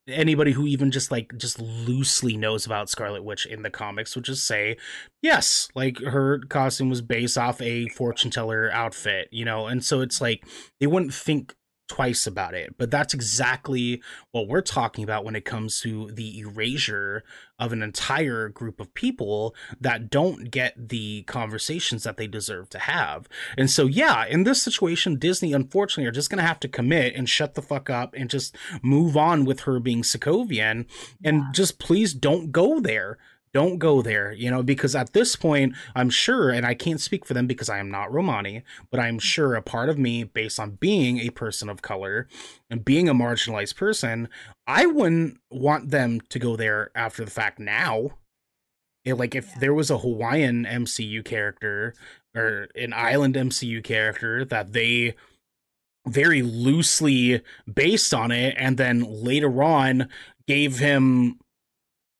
anybody 0.06 0.52
who 0.52 0.66
even 0.66 0.90
just 0.90 1.10
like 1.10 1.36
just 1.36 1.60
loosely 1.60 2.36
knows 2.36 2.64
about 2.64 2.88
Scarlet 2.88 3.22
Witch 3.22 3.44
in 3.46 3.62
the 3.62 3.70
comics 3.70 4.14
would 4.14 4.24
just 4.24 4.46
say, 4.46 4.76
yes, 5.22 5.68
like 5.74 5.98
her 6.00 6.38
costume 6.48 6.88
was 6.88 7.02
based 7.02 7.36
off 7.36 7.60
a 7.60 7.88
fortune 7.88 8.30
teller 8.30 8.70
outfit, 8.72 9.28
you 9.30 9.44
know, 9.44 9.66
and 9.66 9.84
so 9.84 10.00
it's 10.00 10.20
like 10.20 10.44
they 10.80 10.86
wouldn't 10.86 11.12
think 11.14 11.54
twice 11.88 12.26
about 12.26 12.54
it. 12.54 12.74
But 12.78 12.90
that's 12.90 13.14
exactly 13.14 14.02
what 14.30 14.46
we're 14.46 14.60
talking 14.60 15.02
about 15.04 15.24
when 15.24 15.34
it 15.34 15.44
comes 15.44 15.80
to 15.80 16.10
the 16.12 16.38
erasure 16.40 17.24
of 17.58 17.72
an 17.72 17.82
entire 17.82 18.48
group 18.48 18.78
of 18.78 18.94
people 18.94 19.54
that 19.80 20.10
don't 20.10 20.50
get 20.50 20.88
the 20.90 21.22
conversations 21.22 22.04
that 22.04 22.16
they 22.16 22.26
deserve 22.28 22.68
to 22.70 22.78
have. 22.78 23.28
And 23.56 23.68
so, 23.70 23.86
yeah, 23.86 24.24
in 24.26 24.44
this 24.44 24.62
situation, 24.62 25.18
Disney 25.18 25.52
unfortunately 25.52 26.06
are 26.08 26.12
just 26.12 26.30
going 26.30 26.38
to 26.38 26.46
have 26.46 26.60
to 26.60 26.68
commit 26.68 27.14
and 27.16 27.28
shut 27.28 27.54
the 27.54 27.62
fuck 27.62 27.90
up 27.90 28.14
and 28.14 28.30
just 28.30 28.54
move 28.82 29.16
on 29.16 29.44
with 29.44 29.60
her 29.60 29.80
being 29.80 30.02
Sokovian 30.02 30.86
and 31.24 31.38
Yeah. 31.38 31.48
just 31.52 31.78
please 31.78 32.14
don't 32.14 32.52
go 32.52 32.78
there. 32.80 33.18
Don't 33.52 33.78
go 33.78 34.02
there, 34.02 34.32
you 34.32 34.50
know, 34.50 34.62
because 34.62 34.94
at 34.94 35.12
this 35.12 35.36
point, 35.36 35.74
I'm 35.94 36.10
sure, 36.10 36.50
and 36.50 36.66
I 36.66 36.74
can't 36.74 37.00
speak 37.00 37.24
for 37.24 37.34
them 37.34 37.46
because 37.46 37.68
I 37.68 37.78
am 37.78 37.90
not 37.90 38.12
Romani, 38.12 38.62
but 38.90 39.00
I'm 39.00 39.18
sure 39.18 39.54
a 39.54 39.62
part 39.62 39.88
of 39.88 39.98
me, 39.98 40.24
based 40.24 40.60
on 40.60 40.72
being 40.72 41.18
a 41.18 41.30
person 41.30 41.68
of 41.68 41.82
color 41.82 42.28
and 42.70 42.84
being 42.84 43.08
a 43.08 43.14
marginalized 43.14 43.76
person, 43.76 44.28
I 44.66 44.86
wouldn't 44.86 45.38
want 45.50 45.90
them 45.90 46.20
to 46.28 46.38
go 46.38 46.56
there 46.56 46.90
after 46.94 47.24
the 47.24 47.30
fact 47.30 47.58
now. 47.58 48.10
It, 49.04 49.14
like 49.14 49.34
if 49.34 49.48
yeah. 49.48 49.58
there 49.60 49.74
was 49.74 49.90
a 49.90 49.98
Hawaiian 49.98 50.64
MCU 50.64 51.24
character 51.24 51.94
or 52.36 52.68
an 52.74 52.92
island 52.92 53.36
MCU 53.36 53.82
character 53.82 54.44
that 54.44 54.72
they 54.72 55.14
very 56.06 56.42
loosely 56.42 57.42
based 57.72 58.12
on 58.14 58.30
it 58.30 58.54
and 58.58 58.76
then 58.76 59.02
later 59.02 59.62
on 59.62 60.08
gave 60.46 60.78
him 60.78 61.38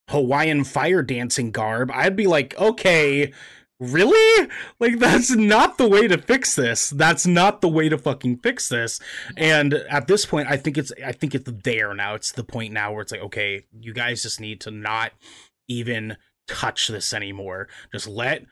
Hawaiian 0.09 0.64
fire 0.64 1.02
dancing 1.02 1.51
garb, 1.51 1.90
I'd 1.93 2.16
be 2.16 2.26
like, 2.26 2.56
okay, 2.59 3.32
really? 3.80 4.48
Like, 4.80 4.98
that's 4.98 5.30
not 5.30 5.78
the 5.78 5.89
way 5.89 6.09
to 6.09 6.18
fix 6.18 6.55
this. 6.55 6.90
That's 6.90 7.26
not 7.26 7.60
the 7.60 7.68
way 7.68 7.89
to 7.89 7.98
fucking 7.98 8.39
fix 8.39 8.68
this. 8.68 9.01
And 9.36 9.74
at 9.74 10.06
this 10.06 10.26
point, 10.26 10.48
I 10.48 10.56
think 10.56 10.78
it's, 10.78 10.93
I 11.05 11.12
think 11.12 11.35
it's 11.35 11.51
there 11.64 11.94
now. 11.94 12.14
It's 12.14 12.32
the 12.32 12.44
point 12.44 12.72
now 12.72 12.93
where 12.93 13.02
it's 13.02 13.12
like, 13.12 13.22
okay, 13.22 13.66
you 13.72 13.93
guys 13.93 14.22
just 14.22 14.40
need 14.40 14.60
to 14.62 14.70
not 14.70 15.12
even 15.68 16.16
touch 16.47 16.89
this 16.89 17.12
anymore. 17.12 17.68
Just 17.93 18.09
let 18.09 18.44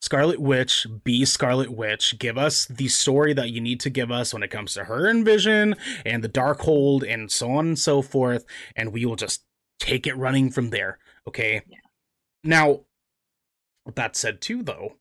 Scarlet 0.00 0.40
Witch 0.40 0.86
be 1.04 1.24
Scarlet 1.24 1.70
Witch. 1.70 2.18
Give 2.18 2.38
us 2.38 2.64
the 2.66 2.88
story 2.88 3.34
that 3.34 3.50
you 3.50 3.60
need 3.60 3.80
to 3.80 3.90
give 3.90 4.10
us 4.10 4.32
when 4.32 4.42
it 4.42 4.50
comes 4.50 4.72
to 4.74 4.84
her 4.84 5.06
and 5.06 5.24
Vision 5.24 5.74
and 6.06 6.24
the 6.24 6.28
Darkhold 6.28 7.04
and 7.06 7.30
so 7.30 7.50
on 7.50 7.68
and 7.68 7.78
so 7.78 8.00
forth. 8.00 8.46
And 8.74 8.92
we 8.92 9.04
will 9.04 9.16
just 9.16 9.42
take 9.80 10.06
it 10.06 10.16
running 10.16 10.50
from 10.50 10.70
there. 10.70 10.98
Okay. 11.26 11.62
Yeah. 11.66 11.78
Now, 12.44 12.80
that 13.94 14.14
said, 14.14 14.40
too, 14.40 14.62
though, 14.62 14.96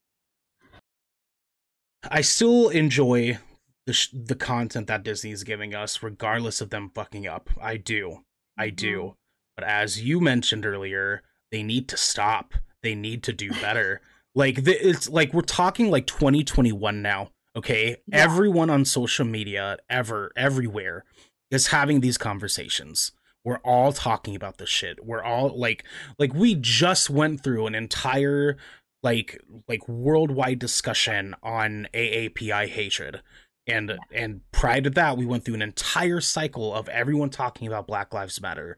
I 2.09 2.21
still 2.21 2.69
enjoy 2.69 3.37
the 3.85 3.93
sh- 3.93 4.09
the 4.13 4.35
content 4.35 4.87
that 4.87 5.03
Disney 5.03 5.31
is 5.31 5.43
giving 5.43 5.75
us, 5.75 6.01
regardless 6.01 6.61
of 6.61 6.69
them 6.69 6.91
fucking 6.95 7.27
up. 7.27 7.49
I 7.61 7.77
do, 7.77 8.23
I 8.57 8.67
mm-hmm. 8.67 8.75
do. 8.75 9.15
But 9.55 9.67
as 9.67 10.01
you 10.01 10.19
mentioned 10.21 10.65
earlier, 10.65 11.21
they 11.51 11.63
need 11.63 11.87
to 11.89 11.97
stop. 11.97 12.53
They 12.81 12.95
need 12.95 13.23
to 13.23 13.33
do 13.33 13.51
better. 13.61 14.01
like 14.33 14.63
the, 14.63 14.87
it's 14.87 15.09
like 15.09 15.33
we're 15.33 15.41
talking 15.41 15.91
like 15.91 16.07
2021 16.07 17.01
now. 17.01 17.31
Okay, 17.55 17.97
yeah. 18.07 18.17
everyone 18.23 18.69
on 18.69 18.85
social 18.85 19.25
media, 19.25 19.77
ever, 19.89 20.31
everywhere, 20.35 21.03
is 21.51 21.67
having 21.67 21.99
these 21.99 22.17
conversations 22.17 23.11
we're 23.43 23.57
all 23.57 23.93
talking 23.93 24.35
about 24.35 24.57
this 24.57 24.69
shit. 24.69 25.05
We're 25.05 25.23
all 25.23 25.57
like 25.57 25.83
like 26.17 26.33
we 26.33 26.55
just 26.55 27.09
went 27.09 27.43
through 27.43 27.67
an 27.67 27.75
entire 27.75 28.57
like 29.01 29.41
like 29.67 29.87
worldwide 29.87 30.59
discussion 30.59 31.35
on 31.41 31.87
AAPI 31.93 32.67
hatred. 32.67 33.21
And 33.67 33.97
and 34.11 34.41
prior 34.51 34.81
to 34.81 34.89
that 34.91 35.17
we 35.17 35.25
went 35.25 35.45
through 35.45 35.55
an 35.55 35.61
entire 35.61 36.21
cycle 36.21 36.73
of 36.73 36.89
everyone 36.89 37.29
talking 37.29 37.67
about 37.67 37.87
black 37.87 38.13
lives 38.13 38.41
matter 38.41 38.77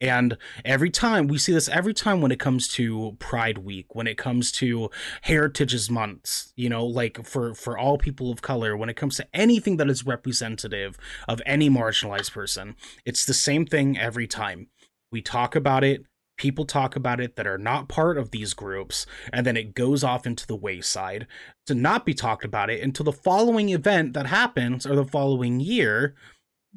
and 0.00 0.38
every 0.64 0.90
time 0.90 1.26
we 1.26 1.36
see 1.38 1.52
this 1.52 1.68
every 1.68 1.92
time 1.92 2.20
when 2.20 2.32
it 2.32 2.40
comes 2.40 2.68
to 2.68 3.16
Pride 3.18 3.58
Week, 3.58 3.94
when 3.94 4.06
it 4.06 4.16
comes 4.16 4.50
to 4.52 4.90
Heritage's 5.22 5.90
months, 5.90 6.52
you 6.56 6.68
know, 6.68 6.86
like 6.86 7.24
for 7.24 7.54
for 7.54 7.76
all 7.76 7.98
people 7.98 8.30
of 8.30 8.40
color, 8.40 8.76
when 8.76 8.88
it 8.88 8.96
comes 8.96 9.16
to 9.16 9.26
anything 9.34 9.76
that 9.76 9.90
is 9.90 10.06
representative 10.06 10.96
of 11.28 11.42
any 11.44 11.68
marginalized 11.68 12.32
person, 12.32 12.76
it's 13.04 13.26
the 13.26 13.34
same 13.34 13.66
thing 13.66 13.98
every 13.98 14.26
time. 14.26 14.68
We 15.12 15.20
talk 15.20 15.54
about 15.54 15.84
it, 15.84 16.04
people 16.38 16.64
talk 16.64 16.96
about 16.96 17.20
it 17.20 17.36
that 17.36 17.46
are 17.46 17.58
not 17.58 17.88
part 17.88 18.16
of 18.16 18.30
these 18.30 18.54
groups, 18.54 19.04
and 19.32 19.44
then 19.44 19.56
it 19.56 19.74
goes 19.74 20.02
off 20.02 20.26
into 20.26 20.46
the 20.46 20.56
wayside 20.56 21.26
to 21.66 21.74
not 21.74 22.06
be 22.06 22.14
talked 22.14 22.44
about 22.44 22.70
it 22.70 22.82
until 22.82 23.04
the 23.04 23.12
following 23.12 23.68
event 23.68 24.14
that 24.14 24.26
happens 24.26 24.86
or 24.86 24.96
the 24.96 25.04
following 25.04 25.60
year 25.60 26.14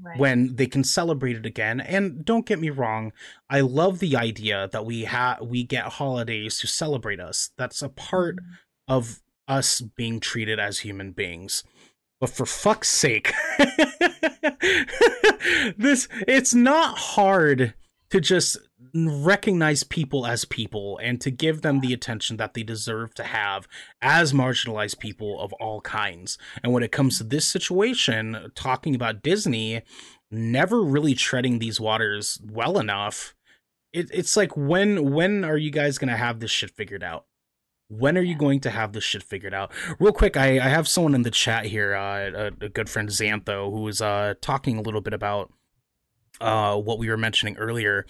Right. 0.01 0.17
when 0.17 0.55
they 0.55 0.65
can 0.65 0.83
celebrate 0.83 1.35
it 1.35 1.45
again. 1.45 1.79
And 1.79 2.25
don't 2.25 2.47
get 2.47 2.59
me 2.59 2.71
wrong, 2.71 3.13
I 3.47 3.61
love 3.61 3.99
the 3.99 4.15
idea 4.15 4.67
that 4.71 4.85
we 4.85 5.03
have 5.03 5.41
we 5.41 5.63
get 5.63 5.83
holidays 5.83 6.59
to 6.59 6.67
celebrate 6.67 7.19
us. 7.19 7.51
That's 7.57 7.83
a 7.83 7.89
part 7.89 8.37
mm-hmm. 8.37 8.53
of 8.87 9.21
us 9.47 9.81
being 9.81 10.19
treated 10.19 10.59
as 10.59 10.79
human 10.79 11.11
beings. 11.11 11.63
But 12.19 12.31
for 12.31 12.45
fuck's 12.45 12.89
sake, 12.89 13.33
this 15.77 16.07
it's 16.27 16.53
not 16.53 16.97
hard 16.97 17.73
to 18.09 18.21
just 18.21 18.57
recognize 18.93 19.83
people 19.83 20.25
as 20.25 20.45
people 20.45 20.99
and 21.01 21.19
to 21.19 21.31
give 21.31 21.61
them 21.61 21.79
the 21.79 21.93
attention 21.93 22.37
that 22.37 22.53
they 22.53 22.63
deserve 22.63 23.13
to 23.15 23.23
have 23.23 23.67
as 24.01 24.33
marginalized 24.33 24.99
people 24.99 25.39
of 25.41 25.51
all 25.53 25.81
kinds. 25.81 26.37
And 26.63 26.71
when 26.71 26.83
it 26.83 26.91
comes 26.91 27.17
to 27.17 27.23
this 27.23 27.47
situation, 27.47 28.51
talking 28.55 28.93
about 28.93 29.23
Disney 29.23 29.81
never 30.29 30.81
really 30.81 31.15
treading 31.15 31.59
these 31.59 31.79
waters 31.79 32.39
well 32.43 32.77
enough, 32.77 33.35
it, 33.91 34.09
it's 34.13 34.37
like 34.37 34.55
when 34.55 35.11
when 35.11 35.43
are 35.43 35.57
you 35.57 35.71
guys 35.71 35.97
gonna 35.97 36.17
have 36.17 36.39
this 36.39 36.51
shit 36.51 36.71
figured 36.71 37.03
out? 37.03 37.25
When 37.89 38.17
are 38.17 38.23
you 38.23 38.35
going 38.35 38.59
to 38.61 38.71
have 38.71 38.93
this 38.93 39.03
shit 39.03 39.21
figured 39.21 39.53
out? 39.53 39.71
Real 39.99 40.13
quick, 40.13 40.35
I, 40.35 40.53
I 40.53 40.69
have 40.69 40.87
someone 40.87 41.13
in 41.13 41.21
the 41.21 41.29
chat 41.29 41.65
here, 41.65 41.93
uh, 41.93 42.49
a, 42.61 42.65
a 42.65 42.69
good 42.69 42.89
friend 42.89 43.09
Xantho, 43.09 43.71
who 43.71 43.87
is 43.87 44.01
uh, 44.01 44.33
talking 44.41 44.77
a 44.77 44.81
little 44.81 45.01
bit 45.01 45.13
about 45.13 45.51
uh, 46.41 46.75
what 46.77 46.99
we 46.99 47.09
were 47.09 47.17
mentioning 47.17 47.57
earlier. 47.57 48.05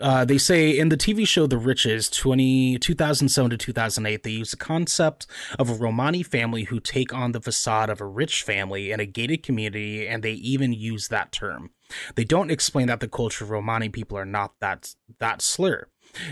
Uh, 0.00 0.24
they 0.24 0.38
say 0.38 0.70
in 0.70 0.88
the 0.88 0.96
TV 0.96 1.26
show 1.26 1.46
The 1.46 1.58
Riches 1.58 2.08
20, 2.08 2.78
2007 2.78 3.50
to 3.50 3.56
2008, 3.56 4.22
they 4.22 4.30
use 4.30 4.50
the 4.50 4.56
concept 4.56 5.26
of 5.58 5.68
a 5.70 5.74
Romani 5.74 6.22
family 6.22 6.64
who 6.64 6.80
take 6.80 7.12
on 7.12 7.32
the 7.32 7.40
facade 7.40 7.90
of 7.90 8.00
a 8.00 8.06
rich 8.06 8.42
family 8.42 8.92
in 8.92 9.00
a 9.00 9.06
gated 9.06 9.42
community, 9.42 10.06
and 10.06 10.22
they 10.22 10.32
even 10.32 10.72
use 10.72 11.08
that 11.08 11.32
term. 11.32 11.70
They 12.14 12.24
don't 12.24 12.50
explain 12.50 12.86
that 12.86 13.00
the 13.00 13.08
culture 13.08 13.44
of 13.44 13.50
Romani 13.50 13.88
people 13.88 14.16
are 14.16 14.24
not 14.24 14.54
that 14.60 14.94
that 15.18 15.42
slur. 15.42 15.88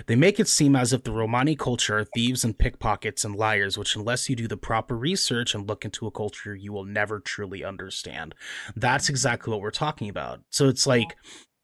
They 0.06 0.16
make 0.16 0.40
it 0.40 0.48
seem 0.48 0.76
as 0.76 0.92
if 0.92 1.04
the 1.04 1.12
Romani 1.12 1.56
culture 1.56 1.98
are 1.98 2.04
thieves 2.04 2.44
and 2.44 2.59
pickpockets 2.59 3.24
and 3.24 3.36
liars, 3.36 3.76
which, 3.78 3.96
unless 3.96 4.28
you 4.28 4.36
do 4.36 4.48
the 4.48 4.56
proper 4.56 4.96
research 4.96 5.54
and 5.54 5.68
look 5.68 5.84
into 5.84 6.06
a 6.06 6.10
culture, 6.10 6.54
you 6.54 6.72
will 6.72 6.84
never 6.84 7.20
truly 7.20 7.64
understand. 7.64 8.34
That's 8.76 9.09
exactly 9.09 9.50
what 9.50 9.60
we're 9.60 9.70
talking 9.70 10.09
about. 10.09 10.40
So 10.50 10.68
it's 10.68 10.86
like 10.86 11.16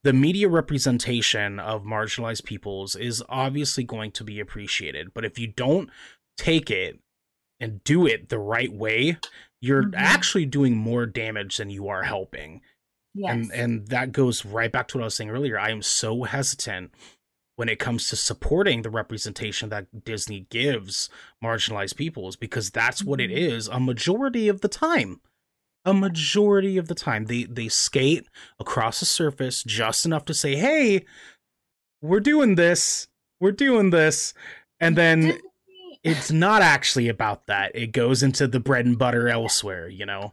the 0.03 0.13
media 0.13 0.47
representation 0.47 1.59
of 1.59 1.83
marginalized 1.83 2.45
peoples 2.45 2.95
is 2.95 3.23
obviously 3.27 3.83
going 3.83 4.11
to 4.11 4.23
be 4.23 4.39
appreciated, 4.39 5.13
but 5.13 5.25
if 5.25 5.37
you 5.37 5.47
don't 5.47 5.89
take 6.37 6.71
it 6.71 6.99
and 7.59 7.83
do 7.83 8.07
it 8.07 8.29
the 8.29 8.39
right 8.39 8.71
way, 8.71 9.17
you're 9.59 9.83
mm-hmm. 9.83 9.95
actually 9.95 10.45
doing 10.45 10.77
more 10.77 11.05
damage 11.05 11.57
than 11.57 11.69
you 11.69 11.89
are 11.89 12.03
helping. 12.03 12.61
Yes. 13.13 13.31
And 13.31 13.51
and 13.51 13.87
that 13.87 14.11
goes 14.11 14.45
right 14.45 14.71
back 14.71 14.87
to 14.89 14.97
what 14.97 15.03
I 15.03 15.05
was 15.05 15.15
saying 15.15 15.31
earlier. 15.31 15.59
I 15.59 15.71
am 15.71 15.81
so 15.81 16.23
hesitant 16.23 16.91
when 17.59 17.67
it 17.67 17.77
comes 17.77 18.07
to 18.07 18.15
supporting 18.15 18.83
the 18.83 18.89
representation 18.89 19.67
that 19.67 20.05
Disney 20.05 20.47
gives 20.49 21.09
marginalized 21.43 21.97
peoples 21.97 22.37
because 22.37 22.69
that's 22.69 23.03
what 23.03 23.19
it 23.19 23.29
mm-hmm. 23.29 23.43
a 23.67 23.81
majority 23.81 24.47
of 24.47 24.61
the 24.61 24.69
time. 24.69 25.19
A 25.83 25.93
majority 25.93 26.77
of 26.77 26.87
the 26.87 26.95
time 26.95 27.25
they 27.25 27.43
they 27.43 27.67
skate 27.67 28.29
across 28.61 29.01
the 29.01 29.05
surface 29.05 29.61
just 29.61 30.05
enough 30.05 30.23
to 30.25 30.33
say, 30.33 30.55
"Hey, 30.55 31.05
we're 32.01 32.21
doing 32.21 32.55
this. 32.55 33.09
We're 33.41 33.51
doing 33.51 33.89
this." 33.89 34.33
And 34.79 34.95
then 34.95 35.39
it's 36.01 36.31
not 36.31 36.61
actually 36.61 37.09
about 37.09 37.47
that. 37.47 37.75
It 37.75 37.91
goes 37.91 38.23
into 38.23 38.47
the 38.47 38.61
bread 38.61 38.85
and 38.85 38.97
butter 38.97 39.27
elsewhere, 39.27 39.89
you 39.89 40.05
know. 40.05 40.31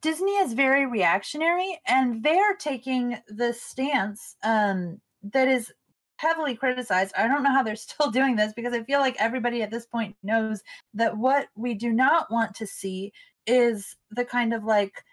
Disney 0.00 0.32
is 0.38 0.54
very 0.54 0.86
reactionary 0.86 1.80
and 1.86 2.24
they're 2.24 2.56
taking 2.56 3.18
the 3.28 3.52
stance 3.52 4.34
um, 4.42 5.00
that 5.22 5.46
is 5.46 5.72
heavily 6.22 6.54
criticized. 6.54 7.12
I 7.18 7.26
don't 7.26 7.42
know 7.42 7.52
how 7.52 7.64
they're 7.64 7.76
still 7.88 8.10
doing 8.10 8.36
this 8.36 8.52
because 8.52 8.72
I 8.72 8.84
feel 8.84 9.00
like 9.00 9.16
everybody 9.18 9.62
at 9.62 9.70
this 9.70 9.86
point 9.86 10.16
knows 10.22 10.62
that 10.94 11.16
what 11.16 11.48
we 11.56 11.74
do 11.74 11.92
not 11.92 12.30
want 12.30 12.54
to 12.56 12.66
see 12.66 13.12
is 13.46 13.96
the 14.10 14.24
kind 14.24 14.54
of 14.54 14.64
like, 14.64 15.04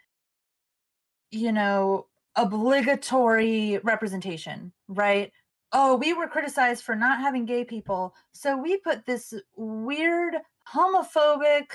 you 1.31 1.51
know, 1.51 2.05
obligatory 2.35 3.79
representation, 3.83 4.71
right? 4.87 5.31
Oh, 5.71 5.95
we 5.95 6.13
were 6.13 6.27
criticized 6.27 6.83
for 6.83 6.95
not 6.95 7.19
having 7.19 7.45
gay 7.45 7.63
people. 7.63 8.13
So 8.31 8.55
we 8.55 8.77
put 8.77 9.05
this 9.05 9.33
weird 9.55 10.35
homophobic 10.71 11.65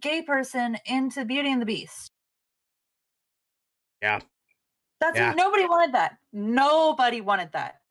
gay 0.00 0.22
person 0.22 0.76
into 0.86 1.24
Beauty 1.24 1.50
and 1.50 1.60
the 1.60 1.66
Beast. 1.66 2.12
Yeah. 4.02 4.20
That's 5.00 5.18
yeah. 5.18 5.32
nobody 5.32 5.64
wanted 5.64 5.94
that. 5.94 6.18
Nobody 6.32 7.20
wanted 7.20 7.52
that 7.52 7.81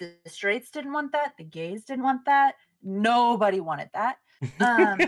the 0.00 0.14
straights 0.28 0.70
didn't 0.70 0.92
want 0.92 1.12
that 1.12 1.34
the 1.38 1.44
gays 1.44 1.84
didn't 1.84 2.02
want 2.02 2.24
that 2.26 2.54
nobody 2.82 3.60
wanted 3.60 3.88
that 3.94 4.16
um, 4.60 4.98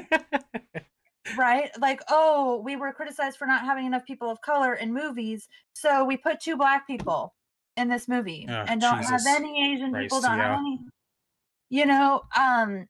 right 1.36 1.70
like 1.80 2.00
oh 2.10 2.62
we 2.64 2.76
were 2.76 2.92
criticized 2.92 3.36
for 3.36 3.46
not 3.46 3.64
having 3.64 3.86
enough 3.86 4.04
people 4.04 4.30
of 4.30 4.40
color 4.42 4.74
in 4.74 4.92
movies 4.94 5.48
so 5.72 6.04
we 6.04 6.16
put 6.16 6.38
two 6.38 6.56
black 6.56 6.86
people 6.86 7.34
in 7.76 7.88
this 7.88 8.06
movie 8.06 8.46
oh, 8.48 8.64
and 8.68 8.80
don't 8.80 8.98
Jesus 8.98 9.26
have 9.26 9.36
any 9.36 9.72
asian 9.72 9.90
Christ, 9.90 10.04
people 10.04 10.20
don't 10.20 10.38
yeah. 10.38 10.50
have 10.50 10.58
any 10.60 10.78
You 11.70 11.86
know, 11.86 12.22
um 12.38 12.86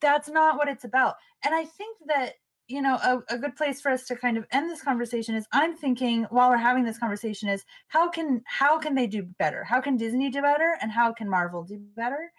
that's 0.00 0.28
not 0.28 0.56
what 0.56 0.68
it's 0.68 0.84
about. 0.84 1.16
And 1.44 1.54
I 1.54 1.64
think 1.64 1.96
that 2.06 2.34
you 2.70 2.80
know 2.80 2.94
a, 2.96 3.34
a 3.34 3.38
good 3.38 3.56
place 3.56 3.80
for 3.80 3.90
us 3.90 4.06
to 4.06 4.16
kind 4.16 4.38
of 4.38 4.46
end 4.52 4.70
this 4.70 4.82
conversation 4.82 5.34
is 5.34 5.46
i'm 5.52 5.76
thinking 5.76 6.24
while 6.30 6.48
we're 6.48 6.56
having 6.56 6.84
this 6.84 6.98
conversation 6.98 7.48
is 7.48 7.64
how 7.88 8.08
can 8.08 8.42
how 8.46 8.78
can 8.78 8.94
they 8.94 9.06
do 9.06 9.22
better? 9.38 9.64
How 9.64 9.80
can 9.80 9.96
disney 9.96 10.30
do 10.30 10.42
better 10.42 10.76
and 10.80 10.90
how 10.90 11.12
can 11.12 11.28
marvel 11.28 11.64
do 11.64 11.78
better? 11.96 12.32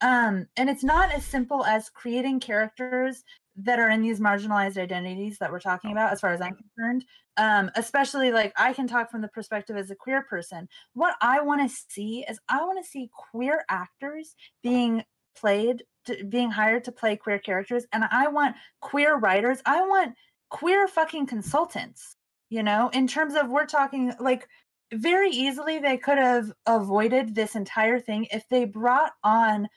Um 0.00 0.46
and 0.56 0.68
it's 0.68 0.84
not 0.84 1.10
as 1.12 1.24
simple 1.24 1.64
as 1.64 1.88
creating 1.90 2.40
characters 2.40 3.24
that 3.56 3.80
are 3.80 3.90
in 3.90 4.02
these 4.02 4.20
marginalized 4.20 4.76
identities 4.76 5.38
that 5.38 5.50
we're 5.50 5.58
talking 5.58 5.90
about 5.90 6.12
as 6.12 6.20
far 6.20 6.32
as 6.32 6.40
i'm 6.40 6.56
concerned. 6.56 7.04
Um 7.36 7.70
especially 7.76 8.30
like 8.30 8.52
i 8.56 8.72
can 8.72 8.86
talk 8.86 9.10
from 9.10 9.22
the 9.22 9.28
perspective 9.28 9.76
as 9.76 9.90
a 9.90 9.96
queer 9.96 10.22
person. 10.22 10.68
What 10.94 11.16
i 11.20 11.40
want 11.40 11.68
to 11.68 11.76
see 11.90 12.24
is 12.28 12.38
i 12.48 12.58
want 12.64 12.82
to 12.82 12.88
see 12.88 13.10
queer 13.32 13.64
actors 13.68 14.36
being 14.62 15.04
played 15.36 15.84
to, 16.08 16.24
being 16.24 16.50
hired 16.50 16.84
to 16.84 16.92
play 16.92 17.16
queer 17.16 17.38
characters 17.38 17.86
and 17.92 18.04
i 18.10 18.26
want 18.26 18.54
queer 18.80 19.16
writers 19.16 19.60
i 19.66 19.80
want 19.80 20.14
queer 20.50 20.88
fucking 20.88 21.26
consultants 21.26 22.16
you 22.50 22.62
know 22.62 22.90
in 22.92 23.06
terms 23.06 23.34
of 23.34 23.48
we're 23.48 23.66
talking 23.66 24.12
like 24.20 24.48
very 24.92 25.30
easily 25.30 25.78
they 25.78 25.96
could 25.96 26.18
have 26.18 26.52
avoided 26.66 27.34
this 27.34 27.54
entire 27.54 28.00
thing 28.00 28.26
if 28.32 28.48
they 28.48 28.64
brought 28.64 29.12
on 29.22 29.68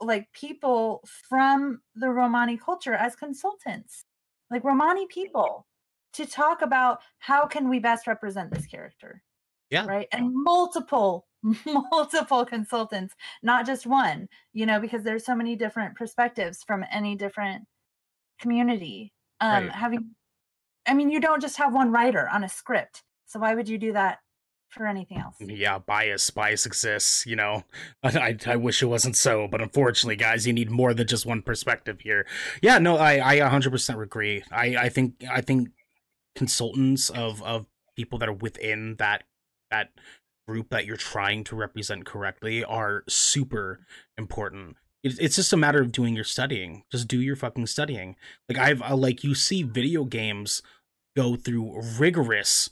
like 0.00 0.30
people 0.32 1.02
from 1.28 1.80
the 1.94 2.08
romani 2.08 2.56
culture 2.56 2.94
as 2.94 3.16
consultants 3.16 4.04
like 4.50 4.64
romani 4.64 5.06
people 5.06 5.66
to 6.12 6.26
talk 6.26 6.60
about 6.60 7.00
how 7.18 7.46
can 7.46 7.68
we 7.68 7.78
best 7.78 8.06
represent 8.06 8.52
this 8.52 8.66
character 8.66 9.22
yeah. 9.70 9.86
right 9.86 10.08
and 10.12 10.30
multiple 10.32 11.26
multiple 11.66 12.44
consultants, 12.44 13.14
not 13.42 13.66
just 13.66 13.86
one, 13.86 14.28
you 14.52 14.66
know, 14.66 14.80
because 14.80 15.02
there's 15.02 15.24
so 15.24 15.34
many 15.34 15.56
different 15.56 15.96
perspectives 15.96 16.62
from 16.66 16.84
any 16.90 17.16
different 17.16 17.64
community. 18.40 19.12
Um, 19.40 19.64
right. 19.64 19.72
Having, 19.72 20.10
I 20.86 20.94
mean, 20.94 21.10
you 21.10 21.20
don't 21.20 21.42
just 21.42 21.56
have 21.56 21.74
one 21.74 21.90
writer 21.90 22.28
on 22.32 22.44
a 22.44 22.48
script. 22.48 23.02
So 23.26 23.40
why 23.40 23.54
would 23.54 23.68
you 23.68 23.78
do 23.78 23.92
that 23.92 24.18
for 24.68 24.86
anything 24.86 25.18
else? 25.18 25.36
Yeah, 25.40 25.78
bias, 25.78 26.30
bias 26.30 26.64
exists. 26.66 27.26
You 27.26 27.36
know, 27.36 27.64
I, 28.02 28.36
I 28.46 28.56
wish 28.56 28.82
it 28.82 28.86
wasn't 28.86 29.16
so, 29.16 29.48
but 29.48 29.60
unfortunately, 29.60 30.16
guys, 30.16 30.46
you 30.46 30.52
need 30.52 30.70
more 30.70 30.94
than 30.94 31.06
just 31.06 31.26
one 31.26 31.42
perspective 31.42 32.00
here. 32.00 32.26
Yeah, 32.62 32.78
no, 32.78 32.96
I, 32.96 33.36
I 33.36 33.38
100% 33.38 34.02
agree. 34.02 34.44
I, 34.50 34.76
I 34.76 34.88
think, 34.88 35.24
I 35.30 35.40
think 35.40 35.70
consultants 36.34 37.10
of, 37.10 37.42
of 37.42 37.66
people 37.96 38.18
that 38.18 38.28
are 38.28 38.34
within 38.34 38.96
that, 38.96 39.24
that 39.70 39.90
group 40.52 40.68
that 40.68 40.84
you're 40.84 40.96
trying 40.98 41.42
to 41.44 41.56
represent 41.56 42.04
correctly 42.04 42.62
are 42.62 43.04
super 43.08 43.80
important. 44.18 44.76
It's 45.02 45.36
just 45.36 45.52
a 45.52 45.56
matter 45.56 45.80
of 45.80 45.90
doing 45.90 46.14
your 46.14 46.24
studying. 46.24 46.84
Just 46.92 47.08
do 47.08 47.18
your 47.20 47.36
fucking 47.36 47.66
studying. 47.66 48.16
Like 48.48 48.58
i've 48.58 48.82
uh, 48.82 48.96
like 48.96 49.24
you 49.24 49.34
see 49.34 49.62
video 49.62 50.04
games 50.04 50.62
go 51.16 51.36
through 51.36 51.80
rigorous 51.98 52.68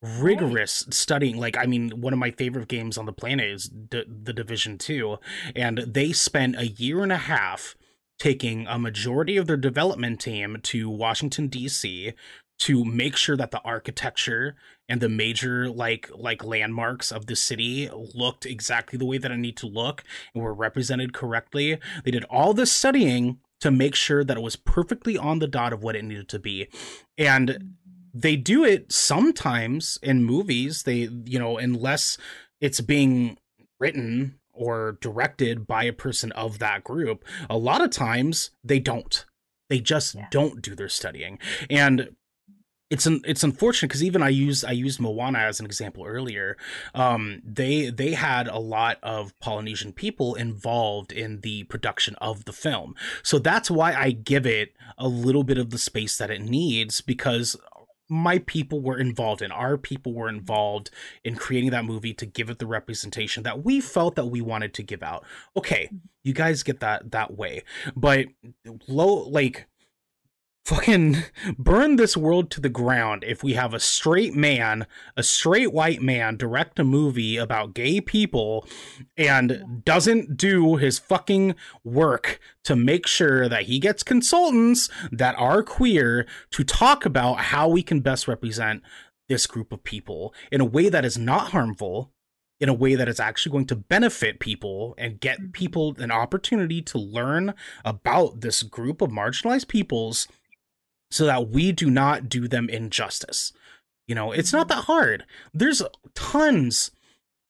rigorous 0.00 0.86
studying. 0.90 1.36
Like 1.38 1.56
i 1.58 1.66
mean 1.66 1.90
one 2.00 2.12
of 2.12 2.20
my 2.20 2.30
favorite 2.30 2.68
games 2.68 2.96
on 2.96 3.06
the 3.06 3.12
planet 3.12 3.50
is 3.50 3.68
D- 3.68 4.04
the 4.06 4.32
division 4.32 4.78
2 4.78 5.18
and 5.56 5.78
they 5.78 6.12
spent 6.12 6.56
a 6.56 6.68
year 6.68 7.02
and 7.02 7.12
a 7.12 7.16
half 7.16 7.74
taking 8.20 8.68
a 8.68 8.78
majority 8.78 9.36
of 9.36 9.48
their 9.48 9.56
development 9.56 10.20
team 10.20 10.58
to 10.62 10.88
washington 10.88 11.48
d.c 11.48 12.12
to 12.60 12.84
make 12.84 13.16
sure 13.16 13.36
that 13.36 13.50
the 13.50 13.60
architecture 13.62 14.54
and 14.88 15.00
the 15.00 15.08
major 15.08 15.68
like 15.68 16.10
like 16.14 16.44
landmarks 16.44 17.10
of 17.10 17.26
the 17.26 17.36
city 17.36 17.88
looked 18.14 18.46
exactly 18.46 18.98
the 18.98 19.04
way 19.04 19.18
that 19.18 19.32
I 19.32 19.36
need 19.36 19.56
to 19.58 19.66
look 19.66 20.04
and 20.34 20.42
were 20.42 20.54
represented 20.54 21.12
correctly. 21.12 21.78
They 22.04 22.10
did 22.10 22.24
all 22.24 22.54
this 22.54 22.72
studying 22.72 23.38
to 23.60 23.70
make 23.70 23.94
sure 23.94 24.24
that 24.24 24.36
it 24.36 24.42
was 24.42 24.56
perfectly 24.56 25.16
on 25.16 25.38
the 25.38 25.46
dot 25.46 25.72
of 25.72 25.82
what 25.82 25.96
it 25.96 26.04
needed 26.04 26.28
to 26.28 26.38
be. 26.38 26.68
And 27.16 27.76
they 28.12 28.36
do 28.36 28.64
it 28.64 28.92
sometimes 28.92 29.98
in 30.02 30.24
movies. 30.24 30.82
They, 30.82 31.08
you 31.24 31.38
know, 31.38 31.56
unless 31.56 32.18
it's 32.60 32.80
being 32.80 33.38
written 33.80 34.38
or 34.52 34.98
directed 35.00 35.66
by 35.66 35.84
a 35.84 35.92
person 35.92 36.30
of 36.32 36.58
that 36.58 36.84
group, 36.84 37.24
a 37.48 37.56
lot 37.56 37.80
of 37.80 37.90
times 37.90 38.50
they 38.62 38.78
don't. 38.78 39.24
They 39.68 39.80
just 39.80 40.14
yeah. 40.14 40.26
don't 40.30 40.60
do 40.60 40.74
their 40.74 40.88
studying. 40.88 41.38
And 41.70 42.14
it's 42.90 43.06
an, 43.06 43.22
it's 43.24 43.42
unfortunate 43.42 43.88
because 43.88 44.04
even 44.04 44.22
I 44.22 44.28
used 44.28 44.64
I 44.64 44.72
used 44.72 45.00
Moana 45.00 45.38
as 45.38 45.58
an 45.58 45.66
example 45.66 46.04
earlier. 46.04 46.56
Um, 46.94 47.40
they 47.44 47.90
they 47.90 48.12
had 48.12 48.46
a 48.46 48.58
lot 48.58 48.98
of 49.02 49.38
Polynesian 49.40 49.92
people 49.92 50.34
involved 50.34 51.10
in 51.10 51.40
the 51.40 51.64
production 51.64 52.14
of 52.16 52.44
the 52.44 52.52
film, 52.52 52.94
so 53.22 53.38
that's 53.38 53.70
why 53.70 53.94
I 53.94 54.10
give 54.10 54.46
it 54.46 54.74
a 54.98 55.08
little 55.08 55.44
bit 55.44 55.58
of 55.58 55.70
the 55.70 55.78
space 55.78 56.18
that 56.18 56.30
it 56.30 56.42
needs 56.42 57.00
because 57.00 57.56
my 58.10 58.38
people 58.40 58.82
were 58.82 58.98
involved 58.98 59.40
in 59.40 59.50
our 59.50 59.78
people 59.78 60.12
were 60.12 60.28
involved 60.28 60.90
in 61.24 61.36
creating 61.36 61.70
that 61.70 61.86
movie 61.86 62.12
to 62.12 62.26
give 62.26 62.50
it 62.50 62.58
the 62.58 62.66
representation 62.66 63.42
that 63.44 63.64
we 63.64 63.80
felt 63.80 64.14
that 64.14 64.26
we 64.26 64.42
wanted 64.42 64.74
to 64.74 64.82
give 64.82 65.02
out. 65.02 65.24
Okay 65.56 65.88
you 66.24 66.32
guys 66.32 66.62
get 66.64 66.80
that 66.80 67.12
that 67.12 67.36
way. 67.36 67.62
But 67.94 68.26
low 68.88 69.28
like 69.28 69.68
fucking 70.64 71.22
burn 71.58 71.96
this 71.96 72.16
world 72.16 72.50
to 72.50 72.60
the 72.60 72.70
ground 72.70 73.22
if 73.26 73.44
we 73.44 73.52
have 73.52 73.74
a 73.74 73.80
straight 73.80 74.34
man, 74.34 74.86
a 75.14 75.22
straight 75.22 75.72
white 75.72 76.00
man 76.00 76.36
direct 76.36 76.78
a 76.78 76.84
movie 76.84 77.36
about 77.36 77.74
gay 77.74 78.00
people 78.00 78.66
and 79.16 79.82
doesn't 79.84 80.38
do 80.38 80.76
his 80.76 80.98
fucking 80.98 81.54
work 81.84 82.40
to 82.64 82.74
make 82.74 83.06
sure 83.06 83.46
that 83.46 83.64
he 83.64 83.78
gets 83.78 84.02
consultants 84.02 84.88
that 85.12 85.34
are 85.38 85.62
queer 85.62 86.26
to 86.50 86.64
talk 86.64 87.04
about 87.04 87.34
how 87.36 87.68
we 87.68 87.82
can 87.82 88.00
best 88.00 88.26
represent 88.26 88.82
this 89.28 89.46
group 89.46 89.70
of 89.70 89.84
people 89.84 90.32
in 90.50 90.62
a 90.62 90.66
way 90.66 90.88
that 90.88 91.04
is 91.04 91.18
not 91.18 91.50
harmful 91.50 92.10
in 92.60 92.68
a 92.70 92.74
way 92.74 92.94
that 92.94 93.08
is 93.08 93.20
actually 93.20 93.52
going 93.52 93.66
to 93.66 93.76
benefit 93.76 94.40
people 94.40 94.94
and 94.96 95.20
get 95.20 95.52
people 95.52 95.94
an 95.98 96.10
opportunity 96.10 96.80
to 96.80 96.98
learn 96.98 97.52
about 97.84 98.40
this 98.40 98.62
group 98.62 99.02
of 99.02 99.10
marginalized 99.10 99.68
peoples 99.68 100.28
so 101.10 101.26
that 101.26 101.50
we 101.50 101.72
do 101.72 101.90
not 101.90 102.28
do 102.28 102.48
them 102.48 102.68
injustice. 102.68 103.52
You 104.06 104.14
know, 104.14 104.32
it's 104.32 104.52
not 104.52 104.68
that 104.68 104.84
hard. 104.84 105.24
There's 105.52 105.82
tons, 106.14 106.90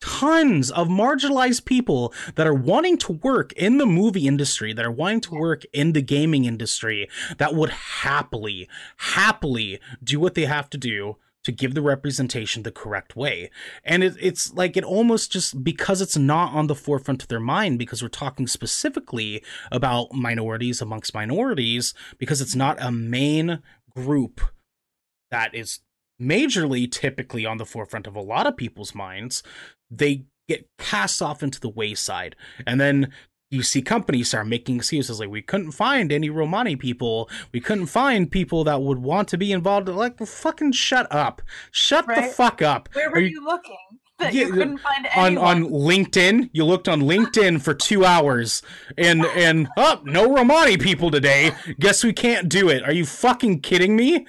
tons 0.01 0.70
of 0.70 0.89
marginalized 0.89 1.64
people 1.64 2.12
that 2.36 2.47
are 2.47 2.55
wanting 2.55 2.97
to 2.98 3.12
work 3.12 3.52
in 3.55 3.78
the 3.78 3.86
movie 3.86 4.26
industry, 4.26 4.72
that 4.72 4.85
are 4.85 4.90
wanting 4.90 5.22
to 5.22 5.35
work 5.35 5.62
in 5.72 5.93
the 5.93 6.02
gaming 6.02 6.44
industry, 6.44 7.09
that 7.39 7.55
would 7.55 7.70
happily, 7.70 8.68
happily 8.98 9.81
do 10.02 10.20
what 10.20 10.35
they 10.35 10.44
have 10.44 10.70
to 10.70 10.78
do 10.78 11.16
to 11.44 11.52
give 11.52 11.74
the 11.74 11.82
representation 11.82 12.62
the 12.62 12.72
correct 12.72 13.14
way. 13.14 13.50
And 13.84 14.02
it, 14.02 14.16
it's 14.20 14.52
like 14.54 14.76
it 14.76 14.84
almost 14.84 15.30
just 15.30 15.62
because 15.62 16.00
it's 16.00 16.16
not 16.16 16.52
on 16.52 16.66
the 16.66 16.74
forefront 16.74 17.22
of 17.22 17.28
their 17.28 17.40
mind, 17.40 17.78
because 17.78 18.02
we're 18.02 18.08
talking 18.08 18.46
specifically 18.46 19.42
about 19.70 20.12
minorities 20.12 20.80
amongst 20.82 21.14
minorities, 21.14 21.94
because 22.18 22.40
it's 22.40 22.56
not 22.56 22.82
a 22.82 22.90
main 22.90 23.62
group 23.94 24.40
that 25.30 25.54
is 25.54 25.80
majorly 26.20 26.90
typically 26.90 27.44
on 27.44 27.58
the 27.58 27.66
forefront 27.66 28.06
of 28.06 28.16
a 28.16 28.20
lot 28.20 28.46
of 28.46 28.56
people's 28.56 28.94
minds, 28.94 29.42
they 29.90 30.24
get 30.48 30.68
cast 30.78 31.20
off 31.22 31.42
into 31.42 31.60
the 31.60 31.68
wayside. 31.68 32.36
And 32.66 32.80
then 32.80 33.12
you 33.50 33.62
see 33.62 33.82
companies 33.82 34.28
start 34.28 34.46
making 34.46 34.76
excuses 34.76 35.20
like 35.20 35.28
we 35.28 35.42
couldn't 35.42 35.72
find 35.72 36.10
any 36.10 36.30
Romani 36.30 36.76
people, 36.76 37.28
we 37.52 37.60
couldn't 37.60 37.86
find 37.86 38.30
people 38.30 38.64
that 38.64 38.82
would 38.82 38.98
want 38.98 39.28
to 39.28 39.38
be 39.38 39.52
involved. 39.52 39.88
Like 39.88 40.18
fucking 40.18 40.72
shut 40.72 41.06
up, 41.10 41.42
shut 41.70 42.06
right? 42.06 42.28
the 42.28 42.34
fuck 42.34 42.62
up. 42.62 42.88
Where 42.92 43.10
were 43.10 43.20
you, 43.20 43.40
you, 43.40 43.44
looking? 43.44 43.76
That 44.20 44.32
yeah, 44.32 44.46
you 44.46 44.52
couldn't 44.52 44.78
find 44.78 45.08
anyone? 45.12 45.38
on 45.38 45.64
on 45.64 45.70
LinkedIn. 45.72 46.50
You 46.52 46.64
looked 46.64 46.88
on 46.88 47.00
LinkedIn 47.00 47.60
for 47.60 47.74
two 47.74 48.04
hours, 48.04 48.62
and 48.96 49.24
and 49.24 49.66
oh, 49.76 50.02
no 50.04 50.32
Romani 50.32 50.76
people 50.76 51.10
today. 51.10 51.50
Guess 51.80 52.04
we 52.04 52.12
can't 52.12 52.48
do 52.48 52.68
it. 52.68 52.84
Are 52.84 52.92
you 52.92 53.06
fucking 53.06 53.62
kidding 53.62 53.96
me? 53.96 54.24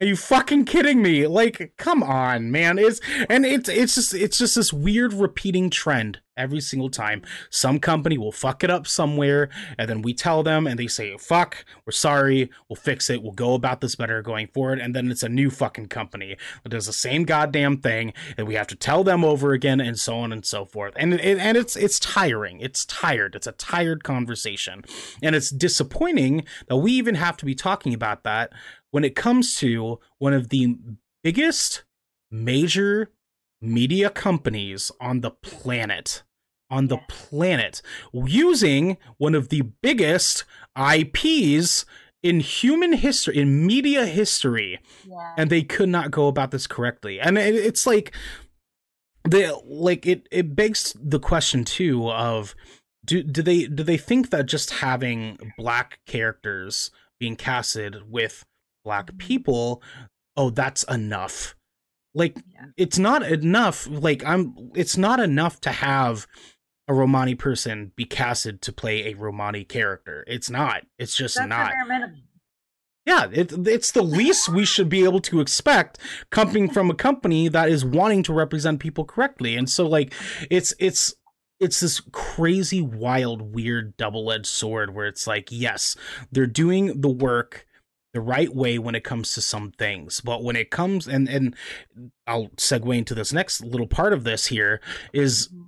Are 0.00 0.06
you 0.06 0.16
fucking 0.16 0.64
kidding 0.64 1.02
me? 1.02 1.26
Like, 1.26 1.74
come 1.76 2.02
on, 2.02 2.50
man. 2.50 2.78
It's 2.78 3.02
and 3.28 3.44
it's 3.44 3.68
it's 3.68 3.94
just 3.94 4.14
it's 4.14 4.38
just 4.38 4.54
this 4.54 4.72
weird 4.72 5.12
repeating 5.12 5.68
trend 5.68 6.20
every 6.40 6.60
single 6.60 6.90
time. 6.90 7.22
Some 7.50 7.78
company 7.78 8.18
will 8.18 8.32
fuck 8.32 8.64
it 8.64 8.70
up 8.70 8.86
somewhere, 8.86 9.48
and 9.78 9.88
then 9.88 10.02
we 10.02 10.14
tell 10.14 10.42
them, 10.42 10.66
and 10.66 10.78
they 10.78 10.86
say, 10.86 11.16
"Fuck, 11.18 11.64
we're 11.86 11.92
sorry. 11.92 12.50
We'll 12.68 12.76
fix 12.76 13.10
it. 13.10 13.22
We'll 13.22 13.32
go 13.32 13.54
about 13.54 13.80
this 13.80 13.94
better 13.94 14.22
going 14.22 14.48
forward." 14.48 14.80
And 14.80 14.94
then 14.94 15.10
it's 15.10 15.22
a 15.22 15.28
new 15.28 15.50
fucking 15.50 15.88
company 15.88 16.36
that 16.62 16.70
does 16.70 16.86
the 16.86 16.92
same 16.92 17.24
goddamn 17.24 17.78
thing, 17.78 18.12
and 18.36 18.48
we 18.48 18.54
have 18.54 18.66
to 18.68 18.76
tell 18.76 19.04
them 19.04 19.24
over 19.24 19.52
again, 19.52 19.80
and 19.80 19.98
so 19.98 20.16
on 20.16 20.32
and 20.32 20.44
so 20.44 20.64
forth. 20.64 20.94
And 20.96 21.14
it, 21.14 21.38
and 21.38 21.56
it's 21.56 21.76
it's 21.76 22.00
tiring. 22.00 22.60
It's 22.60 22.84
tired. 22.86 23.34
It's 23.34 23.46
a 23.46 23.52
tired 23.52 24.04
conversation, 24.04 24.84
and 25.22 25.36
it's 25.36 25.50
disappointing 25.50 26.44
that 26.68 26.76
we 26.76 26.92
even 26.92 27.14
have 27.16 27.36
to 27.38 27.44
be 27.44 27.54
talking 27.54 27.94
about 27.94 28.24
that 28.24 28.52
when 28.90 29.04
it 29.04 29.14
comes 29.14 29.56
to 29.56 30.00
one 30.18 30.32
of 30.32 30.48
the 30.48 30.76
biggest 31.22 31.84
major 32.30 33.10
media 33.60 34.10
companies 34.10 34.90
on 35.00 35.20
the 35.20 35.30
planet 35.30 36.22
on 36.70 36.86
the 36.88 36.98
planet 37.08 37.82
using 38.12 38.96
one 39.18 39.34
of 39.34 39.48
the 39.48 39.62
biggest 39.82 40.44
IPs 40.76 41.84
in 42.22 42.40
human 42.40 42.92
history, 42.92 43.38
in 43.38 43.66
media 43.66 44.06
history, 44.06 44.78
Yeah. 45.06 45.34
and 45.36 45.50
they 45.50 45.62
could 45.62 45.88
not 45.88 46.10
go 46.10 46.28
about 46.28 46.50
this 46.50 46.66
correctly. 46.66 47.18
And 47.18 47.38
it, 47.38 47.54
it's 47.54 47.86
like 47.86 48.14
they 49.28 49.50
like 49.64 50.06
it 50.06 50.26
it 50.30 50.54
begs 50.54 50.96
the 51.02 51.18
question 51.20 51.64
too 51.64 52.10
of 52.10 52.54
do 53.04 53.22
do 53.22 53.42
they 53.42 53.66
do 53.66 53.82
they 53.82 53.96
think 53.98 54.30
that 54.30 54.46
just 54.46 54.70
having 54.70 55.52
black 55.58 56.00
characters 56.06 56.90
being 57.18 57.36
casted 57.36 58.10
with 58.10 58.44
black 58.84 59.06
mm-hmm. 59.06 59.18
people 59.18 59.82
oh 60.36 60.50
that's 60.50 60.84
enough 60.84 61.54
like 62.14 62.36
Yeah. 62.52 62.66
it's 62.76 62.98
not 62.98 63.22
enough 63.22 63.86
like 63.90 64.24
i'm 64.24 64.54
it's 64.74 64.96
not 64.96 65.20
enough 65.20 65.60
to 65.62 65.70
have 65.70 66.26
a 66.90 66.92
romani 66.92 67.36
person 67.36 67.92
be 67.94 68.04
casted 68.04 68.60
to 68.60 68.72
play 68.72 69.06
a 69.06 69.14
romani 69.14 69.62
character. 69.62 70.24
It's 70.26 70.50
not. 70.50 70.82
It's 70.98 71.16
just 71.16 71.36
That's 71.36 71.48
not. 71.48 71.72
yeah, 73.06 73.28
it, 73.32 73.52
it's 73.68 73.92
the 73.92 74.02
least 74.18 74.48
we 74.48 74.64
should 74.64 74.88
be 74.88 75.04
able 75.04 75.20
to 75.20 75.40
expect 75.40 75.98
coming 76.30 76.68
from 76.68 76.90
a 76.90 76.94
company 76.94 77.46
that 77.46 77.68
is 77.68 77.84
wanting 77.84 78.24
to 78.24 78.32
represent 78.32 78.80
people 78.80 79.04
correctly. 79.04 79.54
And 79.54 79.70
so 79.70 79.86
like 79.86 80.12
it's 80.50 80.74
it's 80.80 81.14
it's 81.60 81.78
this 81.78 82.02
crazy 82.10 82.82
wild 82.82 83.54
weird 83.54 83.96
double-edged 83.96 84.46
sword 84.46 84.92
where 84.92 85.06
it's 85.06 85.28
like 85.28 85.46
yes, 85.52 85.96
they're 86.32 86.46
doing 86.48 87.00
the 87.00 87.08
work 87.08 87.68
the 88.12 88.20
right 88.20 88.52
way 88.52 88.80
when 88.80 88.96
it 88.96 89.04
comes 89.04 89.32
to 89.34 89.40
some 89.40 89.70
things, 89.70 90.20
but 90.20 90.42
when 90.42 90.56
it 90.56 90.72
comes 90.72 91.06
and 91.06 91.28
and 91.28 91.54
I'll 92.26 92.48
segue 92.56 92.98
into 92.98 93.14
this 93.14 93.32
next 93.32 93.60
little 93.60 93.86
part 93.86 94.12
of 94.12 94.24
this 94.24 94.46
here 94.46 94.80
is 95.12 95.46
mm-hmm. 95.46 95.66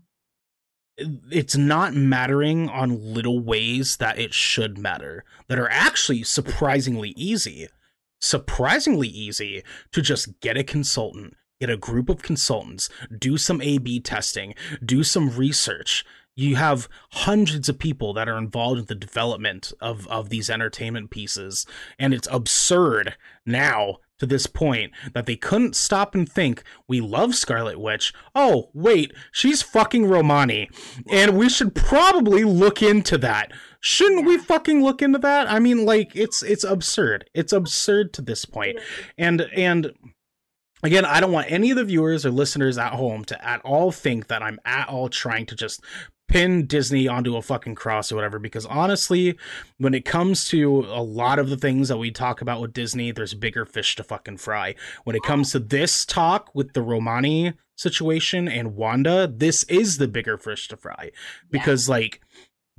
It's 0.96 1.56
not 1.56 1.94
mattering 1.94 2.68
on 2.68 3.14
little 3.14 3.40
ways 3.40 3.96
that 3.96 4.18
it 4.18 4.34
should 4.34 4.78
matter 4.78 5.24
that 5.48 5.58
are 5.58 5.70
actually 5.70 6.22
surprisingly 6.22 7.10
easy 7.10 7.68
surprisingly 8.20 9.08
easy 9.08 9.62
to 9.90 10.00
just 10.00 10.40
get 10.40 10.56
a 10.56 10.62
consultant 10.62 11.34
get 11.60 11.70
a 11.70 11.76
group 11.76 12.08
of 12.08 12.22
consultants 12.22 12.88
do 13.18 13.36
some 13.36 13.60
a 13.62 13.78
b 13.78 14.00
testing 14.00 14.54
do 14.84 15.02
some 15.02 15.30
research. 15.36 16.04
You 16.34 16.56
have 16.56 16.88
hundreds 17.10 17.68
of 17.68 17.78
people 17.78 18.14
that 18.14 18.26
are 18.26 18.38
involved 18.38 18.80
in 18.80 18.86
the 18.86 18.94
development 18.94 19.72
of 19.80 20.08
of 20.08 20.28
these 20.28 20.48
entertainment 20.48 21.10
pieces 21.10 21.66
and 21.98 22.14
it's 22.14 22.28
absurd 22.30 23.16
now 23.44 23.98
to 24.22 24.26
this 24.26 24.46
point 24.46 24.92
that 25.14 25.26
they 25.26 25.34
couldn't 25.34 25.74
stop 25.74 26.14
and 26.14 26.30
think 26.30 26.62
we 26.86 27.00
love 27.00 27.34
Scarlet 27.34 27.80
Witch. 27.80 28.14
Oh, 28.36 28.70
wait, 28.72 29.12
she's 29.32 29.62
fucking 29.62 30.06
Romani. 30.06 30.70
And 31.10 31.36
we 31.36 31.48
should 31.48 31.74
probably 31.74 32.44
look 32.44 32.82
into 32.82 33.18
that. 33.18 33.50
Shouldn't 33.80 34.24
we 34.24 34.38
fucking 34.38 34.80
look 34.80 35.02
into 35.02 35.18
that? 35.18 35.50
I 35.50 35.58
mean, 35.58 35.84
like 35.84 36.14
it's 36.14 36.40
it's 36.44 36.62
absurd. 36.62 37.28
It's 37.34 37.52
absurd 37.52 38.12
to 38.14 38.22
this 38.22 38.44
point. 38.44 38.78
And 39.18 39.40
and 39.56 39.92
again, 40.84 41.04
I 41.04 41.18
don't 41.18 41.32
want 41.32 41.50
any 41.50 41.72
of 41.72 41.76
the 41.76 41.84
viewers 41.84 42.24
or 42.24 42.30
listeners 42.30 42.78
at 42.78 42.92
home 42.92 43.24
to 43.24 43.44
at 43.44 43.60
all 43.62 43.90
think 43.90 44.28
that 44.28 44.40
I'm 44.40 44.60
at 44.64 44.88
all 44.88 45.08
trying 45.08 45.46
to 45.46 45.56
just 45.56 45.82
pin 46.32 46.66
Disney 46.66 47.06
onto 47.06 47.36
a 47.36 47.42
fucking 47.42 47.74
cross 47.74 48.10
or 48.10 48.14
whatever 48.14 48.38
because 48.38 48.64
honestly, 48.66 49.36
when 49.76 49.92
it 49.92 50.06
comes 50.06 50.48
to 50.48 50.80
a 50.80 51.02
lot 51.02 51.38
of 51.38 51.50
the 51.50 51.58
things 51.58 51.88
that 51.88 51.98
we 51.98 52.10
talk 52.10 52.40
about 52.40 52.60
with 52.60 52.72
Disney, 52.72 53.12
there's 53.12 53.34
bigger 53.34 53.66
fish 53.66 53.96
to 53.96 54.02
fucking 54.02 54.38
fry. 54.38 54.74
When 55.04 55.14
it 55.14 55.22
comes 55.22 55.52
to 55.52 55.58
this 55.58 56.06
talk 56.06 56.50
with 56.54 56.72
the 56.72 56.80
Romani 56.80 57.52
situation 57.76 58.48
and 58.48 58.74
Wanda, 58.74 59.26
this 59.26 59.64
is 59.64 59.98
the 59.98 60.08
bigger 60.08 60.38
fish 60.38 60.68
to 60.68 60.76
fry. 60.76 61.12
Because 61.50 61.88
like 61.88 62.22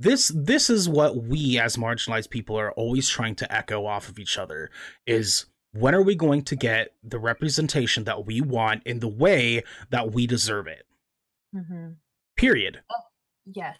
this 0.00 0.32
this 0.34 0.68
is 0.68 0.88
what 0.88 1.22
we 1.22 1.56
as 1.58 1.76
marginalized 1.76 2.30
people 2.30 2.58
are 2.58 2.72
always 2.72 3.08
trying 3.08 3.36
to 3.36 3.54
echo 3.54 3.86
off 3.86 4.08
of 4.08 4.18
each 4.18 4.36
other 4.36 4.70
is 5.06 5.46
when 5.70 5.94
are 5.94 6.02
we 6.02 6.16
going 6.16 6.42
to 6.42 6.56
get 6.56 6.92
the 7.04 7.20
representation 7.20 8.02
that 8.04 8.26
we 8.26 8.40
want 8.40 8.82
in 8.84 8.98
the 8.98 9.08
way 9.08 9.62
that 9.90 10.12
we 10.12 10.26
deserve 10.26 10.66
it? 10.66 10.86
Hmm 11.52 11.92
period 12.36 12.80
Yes. 13.46 13.78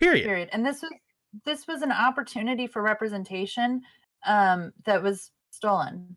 period 0.00 0.24
Period. 0.24 0.48
And 0.52 0.64
this 0.64 0.82
was 0.82 0.90
this 1.44 1.66
was 1.66 1.82
an 1.82 1.92
opportunity 1.92 2.66
for 2.66 2.82
representation 2.82 3.82
um 4.26 4.72
that 4.84 5.02
was 5.02 5.30
stolen. 5.50 6.16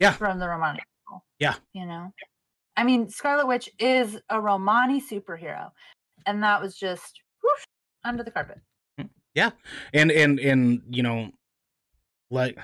Yeah. 0.00 0.12
From 0.12 0.38
the 0.38 0.48
Romani 0.48 0.78
people. 0.78 1.24
Yeah. 1.38 1.54
You 1.72 1.86
know? 1.86 2.12
I 2.76 2.84
mean, 2.84 3.08
Scarlet 3.08 3.48
Witch 3.48 3.68
is 3.80 4.18
a 4.30 4.40
Romani 4.40 5.00
superhero. 5.00 5.70
And 6.26 6.42
that 6.42 6.60
was 6.60 6.76
just 6.76 7.20
whoosh, 7.42 7.64
under 8.04 8.22
the 8.22 8.30
carpet. 8.30 8.58
Yeah, 9.34 9.50
and 9.94 10.10
and 10.10 10.40
and 10.40 10.82
you 10.90 11.04
know 11.04 11.30
like 12.30 12.58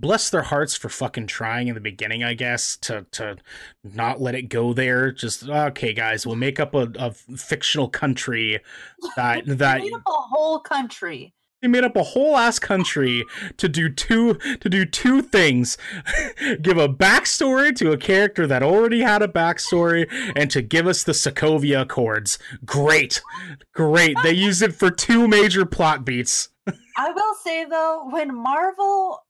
bless 0.00 0.30
their 0.30 0.42
hearts 0.42 0.76
for 0.76 0.88
fucking 0.88 1.26
trying 1.26 1.68
in 1.68 1.74
the 1.74 1.80
beginning 1.80 2.22
i 2.22 2.34
guess 2.34 2.76
to 2.76 3.04
to 3.10 3.36
not 3.84 4.20
let 4.20 4.34
it 4.34 4.42
go 4.42 4.72
there. 4.72 5.10
Just 5.12 5.48
okay 5.48 5.92
guys 5.92 6.26
we'll 6.26 6.36
make 6.36 6.60
up 6.60 6.74
a, 6.74 6.90
a 6.98 7.12
fictional 7.12 7.88
country 7.88 8.60
that 9.16 9.46
They 9.46 9.54
that 9.54 9.80
made 9.80 9.92
up 9.92 10.02
a 10.06 10.10
whole 10.10 10.58
country. 10.60 11.32
they 11.62 11.68
made 11.68 11.84
up 11.84 11.96
a 11.96 12.02
whole 12.02 12.36
ass 12.36 12.58
country 12.58 13.24
to 13.56 13.68
do 13.68 13.88
two 13.88 14.34
to 14.34 14.68
do 14.68 14.84
two 14.84 15.22
things. 15.22 15.76
Give 16.62 16.78
a 16.78 16.88
backstory 16.88 17.74
to 17.76 17.92
a 17.92 17.96
character 17.96 18.46
that 18.46 18.62
already 18.62 19.00
had 19.00 19.22
a 19.22 19.28
backstory 19.28 20.06
and 20.36 20.50
to 20.50 20.62
give 20.62 20.86
us 20.86 21.02
the 21.04 21.12
sokovia 21.12 21.82
accords. 21.82 22.38
Great. 22.64 23.20
Great. 23.74 24.16
They 24.22 24.32
used 24.32 24.62
it 24.62 24.74
for 24.74 24.90
two 24.90 25.26
major 25.26 25.64
plot 25.66 26.04
beats. 26.04 26.50
I 26.96 27.10
will 27.12 27.34
say 27.42 27.64
though, 27.64 28.08
when 28.10 28.34
Marvel 28.34 29.24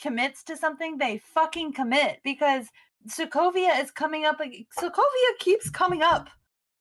commits 0.00 0.42
to 0.44 0.56
something, 0.56 0.98
they 0.98 1.18
fucking 1.18 1.72
commit 1.72 2.20
because 2.24 2.66
Sokovia 3.08 3.80
is 3.82 3.90
coming 3.90 4.24
up. 4.24 4.40
ag- 4.40 4.66
Sokovia 4.78 5.30
keeps 5.38 5.70
coming 5.70 6.02
up. 6.02 6.28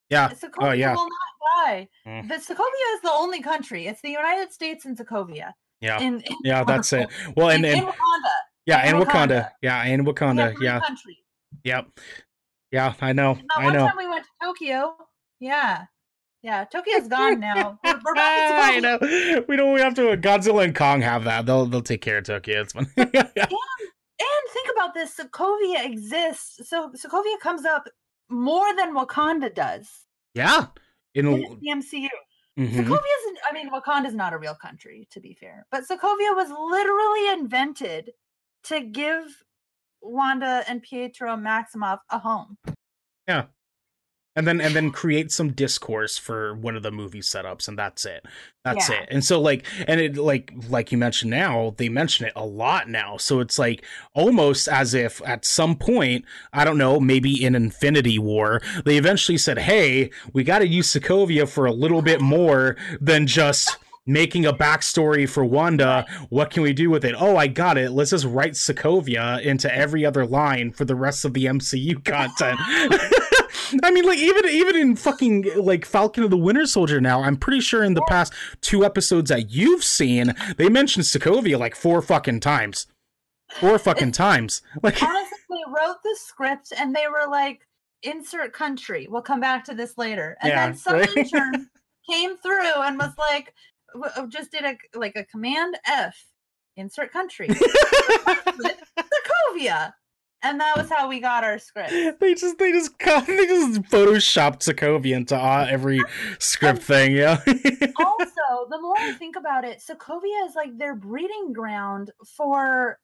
yeah 0.10 0.30
Sokovia 0.30 0.70
oh 0.70 0.72
yeah 0.72 0.94
will 0.96 1.08
not 1.08 1.66
die. 1.68 1.88
Mm. 2.08 2.28
But 2.28 2.40
Sokovia 2.42 2.88
is 2.96 3.02
the 3.04 3.12
only 3.12 3.42
country. 3.42 3.88
It's 3.88 4.02
the 4.02 4.10
United 4.12 4.52
States 4.52 4.86
and 4.86 4.98
Sokovia. 4.98 5.54
yeah 5.82 6.00
In, 6.02 6.22
in 6.22 6.36
yeah 6.44 6.64
that's 6.64 6.92
it 6.94 7.08
well 7.38 7.50
and 7.50 7.64
in, 7.66 7.72
and 7.72 7.80
in 7.82 7.86
Wakanda. 7.86 8.34
yeah 8.66 8.84
in 8.90 8.96
and 8.96 9.06
wakanda 9.06 9.40
Wakanda. 9.40 9.52
yeah 9.62 9.84
and 9.84 10.06
wakanda 10.08 10.54
three 10.56 10.66
yeah 10.66 10.80
countries. 10.82 11.18
yep 11.64 11.86
yeah 12.72 12.94
i 13.02 13.14
know 13.14 13.34
Now, 13.36 13.42
i 13.58 13.64
one 13.66 13.74
know 13.74 13.88
time 13.88 13.98
we 13.98 14.08
went 14.08 14.26
to 14.26 14.34
Tokyo. 14.46 14.80
Yeah. 15.40 15.86
Yeah. 16.42 16.66
Tokyo's 16.66 17.08
gone 17.08 17.40
now. 17.40 17.80
We're, 17.84 17.94
we're 17.94 18.14
I 18.16 18.80
know. 18.80 18.98
We 19.48 19.56
don't 19.56 19.74
We 19.74 19.82
have 19.82 19.94
to. 19.96 20.16
Godzilla 20.18 20.64
and 20.64 20.76
Kong 20.76 21.02
have 21.02 21.24
that. 21.26 21.46
They'll 21.46 21.66
they'll 21.66 21.82
take 21.82 22.02
care 22.02 22.20
of 22.20 22.26
Tokyo. 22.26 22.62
It's 22.62 22.74
fine. 22.74 22.88
And 24.22 24.52
think 24.52 24.68
about 24.76 24.94
this: 24.94 25.16
Sokovia 25.18 25.86
exists. 25.86 26.68
So 26.68 26.92
Sokovia 26.92 27.40
comes 27.40 27.64
up 27.64 27.88
more 28.30 28.76
than 28.76 28.94
Wakanda 28.94 29.54
does 29.56 29.88
yeah. 30.34 30.68
In, 31.16 31.28
in 31.28 31.60
the 31.62 31.70
MCU. 31.72 32.08
mhm. 32.58 32.70
Sokovia 32.72 33.14
isn't. 33.22 33.38
I 33.50 33.54
mean, 33.54 33.70
Wakanda's 33.72 34.14
not 34.14 34.34
a 34.34 34.38
real 34.38 34.56
country, 34.56 35.08
to 35.12 35.20
be 35.20 35.34
fair. 35.34 35.66
But 35.72 35.84
Sokovia 35.88 36.36
was 36.36 36.50
literally 36.50 37.42
invented 37.42 38.12
to 38.66 38.82
give 38.82 39.44
Wanda 40.02 40.64
and 40.68 40.82
Pietro 40.82 41.36
Maximoff 41.36 42.00
a 42.10 42.20
home. 42.20 42.58
And 44.40 44.48
then 44.48 44.60
and 44.62 44.74
then 44.76 44.90
create 44.92 45.32
some 45.32 45.52
discourse 45.52 46.18
for 46.18 46.56
one 46.56 46.76
of 46.76 46.82
the 46.84 46.92
movie 46.92 47.20
setups 47.22 47.68
and 47.68 47.78
that's 47.78 48.06
it. 48.06 48.26
That's 48.66 48.90
Yeah. 48.90 49.02
it. 49.02 49.10
And 49.12 49.24
so 49.24 49.40
like 49.40 49.66
and 49.88 50.00
it 50.02 50.18
like 50.18 50.52
like 50.70 50.92
you 50.92 50.98
mentioned 50.98 51.30
now 51.32 51.76
they 51.78 51.90
mention 51.90 52.26
it 52.26 52.34
a 52.36 52.46
lot 52.46 52.90
now. 52.90 53.18
So 53.18 53.40
it's 53.42 53.60
like 53.60 53.86
almost 54.16 54.68
as 54.68 54.94
if 54.94 55.22
at 55.26 55.46
some 55.46 55.76
point 55.76 56.26
i 56.54 56.64
don't 56.64 56.78
know 56.78 57.00
maybe 57.00 57.44
in 57.44 57.54
infinity 57.56 58.18
war 58.18 58.62
they 58.86 58.98
eventually 58.98 59.38
said 59.38 59.58
hey 59.60 60.10
we 60.34 60.44
got 60.44 60.60
to 60.60 60.68
use 60.68 60.92
sokovia 60.92 61.48
for 61.48 61.66
a 61.66 61.72
little 61.72 62.02
bit 62.02 62.22
more 62.22 62.76
than 63.02 63.28
just 63.28 63.78
making 64.06 64.44
a 64.44 64.52
backstory 64.54 65.30
for 65.30 65.46
wanda. 65.46 66.04
What 66.30 66.50
can 66.50 66.64
we 66.64 66.74
do 66.74 66.90
with 66.90 67.06
it? 67.06 67.14
Oh 67.20 67.36
i 67.38 67.46
got 67.46 67.78
it. 67.78 67.92
Let's 67.92 68.10
just 68.10 68.26
write 68.26 68.54
sokovia 68.54 69.40
into 69.42 69.72
every 69.74 70.04
other 70.04 70.26
line 70.26 70.72
for 70.72 70.84
the 70.86 70.96
rest 70.96 71.26
of 71.26 71.34
the 71.36 71.46
mcu 71.46 72.04
content 72.04 72.60
I 73.84 73.92
mean, 73.92 74.06
like 74.06 74.20
even 74.20 74.46
even 74.50 74.76
in 74.76 74.96
fucking 74.96 75.52
like 75.56 75.86
Falcon 75.86 76.24
of 76.24 76.30
the 76.30 76.38
Winter 76.38 76.66
Soldier 76.66 77.00
now, 77.02 77.24
I'm 77.24 77.36
pretty 77.38 77.62
sure 77.62 77.84
in 77.84 77.94
the 77.94 78.06
past 78.08 78.34
two 78.62 78.84
episodes 78.86 79.30
that 79.30 79.52
you've 79.52 79.84
seen, 79.84 80.34
they 80.58 80.70
mentioned 80.70 81.06
Sokovia 81.06 81.58
like 81.60 81.76
four 81.76 82.02
fucking 82.02 82.40
times, 82.40 82.88
four 83.60 83.78
fucking 83.80 84.12
times. 84.14 84.62
Like, 84.84 85.02
Honestly, 85.02 85.38
they 85.50 85.64
wrote 85.68 85.98
the 86.04 86.16
script 86.20 86.72
and 86.78 86.96
they 86.96 87.08
were 87.08 87.30
like, 87.30 87.68
"Insert 88.04 88.54
country." 88.54 89.08
We'll 89.10 89.22
come 89.22 89.40
back 89.40 89.66
to 89.66 89.74
this 89.74 89.98
later. 89.98 90.38
And 90.42 90.50
Yeah, 90.52 90.66
then 90.68 90.76
some 90.78 90.94
right. 90.96 91.18
intern 91.18 91.70
came 92.10 92.38
through 92.38 92.82
and 92.82 92.98
was 92.98 93.14
like, 93.18 93.54
w- 93.94 94.12
uh, 94.16 94.28
just 94.28 94.52
did 94.52 94.64
a 94.66 94.78
like 94.98 95.16
a 95.16 95.24
command 95.26 95.78
F, 95.88 96.16
insert 96.76 97.12
country, 97.12 97.48
Sokovia. 99.58 99.94
And 100.44 100.60
that 100.60 100.78
was 100.78 100.90
how 100.90 101.08
we 101.10 101.20
got 101.20 101.44
our 101.44 101.60
script. 101.60 101.92
They 102.20 102.34
just 102.36 102.58
they 102.58 102.72
just 102.72 102.98
they 103.00 103.46
just 103.46 103.82
photoshopped 103.84 104.60
Sokovia 104.62 105.16
into 105.16 105.36
uh, 105.36 105.68
every 105.70 106.02
script 106.40 106.82
thing. 106.84 107.14
Yeah. 107.14 107.40
also, 107.48 108.68
the 108.70 108.80
more 108.82 108.98
I 108.98 109.14
think 109.18 109.36
about 109.36 109.64
it, 109.66 109.82
Sokovia 109.88 110.48
is 110.48 110.56
like 110.56 110.78
their 110.78 110.96
breeding 110.96 111.54
ground 111.54 112.12
for 112.38 113.00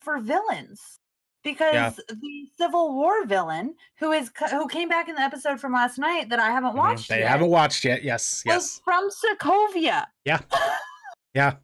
for 0.00 0.18
villains 0.18 0.98
because 1.42 1.74
Yeah. 1.74 1.90
the 2.08 2.46
Civil 2.58 2.94
War 2.94 3.24
villain 3.26 3.74
who 3.98 4.12
is 4.12 4.30
who 4.50 4.68
came 4.68 4.88
back 4.88 5.08
in 5.08 5.14
the 5.14 5.20
episode 5.22 5.60
from 5.60 5.72
last 5.72 5.98
night 5.98 6.28
that 6.30 6.38
I 6.38 6.50
haven't 6.50 6.74
watched 6.76 7.08
they 7.08 7.20
yet 7.20 7.28
haven't 7.28 7.50
watched 7.50 7.84
yet. 7.84 8.02
Yes. 8.04 8.42
was 8.46 8.52
Yes. 8.54 8.80
from 8.84 9.08
Sokovia. 9.10 10.06
Yeah. 10.24 10.40
yeah. 11.34 11.54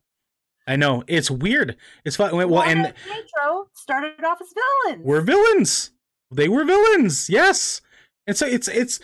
I 0.66 0.76
know. 0.76 1.02
It's 1.06 1.30
weird. 1.30 1.76
It's 2.04 2.16
fun. 2.16 2.36
Well, 2.36 2.48
Wanda 2.48 2.70
and 2.70 2.86
and 2.86 2.94
Pietro 2.94 3.68
started 3.72 4.22
off 4.24 4.40
as 4.40 4.52
villains. 4.84 5.04
were 5.04 5.20
villains. 5.20 5.90
They 6.30 6.48
were 6.48 6.64
villains. 6.64 7.28
Yes. 7.28 7.80
And 8.26 8.36
so 8.36 8.46
it's 8.46 8.68
it's 8.68 9.00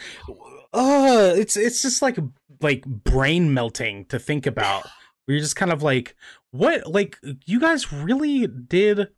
uh 0.73 1.35
it's 1.37 1.57
it's 1.57 1.83
just 1.83 2.03
like 2.03 2.19
like 2.61 2.85
brain 2.87 3.53
melting 3.53 4.05
to 4.07 4.19
think 4.19 4.47
about. 4.47 4.87
Where 5.25 5.35
you're 5.35 5.43
just 5.43 5.57
kind 5.57 5.73
of 5.73 5.83
like, 5.83 6.15
what 6.53 6.87
like 6.87 7.19
you 7.47 7.59
guys 7.59 7.93
really 7.93 8.47
did 8.47 9.09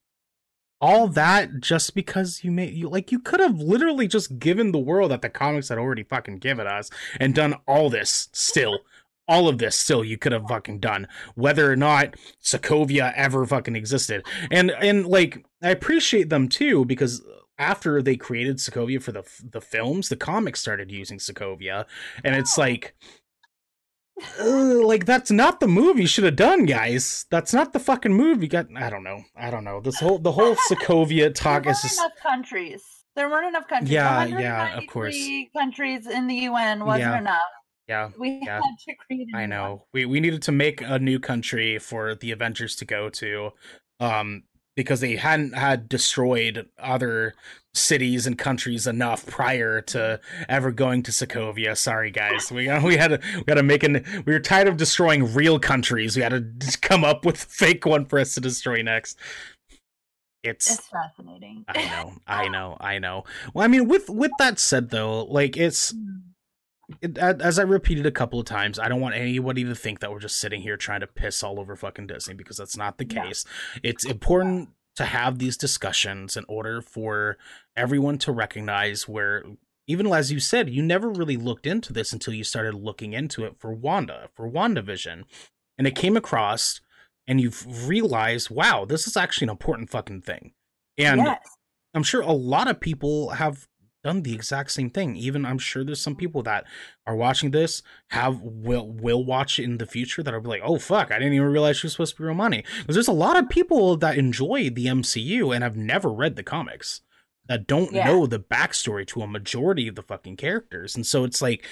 all 0.80 1.08
that 1.08 1.60
just 1.60 1.94
because 1.94 2.44
you 2.44 2.50
made 2.50 2.72
you 2.72 2.88
like 2.88 3.10
you 3.10 3.18
could 3.18 3.40
have 3.40 3.58
literally 3.58 4.06
just 4.06 4.38
given 4.38 4.72
the 4.72 4.78
world 4.78 5.10
that 5.10 5.22
the 5.22 5.28
comics 5.28 5.68
had 5.68 5.78
already 5.78 6.04
fucking 6.04 6.38
given 6.38 6.66
us 6.66 6.88
and 7.20 7.34
done 7.34 7.54
all 7.66 7.90
this 7.90 8.28
still. 8.32 8.78
All 9.28 9.46
of 9.48 9.58
this 9.58 9.76
still 9.76 10.02
you 10.02 10.16
could 10.16 10.32
have 10.32 10.46
fucking 10.48 10.78
done, 10.80 11.06
whether 11.34 11.70
or 11.70 11.76
not 11.76 12.14
Sokovia 12.42 13.12
ever 13.14 13.44
fucking 13.46 13.76
existed. 13.76 14.24
And 14.50 14.70
and 14.70 15.06
like 15.06 15.44
I 15.62 15.70
appreciate 15.70 16.30
them 16.30 16.48
too 16.48 16.84
because 16.86 17.22
after 17.58 18.00
they 18.00 18.16
created 18.16 18.56
Sokovia 18.56 19.02
for 19.02 19.12
the 19.12 19.24
the 19.44 19.60
films, 19.60 20.08
the 20.08 20.16
comics 20.16 20.60
started 20.60 20.90
using 20.90 21.18
Sokovia, 21.18 21.84
and 22.24 22.34
it's 22.36 22.58
Oh. 22.58 22.62
like, 22.62 22.94
uh, 24.40 24.84
like 24.86 25.04
that's 25.06 25.30
not 25.30 25.60
the 25.60 25.68
move 25.68 25.98
you 25.98 26.06
should 26.06 26.24
have 26.24 26.36
done, 26.36 26.66
guys. 26.66 27.26
That's 27.30 27.52
not 27.52 27.72
the 27.72 27.78
fucking 27.80 28.12
move 28.14 28.42
you 28.42 28.48
got. 28.48 28.66
I 28.76 28.90
don't 28.90 29.04
know. 29.04 29.22
I 29.36 29.50
don't 29.50 29.64
know. 29.64 29.80
This 29.80 29.98
whole 30.00 30.18
the 30.18 30.32
whole 30.32 30.54
Sokovia 30.70 31.34
talk 31.34 31.66
is 31.66 31.80
just 31.82 31.98
enough 31.98 32.12
countries. 32.22 32.82
There 33.14 33.28
weren't 33.28 33.48
enough 33.48 33.66
countries. 33.68 33.90
Yeah, 33.90 34.24
yeah, 34.26 34.78
of 34.78 34.86
course. 34.86 35.14
193 35.16 35.50
Countries 35.56 36.06
in 36.06 36.26
the 36.28 36.34
UN 36.50 36.84
wasn't 36.84 37.10
Yeah. 37.12 37.18
enough. 37.18 37.42
Yeah. 37.88 38.10
We 38.18 38.40
Yeah. 38.44 38.56
had 38.56 38.78
to 38.88 38.94
create. 39.06 39.28
a 39.34 39.36
I 39.36 39.46
new 39.46 39.56
one. 39.56 39.72
know. 39.72 39.84
We 39.92 40.04
we 40.06 40.20
needed 40.20 40.42
to 40.42 40.52
make 40.52 40.80
a 40.82 40.98
new 40.98 41.18
country 41.18 41.78
for 41.78 42.14
the 42.14 42.30
Avengers 42.32 42.76
to 42.76 42.84
go 42.84 43.08
to, 43.10 43.52
um, 44.00 44.44
because 44.76 45.00
they 45.00 45.16
hadn't 45.16 45.54
had 45.54 45.88
destroyed 45.88 46.68
other 46.78 47.34
cities 47.74 48.26
and 48.26 48.36
countries 48.38 48.86
enough 48.86 49.26
prior 49.26 49.80
mm-hmm. 49.80 49.86
to 49.98 50.20
ever 50.48 50.70
going 50.72 51.02
to 51.04 51.10
Sokovia. 51.12 51.76
Sorry, 51.76 52.10
guys. 52.10 52.50
We 52.52 52.68
uh, 52.68 52.82
we 52.82 52.96
had 52.96 53.08
to 53.08 53.20
we 53.34 53.44
had 53.48 53.54
to 53.54 53.62
make 53.62 53.82
an. 53.82 54.04
We 54.26 54.32
were 54.32 54.40
tired 54.40 54.68
of 54.68 54.76
destroying 54.76 55.32
real 55.34 55.58
countries. 55.58 56.16
We 56.16 56.22
had 56.22 56.60
to 56.60 56.78
come 56.82 57.04
up 57.04 57.24
with 57.24 57.42
a 57.42 57.46
fake 57.46 57.86
one 57.86 58.04
for 58.06 58.18
us 58.18 58.34
to 58.34 58.40
destroy 58.40 58.82
next. 58.82 59.18
It's 60.44 60.70
It's 60.70 60.88
fascinating. 60.88 61.64
I 61.68 61.84
know, 61.84 62.12
I 62.26 62.48
know, 62.56 62.76
I 62.80 62.98
know. 62.98 63.24
Well, 63.54 63.64
I 63.64 63.68
mean, 63.68 63.88
with 63.88 64.08
with 64.08 64.30
that 64.38 64.58
said, 64.58 64.90
though, 64.90 65.24
like 65.24 65.56
it's 65.56 65.92
mm. 65.92 66.20
It, 67.00 67.18
as 67.18 67.58
I 67.58 67.62
repeated 67.62 68.06
a 68.06 68.10
couple 68.10 68.40
of 68.40 68.46
times, 68.46 68.78
I 68.78 68.88
don't 68.88 69.00
want 69.00 69.14
anybody 69.14 69.64
to 69.64 69.74
think 69.74 70.00
that 70.00 70.10
we're 70.10 70.20
just 70.20 70.38
sitting 70.38 70.62
here 70.62 70.76
trying 70.76 71.00
to 71.00 71.06
piss 71.06 71.42
all 71.42 71.60
over 71.60 71.76
fucking 71.76 72.06
Disney 72.06 72.34
because 72.34 72.56
that's 72.56 72.76
not 72.76 72.98
the 72.98 73.04
case. 73.04 73.44
It's 73.82 74.04
important 74.04 74.70
to 74.96 75.04
have 75.04 75.38
these 75.38 75.56
discussions 75.56 76.36
in 76.36 76.44
order 76.48 76.80
for 76.80 77.36
everyone 77.76 78.18
to 78.18 78.32
recognize 78.32 79.06
where 79.06 79.44
even 79.86 80.06
as 80.12 80.30
you 80.30 80.40
said, 80.40 80.68
you 80.68 80.82
never 80.82 81.08
really 81.08 81.36
looked 81.36 81.66
into 81.66 81.92
this 81.92 82.12
until 82.12 82.34
you 82.34 82.44
started 82.44 82.74
looking 82.74 83.14
into 83.14 83.44
it 83.44 83.56
for 83.58 83.72
Wanda, 83.72 84.28
for 84.34 84.50
WandaVision. 84.50 85.24
And 85.78 85.86
it 85.86 85.94
came 85.94 86.16
across 86.16 86.80
and 87.26 87.40
you've 87.40 87.88
realized, 87.88 88.50
wow, 88.50 88.84
this 88.84 89.06
is 89.06 89.16
actually 89.16 89.46
an 89.46 89.50
important 89.50 89.88
fucking 89.90 90.22
thing. 90.22 90.52
And 90.98 91.22
yes. 91.22 91.56
I'm 91.94 92.02
sure 92.02 92.20
a 92.20 92.32
lot 92.32 92.68
of 92.68 92.80
people 92.80 93.30
have 93.30 93.66
done 94.08 94.22
the 94.22 94.34
exact 94.34 94.70
same 94.70 94.88
thing. 94.90 95.16
Even 95.16 95.44
I'm 95.44 95.58
sure 95.58 95.84
there's 95.84 96.00
some 96.00 96.16
people 96.16 96.42
that 96.44 96.64
are 97.06 97.14
watching 97.16 97.50
this 97.50 97.82
have 98.10 98.40
will 98.42 98.88
will 98.90 99.24
watch 99.24 99.58
in 99.58 99.78
the 99.78 99.86
future 99.86 100.22
that 100.22 100.32
are 100.34 100.40
like, 100.40 100.62
oh 100.64 100.78
fuck, 100.78 101.12
I 101.12 101.18
didn't 101.18 101.34
even 101.34 101.48
realize 101.48 101.76
she 101.76 101.86
was 101.86 101.92
supposed 101.92 102.16
to 102.16 102.22
be 102.22 102.26
Romani. 102.26 102.64
Because 102.80 102.96
there's 102.96 103.08
a 103.08 103.12
lot 103.12 103.36
of 103.36 103.48
people 103.48 103.96
that 103.98 104.16
enjoy 104.18 104.70
the 104.70 104.86
MCU 104.86 105.54
and 105.54 105.62
have 105.62 105.76
never 105.76 106.08
read 106.10 106.36
the 106.36 106.42
comics 106.42 107.02
that 107.48 107.66
don't 107.66 107.92
Yeah. 107.92 108.06
know 108.06 108.26
the 108.26 108.40
backstory 108.40 109.06
to 109.08 109.22
a 109.22 109.26
majority 109.26 109.88
of 109.88 109.94
the 109.94 110.02
fucking 110.02 110.36
characters. 110.36 110.96
And 110.96 111.06
so 111.06 111.24
it's 111.24 111.42
like 111.42 111.66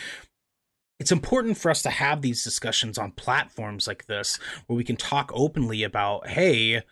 it's 0.99 1.13
important 1.13 1.59
for 1.59 1.71
us 1.71 1.83
to 1.83 1.91
have 1.91 2.23
these 2.23 2.43
discussions 2.45 2.97
on 2.99 3.13
platforms 3.13 3.87
like 3.87 4.07
this 4.07 4.39
where 4.67 4.77
we 4.77 4.85
can 4.85 4.97
talk 4.97 5.31
openly 5.35 5.83
about, 5.83 6.29
hey, 6.29 6.83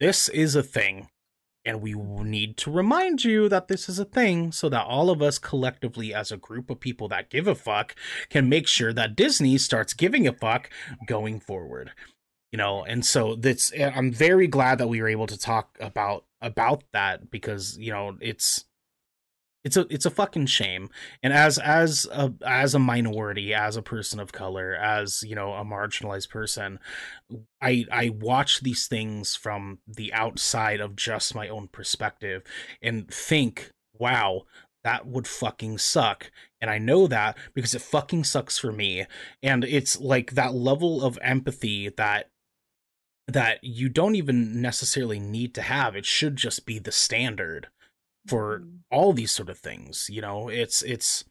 this 0.00 0.28
is 0.28 0.54
a 0.54 0.62
thing 0.62 1.08
and 1.64 1.82
we 1.82 1.92
need 1.94 2.56
to 2.58 2.70
remind 2.70 3.24
you 3.24 3.48
that 3.48 3.68
this 3.68 3.88
is 3.88 3.98
a 3.98 4.04
thing 4.04 4.52
so 4.52 4.68
that 4.68 4.86
all 4.86 5.10
of 5.10 5.20
us 5.20 5.38
collectively 5.38 6.14
as 6.14 6.32
a 6.32 6.36
group 6.36 6.70
of 6.70 6.80
people 6.80 7.08
that 7.08 7.30
give 7.30 7.46
a 7.46 7.54
fuck 7.54 7.94
can 8.30 8.48
make 8.48 8.66
sure 8.66 8.92
that 8.92 9.16
Disney 9.16 9.58
starts 9.58 9.92
giving 9.92 10.26
a 10.26 10.32
fuck 10.32 10.70
going 11.06 11.40
forward. 11.40 11.92
You 12.52 12.56
know, 12.56 12.82
and 12.84 13.04
so 13.04 13.34
that's 13.34 13.72
eh, 13.74 13.90
I'm 13.94 14.10
very 14.10 14.46
glad 14.46 14.78
that 14.78 14.88
we 14.88 15.02
were 15.02 15.08
able 15.08 15.26
to 15.26 15.38
talk 15.38 15.76
about 15.80 16.24
about 16.40 16.84
that 16.92 17.30
because, 17.30 17.76
you 17.76 17.92
know, 17.92 18.16
it's 18.20 18.64
it's 19.68 19.76
a 19.76 19.86
it's 19.90 20.06
a 20.06 20.10
fucking 20.10 20.46
shame. 20.46 20.88
And 21.22 21.30
as 21.30 21.58
as 21.58 22.08
a 22.10 22.32
as 22.46 22.74
a 22.74 22.78
minority, 22.78 23.52
as 23.52 23.76
a 23.76 23.82
person 23.82 24.18
of 24.18 24.32
color, 24.32 24.74
as, 24.74 25.22
you 25.22 25.34
know, 25.34 25.52
a 25.52 25.62
marginalized 25.62 26.30
person, 26.30 26.78
I 27.60 27.84
I 27.92 28.08
watch 28.08 28.60
these 28.60 28.86
things 28.86 29.36
from 29.36 29.80
the 29.86 30.10
outside 30.14 30.80
of 30.80 30.96
just 30.96 31.34
my 31.34 31.48
own 31.48 31.68
perspective 31.68 32.42
and 32.80 33.12
think, 33.12 33.70
wow, 33.92 34.44
that 34.84 35.06
would 35.06 35.28
fucking 35.28 35.76
suck. 35.76 36.30
And 36.62 36.70
I 36.70 36.78
know 36.78 37.06
that 37.06 37.36
because 37.52 37.74
it 37.74 37.82
fucking 37.82 38.24
sucks 38.24 38.56
for 38.56 38.72
me. 38.72 39.04
And 39.42 39.64
it's 39.64 40.00
like 40.00 40.30
that 40.30 40.54
level 40.54 41.04
of 41.04 41.18
empathy 41.20 41.90
that 41.90 42.30
that 43.26 43.58
you 43.62 43.90
don't 43.90 44.14
even 44.14 44.62
necessarily 44.62 45.20
need 45.20 45.54
to 45.56 45.60
have. 45.60 45.94
It 45.94 46.06
should 46.06 46.36
just 46.36 46.64
be 46.64 46.78
the 46.78 46.90
standard 46.90 47.68
for 48.28 48.64
all 48.90 49.12
these 49.12 49.32
sort 49.32 49.48
of 49.48 49.58
things. 49.58 50.08
You 50.10 50.20
know, 50.20 50.48
it's 50.48 50.82
it's 50.82 51.24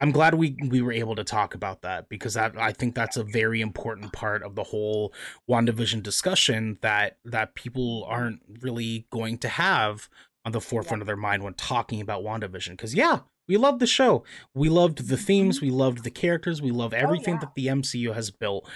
I'm 0.00 0.10
glad 0.10 0.34
we 0.34 0.56
we 0.68 0.82
were 0.82 0.92
able 0.92 1.14
to 1.16 1.24
talk 1.24 1.54
about 1.54 1.82
that 1.82 2.08
because 2.08 2.34
that 2.34 2.58
I 2.58 2.72
think 2.72 2.94
that's 2.94 3.16
a 3.16 3.24
very 3.24 3.60
important 3.60 4.12
part 4.12 4.42
of 4.42 4.54
the 4.54 4.64
whole 4.64 5.12
WandaVision 5.48 6.02
discussion 6.02 6.78
that 6.82 7.18
that 7.24 7.54
people 7.54 8.04
aren't 8.08 8.40
really 8.60 9.06
going 9.10 9.38
to 9.38 9.48
have 9.48 10.08
on 10.44 10.52
the 10.52 10.60
forefront 10.60 11.02
of 11.02 11.06
their 11.06 11.16
mind 11.16 11.42
when 11.42 11.54
talking 11.54 12.00
about 12.00 12.22
WandaVision. 12.22 12.70
Because 12.70 12.94
yeah, 12.94 13.20
we 13.48 13.56
loved 13.56 13.80
the 13.80 13.86
show. 13.86 14.24
We 14.54 14.68
loved 14.68 15.08
the 15.08 15.14
mm-hmm. 15.14 15.24
themes, 15.24 15.60
we 15.60 15.70
loved 15.70 16.04
the 16.04 16.10
characters, 16.10 16.60
we 16.60 16.70
love 16.70 16.92
oh, 16.92 16.98
everything 16.98 17.34
yeah. 17.34 17.40
that 17.40 17.54
the 17.54 17.66
MCU 17.68 18.14
has 18.14 18.30
built. 18.30 18.68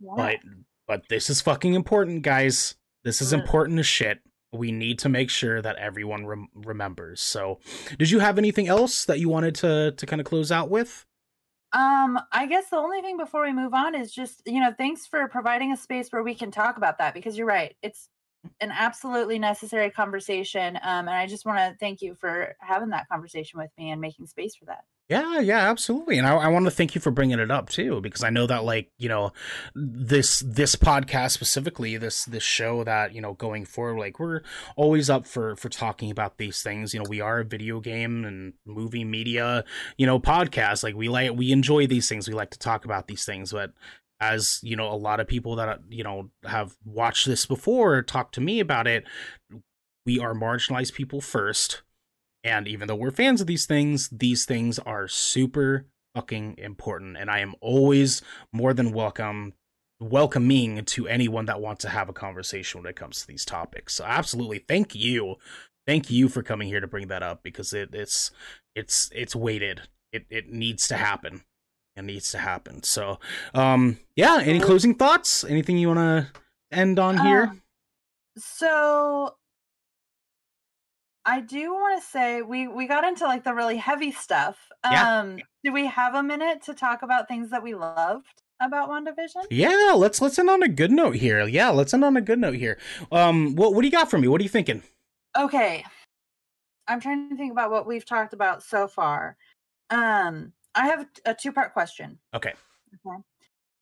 Yeah. 0.00 0.12
But 0.16 0.36
but 0.86 1.08
this 1.08 1.28
is 1.28 1.40
fucking 1.40 1.74
important, 1.74 2.22
guys. 2.22 2.76
This 3.04 3.20
is 3.20 3.32
important 3.32 3.78
as 3.78 3.86
shit. 3.86 4.20
We 4.52 4.70
need 4.70 4.98
to 5.00 5.08
make 5.08 5.30
sure 5.30 5.62
that 5.62 5.76
everyone 5.76 6.26
rem- 6.26 6.48
remembers. 6.54 7.20
So, 7.20 7.58
did 7.98 8.10
you 8.10 8.18
have 8.18 8.38
anything 8.38 8.68
else 8.68 9.06
that 9.06 9.18
you 9.18 9.28
wanted 9.28 9.54
to 9.56 9.92
to 9.92 10.06
kind 10.06 10.20
of 10.20 10.26
close 10.26 10.52
out 10.52 10.70
with? 10.70 11.06
Um, 11.72 12.20
I 12.32 12.46
guess 12.46 12.68
the 12.68 12.76
only 12.76 13.00
thing 13.00 13.16
before 13.16 13.42
we 13.44 13.52
move 13.52 13.72
on 13.72 13.94
is 13.94 14.12
just, 14.12 14.42
you 14.44 14.60
know, 14.60 14.74
thanks 14.76 15.06
for 15.06 15.26
providing 15.28 15.72
a 15.72 15.76
space 15.76 16.10
where 16.10 16.22
we 16.22 16.34
can 16.34 16.50
talk 16.50 16.76
about 16.76 16.98
that 16.98 17.14
because 17.14 17.38
you're 17.38 17.46
right. 17.46 17.74
It's 17.82 18.10
an 18.60 18.70
absolutely 18.72 19.38
necessary 19.38 19.90
conversation. 19.90 20.76
Um, 20.76 21.08
and 21.08 21.10
I 21.10 21.26
just 21.26 21.46
want 21.46 21.58
to 21.58 21.76
thank 21.80 22.02
you 22.02 22.14
for 22.14 22.56
having 22.60 22.90
that 22.90 23.08
conversation 23.08 23.58
with 23.58 23.70
me 23.78 23.90
and 23.90 24.00
making 24.02 24.26
space 24.26 24.54
for 24.54 24.66
that. 24.66 24.84
Yeah, 25.12 25.40
yeah, 25.40 25.68
absolutely. 25.68 26.16
And 26.16 26.26
I, 26.26 26.36
I 26.36 26.48
want 26.48 26.64
to 26.64 26.70
thank 26.70 26.94
you 26.94 27.00
for 27.02 27.10
bringing 27.10 27.38
it 27.38 27.50
up 27.50 27.68
too, 27.68 28.00
because 28.00 28.24
I 28.24 28.30
know 28.30 28.46
that 28.46 28.64
like 28.64 28.90
you 28.96 29.10
know 29.10 29.34
this 29.74 30.40
this 30.40 30.74
podcast 30.74 31.32
specifically, 31.32 31.98
this 31.98 32.24
this 32.24 32.42
show 32.42 32.82
that 32.84 33.14
you 33.14 33.20
know 33.20 33.34
going 33.34 33.66
forward, 33.66 33.98
like 33.98 34.18
we're 34.18 34.40
always 34.74 35.10
up 35.10 35.26
for 35.26 35.54
for 35.56 35.68
talking 35.68 36.10
about 36.10 36.38
these 36.38 36.62
things. 36.62 36.94
You 36.94 37.00
know, 37.00 37.06
we 37.10 37.20
are 37.20 37.40
a 37.40 37.44
video 37.44 37.78
game 37.78 38.24
and 38.24 38.54
movie 38.64 39.04
media, 39.04 39.64
you 39.98 40.06
know, 40.06 40.18
podcast. 40.18 40.82
Like 40.82 40.94
we 40.94 41.10
like 41.10 41.32
we 41.32 41.52
enjoy 41.52 41.86
these 41.86 42.08
things. 42.08 42.26
We 42.26 42.32
like 42.32 42.50
to 42.52 42.58
talk 42.58 42.86
about 42.86 43.06
these 43.06 43.26
things, 43.26 43.52
but 43.52 43.74
as 44.18 44.60
you 44.62 44.76
know, 44.76 44.90
a 44.90 44.96
lot 44.96 45.20
of 45.20 45.26
people 45.26 45.56
that 45.56 45.80
you 45.90 46.04
know 46.04 46.30
have 46.44 46.74
watched 46.86 47.26
this 47.26 47.44
before 47.44 48.00
talk 48.00 48.32
to 48.32 48.40
me 48.40 48.60
about 48.60 48.86
it. 48.86 49.04
We 50.06 50.18
are 50.20 50.32
marginalized 50.32 50.94
people 50.94 51.20
first. 51.20 51.82
And 52.44 52.66
even 52.66 52.88
though 52.88 52.96
we're 52.96 53.10
fans 53.10 53.40
of 53.40 53.46
these 53.46 53.66
things, 53.66 54.08
these 54.10 54.44
things 54.44 54.78
are 54.80 55.06
super 55.08 55.86
fucking 56.14 56.56
important. 56.58 57.16
And 57.16 57.30
I 57.30 57.38
am 57.38 57.54
always 57.60 58.22
more 58.52 58.74
than 58.74 58.92
welcome 58.92 59.54
welcoming 60.00 60.84
to 60.84 61.06
anyone 61.06 61.46
that 61.46 61.60
wants 61.60 61.82
to 61.82 61.88
have 61.88 62.08
a 62.08 62.12
conversation 62.12 62.80
when 62.80 62.90
it 62.90 62.96
comes 62.96 63.20
to 63.20 63.26
these 63.28 63.44
topics. 63.44 63.94
So 63.94 64.04
absolutely 64.04 64.58
thank 64.58 64.96
you 64.96 65.36
thank 65.86 66.10
you 66.10 66.28
for 66.28 66.42
coming 66.42 66.68
here 66.68 66.80
to 66.80 66.86
bring 66.86 67.08
that 67.08 67.22
up 67.22 67.42
because 67.42 67.72
it, 67.72 67.90
it's 67.92 68.30
it's 68.74 69.10
it's 69.14 69.36
weighted. 69.36 69.82
It 70.12 70.26
it 70.30 70.50
needs 70.50 70.88
to 70.88 70.96
happen. 70.96 71.42
It 71.96 72.04
needs 72.04 72.30
to 72.32 72.38
happen. 72.38 72.82
So, 72.82 73.18
um, 73.52 73.98
yeah. 74.16 74.40
Any 74.42 74.60
closing 74.60 74.94
thoughts? 74.94 75.44
Anything 75.44 75.76
you 75.76 75.88
want 75.88 75.98
to 75.98 76.26
end 76.70 76.98
on 76.98 77.18
here? 77.18 77.44
Um, 77.44 77.62
so 78.38 79.34
I 81.24 81.40
do 81.40 81.72
want 81.72 82.00
to 82.00 82.06
say 82.06 82.42
we 82.42 82.66
we 82.68 82.86
got 82.86 83.04
into 83.04 83.24
like 83.24 83.44
the 83.44 83.54
really 83.54 83.76
heavy 83.76 84.10
stuff. 84.12 84.58
Yeah. 84.84 85.20
Um 85.20 85.38
do 85.64 85.72
we 85.72 85.86
have 85.86 86.14
a 86.14 86.22
minute 86.22 86.62
to 86.62 86.74
talk 86.74 87.02
about 87.02 87.28
things 87.28 87.50
that 87.50 87.62
we 87.62 87.74
loved 87.74 88.42
about 88.60 88.88
WandaVision? 88.88 89.46
Yeah, 89.50 89.92
let's 89.94 90.20
let's 90.20 90.38
end 90.38 90.50
on 90.50 90.62
a 90.62 90.68
good 90.68 90.90
note 90.90 91.16
here. 91.16 91.46
Yeah, 91.46 91.70
let's 91.70 91.94
end 91.94 92.04
on 92.04 92.16
a 92.16 92.20
good 92.20 92.38
note 92.38 92.54
here. 92.54 92.78
Um, 93.10 93.54
what 93.54 93.74
what 93.74 93.82
do 93.82 93.86
you 93.86 93.92
got 93.92 94.10
for 94.10 94.18
me? 94.18 94.28
What 94.28 94.40
are 94.40 94.44
you 94.44 94.50
thinking? 94.50 94.82
Okay. 95.38 95.84
I'm 96.88 97.00
trying 97.00 97.30
to 97.30 97.36
think 97.36 97.52
about 97.52 97.70
what 97.70 97.86
we've 97.86 98.04
talked 98.04 98.32
about 98.32 98.62
so 98.62 98.88
far. 98.88 99.36
Um 99.90 100.52
I 100.74 100.86
have 100.86 101.06
a 101.26 101.34
two-part 101.34 101.72
question. 101.72 102.18
Okay. 102.34 102.54
Okay. 103.06 103.22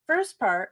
First 0.06 0.38
part, 0.38 0.70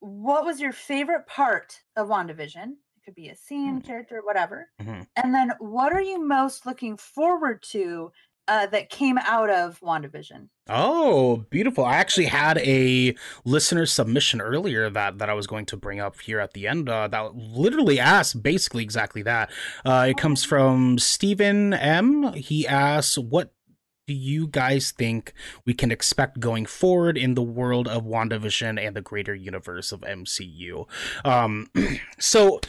what 0.00 0.44
was 0.44 0.60
your 0.60 0.72
favorite 0.72 1.26
part 1.26 1.80
of 1.96 2.08
WandaVision? 2.08 2.74
Could 3.08 3.14
be 3.14 3.30
a 3.30 3.34
scene, 3.34 3.76
Hmm. 3.76 3.86
character, 3.86 4.20
whatever. 4.22 4.68
Mhm. 4.82 5.06
And 5.16 5.34
then 5.34 5.52
what 5.60 5.94
are 5.94 6.00
you 6.02 6.20
most 6.22 6.66
looking 6.66 6.98
forward 6.98 7.62
to 7.70 8.12
uh, 8.46 8.64
that 8.66 8.88
came 8.88 9.18
out 9.18 9.48
of 9.50 9.78
WandaVision? 9.80 10.48
Oh, 10.70 11.44
beautiful. 11.50 11.84
I 11.84 11.96
actually 11.96 12.26
had 12.26 12.56
a 12.58 13.14
listener 13.44 13.84
submission 13.86 14.40
earlier 14.40 14.88
that, 14.88 15.18
that 15.18 15.28
I 15.28 15.34
was 15.34 15.46
going 15.46 15.66
to 15.66 15.76
bring 15.76 16.00
up 16.00 16.18
here 16.20 16.40
at 16.40 16.54
the 16.54 16.66
end 16.66 16.88
uh, 16.88 17.08
that 17.08 17.34
literally 17.34 18.00
asked 18.00 18.42
basically 18.42 18.82
exactly 18.82 19.20
that. 19.22 19.50
Uh, 19.84 20.06
it 20.08 20.16
comes 20.16 20.44
from 20.44 20.98
Stephen 20.98 21.74
M. 21.74 22.32
He 22.32 22.66
asks, 22.66 23.18
What 23.18 23.52
do 24.08 24.14
you 24.14 24.46
guys 24.48 24.90
think 24.90 25.34
we 25.66 25.74
can 25.74 25.92
expect 25.92 26.40
going 26.40 26.64
forward 26.66 27.18
in 27.18 27.34
the 27.34 27.42
world 27.42 27.86
of 27.86 28.04
WandaVision 28.04 28.84
and 28.84 28.96
the 28.96 29.02
greater 29.02 29.34
universe 29.34 29.92
of 29.92 30.00
MCU? 30.00 30.88
Um, 31.26 31.70
so 32.18 32.60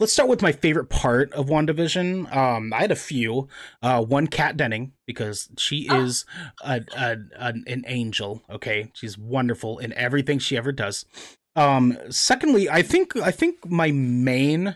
let's 0.00 0.12
start 0.12 0.28
with 0.28 0.42
my 0.42 0.50
favorite 0.52 0.90
part 0.90 1.32
of 1.32 1.46
WandaVision. 1.46 2.34
Um, 2.36 2.72
I 2.74 2.80
had 2.80 2.90
a 2.90 2.96
few. 2.96 3.48
Uh, 3.80 4.02
one, 4.04 4.26
Kat 4.26 4.56
Denning, 4.56 4.92
because 5.06 5.48
she 5.56 5.86
Oh. 5.88 6.02
is 6.02 6.26
a, 6.62 6.82
a, 6.96 7.16
an, 7.38 7.64
an 7.68 7.84
angel. 7.86 8.42
Okay, 8.50 8.90
she's 8.92 9.16
wonderful 9.16 9.78
in 9.78 9.92
everything 9.92 10.40
she 10.40 10.56
ever 10.56 10.72
does. 10.72 11.06
Um, 11.54 11.96
secondly, 12.10 12.68
I 12.68 12.82
think 12.82 13.16
I 13.16 13.30
think 13.30 13.64
my 13.70 13.92
main 13.92 14.74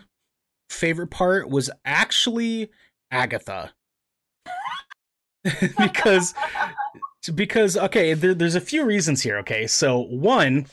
favorite 0.69 1.07
part 1.11 1.49
was 1.49 1.69
actually 1.85 2.71
Agatha, 3.11 3.73
because 5.77 6.33
because 7.33 7.77
okay, 7.77 8.13
there, 8.13 8.33
there's 8.33 8.55
a 8.55 8.61
few 8.61 8.85
reasons 8.85 9.21
here. 9.21 9.37
Okay, 9.39 9.67
so 9.67 9.99
one. 9.99 10.67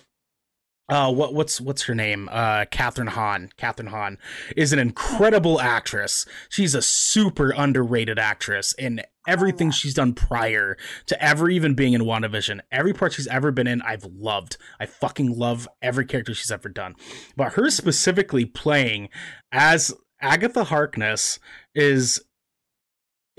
Uh, 0.88 1.12
what 1.12 1.32
what's 1.32 1.60
what's 1.60 1.82
her 1.82 1.94
name? 1.94 2.28
Uh, 2.32 2.64
Kathryn 2.64 3.10
Hahn. 3.10 3.50
Kathryn 3.56 3.90
Hahn 3.90 4.18
is 4.56 4.72
an 4.72 4.80
incredible 4.80 5.60
actress. 5.60 6.26
She's 6.48 6.74
a 6.74 6.82
super 6.82 7.52
underrated 7.56 8.18
actress 8.18 8.72
in 8.72 9.00
everything 9.28 9.68
yeah. 9.68 9.72
she's 9.72 9.94
done 9.94 10.14
prior 10.14 10.76
to 11.06 11.22
ever 11.22 11.48
even 11.48 11.74
being 11.74 11.92
in 11.92 12.02
WandaVision. 12.02 12.58
Every 12.72 12.92
part 12.92 13.12
she's 13.12 13.28
ever 13.28 13.52
been 13.52 13.68
in, 13.68 13.82
I've 13.82 14.04
loved. 14.04 14.56
I 14.80 14.86
fucking 14.86 15.38
love 15.38 15.68
every 15.80 16.06
character 16.06 16.34
she's 16.34 16.50
ever 16.50 16.68
done. 16.68 16.96
But 17.36 17.52
her 17.52 17.70
specifically 17.70 18.44
playing 18.44 19.10
as 19.52 19.94
Agatha 20.20 20.64
Harkness 20.64 21.38
is 21.72 22.20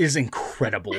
is 0.01 0.15
incredible. 0.15 0.95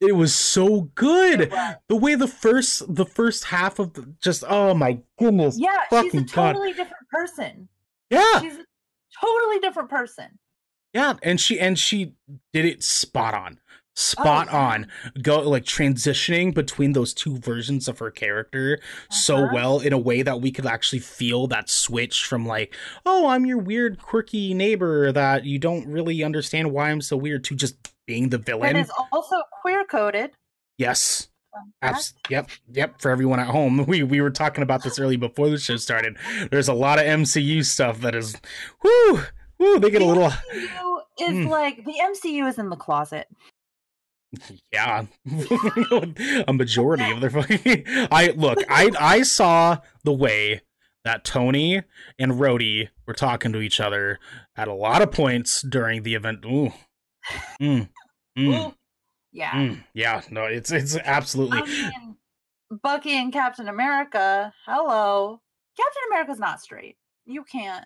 it 0.00 0.12
was 0.14 0.34
so 0.34 0.90
good. 0.94 1.52
The 1.88 1.96
way 1.96 2.14
the 2.14 2.28
first 2.28 2.94
the 2.94 3.06
first 3.06 3.44
half 3.44 3.78
of 3.78 3.94
the, 3.94 4.14
just 4.20 4.44
oh 4.48 4.74
my 4.74 4.98
goodness. 5.18 5.58
Yeah, 5.58 5.70
she's 5.90 5.98
a 5.98 6.02
Fucking 6.02 6.28
God. 6.32 6.52
totally 6.52 6.72
different 6.72 7.08
person. 7.10 7.68
Yeah. 8.10 8.40
She's 8.40 8.54
a 8.56 8.64
totally 9.20 9.58
different 9.60 9.88
person. 9.90 10.38
Yeah, 10.92 11.14
and 11.22 11.40
she 11.40 11.58
and 11.60 11.78
she 11.78 12.14
did 12.52 12.64
it 12.64 12.82
spot 12.82 13.34
on. 13.34 13.58
Spot 13.98 14.46
yeah. 14.50 14.56
on. 14.58 14.86
Go 15.22 15.40
like 15.40 15.64
transitioning 15.64 16.52
between 16.54 16.92
those 16.92 17.14
two 17.14 17.38
versions 17.38 17.88
of 17.88 17.98
her 17.98 18.10
character 18.10 18.78
so 19.10 19.36
Uh-huh. 19.38 19.48
well 19.54 19.78
in 19.80 19.92
a 19.92 19.98
way 19.98 20.20
that 20.22 20.40
we 20.40 20.52
could 20.52 20.66
actually 20.66 20.98
feel 20.98 21.46
that 21.48 21.70
switch 21.70 22.24
from 22.24 22.46
like, 22.46 22.74
oh, 23.06 23.28
I'm 23.28 23.46
your 23.46 23.58
weird 23.58 23.98
quirky 24.00 24.52
neighbor 24.54 25.10
that 25.12 25.44
you 25.44 25.58
don't 25.58 25.86
really 25.88 26.22
understand 26.22 26.72
why 26.72 26.90
I'm 26.90 27.00
so 27.00 27.16
weird 27.16 27.42
to 27.44 27.54
just 27.54 27.76
being 28.06 28.28
the 28.28 28.36
That 28.38 28.46
villain. 28.46 28.76
is 28.76 28.90
also 29.12 29.36
queer 29.62 29.84
coded. 29.84 30.30
yes. 30.78 31.28
Abs- 31.80 32.12
yep, 32.28 32.50
yep. 32.70 33.00
For 33.00 33.10
everyone 33.10 33.40
at 33.40 33.46
home, 33.46 33.86
we 33.88 34.02
we 34.02 34.20
were 34.20 34.30
talking 34.30 34.62
about 34.62 34.82
this 34.82 34.98
early 34.98 35.16
before 35.16 35.48
the 35.48 35.56
show 35.56 35.76
started. 35.78 36.18
There's 36.50 36.68
a 36.68 36.74
lot 36.74 36.98
of 36.98 37.06
MCU 37.06 37.64
stuff 37.64 38.02
that 38.02 38.14
is, 38.14 38.36
whoo, 38.84 39.20
whoo. 39.58 39.78
They 39.80 39.88
get 39.90 40.02
a 40.02 40.04
The 40.04 40.12
little, 40.12 40.28
MCU 40.28 40.90
is 41.18 41.28
Mm. 41.30 41.48
like 41.48 41.82
the 41.86 41.94
MCU 41.98 42.46
is 42.46 42.58
in 42.58 42.68
the 42.68 42.76
closet. 42.76 43.26
Yeah, 44.72 45.06
a 46.48 46.52
majority 46.52 47.10
of 47.10 47.20
their 47.20 47.30
fucking. 47.30 47.84
I 47.86 48.32
look, 48.36 48.58
I 48.68 48.90
I 48.98 49.22
saw 49.22 49.78
the 50.04 50.12
way 50.12 50.62
that 51.04 51.24
Tony 51.24 51.82
and 52.18 52.32
Rhodey 52.32 52.88
were 53.06 53.14
talking 53.14 53.52
to 53.52 53.60
each 53.60 53.80
other 53.80 54.18
at 54.56 54.68
a 54.68 54.74
lot 54.74 55.02
of 55.02 55.12
points 55.12 55.62
during 55.62 56.02
the 56.02 56.14
event. 56.14 56.44
Ooh, 56.44 56.72
mm, 57.60 57.88
mm, 58.38 58.66
Ooh. 58.68 58.74
Yeah. 59.32 59.50
mm. 59.52 59.84
yeah. 59.94 60.22
No, 60.30 60.44
it's 60.44 60.70
it's 60.72 60.96
absolutely. 60.96 61.58
I 61.58 61.64
mean, 61.64 62.16
Bucky 62.82 63.12
and 63.12 63.32
Captain 63.32 63.68
America. 63.68 64.52
Hello, 64.66 65.40
Captain 65.76 66.02
America's 66.10 66.38
not 66.40 66.60
straight. 66.60 66.96
You 67.26 67.44
can't. 67.44 67.84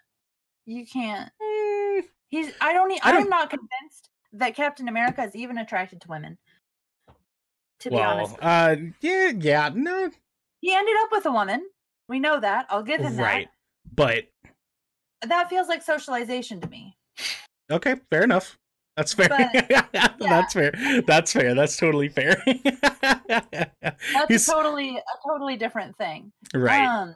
You 0.66 0.86
can't. 0.86 1.30
Mm, 1.42 2.02
He's. 2.28 2.52
I 2.60 2.72
don't. 2.72 2.90
e- 2.92 3.00
I 3.02 3.12
don't- 3.12 3.22
I'm 3.24 3.28
not 3.28 3.50
convinced 3.50 4.09
that 4.32 4.54
Captain 4.54 4.88
America 4.88 5.22
is 5.22 5.34
even 5.34 5.58
attracted 5.58 6.00
to 6.02 6.08
women. 6.08 6.38
To 7.80 7.90
be 7.90 8.00
honest, 8.00 8.36
uh, 8.42 8.76
yeah, 9.00 9.32
yeah, 9.38 9.70
no, 9.74 10.10
he 10.60 10.74
ended 10.74 10.94
up 11.02 11.08
with 11.12 11.24
a 11.26 11.32
woman. 11.32 11.66
We 12.08 12.18
know 12.20 12.38
that. 12.38 12.66
I'll 12.68 12.82
give 12.82 13.00
him 13.00 13.16
that. 13.16 13.22
right, 13.22 13.48
but 13.94 14.24
that. 15.26 15.48
Feels 15.48 15.68
like 15.68 15.82
socialization 15.82 16.60
to 16.60 16.68
me. 16.68 16.96
okay, 17.72 17.94
fair 18.10 18.22
enough. 18.22 18.58
That's 18.96 19.14
fair. 19.14 19.28
That's 20.20 20.52
fair. 20.52 20.72
That's 21.06 21.32
fair. 21.32 21.54
That's 21.54 21.76
totally 21.78 22.08
fair. 22.10 22.42
That's 22.44 24.28
He's- 24.28 24.46
a 24.48 24.52
totally 24.52 24.96
a 24.98 25.02
totally 25.26 25.56
different 25.56 25.96
thing. 25.96 26.32
right. 26.54 26.84
Um, 26.84 27.14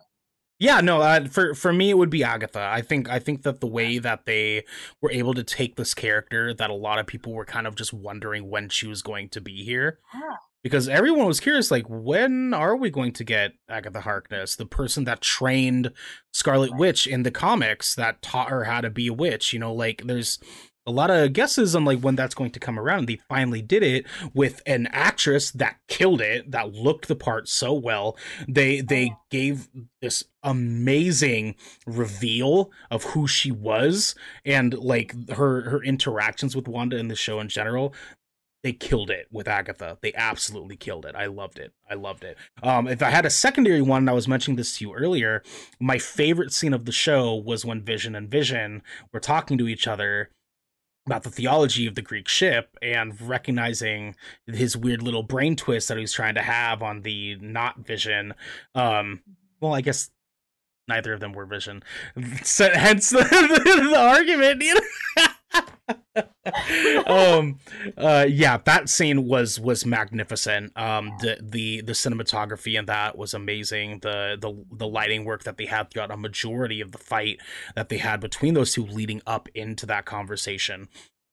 Yeah, 0.58 0.80
no, 0.80 1.00
uh, 1.00 1.26
for 1.26 1.54
for 1.54 1.72
me 1.72 1.90
it 1.90 1.98
would 1.98 2.10
be 2.10 2.22
Agatha. 2.22 2.60
I 2.60 2.80
think 2.80 3.08
I 3.08 3.18
think 3.18 3.42
that 3.42 3.60
the 3.60 3.66
way 3.66 3.98
that 3.98 4.24
they 4.24 4.64
were 5.00 5.10
able 5.10 5.34
to 5.34 5.42
take 5.42 5.74
this 5.74 5.94
character 5.94 6.54
that 6.54 6.70
a 6.70 6.74
lot 6.74 6.98
of 6.98 7.06
people 7.06 7.32
were 7.32 7.44
kind 7.44 7.66
of 7.66 7.74
just 7.74 7.92
wondering 7.92 8.48
when 8.48 8.68
she 8.68 8.86
was 8.86 9.02
going 9.02 9.30
to 9.30 9.40
be 9.40 9.64
here 9.64 9.98
yeah. 10.14 10.36
because 10.62 10.88
everyone 10.88 11.26
was 11.26 11.40
curious 11.40 11.72
like 11.72 11.86
when 11.88 12.54
are 12.54 12.76
we 12.76 12.88
going 12.88 13.12
to 13.14 13.24
get 13.24 13.54
Agatha 13.68 14.02
Harkness, 14.02 14.54
the 14.54 14.64
person 14.64 15.04
that 15.04 15.20
trained 15.20 15.90
Scarlet 16.32 16.76
Witch 16.76 17.08
in 17.08 17.24
the 17.24 17.32
comics 17.32 17.94
that 17.96 18.22
taught 18.22 18.50
her 18.50 18.64
how 18.64 18.80
to 18.80 18.90
be 18.90 19.08
a 19.08 19.12
witch, 19.12 19.52
you 19.52 19.58
know, 19.58 19.74
like 19.74 20.02
there's 20.06 20.38
a 20.86 20.90
lot 20.90 21.10
of 21.10 21.32
guesses 21.32 21.74
on 21.74 21.84
like 21.84 22.00
when 22.00 22.14
that's 22.14 22.34
going 22.34 22.50
to 22.50 22.60
come 22.60 22.78
around. 22.78 23.06
They 23.06 23.16
finally 23.28 23.62
did 23.62 23.82
it 23.82 24.06
with 24.34 24.60
an 24.66 24.86
actress 24.92 25.50
that 25.52 25.76
killed 25.88 26.20
it, 26.20 26.50
that 26.50 26.72
looked 26.74 27.08
the 27.08 27.16
part 27.16 27.48
so 27.48 27.72
well. 27.72 28.16
They 28.46 28.80
they 28.80 29.10
Oh. 29.12 29.20
gave 29.30 29.68
this 30.02 30.24
amazing 30.42 31.54
reveal 31.86 32.70
of 32.90 33.04
who 33.04 33.26
she 33.26 33.50
was 33.50 34.14
and 34.44 34.74
like 34.74 35.30
her 35.30 35.70
her 35.70 35.82
interactions 35.82 36.54
with 36.54 36.68
Wanda 36.68 36.96
in 36.98 37.08
the 37.08 37.16
show 37.16 37.40
in 37.40 37.48
general. 37.48 37.94
They 38.62 38.72
killed 38.72 39.10
it 39.10 39.26
with 39.30 39.46
Agatha. 39.46 39.98
They 40.00 40.14
absolutely 40.14 40.76
killed 40.76 41.04
it. 41.04 41.14
I 41.14 41.26
loved 41.26 41.58
it. 41.58 41.72
I 41.90 41.94
loved 41.94 42.24
it. 42.24 42.38
Um, 42.62 42.88
if 42.88 43.02
I 43.02 43.10
had 43.10 43.26
a 43.26 43.30
secondary 43.30 43.82
one, 43.82 44.04
and 44.04 44.10
I 44.10 44.14
was 44.14 44.26
mentioning 44.26 44.56
this 44.56 44.78
to 44.78 44.84
you 44.86 44.94
earlier, 44.94 45.42
my 45.78 45.98
favorite 45.98 46.50
scene 46.50 46.72
of 46.72 46.86
the 46.86 46.92
show 46.92 47.34
was 47.34 47.66
when 47.66 47.82
Vision 47.82 48.14
and 48.14 48.30
Vision 48.30 48.82
were 49.12 49.20
talking 49.20 49.58
to 49.58 49.68
each 49.68 49.86
other 49.86 50.30
about 51.06 51.22
the 51.22 51.30
theology 51.30 51.86
of 51.86 51.94
the 51.94 52.02
Greek 52.02 52.28
ship 52.28 52.76
and 52.80 53.20
recognizing 53.20 54.16
his 54.46 54.76
weird 54.76 55.02
little 55.02 55.22
brain 55.22 55.54
twist 55.54 55.88
that 55.88 55.96
he 55.96 56.00
was 56.00 56.12
trying 56.12 56.34
to 56.34 56.42
have 56.42 56.82
on 56.82 57.02
the 57.02 57.36
not 57.36 57.78
Vision. 57.78 58.34
Um, 58.74 59.22
well, 59.60 59.74
I 59.74 59.82
guess 59.82 60.10
neither 60.88 61.12
of 61.12 61.20
them 61.20 61.32
were 61.32 61.46
Vision, 61.46 61.82
so, 62.42 62.70
hence 62.72 63.10
the, 63.10 63.18
the, 63.18 63.96
argument. 63.96 64.62
You 64.62 64.74
know? 64.74 65.94
um 67.06 67.58
uh 67.96 68.26
yeah 68.28 68.58
that 68.64 68.88
scene 68.88 69.24
was 69.26 69.58
was 69.58 69.86
magnificent. 69.86 70.72
Um 70.76 71.12
the 71.20 71.38
the 71.40 71.80
the 71.82 71.92
cinematography 71.92 72.78
in 72.78 72.86
that 72.86 73.16
was 73.16 73.34
amazing. 73.34 74.00
The 74.00 74.36
the 74.40 74.64
the 74.76 74.86
lighting 74.86 75.24
work 75.24 75.44
that 75.44 75.56
they 75.56 75.66
had 75.66 75.90
throughout 75.90 76.10
a 76.10 76.16
majority 76.16 76.80
of 76.80 76.92
the 76.92 76.98
fight 76.98 77.40
that 77.74 77.88
they 77.88 77.98
had 77.98 78.20
between 78.20 78.54
those 78.54 78.72
two 78.72 78.84
leading 78.84 79.22
up 79.26 79.48
into 79.54 79.86
that 79.86 80.04
conversation. 80.04 80.88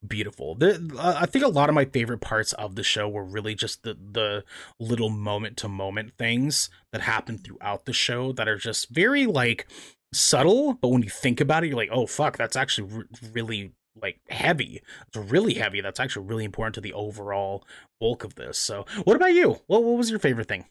Beautiful. 0.05 0.55
The, 0.55 0.97
uh, 0.97 1.17
I 1.19 1.27
think 1.27 1.45
a 1.45 1.47
lot 1.47 1.69
of 1.69 1.75
my 1.75 1.85
favorite 1.85 2.21
parts 2.21 2.53
of 2.53 2.75
the 2.75 2.81
show 2.81 3.07
were 3.07 3.23
really 3.23 3.53
just 3.53 3.83
the 3.83 3.93
the 3.93 4.43
little 4.79 5.09
moment 5.09 5.57
to 5.57 5.67
moment 5.67 6.13
things 6.17 6.71
that 6.91 7.01
happen 7.01 7.37
throughout 7.37 7.85
the 7.85 7.93
show 7.93 8.31
that 8.31 8.47
are 8.47 8.57
just 8.57 8.89
very 8.89 9.27
like 9.27 9.67
subtle, 10.11 10.73
but 10.73 10.87
when 10.89 11.03
you 11.03 11.09
think 11.09 11.39
about 11.39 11.63
it, 11.63 11.67
you're 11.67 11.77
like, 11.77 11.91
oh 11.91 12.07
fuck, 12.07 12.35
that's 12.35 12.55
actually 12.55 12.87
re- 12.89 13.31
really 13.31 13.73
like 13.99 14.19
heavy. 14.29 14.81
It's 15.07 15.17
really 15.17 15.55
heavy. 15.55 15.81
That's 15.81 15.99
actually 15.99 16.25
really 16.27 16.45
important 16.45 16.75
to 16.75 16.81
the 16.81 16.93
overall 16.93 17.65
bulk 17.99 18.23
of 18.23 18.35
this. 18.35 18.57
So, 18.57 18.85
what 19.03 19.15
about 19.15 19.33
you? 19.33 19.61
What 19.67 19.83
what 19.83 19.97
was 19.97 20.09
your 20.09 20.19
favorite 20.19 20.47
thing? 20.47 20.65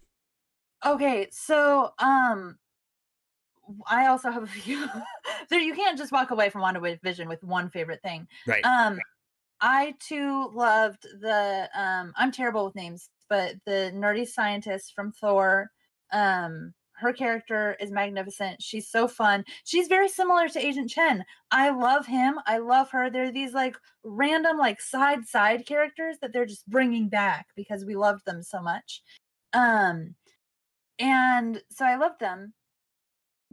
Okay, 0.84 1.28
so 1.30 1.92
um 1.98 2.58
I 3.88 4.06
also 4.06 4.30
have 4.30 4.42
a 4.42 4.46
few 4.46 4.86
so 5.48 5.56
you 5.56 5.74
can't 5.74 5.98
just 5.98 6.12
walk 6.12 6.30
away 6.30 6.50
from 6.50 6.62
WandaVision 6.62 7.28
with 7.28 7.42
one 7.44 7.70
favorite 7.70 8.02
thing. 8.02 8.26
Right. 8.46 8.64
Um 8.64 8.98
I 9.60 9.94
too 10.00 10.50
loved 10.54 11.02
the 11.20 11.68
um 11.74 12.12
I'm 12.16 12.32
terrible 12.32 12.64
with 12.64 12.74
names, 12.74 13.10
but 13.28 13.56
the 13.66 13.92
nerdy 13.94 14.26
scientist 14.26 14.92
from 14.94 15.12
Thor 15.12 15.70
um 16.12 16.72
her 17.00 17.12
character 17.12 17.76
is 17.80 17.90
magnificent. 17.90 18.62
She's 18.62 18.88
so 18.88 19.08
fun. 19.08 19.44
She's 19.64 19.88
very 19.88 20.08
similar 20.08 20.48
to 20.48 20.64
Agent 20.64 20.90
Chen. 20.90 21.24
I 21.50 21.70
love 21.70 22.06
him. 22.06 22.38
I 22.46 22.58
love 22.58 22.90
her. 22.90 23.10
They're 23.10 23.32
these 23.32 23.54
like 23.54 23.76
random 24.04 24.58
like 24.58 24.80
side 24.80 25.26
side 25.26 25.66
characters 25.66 26.16
that 26.20 26.32
they're 26.32 26.46
just 26.46 26.68
bringing 26.68 27.08
back 27.08 27.46
because 27.56 27.84
we 27.84 27.96
loved 27.96 28.24
them 28.26 28.42
so 28.42 28.60
much. 28.60 29.02
Um 29.52 30.14
and 30.98 31.62
so 31.70 31.84
I 31.84 31.96
love 31.96 32.18
them. 32.20 32.52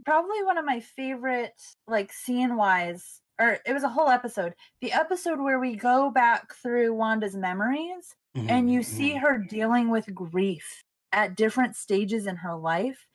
Probably 0.04 0.42
one 0.42 0.58
of 0.58 0.64
my 0.64 0.80
favorite 0.80 1.60
like 1.86 2.12
scene 2.12 2.56
wise 2.56 3.20
or 3.40 3.58
it 3.64 3.72
was 3.72 3.84
a 3.84 3.88
whole 3.88 4.08
episode. 4.08 4.54
The 4.80 4.92
episode 4.92 5.40
where 5.40 5.60
we 5.60 5.76
go 5.76 6.10
back 6.10 6.54
through 6.54 6.94
Wanda's 6.94 7.36
memories 7.36 8.14
Mm-hmm, 8.38 8.50
and 8.50 8.72
you 8.72 8.82
see 8.82 9.14
her 9.14 9.38
dealing 9.38 9.90
with 9.90 10.14
grief 10.14 10.84
at 11.12 11.36
different 11.36 11.74
stages 11.74 12.26
in 12.26 12.36
her 12.36 12.54
life 12.54 13.06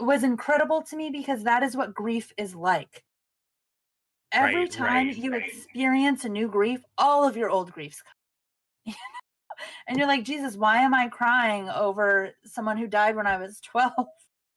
was 0.00 0.22
incredible 0.24 0.82
to 0.82 0.96
me 0.96 1.10
because 1.10 1.44
that 1.44 1.62
is 1.62 1.76
what 1.76 1.94
grief 1.94 2.32
is 2.36 2.54
like. 2.54 3.04
Every 4.32 4.62
Right, 4.62 4.70
time 4.70 5.06
right, 5.08 5.16
you 5.16 5.32
right. 5.32 5.42
experience 5.42 6.24
a 6.24 6.28
new 6.28 6.48
grief, 6.48 6.80
all 6.98 7.26
of 7.26 7.36
your 7.36 7.50
old 7.50 7.72
griefs 7.72 8.02
come. 8.02 8.94
and 9.88 9.98
you're 9.98 10.06
like, 10.06 10.24
Jesus, 10.24 10.56
why 10.56 10.78
am 10.78 10.94
I 10.94 11.08
crying 11.08 11.68
over 11.70 12.30
someone 12.44 12.76
who 12.76 12.86
died 12.86 13.16
when 13.16 13.26
I 13.26 13.38
was 13.38 13.60
12? 13.64 13.92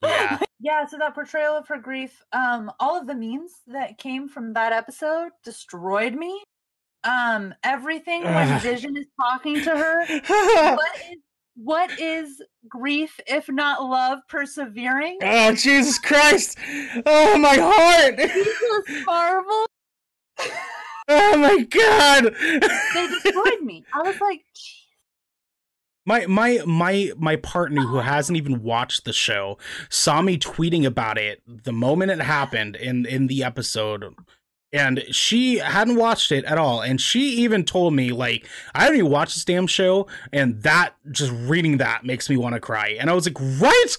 yeah. 0.02 0.38
yeah, 0.60 0.86
so 0.86 0.98
that 0.98 1.14
portrayal 1.14 1.54
of 1.56 1.66
her 1.68 1.78
grief, 1.78 2.22
um, 2.32 2.70
all 2.78 2.98
of 2.98 3.06
the 3.06 3.14
memes 3.14 3.52
that 3.66 3.98
came 3.98 4.28
from 4.28 4.52
that 4.52 4.72
episode 4.72 5.30
destroyed 5.42 6.14
me. 6.14 6.42
Um, 7.04 7.54
everything 7.64 8.22
when 8.22 8.58
Vision 8.60 8.96
is 8.96 9.06
talking 9.20 9.60
to 9.62 9.70
her 9.70 10.06
what 10.76 10.96
is 11.10 11.18
what 11.54 11.98
is 12.00 12.42
grief 12.68 13.18
if 13.26 13.48
not 13.48 13.82
love 13.82 14.20
persevering? 14.28 15.18
oh 15.22 15.52
Jesus 15.54 15.98
Christ! 15.98 16.56
Oh 17.06 17.38
my 17.38 17.56
heart! 17.58 18.18
Jesus 18.18 19.04
Marvel, 19.06 19.66
Oh 21.08 21.36
my 21.36 21.62
God! 21.64 22.34
they 22.94 23.08
destroyed 23.08 23.60
me. 23.62 23.84
I 23.92 24.02
was 24.02 24.20
like, 24.20 24.40
"Gee, 24.54 24.86
My 26.06 26.26
my 26.26 26.60
my 26.64 27.12
my 27.18 27.36
partner 27.36 27.82
who 27.82 27.98
hasn't 27.98 28.36
even 28.36 28.62
watched 28.62 29.04
the 29.04 29.12
show 29.12 29.58
saw 29.90 30.22
me 30.22 30.38
tweeting 30.38 30.84
about 30.86 31.18
it 31.18 31.42
the 31.46 31.72
moment 31.72 32.12
it 32.12 32.20
happened 32.20 32.76
in 32.76 33.04
in 33.04 33.26
the 33.26 33.42
episode 33.44 34.14
and 34.72 35.04
she 35.10 35.58
hadn't 35.58 35.96
watched 35.96 36.32
it 36.32 36.44
at 36.44 36.58
all. 36.58 36.80
And 36.80 37.00
she 37.00 37.20
even 37.42 37.64
told 37.64 37.94
me 37.94 38.12
like 38.12 38.48
I 38.74 38.84
haven't 38.84 38.98
even 38.98 39.10
watched 39.10 39.34
this 39.34 39.44
damn 39.44 39.66
show 39.66 40.06
and 40.32 40.62
that 40.62 40.94
just 41.10 41.32
reading 41.32 41.78
that 41.78 42.04
makes 42.04 42.30
me 42.30 42.36
want 42.36 42.54
to 42.54 42.60
cry. 42.60 42.96
And 42.98 43.10
I 43.10 43.12
was 43.12 43.26
like 43.26 43.40
right? 43.60 43.96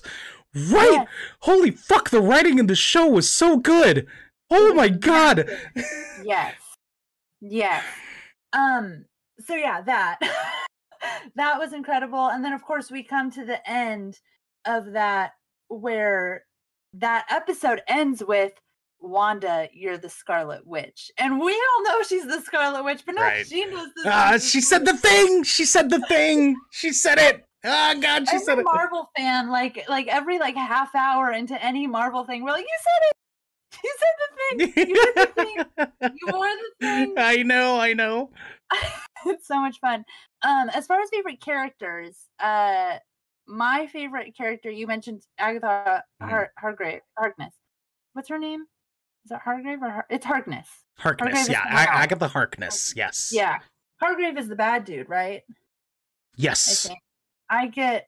Right 0.55 1.07
holy 1.39 1.71
fuck 1.71 2.11
the 2.11 2.21
writing 2.21 2.59
in 2.59 2.67
the 2.67 2.75
show 2.75 3.07
was 3.07 3.29
so 3.29 3.57
good. 3.57 4.07
Oh 4.51 4.73
my 4.73 4.89
god. 4.89 5.49
Yes, 6.23 6.55
yes. 7.41 7.83
Um. 8.53 9.05
So 9.39 9.55
yeah, 9.55 9.81
that. 9.81 10.19
That 11.35 11.59
was 11.59 11.73
incredible. 11.73 12.29
And 12.29 12.45
then 12.45 12.53
of 12.53 12.63
course 12.63 12.89
we 12.89 13.03
come 13.03 13.29
to 13.31 13.43
the 13.43 13.69
end 13.69 14.19
of 14.65 14.93
that 14.93 15.31
where 15.67 16.45
that 16.93 17.25
episode 17.29 17.81
ends 17.87 18.23
with 18.25 18.53
Wanda, 19.03 19.67
you're 19.73 19.97
the 19.97 20.09
Scarlet 20.09 20.65
Witch, 20.65 21.11
and 21.17 21.39
we 21.39 21.51
all 21.53 21.83
know 21.83 22.01
she's 22.03 22.25
the 22.25 22.41
Scarlet 22.41 22.83
Witch, 22.83 23.03
but 23.05 23.15
now 23.15 23.21
Right. 23.23 23.45
she 23.45 23.65
knows. 23.65 23.89
This 23.95 24.05
ah 24.07 24.33
is 24.35 24.49
she 24.49 24.61
said 24.61 24.85
the 24.85 24.95
thing 24.97 25.43
she 25.43 25.65
said 25.65 25.89
the 25.89 25.99
thing 26.07 26.55
she 26.71 26.91
said 26.93 27.17
it 27.19 27.45
oh 27.65 27.99
god 28.01 28.27
she 28.27 28.35
every 28.35 28.45
said 28.45 28.59
it 28.59 28.63
Marvel 28.65 29.09
fan, 29.15 29.49
like 29.49 29.83
like 29.89 30.07
every 30.07 30.39
like 30.39 30.55
half 30.55 30.95
hour 30.95 31.31
into 31.31 31.61
any 31.63 31.85
Marvel 31.85 32.23
thing, 32.23 32.43
we're 32.43 32.51
like, 32.51 32.65
you 32.65 32.79
said 32.81 33.07
it. 33.09 33.13
You 33.83 33.95
said 33.99 34.15
the 34.21 34.67
thing. 34.75 34.87
You 34.87 34.95
did 34.95 35.15
the 35.15 35.25
thing. 35.33 36.13
You 36.15 36.27
wore 36.33 36.47
the 36.47 36.71
thing. 36.79 37.13
I 37.17 37.43
know, 37.43 37.77
I 37.79 37.93
know. 37.93 38.29
it's 39.25 39.47
so 39.47 39.59
much 39.59 39.79
fun. 39.79 40.05
Um, 40.43 40.69
as 40.69 40.85
far 40.87 41.01
as 41.01 41.09
favorite 41.09 41.41
characters, 41.41 42.17
uh, 42.39 42.97
my 43.47 43.87
favorite 43.87 44.37
character 44.37 44.69
you 44.69 44.87
mentioned 44.87 45.23
Agatha. 45.37 46.03
Har- 46.21 46.51
Hargrave 46.57 47.01
Harkness. 47.17 47.53
What's 48.13 48.29
her 48.29 48.37
name? 48.39 48.65
Is 49.25 49.31
it 49.31 49.39
Hargrave 49.43 49.81
or 49.81 49.89
Har- 49.89 50.07
it's 50.09 50.25
Harkness? 50.25 50.67
Harkness, 50.97 51.47
Hargrave 51.47 51.49
yeah. 51.49 51.85
the 51.85 51.91
Agatha 51.93 52.27
Harkness, 52.27 52.93
yes. 52.95 53.31
Yeah, 53.33 53.57
Hargrave 53.99 54.37
is 54.37 54.47
the 54.47 54.55
bad 54.55 54.85
dude, 54.85 55.09
right? 55.09 55.41
Yes. 56.35 56.87
think. 56.87 56.99
I 57.49 57.67
get 57.67 58.07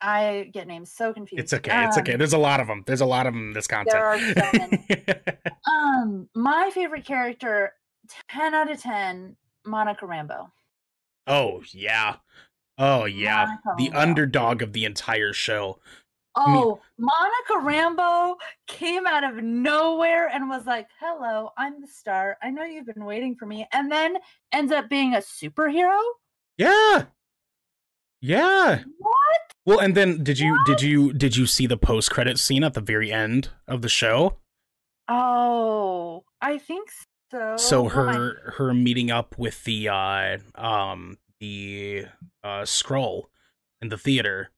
I 0.00 0.50
get 0.52 0.66
names 0.66 0.92
so 0.92 1.12
confused. 1.12 1.42
It's 1.42 1.52
okay. 1.54 1.84
It's 1.86 1.96
okay. 1.98 2.12
Um, 2.12 2.18
There's 2.18 2.34
a 2.34 2.38
lot 2.38 2.60
of 2.60 2.66
them. 2.66 2.84
There's 2.86 3.00
a 3.00 3.06
lot 3.06 3.26
of 3.26 3.32
them 3.34 3.48
in 3.48 3.52
this 3.54 3.66
content. 3.66 3.92
There 3.92 4.04
are 4.06 4.18
so 4.18 4.50
many. 4.58 4.84
Um, 5.68 6.28
my 6.34 6.70
favorite 6.72 7.04
character, 7.04 7.72
ten 8.30 8.54
out 8.54 8.70
of 8.70 8.80
ten, 8.80 9.36
Monica 9.64 10.04
Rambeau. 10.06 10.50
oh, 11.26 11.62
yeah. 11.72 12.16
Oh, 12.78 13.04
yeah. 13.06 13.46
Monica 13.46 13.62
The 13.78 13.90
Rambeau. 13.90 14.00
underdog 14.02 14.62
of 14.62 14.72
the 14.74 14.84
entire 14.84 15.32
show. 15.32 15.80
Oh, 16.36 16.80
Monica 16.98 17.54
Rambeau 17.54 18.36
came 18.66 19.06
out 19.06 19.24
of 19.24 19.42
nowhere 19.42 20.28
and 20.28 20.48
was 20.48 20.66
like, 20.66 20.88
"Hello, 21.00 21.50
I'm 21.56 21.80
the 21.80 21.86
star. 21.88 22.36
I 22.42 22.50
know 22.50 22.62
you've 22.62 22.86
been 22.86 23.04
waiting 23.04 23.34
for 23.36 23.46
me," 23.46 23.66
and 23.72 23.90
then 23.90 24.18
ends 24.52 24.70
up 24.70 24.88
being 24.90 25.14
a 25.14 25.18
superhero. 25.18 25.98
Yeah. 26.58 27.04
Yeah. 28.20 28.82
What? 28.98 29.40
Well, 29.64 29.78
and 29.78 29.94
then 29.94 30.22
did 30.22 30.38
you 30.38 30.58
did 30.66 30.82
you 30.82 31.12
did 31.12 31.36
you 31.36 31.46
see 31.46 31.66
the 31.66 31.76
post 31.76 32.10
credit 32.10 32.38
scene 32.38 32.64
at 32.64 32.74
the 32.74 32.80
very 32.80 33.10
end 33.10 33.50
of 33.66 33.82
the 33.82 33.88
show? 33.88 34.38
Oh, 35.08 36.24
I 36.40 36.58
think 36.58 36.90
so. 37.30 37.56
so 37.56 37.82
What 37.84 37.92
am 37.96 38.14
her 38.14 38.52
her 38.56 38.74
meeting 38.74 39.10
up 39.10 39.38
with 39.38 39.64
the 39.64 39.88
uh 39.88 40.38
um 40.54 41.18
the 41.40 42.06
uh 42.44 42.64
scroll 42.64 43.30
in 43.80 43.88
the 43.88 43.98
theater 43.98 44.50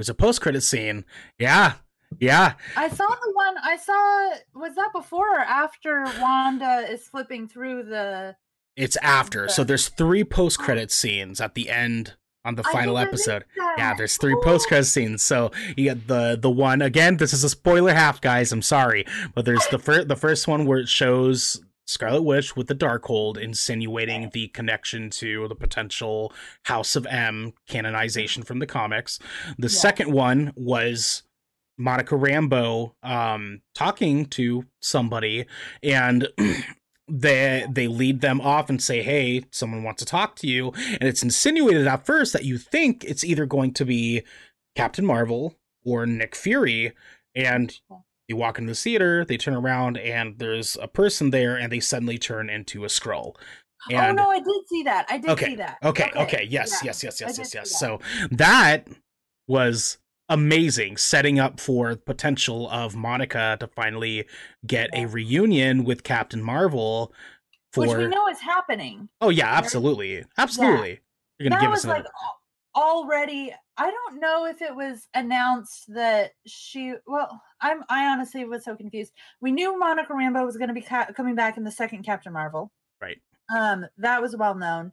was 0.00 0.08
a 0.08 0.14
post-credit 0.14 0.62
scene 0.62 1.04
yeah 1.38 1.74
yeah 2.18 2.54
I 2.76 2.88
saw 2.88 3.06
the 3.06 3.32
one. 3.34 3.54
I 3.62 3.76
saw. 3.76 4.60
Was 4.60 4.74
that 4.74 4.90
before 4.92 5.30
or 5.36 5.40
after 5.40 6.04
Wanda 6.20 6.86
is 6.90 7.06
flipping 7.06 7.46
through 7.46 7.84
the? 7.84 8.34
it's 8.76 8.96
after 9.02 9.48
so 9.48 9.62
there's 9.62 9.88
three 9.90 10.22
oh. 10.22 10.26
post-credit 10.26 10.90
scenes 10.90 11.40
at 11.40 11.54
the 11.54 11.68
end 11.68 12.14
on 12.44 12.54
the 12.54 12.62
final 12.62 12.96
episode 12.98 13.44
yeah 13.76 13.92
there's 13.94 14.16
three 14.16 14.34
Oh. 14.34 14.40
post-credit 14.42 14.86
scenes 14.86 15.22
so 15.22 15.50
you 15.76 15.84
get 15.84 16.06
the 16.08 16.38
the 16.40 16.50
one 16.50 16.80
again 16.80 17.16
this 17.18 17.32
is 17.34 17.44
a 17.44 17.48
spoiler 17.50 17.92
half 17.92 18.20
guys 18.20 18.50
i'm 18.52 18.62
sorry 18.62 19.04
but 19.34 19.44
there's 19.44 19.66
the 19.68 19.78
first 19.78 20.08
the 20.08 20.16
first 20.16 20.48
one 20.48 20.64
where 20.66 20.78
it 20.78 20.88
shows 20.88 21.60
Scarlet 21.90 22.22
Witch 22.22 22.56
with 22.56 22.68
the 22.68 22.74
Darkhold 22.74 23.36
insinuating 23.36 24.30
the 24.32 24.48
connection 24.48 25.10
to 25.10 25.48
the 25.48 25.54
potential 25.54 26.32
House 26.64 26.96
of 26.96 27.06
M 27.06 27.52
canonization 27.68 28.42
from 28.42 28.58
the 28.60 28.66
comics. 28.66 29.18
The 29.58 29.68
Yeah. 29.68 29.80
second 29.80 30.12
one 30.12 30.52
was 30.56 31.22
Monica 31.76 32.14
Rambeau 32.14 32.92
um 33.02 33.62
talking 33.74 34.26
to 34.26 34.66
somebody 34.80 35.46
and 35.82 36.28
they 37.08 37.66
they 37.68 37.88
lead 37.88 38.20
them 38.20 38.40
off 38.40 38.68
and 38.70 38.80
say, 38.82 39.02
"Hey, 39.02 39.44
someone 39.50 39.82
wants 39.82 39.98
to 40.00 40.06
talk 40.06 40.36
to 40.36 40.46
you." 40.46 40.72
And 41.00 41.04
it's 41.08 41.22
insinuated 41.22 41.86
at 41.86 42.06
first 42.06 42.32
that 42.32 42.44
you 42.44 42.56
think 42.58 43.02
it's 43.04 43.24
either 43.24 43.46
going 43.46 43.72
to 43.74 43.84
be 43.84 44.22
Captain 44.76 45.04
Marvel 45.04 45.56
or 45.84 46.06
Nick 46.06 46.36
Fury 46.36 46.92
and 47.34 47.76
you 48.30 48.36
walk 48.36 48.58
into 48.58 48.70
the 48.70 48.76
theater, 48.76 49.24
they 49.24 49.36
turn 49.36 49.54
around 49.54 49.98
and 49.98 50.38
there's 50.38 50.78
a 50.80 50.88
person 50.88 51.30
there 51.30 51.56
and 51.56 51.70
they 51.70 51.80
suddenly 51.80 52.16
turn 52.16 52.48
into 52.48 52.84
a 52.84 52.88
scroll. 52.88 53.36
oh 53.92 54.12
no, 54.12 54.30
I 54.30 54.38
did 54.38 54.68
see 54.68 54.82
that. 54.84 55.06
I 55.10 55.18
did 55.18 55.30
okay, 55.30 55.46
see 55.46 55.54
that. 55.56 55.78
okay, 55.82 56.10
okay, 56.14 56.20
okay. 56.22 56.46
yes, 56.48 56.80
yeah, 56.82 56.88
yes, 56.88 57.02
yes, 57.02 57.20
yes, 57.20 57.38
yes, 57.38 57.54
yes. 57.54 57.70
that. 57.70 57.78
So 57.78 58.00
that 58.30 58.88
was 59.46 59.98
amazing, 60.28 60.96
setting 60.96 61.38
up 61.40 61.58
for 61.58 61.94
the 61.96 62.00
potential 62.00 62.70
of 62.70 62.94
Monica 62.94 63.56
to 63.60 63.66
finally 63.66 64.26
get 64.64 64.88
a 64.94 65.06
reunion 65.06 65.84
with 65.84 66.04
Captain 66.04 66.42
Marvel. 66.42 67.12
for 67.72 67.80
which 67.80 67.96
we 67.96 68.06
know 68.06 68.28
is 68.28 68.40
happening. 68.40 69.08
Oh 69.20 69.30
yeah, 69.30 69.52
absolutely. 69.52 70.24
Absolutely. 70.38 71.00
You're 71.38 71.48
going 71.48 71.52
to 71.52 71.56
that 71.56 71.62
give 71.62 71.70
was 71.70 71.80
us 71.80 71.84
another 71.84 72.02
like 72.02 72.12
already. 72.74 73.54
I 73.76 73.90
don't 73.90 74.20
know 74.20 74.46
if 74.46 74.62
it 74.62 74.74
was 74.74 75.08
announced 75.14 75.92
that 75.94 76.32
she. 76.46 76.94
Well, 77.06 77.40
I'm. 77.60 77.82
I 77.88 78.06
honestly 78.06 78.44
was 78.44 78.64
so 78.64 78.76
confused. 78.76 79.12
We 79.40 79.52
knew 79.52 79.78
Monica 79.78 80.12
Rambeau 80.12 80.44
was 80.44 80.56
going 80.56 80.68
to 80.68 80.74
be 80.74 80.82
ca- 80.82 81.12
coming 81.16 81.34
back 81.34 81.56
in 81.56 81.64
the 81.64 81.70
second 81.70 82.04
Captain 82.04 82.32
Marvel. 82.32 82.70
Right. 83.00 83.20
Um, 83.54 83.86
that 83.98 84.22
was 84.22 84.36
well 84.36 84.54
known. 84.54 84.92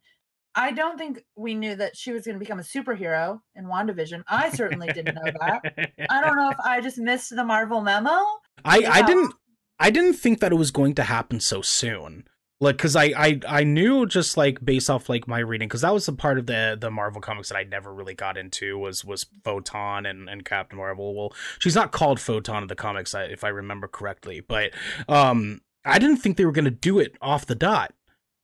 I 0.55 0.71
don't 0.71 0.97
think 0.97 1.23
we 1.35 1.53
knew 1.53 1.75
that 1.75 1.95
she 1.95 2.11
was 2.11 2.25
going 2.25 2.33
to 2.33 2.39
become 2.39 2.59
a 2.59 2.63
superhero 2.63 3.41
in 3.55 3.65
WandaVision. 3.65 4.23
I 4.27 4.49
certainly 4.49 4.87
didn't 4.87 5.13
know 5.13 5.31
that. 5.39 5.61
I 6.09 6.21
don't 6.21 6.35
know 6.35 6.49
if 6.49 6.59
I 6.59 6.81
just 6.81 6.97
missed 6.97 7.35
the 7.35 7.43
Marvel 7.43 7.81
memo. 7.81 8.17
I 8.65 8.83
I 8.89 9.01
didn't 9.03 9.35
I 9.79 9.91
didn't 9.91 10.13
think 10.13 10.39
that 10.39 10.51
it 10.51 10.55
was 10.55 10.71
going 10.71 10.95
to 10.95 11.03
happen 11.03 11.39
so 11.39 11.61
soon. 11.61 12.25
Like, 12.59 12.77
cause 12.79 12.95
I 12.95 13.05
I 13.15 13.39
I 13.47 13.63
knew 13.63 14.07
just 14.07 14.35
like 14.35 14.63
based 14.65 14.89
off 14.89 15.09
like 15.09 15.27
my 15.27 15.39
reading, 15.39 15.69
cause 15.69 15.81
that 15.81 15.93
was 15.93 16.07
a 16.07 16.13
part 16.13 16.39
of 16.39 16.47
the 16.47 16.75
the 16.79 16.89
Marvel 16.89 17.21
comics 17.21 17.49
that 17.49 17.57
I 17.57 17.63
never 17.63 17.93
really 17.93 18.15
got 18.15 18.35
into 18.35 18.79
was 18.79 19.05
was 19.05 19.27
Photon 19.43 20.07
and 20.07 20.27
and 20.27 20.43
Captain 20.43 20.77
Marvel. 20.77 21.13
Well, 21.15 21.33
she's 21.59 21.75
not 21.75 21.91
called 21.91 22.19
Photon 22.19 22.63
in 22.63 22.67
the 22.67 22.75
comics, 22.75 23.13
if 23.13 23.43
I 23.43 23.49
remember 23.49 23.87
correctly, 23.87 24.39
but 24.39 24.71
um, 25.07 25.61
I 25.85 25.99
didn't 25.99 26.17
think 26.17 26.37
they 26.37 26.45
were 26.45 26.51
gonna 26.51 26.71
do 26.71 26.97
it 26.97 27.15
off 27.21 27.45
the 27.45 27.53
dot. 27.55 27.93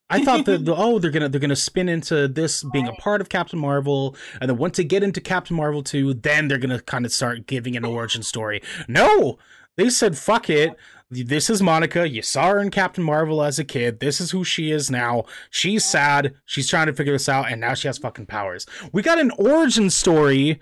I 0.10 0.23
thought 0.23 0.45
that 0.45 0.65
the, 0.65 0.76
oh 0.77 0.99
they're 0.99 1.10
gonna 1.10 1.30
they're 1.30 1.40
gonna 1.40 1.56
spin 1.56 1.90
into 1.90 2.27
this 2.27 2.64
being 2.64 2.88
a 2.88 2.94
part 2.94 3.19
of 3.19 3.30
Captain 3.30 3.57
Marvel, 3.60 4.15
and 4.40 4.48
then 4.49 4.57
once 4.57 4.77
they 4.77 4.84
get 4.84 5.02
into 5.02 5.22
Captain 5.22 5.57
Marvel 5.57 5.81
two, 5.81 6.14
then 6.14 6.48
they're 6.48 6.60
gonna 6.60 6.81
kind 6.81 7.06
of 7.06 7.11
start 7.11 7.48
giving 7.48 7.76
an 7.76 7.84
origin 7.84 8.22
story. 8.22 8.61
No, 8.88 9.40
they 9.76 9.90
said 9.90 10.18
fuck 10.18 10.49
it. 10.49 10.76
This 11.14 11.49
is 11.49 11.61
Monica. 11.61 12.10
You 12.10 12.22
saw 12.22 12.49
her 12.52 12.60
in 12.60 12.72
Captain 12.72 13.03
Marvel 13.03 13.44
as 13.44 13.60
a 13.60 13.64
kid. 13.64 13.99
This 13.99 14.19
is 14.19 14.31
who 14.31 14.44
she 14.44 14.72
is 14.72 14.90
now. 14.90 15.26
She's 15.52 15.85
sad. 15.85 16.34
She's 16.45 16.68
trying 16.68 16.88
to 16.88 16.94
figure 16.94 17.14
this 17.14 17.30
out, 17.30 17.52
and 17.52 17.61
now 17.61 17.73
she 17.76 17.88
has 17.88 17.98
fucking 17.98 18.26
powers. 18.26 18.65
We 18.91 19.02
got 19.02 19.19
an 19.19 19.31
origin 19.38 19.90
story 19.90 20.60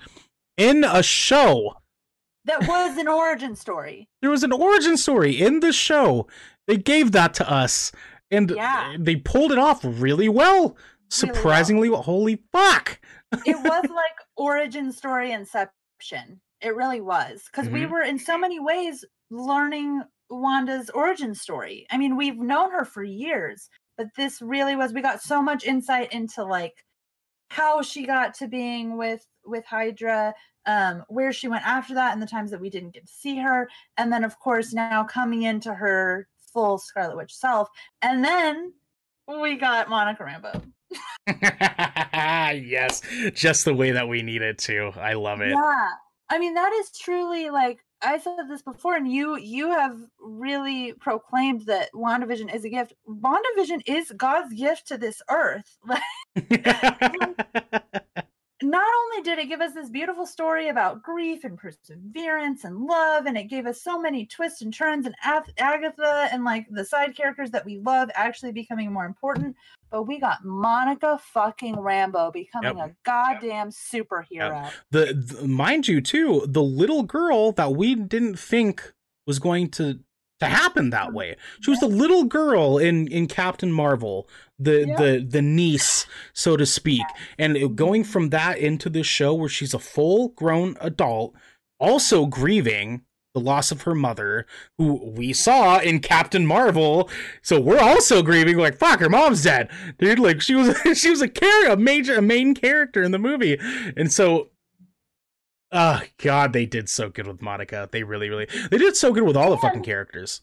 in 0.58 0.84
a 0.84 1.02
show. 1.02 1.76
That 2.46 2.68
was 2.68 2.98
an 2.98 3.08
origin 3.08 3.56
story. 3.56 4.10
There 4.22 4.32
was 4.32 4.44
an 4.44 4.52
origin 4.52 4.98
story 4.98 5.40
in 5.40 5.60
the 5.62 5.72
show. 5.72 6.28
They 6.68 6.78
gave 6.78 7.12
that 7.14 7.34
to 7.36 7.50
us, 7.50 7.92
and 8.30 8.50
Yeah. 8.52 8.96
they 9.00 9.16
pulled 9.16 9.52
it 9.52 9.58
off 9.60 9.80
really 9.84 10.28
well. 10.30 10.76
Surprisingly, 11.10 11.90
well. 11.90 12.02
holy 12.04 12.42
fuck! 12.52 13.00
it 13.46 13.56
was 13.64 13.84
like 13.90 14.16
origin 14.38 14.92
story 14.92 15.32
inception 15.32 16.42
it 16.62 16.76
really 16.76 17.00
was 17.02 17.44
because 17.46 17.70
we 17.70 17.82
Mhm. 17.82 17.90
were 17.90 18.02
in 18.02 18.20
so 18.20 18.38
many 18.38 18.60
ways 18.60 19.06
learning 19.30 20.02
wanda's 20.32 20.90
origin 20.92 21.36
story 21.36 21.86
i 21.92 21.98
mean 21.98 22.16
we've 22.16 22.38
known 22.38 22.72
her 22.72 22.86
for 22.86 23.04
years 23.04 23.70
but 23.98 24.08
this 24.16 24.42
really 24.42 24.76
was 24.76 24.94
we 24.94 25.02
got 25.02 25.22
so 25.22 25.42
much 25.42 25.66
insight 25.66 26.12
into 26.14 26.44
like 26.44 26.74
how 27.50 27.82
she 27.82 28.06
got 28.06 28.34
to 28.34 28.48
being 28.48 28.98
with 28.98 29.26
with 29.46 29.66
hydra 29.66 30.34
um 30.66 31.04
where 31.10 31.34
she 31.34 31.48
went 31.48 31.66
after 31.66 31.94
that 31.94 32.14
and 32.14 32.22
the 32.22 32.28
times 32.28 32.50
that 32.50 32.62
we 32.62 32.70
didn't 32.70 32.94
get 32.94 33.06
to 33.06 33.14
see 33.14 33.38
her 33.38 33.70
and 33.98 34.12
then 34.12 34.24
of 34.24 34.40
course 34.40 34.74
now 34.74 35.04
coming 35.04 35.44
into 35.44 35.74
her 35.74 36.28
full 36.54 36.78
scarlet 36.78 37.18
witch 37.18 37.34
self 37.34 37.68
and 38.02 38.24
then 38.24 38.74
we 39.28 39.56
got 39.56 39.90
monica 39.90 40.24
rambeau 40.24 40.62
yes, 41.28 43.02
just 43.34 43.66
the 43.66 43.74
way 43.74 43.92
that 43.92 44.08
we 44.08 44.22
need 44.22 44.42
it 44.42 44.58
to. 44.60 44.92
I 44.98 45.14
love 45.14 45.42
it. 45.42 45.52
Yeah. 45.52 45.88
I 46.30 46.40
mean, 46.40 46.54
that 46.54 46.72
is 46.74 46.92
truly 46.92 47.50
like 47.50 47.80
I 48.04 48.18
said 48.18 48.48
this 48.50 48.62
before, 48.62 48.96
and 48.96 49.12
you 49.12 49.38
you 49.38 49.72
have 49.72 49.98
really 50.20 50.94
proclaimed 50.94 51.66
that 51.68 51.90
WandaVision 51.94 52.54
is 52.54 52.66
a 52.66 52.70
gift. 52.70 52.94
WandaVision 53.08 53.82
is 53.86 54.12
God's 54.18 54.54
gift 54.54 54.88
to 54.88 54.98
this 54.98 55.22
earth. 55.30 55.78
Not 58.64 58.88
only 59.04 59.24
did 59.24 59.40
it 59.40 59.50
give 59.50 59.62
us 59.62 59.74
this 59.74 59.90
beautiful 59.90 60.26
story 60.26 60.70
about 60.70 61.02
grief 61.02 61.44
and 61.44 61.58
perseverance 61.58 62.64
and 62.64 62.78
love, 62.86 63.26
and 63.26 63.38
it 63.38 63.46
gave 63.50 63.66
us 63.66 63.82
so 63.82 64.00
many 64.00 64.26
twists 64.26 64.62
and 64.62 64.74
turns 64.74 65.06
and 65.06 65.16
Ath- 65.24 65.50
Agatha 65.58 66.30
and 66.32 66.44
like 66.44 66.68
the 66.70 66.86
side 66.86 67.16
characters 67.16 67.50
that 67.52 67.66
we 67.66 67.80
love 67.80 68.10
actually 68.14 68.52
becoming 68.52 68.92
more 68.94 69.06
important, 69.06 69.56
but 69.90 70.04
we 70.04 70.20
got 70.20 70.46
Monica 70.46 71.20
fucking 71.34 71.76
Rambeau 71.76 72.32
becoming 72.32 72.78
Yep. 72.78 72.90
a 72.92 72.96
goddamn 73.04 73.70
superhero. 73.70 74.72
the, 74.92 75.14
the 75.14 75.48
mind 75.48 75.88
you 75.88 76.00
too, 76.02 76.46
the 76.48 76.64
little 76.64 77.04
girl 77.04 77.52
that 77.54 77.74
we 77.74 77.96
didn't 77.96 78.38
think 78.38 78.94
was 79.26 79.40
going 79.40 79.70
to 79.72 80.00
to 80.42 80.48
happen 80.48 80.90
that 80.90 81.14
way. 81.14 81.38
She 81.62 81.72
was 81.72 81.80
the 81.80 81.88
little 81.88 82.26
girl 82.26 82.78
in 82.78 83.08
in 83.08 83.28
Captain 83.28 83.72
Marvel, 83.72 84.28
the 84.60 84.86
Yeah. 84.88 84.96
the 84.98 85.26
the 85.28 85.42
niece, 85.42 86.06
so 86.34 86.58
to 86.58 86.66
speak, 86.66 87.04
and 87.40 87.56
it- 87.56 87.76
going 87.76 88.04
from 88.04 88.30
that 88.30 88.58
into 88.58 88.90
this 88.90 89.08
show 89.08 89.34
where 89.34 89.50
she's 89.50 89.74
a 89.74 89.80
full 89.80 90.28
grown 90.30 90.76
adult, 90.82 91.34
also 91.80 92.26
grieving 92.26 93.02
the 93.34 93.40
loss 93.40 93.72
of 93.72 93.84
her 93.84 93.96
mother, 93.96 94.46
who 94.78 94.96
we 95.16 95.32
saw 95.32 95.80
in 95.80 96.02
Captain 96.02 96.46
Marvel. 96.46 97.10
So 97.42 97.62
we're 97.62 97.80
also 97.80 98.22
grieving, 98.22 98.58
like 98.58 98.78
fuck, 98.78 99.00
her 99.00 99.10
mom's 99.10 99.42
dead, 99.44 99.70
dude. 100.00 100.20
Like 100.20 100.42
she 100.42 100.54
was 100.54 100.78
she 101.00 101.10
was 101.10 101.22
a 101.22 101.30
character, 101.30 101.72
a 101.72 101.78
major, 101.78 102.16
a 102.16 102.22
main 102.22 102.54
character 102.54 103.02
in 103.02 103.12
the 103.12 103.20
movie, 103.20 103.58
and 103.96 104.12
so 104.12 104.50
Oh 105.72 106.02
God, 106.18 106.54
they 106.54 106.66
did 106.66 106.90
so 106.90 107.10
good 107.10 107.28
with 107.28 107.42
Monica. 107.42 107.88
They 107.92 108.04
really, 108.04 108.30
really, 108.30 108.48
they 108.70 108.78
did 108.78 108.96
so 108.98 109.12
good 109.14 109.24
with 109.24 109.38
all 109.38 109.52
the 109.52 109.58
fucking 109.58 109.84
characters. 109.84 110.42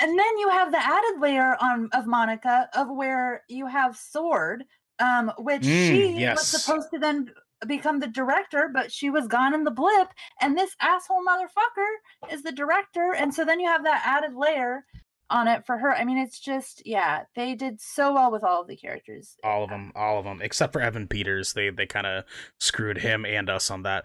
and 0.00 0.18
then 0.18 0.38
you 0.38 0.48
have 0.48 0.70
the 0.72 0.78
added 0.82 1.20
layer 1.20 1.56
on 1.60 1.88
of 1.92 2.06
Monica 2.06 2.68
of 2.74 2.88
where 2.88 3.42
you 3.48 3.66
have 3.66 3.96
Sword, 3.96 4.64
um, 4.98 5.32
which 5.38 5.62
Mm, 5.62 5.88
she 5.88 6.12
yes. 6.20 6.38
was 6.38 6.46
supposed 6.62 6.88
to 6.94 6.98
then 7.00 7.30
become 7.66 7.98
the 8.00 8.06
director, 8.06 8.70
but 8.72 8.90
she 8.92 9.10
was 9.10 9.26
gone 9.26 9.52
in 9.54 9.64
the 9.64 9.70
blip, 9.70 10.08
and 10.40 10.56
this 10.56 10.74
asshole 10.80 11.22
motherfucker 11.28 12.32
is 12.32 12.42
the 12.42 12.52
director, 12.52 13.12
and 13.14 13.34
so 13.34 13.44
then 13.44 13.60
you 13.60 13.66
have 13.66 13.84
that 13.84 14.02
added 14.06 14.34
layer 14.34 14.84
on 15.28 15.46
it 15.48 15.66
for 15.66 15.76
her. 15.78 15.94
I 15.94 16.04
mean, 16.04 16.16
it's 16.18 16.40
just 16.40 16.82
yeah, 16.86 17.24
they 17.36 17.54
did 17.54 17.80
so 17.80 18.14
well 18.14 18.30
with 18.30 18.42
all 18.44 18.62
of 18.62 18.68
the 18.68 18.76
characters. 18.76 19.36
All 19.44 19.64
of 19.64 19.70
them, 19.70 19.92
all 19.94 20.18
of 20.18 20.24
them, 20.24 20.40
except 20.42 20.72
for 20.72 20.80
Evan 20.80 21.06
Peters. 21.08 21.52
They 21.52 21.68
they 21.70 21.86
kind 21.86 22.06
of 22.06 22.24
screwed 22.58 22.98
him 22.98 23.26
and 23.26 23.50
us 23.50 23.70
on 23.70 23.82
that. 23.82 24.04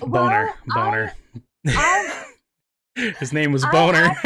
Well, 0.00 0.10
Boner, 0.10 0.50
I- 0.70 0.74
boner. 0.74 1.12
I, 1.66 2.24
His 3.18 3.32
name 3.32 3.52
was 3.52 3.64
Boner. 3.66 4.10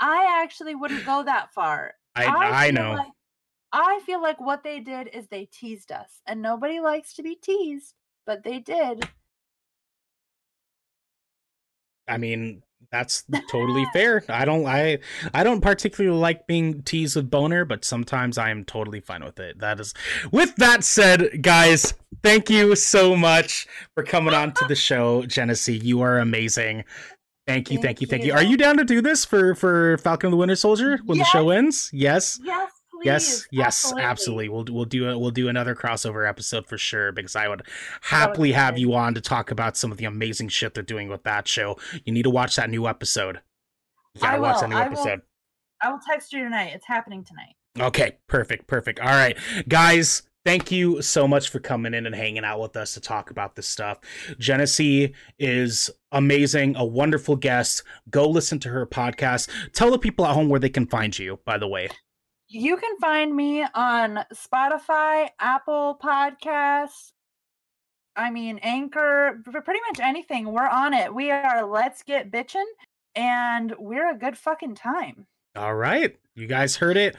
I 0.00 0.42
actually 0.42 0.74
wouldn't 0.74 1.06
go 1.06 1.22
that 1.22 1.52
far. 1.54 1.94
I 2.14 2.26
I 2.26 2.70
feel 2.70 2.74
know. 2.82 2.92
like- 2.94 3.06
I 3.74 4.00
feel 4.04 4.20
like 4.20 4.38
what 4.38 4.62
they 4.64 4.80
did 4.80 5.08
is 5.14 5.28
they 5.28 5.46
teased 5.46 5.90
us, 5.92 6.20
and 6.26 6.42
nobody 6.42 6.78
likes 6.80 7.14
to 7.14 7.22
be 7.22 7.36
teased, 7.36 7.94
but 8.26 8.42
they 8.44 8.58
did. 8.58 9.08
I 12.06 12.18
mean, 12.18 12.62
that's 12.92 13.24
totally 13.50 13.86
fair. 13.92 14.22
I 14.28 14.44
don't 14.44 14.66
I 14.66 14.98
I 15.32 15.42
don't 15.42 15.62
particularly 15.62 16.16
like 16.16 16.46
being 16.46 16.82
teased 16.82 17.16
with 17.16 17.30
boner, 17.30 17.64
but 17.64 17.84
sometimes 17.84 18.36
I 18.36 18.50
am 18.50 18.64
totally 18.64 19.00
fine 19.00 19.24
with 19.24 19.40
it. 19.40 19.58
That 19.58 19.80
is 19.80 19.94
with 20.30 20.54
that 20.56 20.84
said, 20.84 21.42
guys, 21.42 21.94
thank 22.22 22.50
you 22.50 22.76
so 22.76 23.16
much 23.16 23.66
for 23.94 24.04
coming 24.04 24.34
on 24.34 24.52
to 24.52 24.66
the 24.66 24.76
show, 24.76 25.24
Genesee. 25.24 25.78
You 25.78 26.02
are 26.02 26.18
amazing. 26.18 26.84
Thank 27.46 27.70
you, 27.70 27.78
thank, 27.78 27.84
Thank 27.84 28.00
you, 28.02 28.06
thank 28.06 28.22
you. 28.22 28.28
you. 28.28 28.34
Are 28.34 28.42
you 28.42 28.56
down 28.56 28.76
to 28.76 28.84
do 28.84 29.00
this 29.00 29.24
for 29.24 29.54
for 29.54 29.96
Falcon 29.98 30.30
the 30.30 30.36
Winter 30.36 30.54
Soldier 30.54 30.98
when 31.06 31.18
the 31.18 31.24
show 31.24 31.50
ends? 31.50 31.90
Yes. 31.92 32.38
Yes. 32.44 32.70
Yes, 33.04 33.46
yes, 33.50 33.92
absolutely. 33.96 34.48
We'll 34.48 34.64
we'll 34.70 34.84
do 34.84 35.08
a, 35.08 35.18
we'll 35.18 35.30
do 35.30 35.48
another 35.48 35.74
crossover 35.74 36.28
episode 36.28 36.66
for 36.66 36.78
sure 36.78 37.12
because 37.12 37.36
I 37.36 37.48
would 37.48 37.62
happily 38.02 38.52
have 38.52 38.74
good. 38.74 38.80
you 38.80 38.94
on 38.94 39.14
to 39.14 39.20
talk 39.20 39.50
about 39.50 39.76
some 39.76 39.90
of 39.92 39.98
the 39.98 40.04
amazing 40.04 40.48
shit 40.48 40.74
they're 40.74 40.82
doing 40.82 41.08
with 41.08 41.22
that 41.24 41.48
show. 41.48 41.76
You 42.04 42.12
need 42.12 42.22
to 42.22 42.30
watch 42.30 42.56
that 42.56 42.70
new 42.70 42.86
episode. 42.86 43.40
You 44.14 44.20
gotta 44.20 44.36
I 44.36 44.40
watch 44.40 44.54
will, 44.54 44.60
that 44.62 44.68
new 44.70 44.76
I 44.76 44.88
will. 44.88 44.98
episode. 44.98 45.22
I 45.82 45.90
will 45.90 46.00
text 46.08 46.32
you 46.32 46.44
tonight. 46.44 46.72
It's 46.74 46.86
happening 46.86 47.24
tonight. 47.24 47.54
Okay, 47.88 48.18
perfect, 48.28 48.66
perfect. 48.66 49.00
All 49.00 49.06
right, 49.08 49.36
guys. 49.68 50.22
Thank 50.44 50.72
you 50.72 51.00
so 51.02 51.28
much 51.28 51.50
for 51.50 51.60
coming 51.60 51.94
in 51.94 52.04
and 52.04 52.16
hanging 52.16 52.44
out 52.44 52.60
with 52.60 52.76
us 52.76 52.94
to 52.94 53.00
talk 53.00 53.30
about 53.30 53.54
this 53.54 53.68
stuff. 53.68 54.00
Genesee 54.40 55.14
is 55.38 55.88
amazing, 56.10 56.74
a 56.74 56.84
wonderful 56.84 57.36
guest. 57.36 57.84
Go 58.10 58.28
listen 58.28 58.58
to 58.58 58.68
her 58.70 58.84
podcast. 58.84 59.48
Tell 59.72 59.92
the 59.92 60.00
people 60.00 60.26
at 60.26 60.34
home 60.34 60.48
where 60.48 60.58
they 60.58 60.68
can 60.68 60.88
find 60.88 61.16
you, 61.16 61.38
by 61.44 61.58
the 61.58 61.68
way. 61.68 61.90
You 62.54 62.76
can 62.76 62.98
find 62.98 63.34
me 63.34 63.64
on 63.74 64.26
Spotify, 64.34 65.30
Apple 65.40 65.98
Podcasts. 66.02 67.12
I 68.14 68.30
mean, 68.30 68.58
Anchor, 68.58 69.40
pretty 69.42 69.80
much 69.88 70.00
anything. 70.00 70.52
We're 70.52 70.68
on 70.68 70.92
it. 70.92 71.14
We 71.14 71.30
are 71.30 71.64
Let's 71.64 72.02
Get 72.02 72.30
Bitchin', 72.30 72.62
and 73.14 73.74
we're 73.78 74.10
a 74.10 74.18
good 74.18 74.36
fucking 74.36 74.74
time. 74.74 75.26
All 75.56 75.74
right. 75.74 76.14
You 76.34 76.46
guys 76.46 76.76
heard 76.76 76.98
it. 76.98 77.16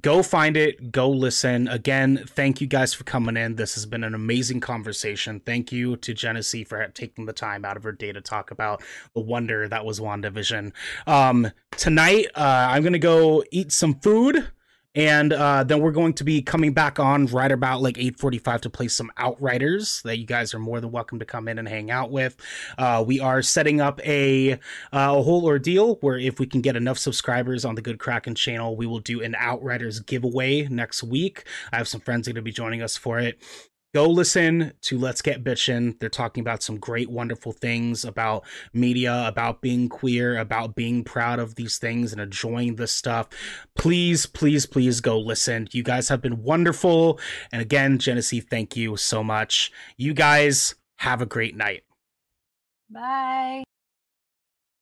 Go 0.00 0.20
find 0.20 0.56
it. 0.56 0.90
Go 0.90 1.10
listen. 1.10 1.68
Again, 1.68 2.24
thank 2.26 2.60
you 2.60 2.66
guys 2.66 2.92
for 2.92 3.04
coming 3.04 3.36
in. 3.36 3.54
This 3.54 3.74
has 3.74 3.86
been 3.86 4.02
an 4.02 4.14
amazing 4.14 4.58
conversation. 4.58 5.38
Thank 5.46 5.70
you 5.70 5.94
to 5.98 6.12
Genesee 6.12 6.64
for 6.64 6.84
taking 6.88 7.26
the 7.26 7.32
time 7.32 7.64
out 7.64 7.76
of 7.76 7.84
her 7.84 7.92
day 7.92 8.10
to 8.10 8.20
talk 8.20 8.50
about 8.50 8.82
the 9.14 9.20
wonder 9.20 9.68
that 9.68 9.84
was 9.84 10.00
WandaVision. 10.00 10.72
Um, 11.06 11.52
tonight, 11.76 12.26
uh, 12.34 12.66
I'm 12.70 12.82
going 12.82 12.94
to 12.94 12.98
go 12.98 13.44
eat 13.52 13.70
some 13.70 13.94
food 14.00 14.50
and 14.94 15.32
uh, 15.32 15.64
then 15.64 15.80
we're 15.80 15.90
going 15.90 16.12
to 16.14 16.24
be 16.24 16.42
coming 16.42 16.72
back 16.72 16.98
on 16.98 17.26
right 17.26 17.50
about 17.50 17.80
like 17.80 17.96
8.45 17.96 18.60
to 18.62 18.70
play 18.70 18.88
some 18.88 19.10
outriders 19.16 20.02
that 20.02 20.18
you 20.18 20.26
guys 20.26 20.52
are 20.54 20.58
more 20.58 20.80
than 20.80 20.90
welcome 20.90 21.18
to 21.18 21.24
come 21.24 21.48
in 21.48 21.58
and 21.58 21.68
hang 21.68 21.90
out 21.90 22.10
with. 22.10 22.36
Uh, 22.76 23.02
we 23.06 23.20
are 23.20 23.42
setting 23.42 23.80
up 23.80 24.00
a, 24.06 24.52
uh, 24.52 24.56
a 24.92 25.22
whole 25.22 25.46
ordeal 25.46 25.96
where 25.96 26.18
if 26.18 26.38
we 26.38 26.46
can 26.46 26.60
get 26.60 26.76
enough 26.76 26.98
subscribers 26.98 27.64
on 27.64 27.74
the 27.74 27.82
good 27.82 27.98
kraken 27.98 28.34
channel 28.34 28.76
we 28.76 28.86
will 28.86 29.00
do 29.00 29.22
an 29.22 29.34
outriders 29.38 30.00
giveaway 30.00 30.68
next 30.68 31.02
week. 31.02 31.44
I 31.72 31.78
have 31.78 31.88
some 31.88 32.00
friends 32.00 32.26
going 32.26 32.36
to 32.36 32.42
be 32.42 32.52
joining 32.52 32.82
us 32.82 32.96
for 32.96 33.18
it 33.18 33.42
go 33.94 34.08
listen 34.08 34.72
to 34.82 34.98
Let's 34.98 35.22
Get 35.22 35.44
Bitchin'. 35.44 35.98
They're 35.98 36.08
talking 36.08 36.40
about 36.40 36.62
some 36.62 36.78
great, 36.78 37.10
wonderful 37.10 37.52
things 37.52 38.04
about 38.04 38.44
media, 38.72 39.24
about 39.26 39.60
being 39.60 39.88
queer, 39.88 40.38
about 40.38 40.74
being 40.74 41.04
proud 41.04 41.38
of 41.38 41.54
these 41.54 41.78
things 41.78 42.12
and 42.12 42.20
enjoying 42.20 42.76
this 42.76 42.92
stuff. 42.92 43.28
Please, 43.76 44.26
please, 44.26 44.66
please 44.66 45.00
go 45.00 45.18
listen. 45.18 45.68
You 45.72 45.82
guys 45.82 46.08
have 46.08 46.22
been 46.22 46.42
wonderful. 46.42 47.20
And 47.52 47.60
again, 47.60 47.98
Genesee, 47.98 48.40
thank 48.40 48.76
you 48.76 48.96
so 48.96 49.22
much. 49.22 49.70
You 49.96 50.14
guys 50.14 50.74
have 50.96 51.20
a 51.20 51.26
great 51.26 51.56
night. 51.56 51.84
Bye. 52.90 53.64